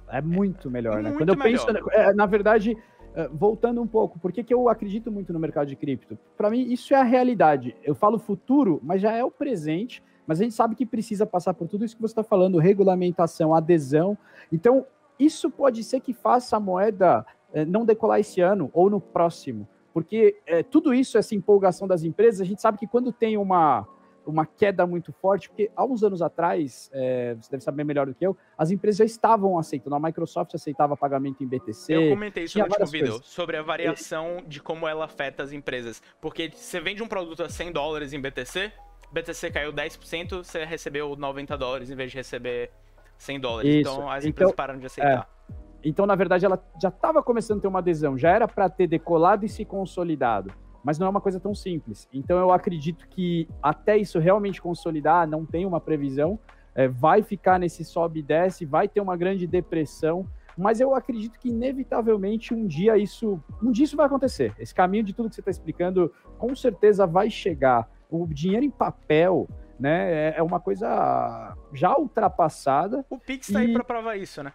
É 0.09 0.23
muito 0.23 0.71
melhor, 0.71 0.99
é 0.99 1.03
né? 1.03 1.09
Muito 1.11 1.19
Quando 1.19 1.29
eu 1.31 1.37
melhor. 1.37 1.67
penso, 1.67 1.91
é, 1.91 2.13
na 2.15 2.27
verdade, 2.27 2.77
eh, 3.15 3.29
voltando 3.33 3.81
um 3.81 3.87
pouco, 3.87 4.19
por 4.19 4.31
que, 4.31 4.45
que 4.45 4.53
eu 4.53 4.69
acredito 4.69 5.11
muito 5.11 5.33
no 5.33 5.39
mercado 5.39 5.67
de 5.67 5.75
cripto? 5.75 6.19
Para 6.37 6.51
mim, 6.51 6.71
isso 6.71 6.95
é 6.95 6.99
a 6.99 7.03
realidade. 7.03 7.75
Eu 7.83 7.95
falo 7.95 8.19
futuro, 8.19 8.79
mas 8.83 9.01
já 9.01 9.13
é 9.13 9.25
o 9.25 9.31
presente. 9.31 10.03
Mas 10.27 10.41
a 10.41 10.45
gente 10.45 10.55
sabe 10.55 10.75
que 10.75 10.85
precisa 10.85 11.25
passar 11.25 11.55
por 11.55 11.69
tudo 11.69 11.85
isso 11.85 11.97
que 11.97 12.03
você 12.03 12.13
está 12.13 12.23
falando: 12.23 12.59
regulamentação, 12.59 13.55
adesão. 13.55 14.19
Então, 14.53 14.85
isso 15.19 15.51
pode 15.51 15.83
ser 15.83 16.01
que 16.01 16.13
faça 16.13 16.57
a 16.57 16.61
moeda 16.61 17.25
eh, 17.55 17.65
não 17.65 17.85
decolar 17.87 18.21
esse 18.21 18.41
ano 18.41 18.71
ou 18.73 18.91
no 18.91 19.01
próximo. 19.01 19.67
Porque 19.95 20.37
é, 20.47 20.63
tudo 20.63 20.93
isso, 20.93 21.17
essa 21.17 21.35
empolgação 21.35 21.89
das 21.89 22.03
empresas, 22.03 22.43
a 22.43 22.45
gente 22.45 22.61
sabe 22.61 22.77
que 22.77 22.87
quando 22.87 23.11
tem 23.11 23.39
uma, 23.39 23.89
uma 24.27 24.45
queda 24.45 24.87
muito 24.87 25.13
forte, 25.13 25.49
porque 25.49 25.71
há 25.75 25.85
uns 25.85 26.03
anos 26.03 26.21
atrás, 26.21 26.91
é, 26.93 27.35
você 27.35 27.51
deve 27.51 27.63
saber 27.63 27.85
melhor 27.85 28.07
do 28.07 28.15
que 28.15 28.27
eu, 28.27 28.37
as 28.59 28.71
empresas 28.71 28.99
já 28.99 29.05
estavam 29.05 29.59
aceitando. 29.59 29.95
A 29.95 30.01
Microsoft 30.01 30.55
aceitava 30.55 30.97
pagamento 30.97 31.43
em 31.43 31.47
BTC. 31.47 31.95
Eu 31.95 32.11
comentei 32.11 32.45
isso 32.45 32.59
no 32.59 32.65
último 32.65 32.87
vídeo, 32.87 33.09
coisas. 33.09 33.27
sobre 33.27 33.57
a 33.57 33.63
variação 33.63 34.43
de 34.47 34.61
como 34.61 34.87
ela 34.87 35.05
afeta 35.05 35.43
as 35.43 35.53
empresas. 35.53 36.03
Porque 36.21 36.51
você 36.53 36.81
vende 36.81 37.03
um 37.03 37.09
produto 37.09 37.43
a 37.43 37.49
100 37.49 37.73
dólares 37.73 38.13
em 38.13 38.21
BTC, 38.21 38.73
BTC 39.13 39.51
caiu 39.51 39.73
10%, 39.73 40.39
você 40.39 40.65
recebeu 40.65 41.15
90 41.17 41.57
dólares 41.57 41.91
em 41.91 41.95
vez 41.95 42.11
de 42.11 42.17
receber 42.17 42.71
100 43.17 43.41
dólares. 43.41 43.71
Isso. 43.71 43.91
Então 43.91 44.11
as 44.11 44.25
empresas 44.25 44.53
então, 44.53 44.57
param 44.57 44.79
de 44.79 44.87
aceitar. 44.87 45.29
É. 45.33 45.57
Então, 45.85 46.05
na 46.05 46.17
verdade, 46.17 46.45
ela 46.45 46.61
já 46.83 46.89
estava 46.89 47.23
começando 47.23 47.59
a 47.59 47.61
ter 47.61 47.69
uma 47.69 47.79
adesão, 47.79 48.19
já 48.19 48.31
era 48.31 48.49
para 48.49 48.69
ter 48.69 48.89
decolado 48.89 49.45
e 49.45 49.49
se 49.49 49.65
consolidado 49.65 50.53
mas 50.87 51.01
não 51.01 51.09
é 51.09 51.11
uma 51.11 51.21
coisa 51.21 51.41
tão 51.41 51.53
simples. 51.53 52.09
Então 52.13 52.39
eu 52.39 52.53
acredito 52.53 53.09
que 53.09 53.49
até 53.61 53.97
isso 53.97 54.21
realmente 54.21 54.63
consolidar, 54.63 55.27
não 55.27 55.45
tem 55.45 55.67
uma 55.67 55.81
previsão, 55.81 56.39
é, 56.77 56.87
vai 56.87 57.25
ficar 57.25 57.59
nesse 57.59 57.85
sobe 57.85 58.21
e 58.21 58.23
desce, 58.23 58.65
vai 58.65 58.87
ter 58.87 59.01
uma 59.01 59.17
grande 59.17 59.49
depressão, 59.49 60.25
mas 60.57 60.81
eu 60.81 60.95
acredito 60.95 61.41
que 61.41 61.49
inevitavelmente 61.49 62.55
um 62.55 62.69
dia 62.69 62.97
isso, 62.97 63.43
um 63.61 63.73
dia 63.73 63.85
isso 63.85 63.97
vai 63.97 64.07
acontecer. 64.07 64.55
Esse 64.61 64.73
caminho 64.73 65.03
de 65.03 65.13
tudo 65.13 65.29
que 65.29 65.35
você 65.35 65.41
está 65.41 65.51
explicando, 65.51 66.13
com 66.39 66.55
certeza 66.55 67.05
vai 67.05 67.29
chegar. 67.31 67.91
O 68.09 68.25
dinheiro 68.29 68.65
em 68.65 68.71
papel, 68.71 69.49
né? 69.81 70.29
É, 70.31 70.35
é 70.39 70.43
uma 70.43 70.61
coisa 70.61 71.57
já 71.73 71.99
ultrapassada. 71.99 73.05
O 73.11 73.19
Pix 73.19 73.49
tá 73.53 73.61
E- 73.61 73.67
aí 73.67 73.73
pra 73.73 73.83
provar 73.83 74.15
isso, 74.17 74.41
né? 74.41 74.53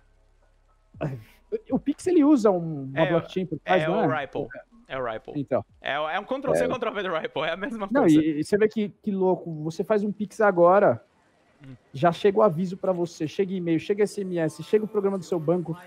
O 1.69 1.77
Pix 1.77 2.07
ele 2.07 2.23
usa 2.23 2.49
um- 2.49 2.83
uma 2.85 3.01
É, 3.01 3.09
blockchain 3.09 3.45
por 3.45 3.59
trás, 3.59 3.83
É 3.83 3.87
não 3.87 4.07
o 4.07 4.11
é? 4.13 4.21
Ripple. 4.21 4.47
É 4.91 4.97
o 4.99 5.05
Ripple. 5.05 5.33
Então. 5.39 5.63
É, 5.81 5.93
é 5.93 6.19
um 6.19 6.23
Ctrl-C, 6.25 6.67
Ctrl-V 6.67 7.03
do 7.03 7.13
Ripple. 7.17 7.41
É 7.43 7.51
a 7.51 7.57
mesma 7.57 7.87
Não, 7.89 8.01
coisa. 8.01 8.19
e, 8.21 8.39
e 8.39 8.43
você 8.43 8.57
vê 8.57 8.67
que, 8.67 8.89
que 9.01 9.09
louco, 9.09 9.49
você 9.63 9.83
faz 9.85 10.03
um 10.03 10.11
Pix 10.11 10.41
agora, 10.41 11.01
Hum. 11.65 11.75
já 11.93 12.11
chega 12.11 12.39
o 12.39 12.41
aviso 12.41 12.75
pra 12.75 12.91
você, 12.91 13.27
chega 13.27 13.53
e-mail, 13.53 13.79
chega 13.79 14.03
SMS, 14.05 14.63
chega 14.63 14.83
o 14.83 14.87
programa 14.87 15.17
do 15.17 15.23
seu 15.23 15.39
banco. 15.39 15.77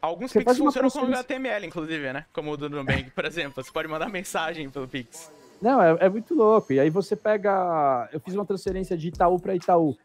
Alguns 0.00 0.30
você 0.30 0.38
Pix 0.40 0.58
funcionam 0.58 0.90
com 0.90 0.98
transferência- 0.98 1.20
HTML, 1.20 1.66
inclusive, 1.66 2.12
né? 2.12 2.26
Como 2.32 2.52
o 2.52 2.56
do 2.58 2.68
Nubank, 2.68 3.10
por 3.10 3.24
exemplo. 3.24 3.62
Você 3.64 3.72
pode 3.72 3.88
mandar 3.88 4.08
mensagem 4.10 4.68
pelo 4.70 4.86
Pix. 4.86 5.32
Não, 5.62 5.82
é, 5.82 5.96
é 6.00 6.08
muito 6.10 6.34
louco. 6.34 6.72
E 6.74 6.78
aí 6.78 6.90
você 6.90 7.16
pega. 7.16 8.08
Eu 8.12 8.20
fiz 8.20 8.34
uma 8.34 8.44
transferência 8.44 8.96
de 8.98 9.08
Itaú 9.08 9.40
pra 9.40 9.54
Itaú. 9.54 9.96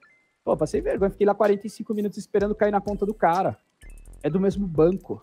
Pô, 0.43 0.55
passei 0.55 0.79
vergonha, 0.79 1.11
fiquei 1.11 1.27
lá 1.27 1.35
45 1.35 1.93
minutos 1.93 2.17
esperando 2.17 2.55
cair 2.55 2.71
na 2.71 2.79
conta 2.79 3.05
do 3.05 3.13
cara. 3.13 3.57
É 4.23 4.29
do 4.29 4.39
mesmo 4.39 4.65
banco. 4.65 5.19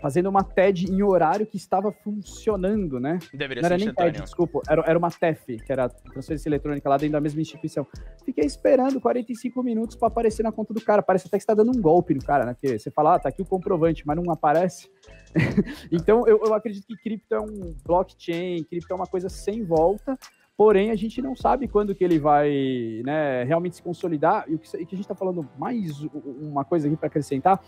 Fazendo 0.00 0.28
uma 0.28 0.42
TED 0.42 0.90
em 0.90 1.02
horário 1.02 1.46
que 1.46 1.56
estava 1.56 1.92
funcionando, 1.92 2.98
né? 2.98 3.18
Deveria 3.32 3.62
Não 3.62 3.68
ser 3.68 3.74
era 3.74 3.84
nem. 3.84 3.94
TED, 3.94 4.22
desculpa. 4.22 4.60
Era, 4.68 4.82
era 4.86 4.98
uma 4.98 5.10
TEF, 5.10 5.58
que 5.58 5.72
era 5.72 5.88
transferência 5.88 6.48
eletrônica 6.48 6.88
lá 6.88 6.96
dentro 6.96 7.12
da 7.12 7.20
mesma 7.20 7.40
instituição. 7.40 7.86
Fiquei 8.24 8.44
esperando 8.44 9.00
45 9.00 9.62
minutos 9.62 9.96
para 9.96 10.08
aparecer 10.08 10.42
na 10.42 10.52
conta 10.52 10.72
do 10.72 10.80
cara. 10.80 11.02
Parece 11.02 11.26
até 11.26 11.36
que 11.36 11.42
você 11.42 11.46
tá 11.46 11.54
dando 11.54 11.76
um 11.76 11.80
golpe 11.80 12.14
no 12.14 12.22
cara, 12.22 12.46
né? 12.46 12.54
Porque 12.54 12.78
você 12.78 12.90
fala, 12.90 13.16
ah, 13.16 13.18
tá 13.18 13.28
aqui 13.28 13.42
o 13.42 13.46
comprovante, 13.46 14.06
mas 14.06 14.16
não 14.16 14.32
aparece. 14.32 14.88
então, 15.92 16.26
eu, 16.26 16.40
eu 16.44 16.54
acredito 16.54 16.86
que 16.86 16.96
cripto 16.96 17.34
é 17.34 17.40
um 17.40 17.74
blockchain, 17.84 18.64
cripto 18.64 18.92
é 18.92 18.96
uma 18.96 19.06
coisa 19.06 19.28
sem 19.28 19.64
volta. 19.64 20.18
Porém, 20.60 20.90
a 20.90 20.94
gente 20.94 21.22
não 21.22 21.34
sabe 21.34 21.66
quando 21.66 21.94
que 21.94 22.04
ele 22.04 22.18
vai 22.18 23.00
né, 23.02 23.44
realmente 23.44 23.76
se 23.76 23.82
consolidar. 23.82 24.44
E 24.46 24.56
o 24.56 24.58
que, 24.58 24.76
a 24.76 24.78
gente 24.78 25.00
está 25.00 25.14
falando 25.14 25.48
mais 25.56 26.02
uma 26.02 26.66
coisa 26.66 26.86
aqui 26.86 26.98
para 26.98 27.06
acrescentar, 27.06 27.64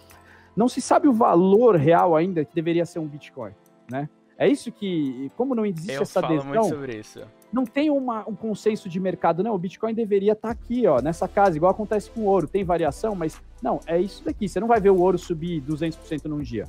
não 0.57 0.69
se 0.69 0.81
sabe 0.81 1.09
o 1.09 1.13
valor 1.13 1.77
real 1.77 2.15
ainda 2.17 2.45
que 2.45 2.55
deveria 2.55 2.85
ser 2.87 2.99
um 2.99 3.07
Bitcoin, 3.07 3.53
né? 3.91 4.09
É 4.39 4.49
isso 4.49 4.73
que, 4.73 5.31
como 5.37 5.55
não 5.55 5.65
existe 5.65 5.93
Eu 5.93 6.03
essa 6.03 6.21
falo 6.21 6.35
muito 6.35 6.49
adesão, 6.59 6.65
sobre 6.69 6.97
isso. 6.99 7.21
não 7.53 7.65
tem 7.65 7.91
uma- 7.91 8.29
um 8.29 8.35
consenso 8.35 8.89
de 8.89 8.99
mercado, 8.99 9.43
não. 9.43 9.55
O 9.55 9.59
Bitcoin 9.59 9.95
deveria 9.95 10.33
estar 10.33 10.51
aqui, 10.51 10.87
ó, 10.87 11.01
nessa 11.01 11.29
casa, 11.29 11.57
igual 11.57 11.71
acontece 11.71 12.11
com 12.11 12.23
o 12.23 12.25
ouro. 12.25 12.49
Tem 12.49 12.65
variação, 12.65 13.15
mas 13.15 13.41
não, 13.63 13.79
é 13.87 14.01
isso 14.01 14.25
daqui. 14.25 14.49
Você 14.49 14.59
não 14.59 14.67
vai 14.67 14.81
ver 14.81 14.91
o 14.91 14.99
ouro 14.99 15.17
subir 15.19 15.61
200% 15.61 16.25
num 16.29 16.41
dia. 16.41 16.65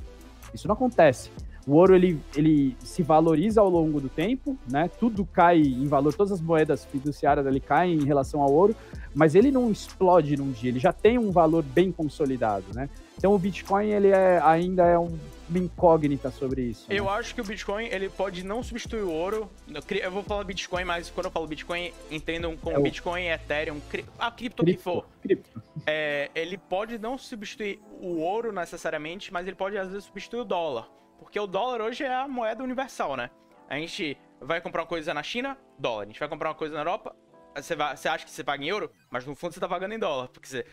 Isso 0.52 0.68
não 0.68 0.74
acontece. 0.74 1.30
O 1.66 1.72
ouro 1.72 1.96
ele, 1.96 2.20
ele 2.36 2.76
se 2.80 3.02
valoriza 3.02 3.60
ao 3.60 3.70
longo 3.70 3.98
do 4.00 4.08
tempo, 4.10 4.56
né? 4.70 4.88
Tudo 5.00 5.24
cai 5.24 5.58
em 5.60 5.86
valor, 5.88 6.12
todas 6.14 6.30
as 6.30 6.40
moedas 6.40 6.84
fiduciárias 6.84 7.44
ali 7.46 7.58
caem 7.58 7.94
em 7.98 8.04
relação 8.04 8.40
ao 8.42 8.52
ouro, 8.52 8.76
mas 9.14 9.34
ele 9.34 9.50
não 9.50 9.70
explode 9.70 10.36
num 10.36 10.52
dia, 10.52 10.68
ele 10.70 10.78
já 10.78 10.92
tem 10.92 11.18
um 11.18 11.30
valor 11.32 11.64
bem 11.64 11.90
consolidado, 11.90 12.66
né? 12.74 12.88
Então 13.16 13.32
o 13.34 13.38
Bitcoin 13.38 13.88
ele 13.90 14.08
é, 14.08 14.40
ainda 14.42 14.84
é 14.86 14.98
um- 14.98 15.18
uma 15.48 15.58
incógnita 15.58 16.30
sobre 16.30 16.62
isso. 16.62 16.86
né? 16.88 16.98
Eu 16.98 17.08
acho 17.08 17.34
que 17.34 17.40
o 17.40 17.44
Bitcoin, 17.44 17.86
ele 17.86 18.08
pode 18.08 18.42
não 18.42 18.62
substituir 18.62 19.02
o 19.02 19.10
ouro. 19.10 19.50
Eu 19.90 20.10
vou 20.10 20.22
falar 20.22 20.42
Bitcoin, 20.44 20.84
mas 20.84 21.10
quando 21.10 21.26
eu 21.26 21.30
falo 21.30 21.46
Bitcoin, 21.46 21.92
entendam 22.10 22.56
como 22.56 22.74
É 22.76 22.78
o- 22.78 22.82
Bitcoin, 22.82 23.26
Ethereum, 23.26 23.78
cri- 23.90 24.06
a 24.18 24.30
cripto 24.30 24.64
que 24.64 24.72
Cripto, 24.72 24.82
for. 24.82 25.06
cripto. 25.22 25.62
É, 25.86 26.30
ele 26.34 26.56
pode 26.56 26.98
não 26.98 27.18
substituir 27.18 27.78
o 28.00 28.20
ouro 28.20 28.52
necessariamente, 28.52 29.32
mas 29.32 29.46
ele 29.46 29.54
pode 29.56 29.76
às 29.76 29.88
vezes 29.88 30.04
substituir 30.04 30.40
o 30.40 30.44
dólar. 30.44 30.88
Porque 31.18 31.38
o 31.38 31.46
dólar 31.46 31.82
hoje 31.82 32.04
é 32.04 32.14
a 32.14 32.26
moeda 32.26 32.62
universal, 32.64 33.14
né? 33.16 33.30
A 33.68 33.76
gente 33.78 34.16
vai 34.40 34.60
comprar 34.60 34.82
uma 34.82 34.88
coisa 34.88 35.12
na 35.12 35.22
China, 35.22 35.56
dólar. 35.78 36.02
A 36.04 36.06
gente 36.06 36.18
vai 36.20 36.28
comprar 36.28 36.48
uma 36.50 36.54
coisa 36.54 36.74
na 36.74 36.80
Europa, 36.80 37.14
você, 37.54 37.76
vai, 37.76 37.96
você 37.96 38.08
acha 38.08 38.24
que 38.24 38.30
você 38.30 38.42
paga 38.42 38.64
em 38.64 38.68
euro, 38.68 38.90
mas 39.10 39.24
no 39.26 39.34
fundo 39.34 39.52
você 39.54 39.60
tá 39.60 39.68
pagando 39.68 39.94
em 39.94 39.98
dólar. 39.98 40.28
Porque 40.28 40.48
você 40.48 40.64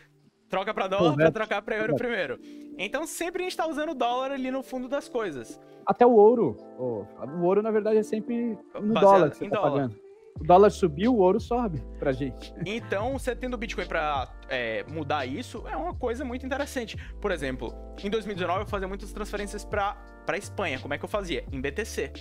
troca 0.51 0.73
pra 0.73 0.87
dólar 0.87 1.03
pra 1.13 1.15
Correto. 1.15 1.31
trocar 1.31 1.61
pra 1.61 1.77
euro 1.77 1.95
primeiro. 1.95 2.37
Então 2.77 3.07
sempre 3.07 3.41
a 3.41 3.45
gente 3.45 3.57
tá 3.57 3.65
usando 3.67 3.95
dólar 3.95 4.31
ali 4.31 4.51
no 4.51 4.61
fundo 4.61 4.87
das 4.87 5.07
coisas. 5.07 5.59
Até 5.85 6.05
o 6.05 6.11
ouro. 6.11 6.57
o 6.77 7.05
ouro, 7.43 7.63
na 7.63 7.71
verdade, 7.71 7.97
é 7.97 8.03
sempre 8.03 8.57
no 8.79 8.93
Baseado 8.93 9.01
dólar 9.01 9.29
que 9.31 9.37
você 9.37 9.49
tá 9.49 9.55
dólar. 9.55 9.71
pagando. 9.71 9.95
O 10.39 10.43
dólar 10.43 10.69
subiu, 10.71 11.13
o 11.13 11.19
ouro 11.19 11.39
sobe 11.39 11.81
pra 11.99 12.11
gente. 12.11 12.53
Então, 12.65 13.13
você 13.17 13.35
tendo 13.35 13.53
o 13.53 13.57
Bitcoin 13.57 13.85
pra 13.85 14.29
é, 14.49 14.83
mudar 14.89 15.25
isso 15.25 15.63
é 15.67 15.75
uma 15.75 15.93
coisa 15.93 16.25
muito 16.25 16.45
interessante. 16.45 16.97
Por 17.21 17.31
exemplo, 17.31 17.73
em 18.03 18.09
2019 18.09 18.61
eu 18.61 18.65
fazia 18.67 18.87
muitas 18.87 19.11
transferências 19.13 19.63
pra, 19.63 19.93
pra 20.25 20.37
Espanha. 20.37 20.79
Como 20.79 20.93
é 20.93 20.97
que 20.97 21.05
eu 21.05 21.09
fazia? 21.09 21.43
Em 21.51 21.61
BTC. 21.61 22.11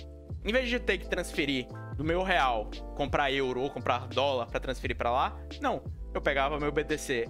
Em 0.43 0.51
vez 0.51 0.69
de 0.69 0.79
ter 0.79 0.97
que 0.97 1.07
transferir 1.07 1.67
do 1.95 2.03
meu 2.03 2.21
real, 2.23 2.69
comprar 2.95 3.31
euro 3.31 3.61
ou 3.61 3.69
comprar 3.69 4.07
dólar 4.07 4.47
pra 4.47 4.59
transferir 4.59 4.97
pra 4.97 5.11
lá, 5.11 5.37
não. 5.61 5.81
Eu 6.13 6.21
pegava 6.21 6.59
meu 6.59 6.71
BTC 6.71 7.27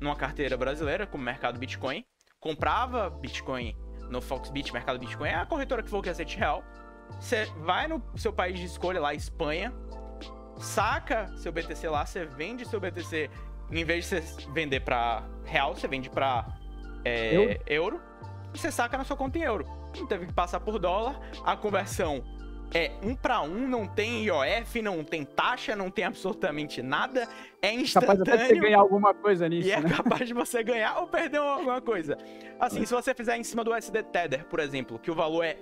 numa 0.00 0.16
carteira 0.16 0.56
brasileira, 0.56 1.06
como 1.06 1.22
mercado 1.22 1.58
Bitcoin, 1.58 2.04
comprava 2.38 3.10
Bitcoin 3.10 3.76
no 4.08 4.20
Foxbit, 4.20 4.72
mercado 4.72 4.98
Bitcoin, 4.98 5.28
é 5.28 5.34
a 5.34 5.46
corretora 5.46 5.82
que 5.82 5.90
for 5.90 6.02
que 6.02 6.08
é 6.08 6.14
7 6.14 6.36
real. 6.38 6.64
Você 7.20 7.44
vai 7.58 7.86
no 7.86 8.02
seu 8.16 8.32
país 8.32 8.58
de 8.58 8.64
escolha 8.64 9.00
lá, 9.00 9.12
Espanha, 9.14 9.72
saca 10.58 11.30
seu 11.36 11.52
BTC 11.52 11.88
lá, 11.88 12.04
você 12.06 12.24
vende 12.24 12.66
seu 12.66 12.80
BTC, 12.80 13.30
em 13.70 13.84
vez 13.84 14.08
de 14.08 14.20
você 14.20 14.50
vender 14.52 14.80
pra 14.80 15.24
real, 15.44 15.74
você 15.74 15.86
vende 15.86 16.08
pra 16.10 16.46
é, 17.04 17.34
Euro. 17.34 17.60
euro. 17.66 18.02
e 18.54 18.58
você 18.58 18.70
saca 18.70 18.96
na 18.98 19.04
sua 19.04 19.16
conta 19.16 19.38
em 19.38 19.42
euro. 19.42 19.64
Não 19.96 20.06
teve 20.06 20.26
que 20.26 20.32
passar 20.32 20.60
por 20.60 20.78
dólar, 20.78 21.20
a 21.44 21.56
conversão 21.56 22.22
é 22.72 22.92
um 23.02 23.14
para 23.14 23.40
um, 23.42 23.66
não 23.68 23.86
tem 23.86 24.24
IOF, 24.24 24.80
não 24.82 25.02
tem 25.02 25.24
taxa, 25.24 25.74
não 25.74 25.90
tem 25.90 26.04
absolutamente 26.04 26.82
nada, 26.82 27.28
é 27.60 27.72
Capaz 27.92 27.96
até 27.96 28.14
de 28.14 28.16
você 28.16 28.34
instantâneo. 28.34 28.62
ganhar 28.62 28.78
alguma 28.78 29.12
coisa 29.14 29.48
nisso, 29.48 29.68
E 29.68 29.72
é 29.72 29.80
né? 29.80 29.90
capaz 29.90 30.26
de 30.28 30.34
você 30.34 30.62
ganhar 30.62 30.98
ou 31.00 31.06
perder 31.08 31.38
alguma 31.38 31.80
coisa. 31.80 32.16
Assim, 32.60 32.84
se 32.86 32.94
você 32.94 33.12
fizer 33.14 33.36
em 33.36 33.44
cima 33.44 33.64
do 33.64 33.74
SD 33.74 34.02
Tether, 34.04 34.44
por 34.46 34.60
exemplo, 34.60 34.98
que 34.98 35.10
o 35.10 35.14
valor 35.14 35.42
é 35.44 35.56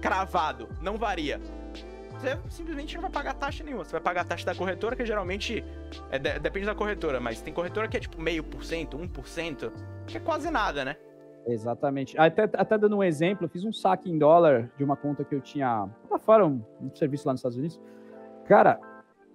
cravado, 0.00 0.68
não 0.80 0.96
varia. 0.96 1.40
Você 2.20 2.36
simplesmente 2.50 2.94
não 2.96 3.02
vai 3.02 3.10
pagar 3.10 3.34
taxa 3.34 3.62
nenhuma. 3.62 3.84
Você 3.84 3.92
vai 3.92 4.00
pagar 4.00 4.22
a 4.22 4.24
taxa 4.24 4.44
da 4.44 4.54
corretora, 4.54 4.96
que 4.96 5.04
geralmente 5.06 5.64
é, 6.10 6.18
de- 6.18 6.38
depende 6.40 6.66
da 6.66 6.74
corretora, 6.74 7.20
mas 7.20 7.40
tem 7.40 7.52
corretora 7.54 7.86
que 7.86 7.96
é 7.96 8.00
tipo 8.00 8.20
meio 8.20 8.42
por 8.42 8.64
cento, 8.64 8.98
1%, 8.98 9.72
que 10.06 10.16
é 10.16 10.20
quase 10.20 10.50
nada, 10.50 10.84
né? 10.84 10.96
Exatamente. 11.48 12.18
Até, 12.18 12.44
até 12.44 12.78
dando 12.78 12.96
um 12.96 13.02
exemplo, 13.02 13.46
eu 13.46 13.48
fiz 13.48 13.64
um 13.64 13.72
saque 13.72 14.10
em 14.10 14.18
dólar 14.18 14.70
de 14.76 14.84
uma 14.84 14.96
conta 14.96 15.24
que 15.24 15.34
eu 15.34 15.40
tinha 15.40 15.88
lá 16.10 16.18
fora, 16.18 16.46
um, 16.46 16.62
um 16.80 16.94
serviço 16.94 17.26
lá 17.26 17.32
nos 17.32 17.40
Estados 17.40 17.56
Unidos. 17.56 17.80
Cara, 18.44 18.78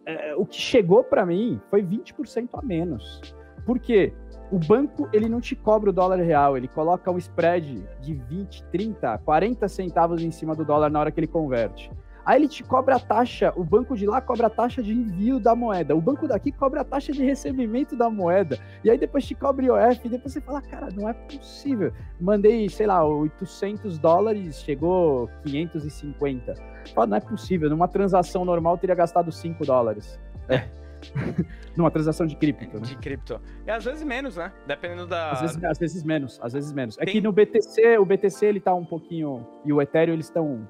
é, 0.06 0.36
o 0.36 0.46
que 0.46 0.58
chegou 0.58 1.04
pra 1.04 1.26
mim 1.26 1.60
foi 1.70 1.84
20% 1.84 2.50
a 2.54 2.62
menos. 2.62 3.22
Por 3.66 3.80
quê? 3.80 4.14
O 4.52 4.60
banco, 4.60 5.10
ele 5.12 5.28
não 5.28 5.42
te 5.42 5.56
cobra 5.56 5.90
o 5.90 5.94
dólar 5.94 6.20
real, 6.20 6.56
ele 6.56 6.68
coloca 6.68 7.10
um 7.10 7.18
spread 7.18 7.84
de 8.00 8.14
20, 8.14 8.64
30, 8.66 9.18
40 9.20 9.68
centavos 9.68 10.22
em 10.22 10.30
cima 10.30 10.56
do 10.56 10.64
dólar 10.64 10.92
na 10.92 11.00
hora 11.00 11.12
que 11.12 11.20
ele 11.20 11.28
converte. 11.28 11.90
Aí 12.26 12.40
ele 12.40 12.48
te 12.48 12.64
cobra 12.64 12.96
a 12.96 13.00
taxa, 13.00 13.52
o 13.56 13.64
banco 13.64 13.96
de 13.96 14.06
lá 14.06 14.22
cobra 14.22 14.48
a 14.48 14.50
taxa 14.50 14.82
de 14.82 14.94
envio 14.94 15.40
da 15.40 15.54
moeda, 15.56 15.96
o 15.96 16.02
banco 16.02 16.28
daqui 16.28 16.52
cobra 16.52 16.82
a 16.82 16.84
taxa 16.84 17.12
de 17.12 17.24
recebimento 17.24 17.96
da 17.98 18.10
moeda, 18.10 18.58
e 18.84 18.90
aí 18.90 18.98
depois 18.98 19.26
te 19.26 19.36
cobra 19.36 19.66
IOF, 19.66 20.06
e 20.06 20.10
depois 20.10 20.32
você 20.34 20.40
fala, 20.40 20.62
cara, 20.62 20.90
não 20.96 21.10
é 21.10 21.14
possível. 21.14 21.92
Mandei, 22.20 22.70
sei 22.70 22.88
lá, 22.88 23.04
800 23.06 24.00
dólares, 24.00 24.62
chegou 24.62 25.30
550. 25.44 26.54
Fala, 26.94 27.08
não 27.08 27.18
é 27.18 27.20
possível, 27.22 27.70
numa 27.70 27.88
transação 27.88 28.46
normal 28.46 28.78
teria 28.78 28.96
gastado 28.96 29.32
5 29.32 29.66
dólares. 29.66 30.20
É. 30.48 30.64
numa 31.76 31.92
transação 31.92 32.26
de 32.26 32.36
cripto, 32.36 32.80
né? 32.80 32.86
De 32.86 32.96
cripto. 32.98 33.40
E 33.66 33.72
às 33.72 33.84
vezes 33.84 34.04
menos, 34.04 34.38
né? 34.38 34.52
Dependendo 34.66 35.06
da. 35.06 35.32
Às 35.32 35.42
vezes, 35.42 35.64
às 35.64 35.78
vezes 35.78 36.04
menos, 36.04 36.40
às 36.42 36.54
vezes 36.54 36.72
menos. 36.72 36.98
É 36.98 37.06
Tem- 37.06 37.16
que 37.16 37.22
no 37.22 37.32
BTC, 37.32 37.98
o 37.98 38.06
BTC 38.06 38.46
ele 38.46 38.60
tá 38.60 38.74
um 38.74 38.86
pouquinho. 38.86 39.46
E 39.66 39.74
o 39.74 39.82
Ethereum 39.82 40.14
eles 40.14 40.28
estão 40.28 40.68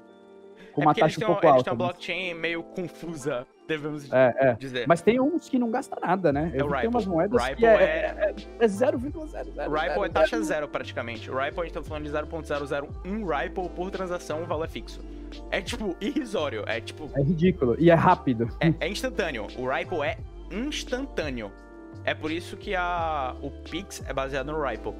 com 0.74 0.82
é 0.82 0.84
uma 0.86 0.94
taxa 0.94 1.18
têm, 1.18 1.26
um 1.26 1.30
uma- 1.30 1.40
pouco 1.40 1.54
eles 1.56 1.62
têm 1.64 1.72
uma 1.72 1.78
mas- 1.78 1.88
blockchain 1.88 2.34
meio 2.34 2.62
confusa, 2.62 3.46
devemos 3.68 4.12
É, 4.12 4.34
é. 4.38 4.52
dizer. 4.54 4.86
Mas 4.86 5.00
tem 5.02 5.20
uns 5.20 5.48
que 5.48 5.58
não 5.58 5.70
gastam 5.70 5.98
nada, 6.00 6.32
né? 6.32 6.52
É 6.54 6.62
o 6.62 6.68
vi 6.68 6.74
que 6.74 6.80
tem 6.80 6.90
umas 6.90 7.06
moedas 7.06 7.42
Ripple 7.42 7.56
que 7.58 7.66
é, 7.66 7.74
é, 7.74 8.34
é 8.60 8.66
0,00. 8.66 9.68
O 9.68 9.72
Ripple 9.74 10.04
é 10.04 10.08
taxa 10.08 10.42
zero, 10.42 10.68
praticamente. 10.68 11.30
O 11.30 11.38
Ripple, 11.38 11.60
a 11.60 11.64
gente 11.64 11.74
tá 11.74 11.82
falando 11.82 12.04
de 12.04 12.10
0.001 12.10 13.24
Ripple 13.42 13.68
por 13.70 13.90
transação, 13.90 14.42
o 14.42 14.46
valor 14.46 14.64
é 14.64 14.68
fixo. 14.68 15.00
É, 15.50 15.60
tipo, 15.60 15.96
irrisório. 16.00 16.64
É, 16.66 16.80
tipo, 16.80 17.10
É 17.16 17.22
ridículo. 17.22 17.76
E 17.78 17.90
é 17.90 17.94
rápido. 17.94 18.48
é, 18.60 18.72
é 18.86 18.88
instantâneo. 18.88 19.46
O 19.56 19.68
Ripple 19.68 20.02
é 20.02 20.18
instantâneo. 20.50 21.50
É 22.04 22.12
por 22.14 22.30
isso 22.30 22.56
que 22.56 22.74
a, 22.74 23.34
o 23.40 23.50
Pix 23.50 24.02
é 24.06 24.12
baseado 24.12 24.52
no 24.52 24.62
Ripple. 24.62 24.92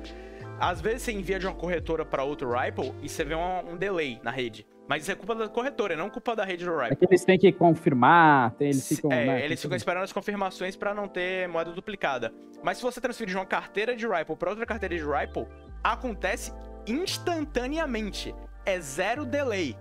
Às 0.58 0.80
vezes 0.80 1.02
você 1.02 1.12
envia 1.12 1.38
de 1.38 1.46
uma 1.46 1.54
corretora 1.54 2.04
para 2.04 2.22
outro 2.22 2.50
Ripple 2.56 2.92
e 3.02 3.08
você 3.08 3.24
vê 3.24 3.34
um, 3.34 3.72
um 3.72 3.76
delay 3.76 4.20
na 4.22 4.30
rede. 4.30 4.64
Mas 4.88 5.02
isso 5.02 5.12
é 5.12 5.14
culpa 5.14 5.34
da 5.34 5.48
corretora, 5.48 5.96
não 5.96 6.10
culpa 6.10 6.36
da 6.36 6.44
rede 6.44 6.64
do 6.64 6.78
É 6.80 6.88
Ripple. 6.88 6.96
que 6.98 7.04
eles 7.06 7.24
têm 7.24 7.38
que 7.38 7.50
confirmar, 7.52 8.50
tem, 8.52 8.68
eles 8.68 8.86
ficam. 8.86 9.10
é, 9.10 9.24
né, 9.24 9.44
eles 9.44 9.60
ficam 9.60 9.76
esperando 9.76 10.02
as 10.04 10.12
confirmações 10.12 10.76
para 10.76 10.92
não 10.92 11.08
ter 11.08 11.48
moeda 11.48 11.72
duplicada. 11.72 12.32
Mas 12.62 12.76
se 12.78 12.82
você 12.82 13.00
transferir 13.00 13.30
de 13.30 13.36
uma 13.38 13.46
carteira 13.46 13.96
de 13.96 14.06
Ripple 14.06 14.36
para 14.36 14.50
outra 14.50 14.66
carteira 14.66 14.94
de 14.94 15.02
Ripple, 15.02 15.46
acontece 15.82 16.52
instantaneamente. 16.86 18.34
É 18.66 18.78
zero 18.80 19.24
delay. 19.24 19.76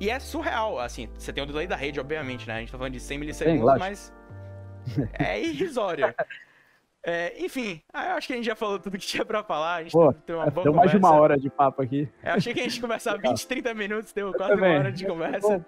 E 0.00 0.10
é 0.10 0.18
surreal, 0.18 0.80
assim, 0.80 1.08
você 1.16 1.32
tem 1.32 1.42
o 1.44 1.46
delay 1.46 1.66
da 1.66 1.76
rede, 1.76 2.00
obviamente, 2.00 2.46
né? 2.48 2.54
A 2.56 2.58
gente 2.60 2.72
tá 2.72 2.78
falando 2.78 2.92
de 2.94 3.00
100 3.00 3.18
milissegundos, 3.18 3.62
lógico. 3.62 3.78
mas 3.80 4.12
É 5.18 5.40
irrisória. 5.40 6.14
É, 7.04 7.34
enfim, 7.44 7.82
eu 7.92 8.14
acho 8.14 8.28
que 8.28 8.32
a 8.32 8.36
gente 8.36 8.46
já 8.46 8.54
falou 8.54 8.78
tudo 8.78 8.96
que 8.96 9.04
tinha 9.04 9.24
pra 9.24 9.42
falar. 9.42 9.76
A 9.76 9.82
gente 9.82 9.92
Pô, 9.92 10.12
tem 10.12 10.36
uma 10.36 10.46
boa 10.46 10.64
deu 10.64 10.72
mais 10.72 10.90
de 10.90 10.96
uma 10.96 11.12
hora 11.12 11.36
de 11.36 11.50
papo 11.50 11.82
aqui. 11.82 12.08
Eu 12.22 12.34
achei 12.34 12.54
que 12.54 12.60
a 12.60 12.62
gente 12.62 12.80
Legal. 13.12 13.32
20, 13.32 13.46
30 13.46 13.74
minutos, 13.74 14.12
deu 14.12 14.28
Eu 14.28 14.34
quase 14.34 14.54
uma 14.54 14.68
hora 14.68 14.92
de 14.92 15.06
conversa. 15.06 15.66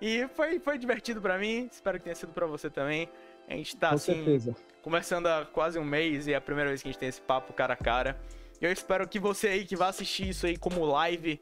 E 0.00 0.26
foi, 0.28 0.58
foi 0.58 0.78
divertido 0.78 1.20
pra 1.20 1.36
mim, 1.36 1.68
espero 1.70 1.98
que 1.98 2.04
tenha 2.04 2.16
sido 2.16 2.32
pra 2.32 2.46
você 2.46 2.70
também. 2.70 3.08
A 3.46 3.52
gente 3.52 3.76
tá 3.76 3.90
com 3.90 3.96
assim, 3.96 4.14
certeza. 4.14 4.56
conversando 4.80 5.26
há 5.26 5.44
quase 5.44 5.78
um 5.78 5.84
mês 5.84 6.26
e 6.26 6.32
é 6.32 6.36
a 6.36 6.40
primeira 6.40 6.70
vez 6.70 6.80
que 6.80 6.88
a 6.88 6.92
gente 6.92 6.98
tem 6.98 7.08
esse 7.08 7.20
papo 7.20 7.52
cara 7.52 7.74
a 7.74 7.76
cara. 7.76 8.18
Eu 8.60 8.72
espero 8.72 9.06
que 9.06 9.18
você 9.18 9.48
aí 9.48 9.64
que 9.66 9.76
vai 9.76 9.90
assistir 9.90 10.28
isso 10.30 10.46
aí 10.46 10.56
como 10.56 10.84
live, 10.84 11.40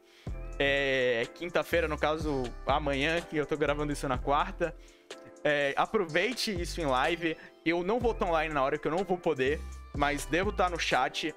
é, 0.57 1.25
quinta-feira, 1.35 1.87
no 1.87 1.97
caso, 1.97 2.43
amanhã, 2.65 3.21
que 3.21 3.37
eu 3.37 3.45
tô 3.45 3.55
gravando 3.55 3.93
isso 3.93 4.07
na 4.09 4.17
quarta. 4.17 4.75
É, 5.43 5.73
aproveite 5.75 6.51
isso 6.59 6.81
em 6.81 6.85
live. 6.85 7.37
Eu 7.65 7.83
não 7.83 7.99
vou 7.99 8.11
estar 8.11 8.25
online 8.25 8.53
na 8.53 8.63
hora 8.63 8.77
que 8.77 8.87
eu 8.87 8.91
não 8.91 9.03
vou 9.03 9.17
poder, 9.17 9.59
mas 9.95 10.25
devo 10.25 10.49
estar 10.49 10.69
no 10.69 10.79
chat 10.79 11.33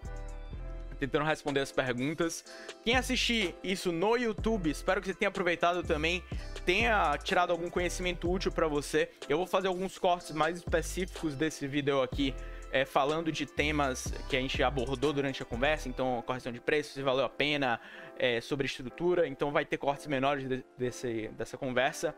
tentando 0.98 1.24
responder 1.24 1.58
as 1.58 1.72
perguntas. 1.72 2.44
Quem 2.84 2.94
assistir 2.94 3.56
isso 3.62 3.90
no 3.90 4.16
YouTube, 4.16 4.70
espero 4.70 5.00
que 5.00 5.08
você 5.08 5.14
tenha 5.14 5.28
aproveitado 5.28 5.82
também, 5.82 6.22
tenha 6.64 7.18
tirado 7.18 7.50
algum 7.50 7.68
conhecimento 7.68 8.30
útil 8.30 8.52
pra 8.52 8.68
você. 8.68 9.10
Eu 9.28 9.36
vou 9.36 9.46
fazer 9.46 9.66
alguns 9.66 9.98
cortes 9.98 10.30
mais 10.30 10.58
específicos 10.58 11.34
desse 11.34 11.66
vídeo 11.66 12.00
aqui, 12.00 12.32
é, 12.70 12.84
falando 12.84 13.32
de 13.32 13.44
temas 13.46 14.14
que 14.28 14.36
a 14.36 14.40
gente 14.40 14.62
abordou 14.62 15.12
durante 15.12 15.42
a 15.42 15.44
conversa, 15.44 15.88
então 15.88 16.22
correção 16.24 16.52
de 16.52 16.60
preços, 16.60 16.94
se 16.94 17.02
valeu 17.02 17.24
a 17.24 17.28
pena, 17.28 17.80
é, 18.16 18.40
sobre 18.40 18.66
estrutura, 18.66 19.26
então 19.26 19.50
vai 19.50 19.64
ter 19.64 19.78
cortes 19.78 20.06
menores 20.06 20.48
de- 20.48 20.64
desse, 20.78 21.28
dessa 21.36 21.58
conversa. 21.58 22.14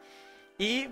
E 0.60 0.90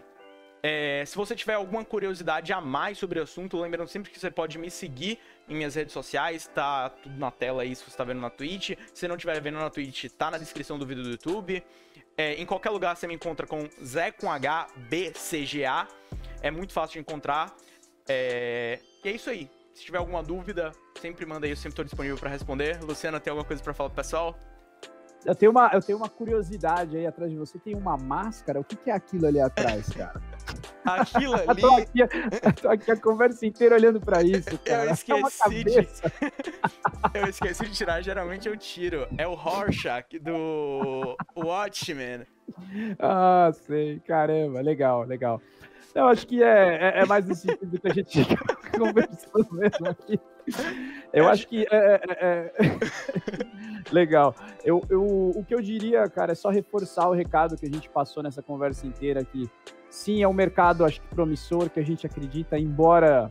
é, 0.62 1.02
se 1.04 1.16
você 1.16 1.34
tiver 1.34 1.54
alguma 1.54 1.84
curiosidade 1.84 2.52
a 2.52 2.60
mais 2.60 2.96
sobre 2.96 3.18
o 3.18 3.22
assunto, 3.24 3.58
lembrando 3.60 3.88
sempre 3.88 4.12
que 4.12 4.20
você 4.20 4.30
pode 4.30 4.58
me 4.58 4.70
seguir 4.70 5.18
em 5.48 5.56
minhas 5.56 5.74
redes 5.74 5.92
sociais, 5.92 6.46
tá 6.46 6.88
tudo 6.88 7.18
na 7.18 7.32
tela 7.32 7.62
aí 7.62 7.74
se 7.74 7.82
você 7.82 7.96
tá 7.96 8.04
vendo 8.04 8.20
na 8.20 8.30
Twitch. 8.30 8.78
Se 8.94 9.08
não 9.08 9.16
estiver 9.16 9.40
vendo 9.40 9.58
na 9.58 9.68
Twitch, 9.68 10.04
tá 10.16 10.30
na 10.30 10.38
descrição 10.38 10.78
do 10.78 10.86
vídeo 10.86 11.02
do 11.02 11.10
YouTube. 11.10 11.64
É, 12.16 12.34
em 12.34 12.46
qualquer 12.46 12.70
lugar 12.70 12.96
você 12.96 13.08
me 13.08 13.14
encontra 13.14 13.44
com 13.44 13.68
Zé 13.84 14.12
com 14.12 14.30
H, 14.30 14.68
B, 14.88 15.12
C, 15.16 15.44
G, 15.44 15.64
A. 15.64 15.88
É 16.40 16.50
muito 16.50 16.72
fácil 16.72 16.94
de 16.94 17.00
encontrar. 17.00 17.52
É, 18.08 18.78
E 19.02 19.08
é 19.08 19.12
isso 19.12 19.30
aí. 19.30 19.50
Se 19.74 19.84
tiver 19.84 19.98
alguma 19.98 20.22
dúvida, 20.22 20.70
sempre 21.00 21.26
manda 21.26 21.46
aí, 21.46 21.52
eu 21.52 21.56
sempre 21.56 21.74
tô 21.74 21.82
disponível 21.82 22.18
pra 22.18 22.30
responder. 22.30 22.78
Luciana, 22.84 23.18
tem 23.18 23.30
alguma 23.30 23.46
coisa 23.46 23.60
pra 23.62 23.74
falar 23.74 23.88
pro 23.88 23.96
pessoal? 23.96 24.38
Eu 25.24 25.34
tenho, 25.34 25.52
uma, 25.52 25.70
eu 25.72 25.80
tenho 25.80 25.98
uma 25.98 26.08
curiosidade 26.08 26.96
aí 26.96 27.06
atrás 27.06 27.30
de 27.30 27.38
você. 27.38 27.58
Tem 27.58 27.74
uma 27.74 27.96
máscara? 27.96 28.60
O 28.60 28.64
que, 28.64 28.76
que 28.76 28.90
é 28.90 28.94
aquilo 28.94 29.26
ali 29.26 29.40
atrás, 29.40 29.88
cara? 29.90 30.20
Aquilo 30.84 31.36
Eu 31.36 31.54
tô 31.56 31.74
ali. 31.74 31.82
aqui, 31.82 32.00
eu 32.00 32.52
tô 32.54 32.68
aqui 32.68 32.90
a 32.90 32.96
conversa 32.96 33.46
inteira 33.46 33.74
olhando 33.76 34.00
pra 34.00 34.22
isso, 34.22 34.58
cara. 34.58 34.82
É 34.82 34.84
uma 34.86 34.92
esqueci 35.28 35.64
de-. 35.64 35.88
Eu 37.14 37.26
esqueci 37.28 37.64
de 37.64 37.72
tirar, 37.72 38.00
geralmente 38.02 38.48
eu 38.48 38.56
tiro. 38.56 39.06
É 39.18 39.26
o 39.26 39.34
Rorschach 39.34 40.18
do 40.18 41.16
Watchmen. 41.36 42.22
Ah, 42.98 43.50
sei. 43.66 44.00
Caramba, 44.00 44.60
legal, 44.60 45.02
legal. 45.04 45.40
Eu 45.94 46.08
acho 46.08 46.26
que 46.26 46.42
é, 46.42 46.78
é, 46.96 47.00
é 47.02 47.04
mais 47.06 47.26
no 47.26 47.34
sentido 47.34 47.78
que 47.78 47.86
a 47.88 47.92
gente 47.92 48.24
fica 48.24 48.44
conversando 48.78 49.48
mesmo 49.52 49.88
aqui. 49.88 50.18
Eu 51.12 51.28
acho 51.28 51.46
que 51.46 51.66
é, 51.70 52.00
é- 52.08 52.16
é- 52.20 52.52
legal. 53.90 54.34
Eu, 54.64 54.82
eu, 54.88 55.02
o 55.02 55.44
que 55.44 55.54
eu 55.54 55.60
diria, 55.60 56.08
cara, 56.08 56.32
é 56.32 56.34
só 56.34 56.50
reforçar 56.50 57.08
o 57.08 57.12
recado 57.12 57.56
que 57.56 57.66
a 57.66 57.70
gente 57.70 57.88
passou 57.88 58.22
nessa 58.22 58.42
conversa 58.42 58.86
inteira 58.86 59.20
aqui. 59.20 59.50
Sim, 59.90 60.22
é 60.22 60.28
um 60.28 60.32
mercado, 60.32 60.84
acho 60.84 61.00
que 61.00 61.08
promissor, 61.08 61.68
que 61.68 61.80
a 61.80 61.84
gente 61.84 62.06
acredita, 62.06 62.58
embora 62.58 63.28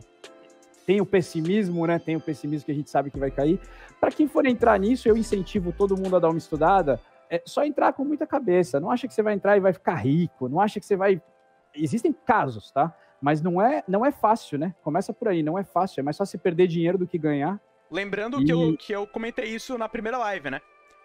tenha 0.86 1.02
o 1.02 1.06
pessimismo, 1.06 1.86
né? 1.86 1.98
Tem 1.98 2.16
o 2.16 2.20
pessimismo 2.20 2.66
que 2.66 2.72
a 2.72 2.74
gente 2.74 2.90
sabe 2.90 3.10
que 3.10 3.18
vai 3.18 3.30
cair. 3.30 3.60
Para 4.00 4.10
quem 4.10 4.26
for 4.26 4.46
entrar 4.46 4.78
nisso, 4.78 5.08
eu 5.08 5.16
incentivo 5.16 5.72
todo 5.72 5.96
mundo 5.96 6.16
a 6.16 6.18
dar 6.18 6.28
uma 6.28 6.38
estudada. 6.38 7.00
É 7.30 7.42
só 7.46 7.64
entrar 7.64 7.92
com 7.92 8.04
muita 8.04 8.26
cabeça. 8.26 8.80
Não 8.80 8.90
acha 8.90 9.06
que 9.08 9.14
você 9.14 9.22
vai 9.22 9.34
entrar 9.34 9.56
e 9.56 9.60
vai 9.60 9.72
ficar 9.72 9.94
rico. 9.94 10.48
Não 10.48 10.60
acha 10.60 10.78
que 10.78 10.86
você 10.86 10.96
vai. 10.96 11.20
Existem 11.74 12.12
casos, 12.12 12.70
tá? 12.70 12.94
Mas 13.20 13.40
não 13.40 13.62
é, 13.62 13.82
não 13.86 14.04
é 14.04 14.10
fácil, 14.10 14.58
né? 14.58 14.74
Começa 14.82 15.12
por 15.12 15.28
aí, 15.28 15.42
não 15.42 15.58
é 15.58 15.64
fácil. 15.64 16.00
É 16.00 16.02
mais 16.02 16.16
fácil 16.16 16.38
perder 16.38 16.66
dinheiro 16.66 16.98
do 16.98 17.06
que 17.06 17.16
ganhar. 17.16 17.60
Lembrando 17.92 18.40
E- 18.40 18.44
que, 18.46 18.52
eu, 18.52 18.76
que 18.76 18.92
eu 18.92 19.06
comentei 19.06 19.44
isso 19.44 19.76
na 19.76 19.88
primeira 19.88 20.16
live, 20.18 20.50
né? 20.50 20.60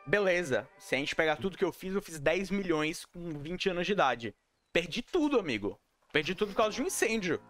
Beleza, 0.05 0.67
se 0.77 0.95
a 0.95 0.97
gente 0.97 1.13
pegar 1.13 1.35
tudo 1.35 1.57
que 1.57 1.65
eu 1.65 1.71
fiz, 1.73 1.93
eu 1.93 2.01
fiz 2.01 2.17
10 2.17 2.49
milhões 2.49 3.03
com 3.05 3.19
20 3.31 3.69
anos 3.69 3.85
de 3.85 3.91
idade. 3.91 4.33
Perdi 4.71 5.01
tudo, 5.01 5.37
amigo. 5.37 5.77
Perdi 6.13 6.33
tudo 6.33 6.49
por 6.51 6.55
causa 6.57 6.71
de 6.77 6.81
um 6.81 6.85
incêndio. 6.85 7.41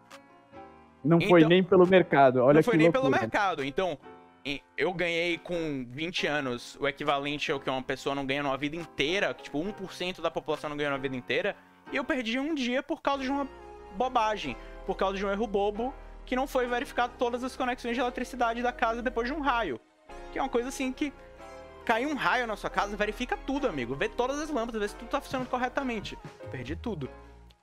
Não 1.04 1.22
foi 1.22 1.42
Então- 1.42 1.50
nem 1.50 1.64
pelo 1.64 1.86
mercado. 1.86 2.42
Olha 2.44 2.56
não 2.56 2.64
foi 2.64 2.78
nem 2.78 2.92
pelo 2.92 3.04
loucura. 3.04 3.22
mercado. 3.22 3.64
Então, 3.64 3.98
eu 4.76 4.92
ganhei 4.92 5.38
com 5.38 5.86
20 5.88 6.26
anos 6.26 6.76
o 6.80 6.88
equivalente 6.88 7.52
ao 7.52 7.60
que 7.60 7.70
uma 7.70 7.84
pessoa 7.84 8.16
não 8.16 8.26
ganha 8.26 8.42
numa 8.42 8.58
vida 8.58 8.76
inteira, 8.76 9.32
que, 9.36 9.44
tipo, 9.44 9.60
1% 9.60 10.20
da 10.22 10.32
população 10.32 10.70
não 10.70 10.78
ganha 10.78 10.90
numa 10.90 11.00
vida 11.00 11.16
inteira, 11.16 11.56
e 11.92 11.96
eu 11.96 12.04
perdi 12.04 12.40
um 12.40 12.56
dia 12.56 12.82
por 12.82 13.02
causa 13.04 13.22
de 13.24 13.30
uma 13.30 13.48
bobagem, 13.96 14.58
por 14.86 14.96
causa 14.98 15.16
de 15.18 15.26
um 15.26 15.32
erro 15.32 15.46
bobo 15.46 15.94
que 16.28 16.36
não 16.36 16.46
foi 16.46 16.68
verificado 16.68 17.14
todas 17.18 17.44
as 17.44 17.56
conexões 17.56 17.96
de 17.96 18.02
eletricidade 18.02 18.62
da 18.62 18.72
casa 18.72 19.02
depois 19.02 19.28
de 19.28 19.34
um 19.34 19.40
raio. 19.40 19.80
Que 20.32 20.38
é 20.38 20.42
uma 20.42 20.50
coisa 20.50 20.68
assim 20.70 20.92
que 20.92 21.12
caiu 21.86 22.10
um 22.10 22.16
raio 22.16 22.46
na 22.46 22.56
sua 22.58 22.70
casa, 22.70 22.96
verifica 22.98 23.36
tudo, 23.38 23.66
amigo. 23.68 23.96
Vê 23.96 24.10
todas 24.10 24.38
as 24.40 24.50
lâmpadas, 24.50 24.82
vê 24.82 24.88
se 24.90 24.96
tudo 24.96 25.08
tá 25.08 25.22
funcionando 25.22 25.48
corretamente. 25.50 26.18
Perdi 26.52 26.76
tudo. 26.76 27.10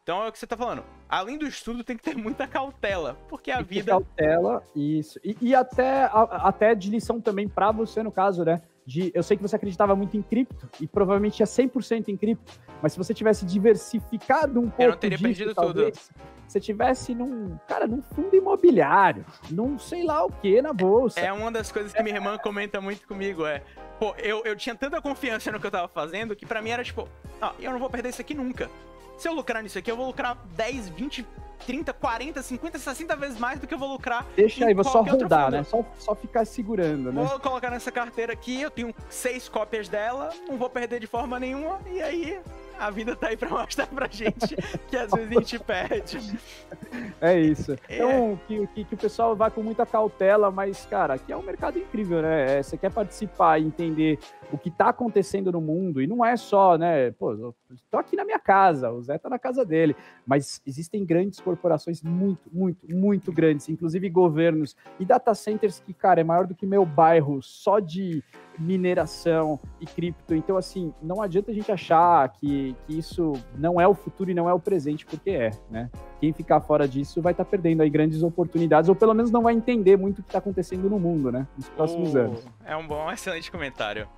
Então 0.03 0.23
é 0.25 0.29
o 0.29 0.33
que 0.33 0.39
você 0.39 0.47
tá 0.47 0.57
falando. 0.57 0.83
Além 1.09 1.37
do 1.39 1.47
estudo, 1.47 1.85
tem 1.85 1.97
que 1.97 2.03
ter 2.03 2.17
muita 2.17 2.47
cautela, 2.47 3.17
porque 3.29 3.51
a 3.51 3.57
Tem 3.59 3.65
vida 3.65 3.93
cautela, 3.93 4.63
isso. 4.75 5.21
E, 5.23 5.37
e 5.41 5.55
até, 5.55 6.05
a- 6.05 6.49
até 6.49 6.75
de 6.75 6.91
lição 6.91 7.21
também 7.21 7.47
pra 7.49 7.71
você, 7.71 8.03
no 8.03 8.11
caso, 8.11 8.45
né? 8.45 8.61
De, 8.87 9.11
eu 9.15 9.23
sei 9.23 9.37
que 9.37 9.43
você 9.43 9.57
acreditava 9.57 9.97
muito 9.97 10.17
em 10.17 10.23
cripto 10.23 10.69
e 10.79 10.87
provavelmente 10.87 11.41
ia 11.41 11.47
100% 11.47 12.09
em 12.09 12.17
cripto, 12.17 12.53
mas 12.83 12.93
se 12.93 12.99
você 12.99 13.15
tivesse 13.15 13.47
diversificado 13.47 14.61
um 14.61 14.69
pouco 14.69 14.83
Eu 14.83 14.91
não 14.91 14.97
teria 14.99 15.17
disso, 15.17 15.29
perdido 15.29 15.55
talvez, 15.55 16.11
você 16.47 16.61
tivesse 16.61 17.15
num, 17.15 17.57
cara, 17.67 17.87
num 17.87 18.03
fundo 18.03 18.37
imobiliário, 18.37 19.25
num 19.51 19.79
sei 19.79 20.05
lá 20.05 20.25
o 20.25 20.31
que 20.31 20.61
na 20.61 20.73
bolsa. 20.73 21.19
É 21.19 21.33
uma 21.33 21.51
das 21.51 21.73
coisas 21.73 21.93
que 21.93 22.03
minha 22.03 22.17
irmã 22.17 22.37
comenta 22.37 22.81
muito 22.81 23.07
comigo, 23.07 23.47
é... 23.47 23.63
Pô, 23.99 24.15
eu, 24.19 24.43
eu 24.45 24.55
tinha 24.57 24.75
tanta 24.75 25.01
confiança 25.01 25.51
no 25.51 25.59
que 25.59 25.67
eu 25.67 25.71
tava 25.71 25.89
fazendo 25.89 26.37
que 26.37 26.45
pra 26.45 26.61
mim 26.61 26.71
era 26.71 26.85
tipo... 26.85 27.09
Ah, 27.41 27.55
eu 27.59 27.73
não 27.73 27.79
vou 27.79 27.89
perder 27.89 28.11
isso 28.11 28.21
aqui 28.21 28.35
nunca. 28.35 28.69
Se 29.17 29.29
eu 29.29 29.33
lucrar 29.33 29.63
nisso 29.63 29.79
aqui, 29.79 29.91
eu 29.91 29.97
vou 29.97 30.07
lucrar 30.07 30.37
10, 30.57 30.89
20, 30.91 31.27
30, 31.67 31.93
40, 31.93 32.43
50, 32.43 32.79
60 32.79 33.17
vezes 33.17 33.39
mais 33.39 33.59
do 33.59 33.67
que 33.67 33.75
eu 33.75 33.79
vou 33.79 33.91
lucrar. 33.93 34.27
Deixa 34.37 34.67
aí, 34.67 34.75
vou 34.75 34.85
só 34.85 35.03
rodar, 35.03 35.51
né? 35.51 35.63
Só, 35.65 35.85
só 35.99 36.15
ficar 36.15 36.45
segurando, 36.45 37.13
né? 37.13 37.25
Vou 37.25 37.41
colocar 37.41 37.71
nessa 37.71 37.91
carteira 37.91 38.33
aqui, 38.33 38.61
eu 38.61 38.71
tenho 38.71 38.95
seis 39.09 39.49
cópias 39.49 39.89
dela, 39.89 40.31
não 40.49 40.57
vou 40.57 40.69
perder 40.69 41.01
de 41.01 41.07
forma 41.07 41.39
nenhuma, 41.41 41.81
e 41.91 42.03
aí 42.03 42.39
a 42.79 42.91
vida 42.91 43.15
tá 43.15 43.29
aí 43.29 43.37
pra 43.37 43.49
mostrar 43.49 43.87
pra 43.87 44.09
gente 44.09 44.57
que 44.89 44.97
às 44.97 45.11
vezes 45.11 45.31
a 45.31 45.41
gente 45.41 45.59
perde. 45.61 46.39
É 47.21 47.39
isso. 47.39 47.77
É. 47.89 47.97
Então, 47.97 48.41
que, 48.47 48.67
que, 48.69 48.85
que 48.85 48.95
o 48.95 48.97
pessoal 48.97 49.37
vá 49.37 49.51
com 49.51 49.63
muita 49.63 49.85
cautela, 49.85 50.51
mas, 50.51 50.87
cara, 50.87 51.15
aqui 51.15 51.33
é 51.33 51.37
um 51.37 51.43
mercado 51.43 51.79
incrível, 51.79 52.23
né? 52.23 52.59
É, 52.59 52.63
você 52.63 52.77
quer 52.77 52.91
participar 52.91 53.59
e 53.59 53.67
entender 53.67 54.19
o 54.55 54.59
que 54.59 54.71
tá 54.71 54.89
acontecendo 54.89 55.51
no 55.51 55.61
mundo, 55.61 56.01
e 56.01 56.07
não 56.07 56.25
é 56.25 56.37
só, 56.37 56.79
né? 56.79 57.11
Pô, 57.13 57.53
tô 57.91 57.99
aqui 57.99 58.17
na 58.17 58.25
minha 58.25 58.39
casa, 58.39 58.91
o 58.91 59.03
Zé 59.03 59.19
tá 59.19 59.29
na 59.29 59.39
casa 59.39 59.65
dele, 59.65 59.97
mas 60.25 60.63
existem 60.65 61.05
grandes 61.05 61.41
corporações 61.41 62.03
muito, 62.03 62.49
muito, 62.53 62.87
muito 62.89 63.33
grandes, 63.33 63.69
inclusive 63.69 64.09
governos 64.09 64.77
e 65.01 65.05
data 65.05 65.35
centers 65.35 65.81
que, 65.81 65.93
cara, 65.93 66.21
é 66.21 66.25
maior 66.25 66.47
do 66.47 66.55
que 66.55 66.67
meu 66.67 66.87
bairro 66.87 67.43
só 67.43 67.81
de 67.81 68.23
mineração 68.57 69.59
e 69.81 69.87
cripto. 69.87 70.35
Então, 70.35 70.57
assim, 70.57 70.95
não 71.03 71.21
adianta 71.21 71.51
a 71.51 71.55
gente 71.55 71.71
achar 71.73 72.29
que, 72.29 72.77
que 72.87 72.97
isso 72.97 73.33
não 73.59 73.81
é 73.81 73.89
o 73.89 73.95
futuro 73.95 74.31
e 74.31 74.35
não 74.35 74.49
é 74.49 74.55
o 74.55 74.61
presente, 74.61 75.05
porque 75.05 75.31
é, 75.31 75.51
né? 75.69 75.91
quem 76.21 76.33
ficar 76.33 76.61
fora 76.61 76.87
disso 76.87 77.21
vai 77.21 77.33
estar 77.33 77.45
perdendo 77.45 77.83
aí 77.83 77.91
grandes 77.91 78.23
oportunidades, 78.23 78.89
ou 78.89 78.95
pelo 78.95 79.13
menos 79.13 79.31
não 79.31 79.43
vai 79.43 79.55
entender 79.55 79.97
muito 79.99 80.21
o 80.21 80.23
que 80.23 80.29
está 80.29 80.39
acontecendo 80.39 80.89
no 80.89 80.99
mundo, 80.99 81.33
né? 81.33 81.47
Nos 81.57 81.69
próximos 81.69 82.15
Oh, 82.15 82.19
anos. 82.19 82.47
É 82.65 82.77
um 82.77 82.87
bom, 82.87 83.11
excelente 83.11 83.51
comentário. 83.51 84.09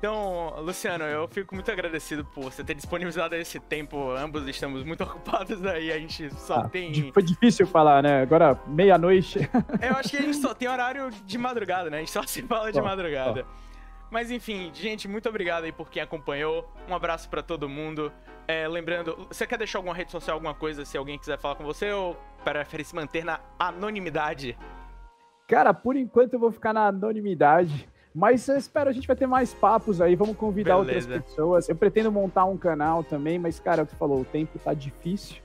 Então, 0.00 0.54
Luciano, 0.60 1.04
eu 1.04 1.28
fico 1.28 1.54
muito 1.54 1.70
agradecido 1.70 2.24
por 2.24 2.44
você 2.44 2.64
ter 2.64 2.72
disponibilizado 2.72 3.34
esse 3.34 3.60
tempo. 3.60 4.10
Ambos 4.12 4.48
estamos 4.48 4.82
muito 4.82 5.04
ocupados 5.04 5.62
aí, 5.66 5.92
a 5.92 5.98
gente 5.98 6.30
só 6.36 6.60
Ah, 6.60 6.68
tem. 6.70 7.12
Foi 7.12 7.22
difícil 7.22 7.66
falar, 7.66 8.02
né? 8.02 8.22
Agora, 8.22 8.58
meia-noite. 8.66 9.40
Eu 9.82 9.96
acho 9.96 10.08
que 10.08 10.16
a 10.16 10.22
gente 10.22 10.38
só 10.38 10.54
tem 10.54 10.68
horário 10.68 11.10
de 11.10 11.36
madrugada, 11.36 11.90
né? 11.90 11.98
A 11.98 12.00
gente 12.00 12.10
só 12.12 12.22
se 12.22 12.40
fala 12.42 12.72
de 12.72 12.80
madrugada. 12.80 13.44
Mas 14.10 14.30
enfim, 14.30 14.70
gente, 14.72 15.06
muito 15.06 15.28
obrigado 15.28 15.64
aí 15.64 15.72
por 15.72 15.90
quem 15.90 16.00
acompanhou. 16.02 16.66
Um 16.88 16.94
abraço 16.94 17.28
pra 17.28 17.42
todo 17.42 17.68
mundo. 17.68 18.10
É, 18.48 18.66
lembrando, 18.66 19.28
você 19.28 19.46
quer 19.46 19.58
deixar 19.58 19.80
alguma 19.80 19.94
rede 19.94 20.10
social, 20.10 20.34
alguma 20.34 20.54
coisa, 20.54 20.82
se 20.82 20.96
alguém 20.96 21.18
quiser 21.18 21.38
falar 21.38 21.56
com 21.56 21.62
você, 21.62 21.92
ou 21.92 22.16
prefere 22.42 22.82
se 22.84 22.94
manter 22.94 23.22
na 23.22 23.38
anonimidade? 23.58 24.56
Cara, 25.46 25.74
por 25.74 25.94
enquanto 25.94 26.32
eu 26.32 26.40
vou 26.40 26.50
ficar 26.50 26.72
na 26.72 26.86
anonimidade. 26.86 27.86
Mas 28.14 28.48
eu 28.48 28.56
espero, 28.56 28.90
a 28.90 28.92
gente 28.92 29.06
vai 29.06 29.14
ter 29.14 29.26
mais 29.26 29.54
papos 29.54 30.00
aí, 30.00 30.16
vamos 30.16 30.36
convidar 30.36 30.78
Beleza. 30.78 31.08
outras 31.08 31.24
pessoas. 31.24 31.68
Eu 31.68 31.76
pretendo 31.76 32.10
montar 32.10 32.44
um 32.44 32.56
canal 32.56 33.04
também, 33.04 33.38
mas, 33.38 33.60
cara, 33.60 33.82
é 33.82 33.84
o 33.84 33.86
que 33.86 33.94
falou, 33.94 34.20
o 34.20 34.24
tempo 34.24 34.58
tá 34.58 34.74
difícil. 34.74 35.40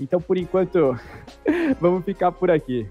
Então, 0.00 0.20
por 0.20 0.36
enquanto, 0.36 0.96
vamos 1.80 2.04
ficar 2.04 2.32
por 2.32 2.50
aqui. 2.50 2.90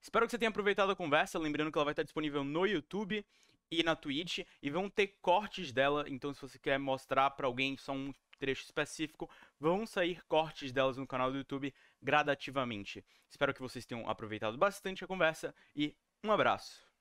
Espero 0.00 0.26
que 0.26 0.30
você 0.30 0.38
tenha 0.38 0.48
aproveitado 0.48 0.90
a 0.90 0.96
conversa, 0.96 1.38
lembrando 1.38 1.70
que 1.70 1.78
ela 1.78 1.84
vai 1.84 1.92
estar 1.92 2.02
disponível 2.02 2.44
no 2.44 2.66
YouTube 2.66 3.24
e 3.70 3.82
na 3.82 3.96
Twitch, 3.96 4.40
e 4.62 4.70
vão 4.70 4.88
ter 4.88 5.16
cortes 5.20 5.72
dela, 5.72 6.04
então 6.06 6.32
se 6.32 6.40
você 6.40 6.58
quer 6.58 6.78
mostrar 6.78 7.30
para 7.30 7.46
alguém 7.46 7.76
só 7.76 7.92
um 7.92 8.12
trecho 8.38 8.62
específico, 8.64 9.28
vão 9.58 9.86
sair 9.86 10.22
cortes 10.28 10.72
delas 10.72 10.96
no 10.96 11.06
canal 11.06 11.30
do 11.32 11.38
YouTube 11.38 11.74
gradativamente. 12.02 13.04
Espero 13.28 13.54
que 13.54 13.62
vocês 13.62 13.86
tenham 13.86 14.08
aproveitado 14.08 14.56
bastante 14.58 15.02
a 15.02 15.06
conversa 15.06 15.54
e 15.74 15.96
um 16.22 16.30
abraço. 16.30 16.83